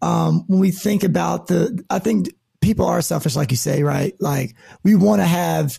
um, 0.01 0.45
when 0.47 0.59
we 0.59 0.71
think 0.71 1.05
about 1.05 1.49
the, 1.49 1.85
I 1.91 1.99
think 1.99 2.29
people 2.67 2.87
are 2.87 3.01
selfish, 3.01 3.37
like 3.37 3.53
you 3.53 3.57
say, 3.57 3.85
right? 3.85 4.15
Like 4.19 4.57
we 4.83 4.97
want 4.97 5.23
to 5.23 5.25
have 5.25 5.79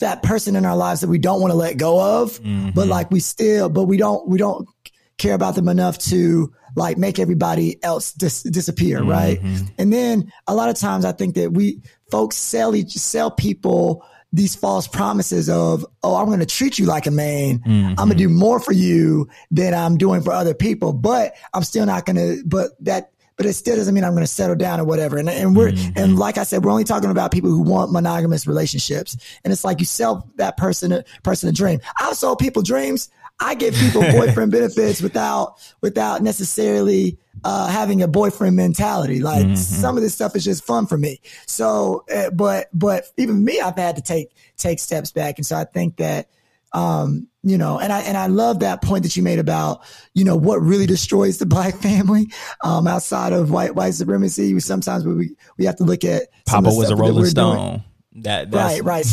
that 0.00 0.20
person 0.24 0.56
in 0.56 0.66
our 0.66 0.76
lives 0.76 1.02
that 1.02 1.08
we 1.08 1.18
don't 1.18 1.40
want 1.40 1.52
to 1.52 1.56
let 1.56 1.76
go 1.76 2.22
of, 2.22 2.40
mm-hmm. 2.40 2.70
but 2.70 2.88
like 2.88 3.12
we 3.12 3.20
still, 3.20 3.68
but 3.68 3.84
we 3.84 3.96
don't, 3.96 4.26
we 4.28 4.36
don't 4.36 4.68
care 5.16 5.34
about 5.34 5.54
them 5.54 5.68
enough 5.68 5.96
to 5.98 6.52
like 6.74 6.98
make 6.98 7.20
everybody 7.20 7.80
else 7.84 8.12
dis- 8.12 8.42
disappear, 8.42 8.98
mm-hmm. 8.98 9.10
right? 9.10 9.40
And 9.78 9.92
then 9.92 10.32
a 10.48 10.56
lot 10.56 10.68
of 10.68 10.74
times 10.74 11.04
I 11.04 11.12
think 11.12 11.36
that 11.36 11.52
we 11.52 11.82
folks 12.10 12.36
sell 12.36 12.74
each, 12.74 12.94
sell 12.94 13.30
people 13.30 14.04
these 14.32 14.56
false 14.56 14.88
promises 14.88 15.48
of, 15.48 15.86
oh, 16.02 16.16
I'm 16.16 16.26
going 16.26 16.40
to 16.40 16.46
treat 16.46 16.80
you 16.80 16.86
like 16.86 17.06
a 17.06 17.12
man. 17.12 17.60
Mm-hmm. 17.60 17.90
I'm 17.90 18.08
going 18.08 18.10
to 18.10 18.16
do 18.16 18.28
more 18.28 18.58
for 18.58 18.72
you 18.72 19.28
than 19.52 19.72
I'm 19.72 19.96
doing 19.96 20.22
for 20.22 20.32
other 20.32 20.52
people, 20.52 20.92
but 20.92 21.34
I'm 21.54 21.62
still 21.62 21.86
not 21.86 22.06
going 22.06 22.16
to, 22.16 22.42
but 22.44 22.72
that, 22.84 23.12
but 23.38 23.46
it 23.46 23.54
still 23.54 23.76
doesn't 23.76 23.94
mean 23.94 24.04
I'm 24.04 24.12
going 24.12 24.24
to 24.24 24.26
settle 24.26 24.56
down 24.56 24.80
or 24.80 24.84
whatever. 24.84 25.16
And, 25.16 25.30
and 25.30 25.56
we're, 25.56 25.70
mm-hmm. 25.70 25.96
and 25.96 26.18
like 26.18 26.36
I 26.38 26.42
said, 26.42 26.64
we're 26.64 26.72
only 26.72 26.84
talking 26.84 27.08
about 27.08 27.30
people 27.30 27.50
who 27.50 27.62
want 27.62 27.92
monogamous 27.92 28.48
relationships. 28.48 29.16
And 29.44 29.52
it's 29.52 29.64
like 29.64 29.78
you 29.78 29.86
sell 29.86 30.28
that 30.36 30.56
person, 30.56 30.92
a, 30.92 31.04
person 31.22 31.48
a 31.48 31.52
dream. 31.52 31.80
I've 31.98 32.16
sold 32.16 32.40
people 32.40 32.62
dreams. 32.62 33.08
I 33.38 33.54
give 33.54 33.74
people 33.74 34.02
boyfriend 34.12 34.50
benefits 34.50 35.00
without, 35.00 35.54
without 35.80 36.20
necessarily, 36.20 37.16
uh, 37.44 37.68
having 37.68 38.02
a 38.02 38.08
boyfriend 38.08 38.56
mentality. 38.56 39.20
Like 39.20 39.46
mm-hmm. 39.46 39.54
some 39.54 39.96
of 39.96 40.02
this 40.02 40.14
stuff 40.14 40.34
is 40.34 40.44
just 40.44 40.64
fun 40.64 40.88
for 40.88 40.98
me. 40.98 41.20
So, 41.46 42.04
uh, 42.12 42.30
but, 42.30 42.68
but 42.74 43.04
even 43.16 43.44
me, 43.44 43.60
I've 43.60 43.76
had 43.76 43.94
to 43.96 44.02
take, 44.02 44.34
take 44.56 44.80
steps 44.80 45.12
back. 45.12 45.38
And 45.38 45.46
so 45.46 45.56
I 45.56 45.62
think 45.62 45.98
that, 45.98 46.28
um, 46.72 47.27
you 47.42 47.56
know, 47.56 47.78
and 47.78 47.92
I 47.92 48.00
and 48.00 48.16
I 48.16 48.26
love 48.26 48.60
that 48.60 48.82
point 48.82 49.04
that 49.04 49.16
you 49.16 49.22
made 49.22 49.38
about, 49.38 49.82
you 50.14 50.24
know, 50.24 50.36
what 50.36 50.60
really 50.60 50.86
destroys 50.86 51.38
the 51.38 51.46
black 51.58 51.76
family, 51.76 52.30
um, 52.64 52.86
outside 52.86 53.32
of 53.32 53.50
white 53.50 53.74
white 53.74 53.94
supremacy. 53.94 54.58
Sometimes 54.60 55.04
we 55.04 55.36
we 55.56 55.64
have 55.64 55.76
to 55.76 55.84
look 55.84 56.04
at 56.04 56.28
Papa 56.46 56.70
was 56.70 56.90
a 56.90 56.96
Rolling 56.96 57.26
Stone. 57.26 57.84
That 58.22 58.52
right, 58.52 58.82
right, 58.82 59.06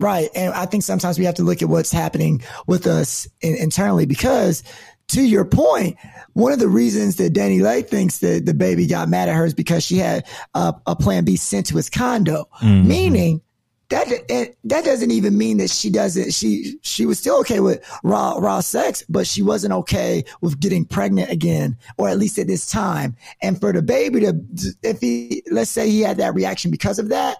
right. 0.00 0.28
And 0.34 0.52
I 0.52 0.66
think 0.66 0.82
sometimes 0.82 1.18
we 1.18 1.24
have 1.26 1.36
to 1.36 1.44
look 1.44 1.62
at 1.62 1.68
what's 1.68 1.92
happening 1.92 2.42
with 2.66 2.86
us 2.88 3.28
in, 3.40 3.54
internally 3.54 4.06
because, 4.06 4.64
to 5.08 5.22
your 5.22 5.44
point, 5.44 5.96
one 6.32 6.50
of 6.50 6.58
the 6.58 6.68
reasons 6.68 7.16
that 7.16 7.32
DaniLeigh 7.32 7.86
thinks 7.86 8.18
that 8.18 8.44
DaBaby 8.44 8.88
got 8.88 9.08
mad 9.08 9.28
at 9.28 9.36
her 9.36 9.44
is 9.44 9.54
because 9.54 9.84
she 9.84 9.98
had 9.98 10.26
a, 10.54 10.74
a 10.86 10.96
Plan 10.96 11.24
B 11.24 11.36
sent 11.36 11.66
to 11.66 11.76
his 11.76 11.88
condo, 11.88 12.48
mm-hmm. 12.60 12.88
meaning 12.88 13.42
that 13.90 14.54
that 14.64 14.84
doesn't 14.84 15.10
even 15.10 15.36
mean 15.36 15.58
that 15.58 15.70
she 15.70 15.90
doesn't 15.90 16.32
she 16.32 16.78
she 16.82 17.04
was 17.06 17.18
still 17.18 17.38
okay 17.40 17.60
with 17.60 17.84
raw 18.02 18.38
raw 18.38 18.60
sex 18.60 19.04
but 19.08 19.26
she 19.26 19.42
wasn't 19.42 19.72
okay 19.72 20.24
with 20.40 20.58
getting 20.60 20.84
pregnant 20.84 21.30
again 21.30 21.76
or 21.98 22.08
at 22.08 22.18
least 22.18 22.38
at 22.38 22.46
this 22.46 22.70
time. 22.70 23.16
And 23.42 23.60
for 23.60 23.72
DaBaby 23.72 24.20
to 24.20 24.74
if 24.82 25.00
he 25.00 25.42
let's 25.50 25.70
say 25.70 25.90
he 25.90 26.00
had 26.00 26.16
that 26.18 26.34
reaction 26.34 26.70
because 26.70 26.98
of 26.98 27.08
that 27.08 27.38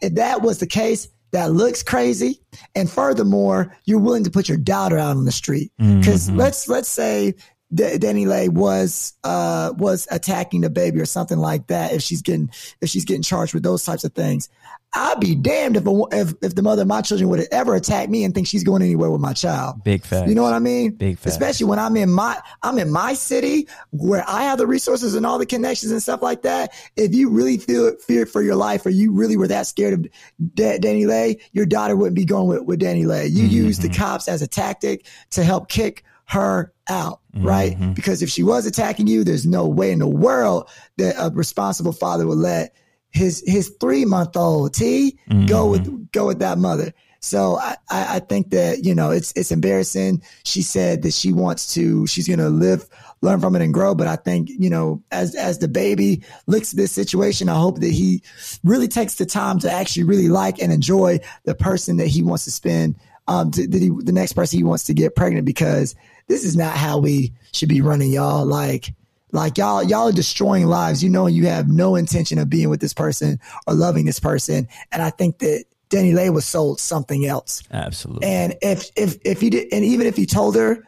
if 0.00 0.14
that 0.14 0.42
was 0.42 0.58
the 0.58 0.66
case 0.66 1.08
that 1.32 1.52
looks 1.52 1.82
crazy. 1.82 2.40
And 2.74 2.90
furthermore 2.90 3.76
you're 3.84 4.00
willing 4.00 4.24
to 4.24 4.30
put 4.30 4.48
your 4.48 4.58
daughter 4.58 4.98
out 4.98 5.16
on 5.16 5.26
the 5.26 5.32
street. 5.32 5.70
Because 5.76 6.28
mm-hmm. 6.28 6.38
let's 6.38 6.66
let's 6.66 6.88
say 6.88 7.34
D- 7.72 7.98
DaniLeigh 7.98 8.48
was 8.48 9.14
uh 9.24 9.72
was 9.76 10.08
attacking 10.10 10.62
DaBaby 10.62 11.00
or 11.00 11.06
something 11.06 11.38
like 11.38 11.68
that 11.68 11.92
if 11.92 12.02
she's 12.02 12.22
getting 12.22 12.50
if 12.80 12.88
she's 12.88 13.04
getting 13.04 13.22
charged 13.22 13.54
with 13.54 13.62
those 13.62 13.84
types 13.84 14.04
of 14.04 14.12
things 14.12 14.48
I'd 14.92 15.20
be 15.20 15.36
damned 15.36 15.76
if, 15.76 15.86
a, 15.86 16.02
if 16.10 16.34
if 16.42 16.54
the 16.56 16.62
mother 16.62 16.82
of 16.82 16.88
my 16.88 17.00
children 17.00 17.30
would 17.30 17.46
ever 17.52 17.76
attack 17.76 18.08
me 18.08 18.24
and 18.24 18.34
think 18.34 18.48
she's 18.48 18.64
going 18.64 18.82
anywhere 18.82 19.10
with 19.10 19.20
my 19.20 19.32
child. 19.32 19.84
Big 19.84 20.04
fact. 20.04 20.28
You 20.28 20.34
know 20.34 20.42
what 20.42 20.52
I 20.52 20.58
mean? 20.58 20.92
Big 20.92 21.16
fact. 21.16 21.28
Especially 21.28 21.66
when 21.66 21.78
I'm 21.78 21.96
in 21.96 22.10
my 22.10 22.40
I'm 22.62 22.76
in 22.78 22.90
my 22.90 23.14
city 23.14 23.68
where 23.90 24.24
I 24.26 24.42
have 24.44 24.58
the 24.58 24.66
resources 24.66 25.14
and 25.14 25.24
all 25.24 25.38
the 25.38 25.46
connections 25.46 25.92
and 25.92 26.02
stuff 26.02 26.22
like 26.22 26.42
that. 26.42 26.72
If 26.96 27.14
you 27.14 27.30
really 27.30 27.56
feel 27.58 27.94
fear 27.98 28.26
for 28.26 28.42
your 28.42 28.56
life 28.56 28.84
or 28.84 28.90
you 28.90 29.12
really 29.12 29.36
were 29.36 29.48
that 29.48 29.68
scared 29.68 29.92
of 29.94 30.54
Danny 30.54 31.04
DaniLeigh, 31.04 31.40
your 31.52 31.66
daughter 31.66 31.94
wouldn't 31.94 32.16
be 32.16 32.24
going 32.24 32.48
with, 32.48 32.62
with 32.62 32.80
DaniLeigh. 32.80 33.30
You 33.30 33.44
mm-hmm. 33.44 33.54
use 33.54 33.78
the 33.78 33.90
cops 33.90 34.26
as 34.26 34.42
a 34.42 34.48
tactic 34.48 35.06
to 35.30 35.44
help 35.44 35.68
kick 35.68 36.02
her 36.24 36.72
out, 36.90 37.20
mm-hmm. 37.34 37.46
right? 37.46 37.94
Because 37.94 38.22
if 38.22 38.28
she 38.28 38.42
was 38.42 38.66
attacking 38.66 39.06
you, 39.06 39.24
there's 39.24 39.46
no 39.46 39.66
way 39.66 39.92
in 39.92 40.00
the 40.00 40.08
world 40.08 40.68
that 40.98 41.14
a 41.18 41.30
responsible 41.30 41.92
father 41.92 42.26
would 42.26 42.38
let 42.38 42.74
his 43.10 43.42
his 43.46 43.74
three 43.80 44.04
month 44.04 44.36
old 44.36 44.74
T 44.74 45.18
mm-hmm. 45.28 45.46
go 45.46 45.70
with 45.70 46.12
go 46.12 46.26
with 46.26 46.40
that 46.40 46.58
mother. 46.58 46.92
So 47.22 47.58
I, 47.58 47.76
I 47.90 48.18
think 48.20 48.50
that 48.50 48.84
you 48.84 48.94
know 48.94 49.10
it's 49.10 49.32
it's 49.36 49.52
embarrassing. 49.52 50.22
She 50.44 50.62
said 50.62 51.02
that 51.02 51.12
she 51.12 51.32
wants 51.32 51.74
to 51.74 52.06
she's 52.06 52.26
gonna 52.26 52.48
live 52.48 52.88
learn 53.20 53.40
from 53.40 53.54
it 53.56 53.62
and 53.62 53.74
grow. 53.74 53.94
But 53.94 54.06
I 54.06 54.16
think 54.16 54.48
you 54.48 54.70
know 54.70 55.02
as 55.10 55.34
as 55.34 55.58
DaBaby 55.58 56.24
looks 56.46 56.72
at 56.72 56.78
this 56.78 56.92
situation, 56.92 57.50
I 57.50 57.58
hope 57.58 57.80
that 57.80 57.92
he 57.92 58.22
really 58.64 58.88
takes 58.88 59.16
the 59.16 59.26
time 59.26 59.58
to 59.60 59.70
actually 59.70 60.04
really 60.04 60.28
like 60.28 60.62
and 60.62 60.72
enjoy 60.72 61.20
the 61.44 61.54
person 61.54 61.98
that 61.98 62.06
he 62.06 62.22
wants 62.22 62.44
to 62.44 62.50
spend 62.50 62.96
um 63.28 63.50
to, 63.50 63.66
that 63.66 63.82
he, 63.82 63.90
the 63.90 64.12
next 64.12 64.32
person 64.32 64.58
he 64.58 64.64
wants 64.64 64.84
to 64.84 64.94
get 64.94 65.14
pregnant 65.14 65.44
because 65.44 65.94
this 66.30 66.44
is 66.44 66.56
not 66.56 66.76
how 66.76 66.96
we 66.98 67.32
should 67.52 67.68
be 67.68 67.80
running 67.82 68.10
y'all 68.12 68.46
like 68.46 68.94
like 69.32 69.58
y'all, 69.58 69.82
y'all 69.82 70.08
are 70.08 70.12
destroying 70.12 70.66
lives. 70.66 71.04
You 71.04 71.10
know, 71.10 71.26
you 71.26 71.46
have 71.46 71.68
no 71.68 71.94
intention 71.96 72.38
of 72.38 72.48
being 72.50 72.68
with 72.68 72.80
this 72.80 72.92
person 72.92 73.38
or 73.66 73.74
loving 73.74 74.04
this 74.04 74.18
person. 74.18 74.66
And 74.90 75.02
I 75.02 75.10
think 75.10 75.38
that 75.38 75.66
DaniLeigh 75.88 76.32
was 76.34 76.44
sold 76.44 76.80
something 76.80 77.26
else. 77.26 77.62
Absolutely. 77.70 78.26
And 78.26 78.56
if, 78.60 78.90
if, 78.96 79.18
if 79.24 79.40
he 79.40 79.50
did, 79.50 79.72
and 79.72 79.84
even 79.84 80.08
if 80.08 80.16
he 80.16 80.26
told 80.26 80.56
her, 80.56 80.84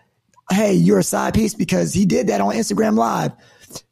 Hey, 0.50 0.72
you're 0.74 0.98
a 0.98 1.04
side 1.04 1.34
piece 1.34 1.54
because 1.54 1.94
he 1.94 2.04
did 2.04 2.26
that 2.26 2.40
on 2.40 2.54
Instagram 2.54 2.96
live, 2.96 3.30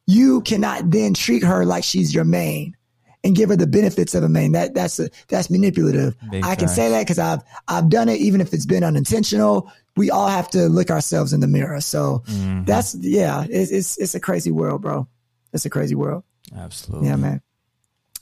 you 0.05 0.41
cannot 0.41 0.91
then 0.91 1.13
treat 1.13 1.43
her 1.43 1.63
like 1.65 1.83
she's 1.85 2.13
your 2.13 2.25
main. 2.25 2.75
and 3.23 3.35
give 3.35 3.49
her 3.49 3.55
the 3.55 3.67
benefits 3.67 4.15
of 4.15 4.23
a 4.23 4.29
main. 4.29 4.51
That 4.51 4.73
that's 4.73 4.99
a, 4.99 5.09
that's 5.27 5.49
manipulative. 5.49 6.17
Big 6.29 6.43
I 6.43 6.55
can 6.55 6.67
facts. 6.67 6.75
say 6.75 6.89
that 6.89 7.01
because 7.01 7.19
I've 7.19 7.41
I've 7.67 7.89
done 7.89 8.09
it, 8.09 8.19
even 8.19 8.41
if 8.41 8.53
it's 8.53 8.65
been 8.65 8.83
unintentional. 8.83 9.71
We 9.97 10.09
all 10.09 10.27
have 10.27 10.49
to 10.51 10.67
look 10.69 10.89
ourselves 10.89 11.33
in 11.33 11.39
the 11.41 11.47
mirror. 11.47 11.81
So 11.81 12.23
Mhm. 12.27 12.65
that's 12.65 12.95
yeah, 12.95 13.45
it's, 13.49 13.71
it's 13.71 13.97
it's 13.97 14.15
a 14.15 14.19
crazy 14.19 14.51
world, 14.51 14.81
bro. 14.81 15.07
It's 15.53 15.65
a 15.65 15.69
crazy 15.69 15.95
world. 15.95 16.23
absolutely. 16.57 17.07
Yeah, 17.09 17.15
man. 17.17 17.41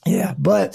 Yeah, 0.06 0.34
but 0.38 0.74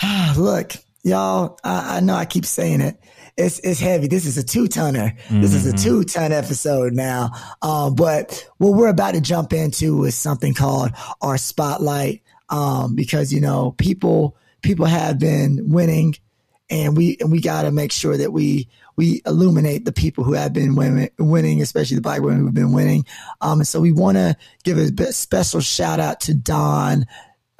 look, 0.36 0.72
y'all. 1.02 1.58
I, 1.64 1.96
I 1.96 2.00
know 2.00 2.14
I 2.14 2.24
keep 2.24 2.44
saying 2.44 2.80
it. 2.80 2.98
It's 3.36 3.58
it's 3.60 3.80
heavy. 3.80 4.08
This 4.08 4.24
is 4.24 4.38
a 4.38 4.42
two 4.42 4.66
tonner. 4.66 5.14
This 5.30 5.52
is 5.54 5.66
a 5.66 5.72
Mhm. 5.74 5.82
two 5.82 6.04
ton 6.04 6.32
episode 6.32 6.94
now. 6.94 7.30
Um, 7.62 7.94
but 7.94 8.46
what 8.58 8.70
we're 8.74 8.88
about 8.88 9.12
to 9.14 9.20
jump 9.20 9.52
into 9.52 10.04
is 10.04 10.14
something 10.14 10.54
called 10.54 10.92
our 11.20 11.36
spotlight. 11.38 12.22
Um, 12.48 12.94
because 12.94 13.32
you 13.32 13.40
know 13.40 13.74
people 13.76 14.36
people 14.62 14.86
have 14.86 15.18
been 15.18 15.68
winning, 15.70 16.14
and 16.70 16.96
we 16.96 17.16
and 17.20 17.30
we 17.30 17.40
got 17.40 17.62
to 17.62 17.70
make 17.72 17.92
sure 17.92 18.16
that 18.16 18.32
we 18.32 18.68
we 18.96 19.22
illuminate 19.26 19.84
the 19.84 19.92
people 19.92 20.24
who 20.24 20.32
have 20.32 20.52
been 20.52 20.74
winning, 20.74 21.10
winning, 21.18 21.60
especially 21.60 21.96
the 21.96 22.02
black 22.02 22.22
women 22.22 22.40
who've 22.40 22.54
been 22.54 22.72
winning. 22.72 23.04
Um, 23.40 23.60
and 23.60 23.68
so 23.68 23.80
we 23.80 23.92
want 23.92 24.16
to 24.16 24.36
give 24.64 24.78
a 24.78 25.12
special 25.12 25.60
shout 25.60 26.00
out 26.00 26.20
to 26.22 26.34
Dawn 26.34 27.06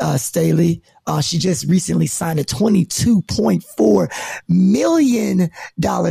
uh, 0.01 0.19
Staley. 0.19 0.83
Uh, 1.07 1.21
she 1.21 1.39
just 1.39 1.69
recently 1.69 2.07
signed 2.07 2.41
a 2.41 2.45
$22.4 2.45 4.43
million 4.49 5.51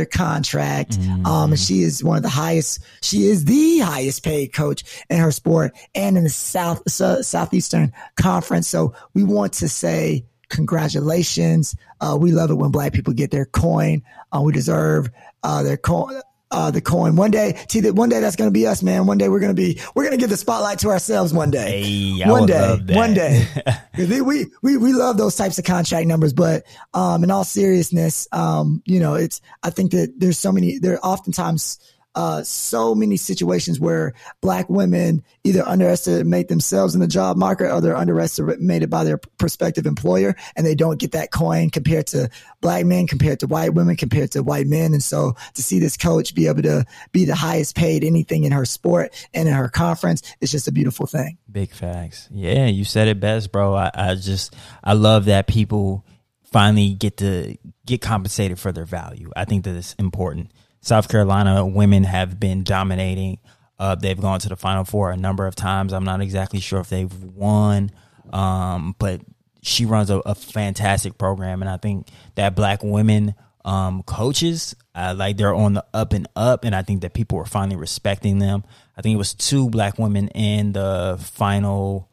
contract. 0.06 0.98
Um, 1.24 1.52
and 1.52 1.60
she 1.60 1.82
is 1.82 2.02
one 2.02 2.16
of 2.16 2.22
the 2.22 2.28
highest, 2.28 2.82
she 3.02 3.26
is 3.26 3.44
the 3.44 3.80
highest 3.80 4.24
paid 4.24 4.52
coach 4.52 4.84
in 5.10 5.18
her 5.18 5.32
sport 5.32 5.76
and 5.94 6.16
in 6.16 6.24
the 6.24 6.30
South, 6.30 6.82
so, 6.88 7.22
Southeastern 7.22 7.92
Conference. 8.16 8.68
So 8.68 8.94
we 9.14 9.22
want 9.22 9.52
to 9.54 9.68
say 9.68 10.24
congratulations. 10.48 11.76
Uh, 12.00 12.16
we 12.20 12.32
love 12.32 12.50
it 12.50 12.54
when 12.54 12.70
black 12.70 12.92
people 12.92 13.12
get 13.12 13.30
their 13.30 13.46
coin. 13.46 14.02
Uh, 14.32 14.40
we 14.40 14.52
deserve, 14.52 15.10
uh, 15.42 15.62
their 15.62 15.76
coin. 15.76 16.20
Uh, 16.48 16.70
the 16.70 16.80
coin 16.80 17.16
one 17.16 17.32
day, 17.32 17.60
see 17.68 17.80
that 17.80 17.94
one 17.94 18.08
day 18.08 18.20
that's 18.20 18.36
going 18.36 18.46
to 18.46 18.52
be 18.52 18.68
us, 18.68 18.80
man. 18.80 19.06
One 19.06 19.18
day 19.18 19.28
we're 19.28 19.40
going 19.40 19.54
to 19.54 19.60
be, 19.60 19.80
we're 19.96 20.04
going 20.04 20.16
to 20.16 20.20
give 20.20 20.30
the 20.30 20.36
spotlight 20.36 20.78
to 20.78 20.90
ourselves 20.90 21.32
one 21.32 21.50
day 21.50 21.82
Hey, 21.82 22.30
one 22.30 22.46
day, 22.46 22.60
love 22.60 22.86
that. 22.86 22.96
one 22.96 23.14
day. 23.14 23.44
we, 23.98 24.46
we, 24.62 24.76
we, 24.76 24.92
love 24.92 25.16
those 25.16 25.34
types 25.34 25.58
of 25.58 25.64
contract 25.64 26.06
numbers, 26.06 26.32
but, 26.32 26.62
um, 26.94 27.24
in 27.24 27.32
all 27.32 27.42
seriousness, 27.42 28.28
um, 28.30 28.80
you 28.86 29.00
know, 29.00 29.14
it's, 29.14 29.40
I 29.64 29.70
think 29.70 29.90
that 29.90 30.14
there's 30.18 30.38
so 30.38 30.52
many, 30.52 30.78
there 30.78 30.94
are 30.94 31.00
oftentimes, 31.00 31.80
uh, 32.16 32.42
so 32.42 32.94
many 32.94 33.18
situations 33.18 33.78
where 33.78 34.14
black 34.40 34.68
women 34.70 35.22
either 35.44 35.62
underestimate 35.68 36.48
themselves 36.48 36.94
in 36.94 37.00
the 37.00 37.06
job 37.06 37.36
market 37.36 37.70
or 37.70 37.82
they're 37.82 37.94
underestimated 37.94 38.88
by 38.88 39.04
their 39.04 39.18
prospective 39.38 39.84
employer 39.84 40.34
and 40.56 40.66
they 40.66 40.74
don't 40.74 40.98
get 40.98 41.12
that 41.12 41.30
coin 41.30 41.68
compared 41.68 42.06
to 42.06 42.30
black 42.62 42.86
men, 42.86 43.06
compared 43.06 43.38
to 43.38 43.46
white 43.46 43.74
women, 43.74 43.96
compared 43.96 44.32
to 44.32 44.42
white 44.42 44.66
men. 44.66 44.94
And 44.94 45.02
so 45.02 45.36
to 45.54 45.62
see 45.62 45.78
this 45.78 45.98
coach 45.98 46.34
be 46.34 46.46
able 46.46 46.62
to 46.62 46.86
be 47.12 47.26
the 47.26 47.34
highest 47.34 47.76
paid 47.76 48.02
anything 48.02 48.44
in 48.44 48.52
her 48.52 48.64
sport 48.64 49.12
and 49.34 49.46
in 49.46 49.54
her 49.54 49.68
conference, 49.68 50.22
it's 50.40 50.50
just 50.50 50.68
a 50.68 50.72
beautiful 50.72 51.06
thing. 51.06 51.36
Big 51.52 51.70
facts. 51.70 52.28
Yeah, 52.32 52.66
you 52.66 52.84
said 52.84 53.08
it 53.08 53.20
best, 53.20 53.52
bro. 53.52 53.74
I, 53.74 53.90
I 53.94 54.14
just 54.14 54.56
I 54.82 54.94
love 54.94 55.26
that 55.26 55.46
people 55.46 56.06
finally 56.44 56.94
get 56.94 57.18
to 57.18 57.58
get 57.84 58.00
compensated 58.00 58.58
for 58.58 58.72
their 58.72 58.86
value. 58.86 59.30
I 59.36 59.44
think 59.44 59.64
that 59.64 59.76
it's 59.76 59.92
important. 59.94 60.50
South 60.80 61.08
Carolina 61.08 61.66
women 61.66 62.04
have 62.04 62.38
been 62.38 62.62
dominating. 62.62 63.38
Uh, 63.78 63.94
they've 63.94 64.20
gone 64.20 64.40
to 64.40 64.48
the 64.48 64.56
Final 64.56 64.84
Four 64.84 65.10
a 65.10 65.16
number 65.16 65.46
of 65.46 65.54
times. 65.54 65.92
I'm 65.92 66.04
not 66.04 66.20
exactly 66.20 66.60
sure 66.60 66.80
if 66.80 66.88
they've 66.88 67.12
won, 67.22 67.90
um, 68.32 68.94
but 68.98 69.20
she 69.62 69.84
runs 69.84 70.10
a, 70.10 70.18
a 70.20 70.34
fantastic 70.34 71.18
program, 71.18 71.60
and 71.62 71.68
I 71.68 71.76
think 71.76 72.08
that 72.36 72.54
black 72.54 72.82
women 72.82 73.34
um, 73.66 74.04
coaches, 74.04 74.76
uh, 74.94 75.14
like 75.16 75.36
they're 75.36 75.54
on 75.54 75.74
the 75.74 75.84
up 75.92 76.12
and 76.12 76.28
up, 76.36 76.64
and 76.64 76.74
I 76.74 76.82
think 76.82 77.02
that 77.02 77.12
people 77.12 77.38
are 77.38 77.44
finally 77.44 77.76
respecting 77.76 78.38
them. 78.38 78.64
I 78.96 79.02
think 79.02 79.14
it 79.14 79.18
was 79.18 79.34
two 79.34 79.68
black 79.68 79.98
women 79.98 80.28
in 80.28 80.72
the 80.72 81.18
final, 81.20 82.08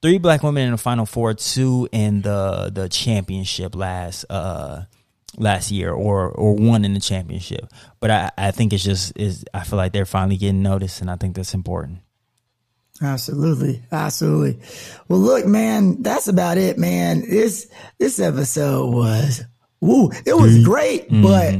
three 0.00 0.18
black 0.18 0.42
women 0.42 0.64
in 0.64 0.70
the 0.72 0.78
final 0.78 1.04
four, 1.04 1.34
two 1.34 1.88
in 1.92 2.22
the 2.22 2.70
the 2.74 2.88
championship 2.88 3.76
last 3.76 4.24
uh 4.30 4.84
last 5.36 5.70
year, 5.70 5.92
or 5.92 6.28
or 6.28 6.54
won 6.54 6.84
in 6.84 6.94
the 6.94 7.00
championship. 7.00 7.66
But 8.00 8.10
I 8.10 8.30
I 8.38 8.50
think 8.50 8.72
it's 8.72 8.84
just 8.84 9.12
is 9.16 9.44
I 9.54 9.64
feel 9.64 9.76
like 9.76 9.92
they're 9.92 10.06
finally 10.06 10.36
getting 10.36 10.62
noticed, 10.62 11.00
and 11.00 11.10
I 11.10 11.16
think 11.16 11.36
that's 11.36 11.54
important. 11.54 12.00
Absolutely. 13.02 13.82
Absolutely. 13.92 14.58
Well, 15.08 15.18
look, 15.18 15.46
man, 15.46 16.02
that's 16.02 16.28
about 16.28 16.58
it, 16.58 16.78
man. 16.78 17.20
This, 17.20 17.68
this 17.98 18.18
episode 18.18 18.94
was, 18.94 19.42
woo, 19.80 20.10
it 20.24 20.34
was 20.34 20.64
great, 20.64 21.10
but 21.10 21.54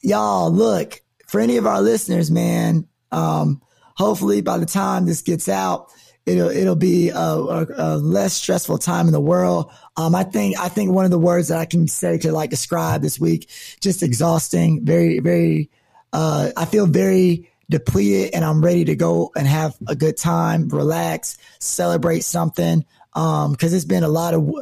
y'all 0.00 0.50
look 0.50 1.02
for 1.26 1.40
any 1.40 1.56
of 1.56 1.66
our 1.66 1.82
listeners, 1.82 2.30
man. 2.30 2.88
Um, 3.12 3.60
hopefully 3.96 4.40
by 4.40 4.58
the 4.58 4.66
time 4.66 5.06
this 5.06 5.22
gets 5.22 5.48
out, 5.48 5.92
it'll, 6.26 6.48
it'll 6.48 6.76
be 6.76 7.10
a, 7.10 7.18
a, 7.18 7.66
a 7.76 7.96
less 7.96 8.34
stressful 8.34 8.78
time 8.78 9.06
in 9.06 9.12
the 9.12 9.20
world. 9.20 9.70
Um, 9.96 10.14
I 10.14 10.24
think, 10.24 10.58
I 10.58 10.68
think 10.68 10.90
one 10.90 11.04
of 11.04 11.10
the 11.10 11.18
words 11.18 11.48
that 11.48 11.58
I 11.58 11.64
can 11.64 11.86
say 11.86 12.18
to 12.18 12.32
like 12.32 12.50
describe 12.50 13.02
this 13.02 13.20
week, 13.20 13.48
just 13.80 14.02
exhausting, 14.02 14.84
very, 14.84 15.20
very, 15.20 15.70
uh, 16.12 16.50
I 16.56 16.64
feel 16.64 16.86
very 16.86 17.50
depleted 17.70 18.34
and 18.34 18.44
I'm 18.44 18.64
ready 18.64 18.84
to 18.86 18.96
go 18.96 19.32
and 19.36 19.46
have 19.46 19.76
a 19.86 19.94
good 19.94 20.16
time, 20.16 20.68
relax, 20.68 21.38
celebrate 21.60 22.24
something. 22.24 22.84
Um, 23.16 23.54
cause 23.54 23.72
it's 23.72 23.84
been 23.84 24.02
a 24.02 24.08
lot 24.08 24.34
of, 24.34 24.52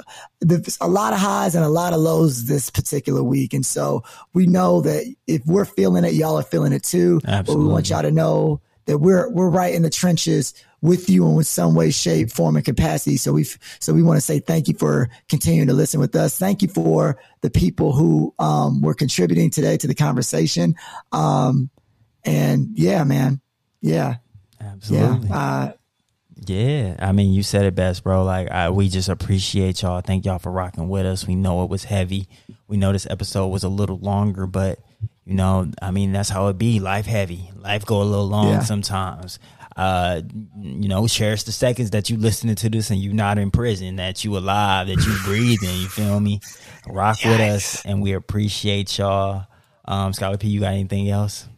a 0.81 0.89
lot 0.89 1.15
of 1.15 1.19
highs 1.19 1.55
and 1.55 1.65
a 1.65 1.71
lot 1.71 1.95
of 1.95 2.01
lows 2.01 2.45
this 2.45 2.69
particular 2.69 3.23
week. 3.23 3.55
And 3.55 3.65
so 3.65 4.03
we 4.35 4.47
know 4.47 4.83
that 4.83 5.15
if 5.27 5.41
we're 5.47 5.65
feeling 5.65 6.05
it, 6.05 6.13
y'all 6.13 6.39
are 6.39 6.43
feeling 6.43 6.75
it 6.75 6.83
too. 6.83 7.21
But 7.47 7.57
we 7.57 7.65
want 7.65 7.89
y'all 7.89 8.03
to 8.03 8.11
know 8.11 8.61
that 8.85 8.99
we're, 8.99 9.31
we're 9.31 9.49
right 9.49 9.73
in 9.73 9.83
the 9.83 9.91
trenches 9.91 10.53
with 10.83 11.09
you 11.09 11.27
in 11.39 11.45
some 11.45 11.75
way, 11.75 11.91
shape, 11.91 12.31
form, 12.31 12.57
and 12.57 12.65
capacity. 12.65 13.17
So 13.17 13.33
we, 13.33 13.45
so 13.79 13.95
we 13.95 14.03
want 14.03 14.19
to 14.19 14.21
say 14.21 14.41
thank 14.41 14.69
you 14.69 14.75
for 14.75 15.09
continuing 15.29 15.69
to 15.69 15.75
listen 15.75 16.01
with 16.01 16.15
us. 16.17 16.39
Thank 16.39 16.61
you 16.61 16.69
for 16.69 17.19
the 17.41 17.51
people 17.51 17.93
who, 17.93 18.35
um, 18.39 18.83
were 18.83 18.95
contributing 18.95 19.49
today 19.49 19.77
to 19.79 19.87
the 19.87 19.95
conversation. 19.95 20.75
Um, 21.13 21.71
and 22.25 22.69
yeah, 22.75 23.05
man. 23.05 23.41
Yeah. 23.81 24.17
Absolutely. 24.61 25.29
Yeah. 25.29 25.37
Uh, 25.37 25.73
Yeah, 26.47 26.97
I 26.99 27.13
mean, 27.13 27.33
you 27.33 27.43
said 27.45 27.65
it 27.65 27.75
best, 27.77 28.03
bro. 28.03 28.25
Like, 28.25 28.51
I, 28.51 28.71
we 28.71 28.89
just 28.89 29.09
appreciate 29.09 29.83
y'all. 29.83 30.01
Thank 30.01 30.25
y'all 30.25 30.39
for 30.41 30.51
rocking 30.51 30.89
with 30.89 31.07
us. 31.07 31.27
We 31.27 31.37
know 31.37 31.63
it 31.63 31.71
was 31.71 31.85
heavy. 31.85 32.29
We 32.67 32.77
know 32.77 32.93
this 32.93 33.07
episode 33.09 33.47
was 33.49 33.63
a 33.63 33.69
little 33.69 33.99
longer, 33.99 34.47
but 34.47 34.81
you 35.25 35.35
know, 35.35 35.71
I 35.81 35.93
mean, 35.93 36.11
that's 36.11 36.31
how 36.31 36.49
it 36.49 36.59
be. 36.59 36.81
Life 36.81 37.07
heavy. 37.07 37.51
Life 37.57 37.87
go 37.87 38.03
a 38.03 38.05
little 38.05 38.27
long 38.27 38.49
Yeah. 38.55 38.61
sometimes. 38.61 39.39
Uh, 39.77 40.23
you 40.61 40.89
know, 40.89 41.07
cherish 41.07 41.44
the 41.44 41.53
seconds 41.53 41.90
that 41.90 42.11
you 42.11 42.16
listening 42.16 42.55
to 42.57 42.69
this 42.69 42.90
and 42.90 43.01
you 43.01 43.12
not 43.12 43.39
in 43.39 43.51
prison, 43.51 43.97
that 43.97 44.24
you 44.24 44.36
alive, 44.36 44.89
that 44.89 45.05
you 45.05 45.16
breathing. 45.24 45.74
You 45.77 45.89
feel 45.89 46.20
me? 46.20 46.40
Rock 46.86 47.19
with 47.24 47.40
us, 47.40 47.85
and 47.85 48.03
we 48.03 48.12
appreciate 48.12 48.99
y'all. 48.99 49.47
Um, 49.85 50.12
Scholar 50.12 50.36
P, 50.36 50.49
you 50.49 50.61
got 50.61 50.74
anything 50.74 51.09
else? 51.09 51.49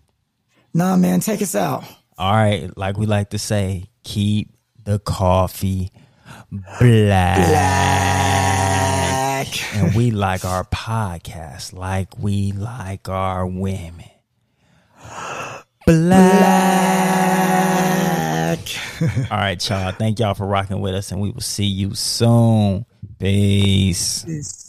nah, 0.73 0.97
man, 0.97 1.20
take 1.20 1.41
us 1.41 1.55
out. 1.55 1.85
All 2.19 2.32
right, 2.32 2.70
like 2.77 2.97
we 2.97 3.07
like 3.07 3.31
to 3.31 3.39
say, 3.39 3.91
keep 4.03 4.51
the 4.82 4.99
coffee 4.99 5.91
black. 6.51 7.49
Black. 7.49 8.15
And 9.74 9.95
we 9.95 10.11
like 10.11 10.45
our 10.45 10.65
podcast 10.65 11.73
like 11.73 12.19
we 12.19 12.53
like 12.53 13.09
our 13.09 13.47
women. 13.47 14.11
Black. 15.86 15.86
Black. 15.86 17.74
All 19.31 19.39
right, 19.39 19.69
y'all. 19.69 19.93
Thank 19.93 20.19
y'all 20.19 20.35
for 20.35 20.47
rocking 20.47 20.81
with 20.81 20.95
us, 20.95 21.13
and 21.13 21.21
we 21.21 21.31
will 21.31 21.41
see 21.41 21.65
you 21.65 21.95
soon. 21.95 22.87
Peace. 23.19 24.25
Peace. 24.25 24.64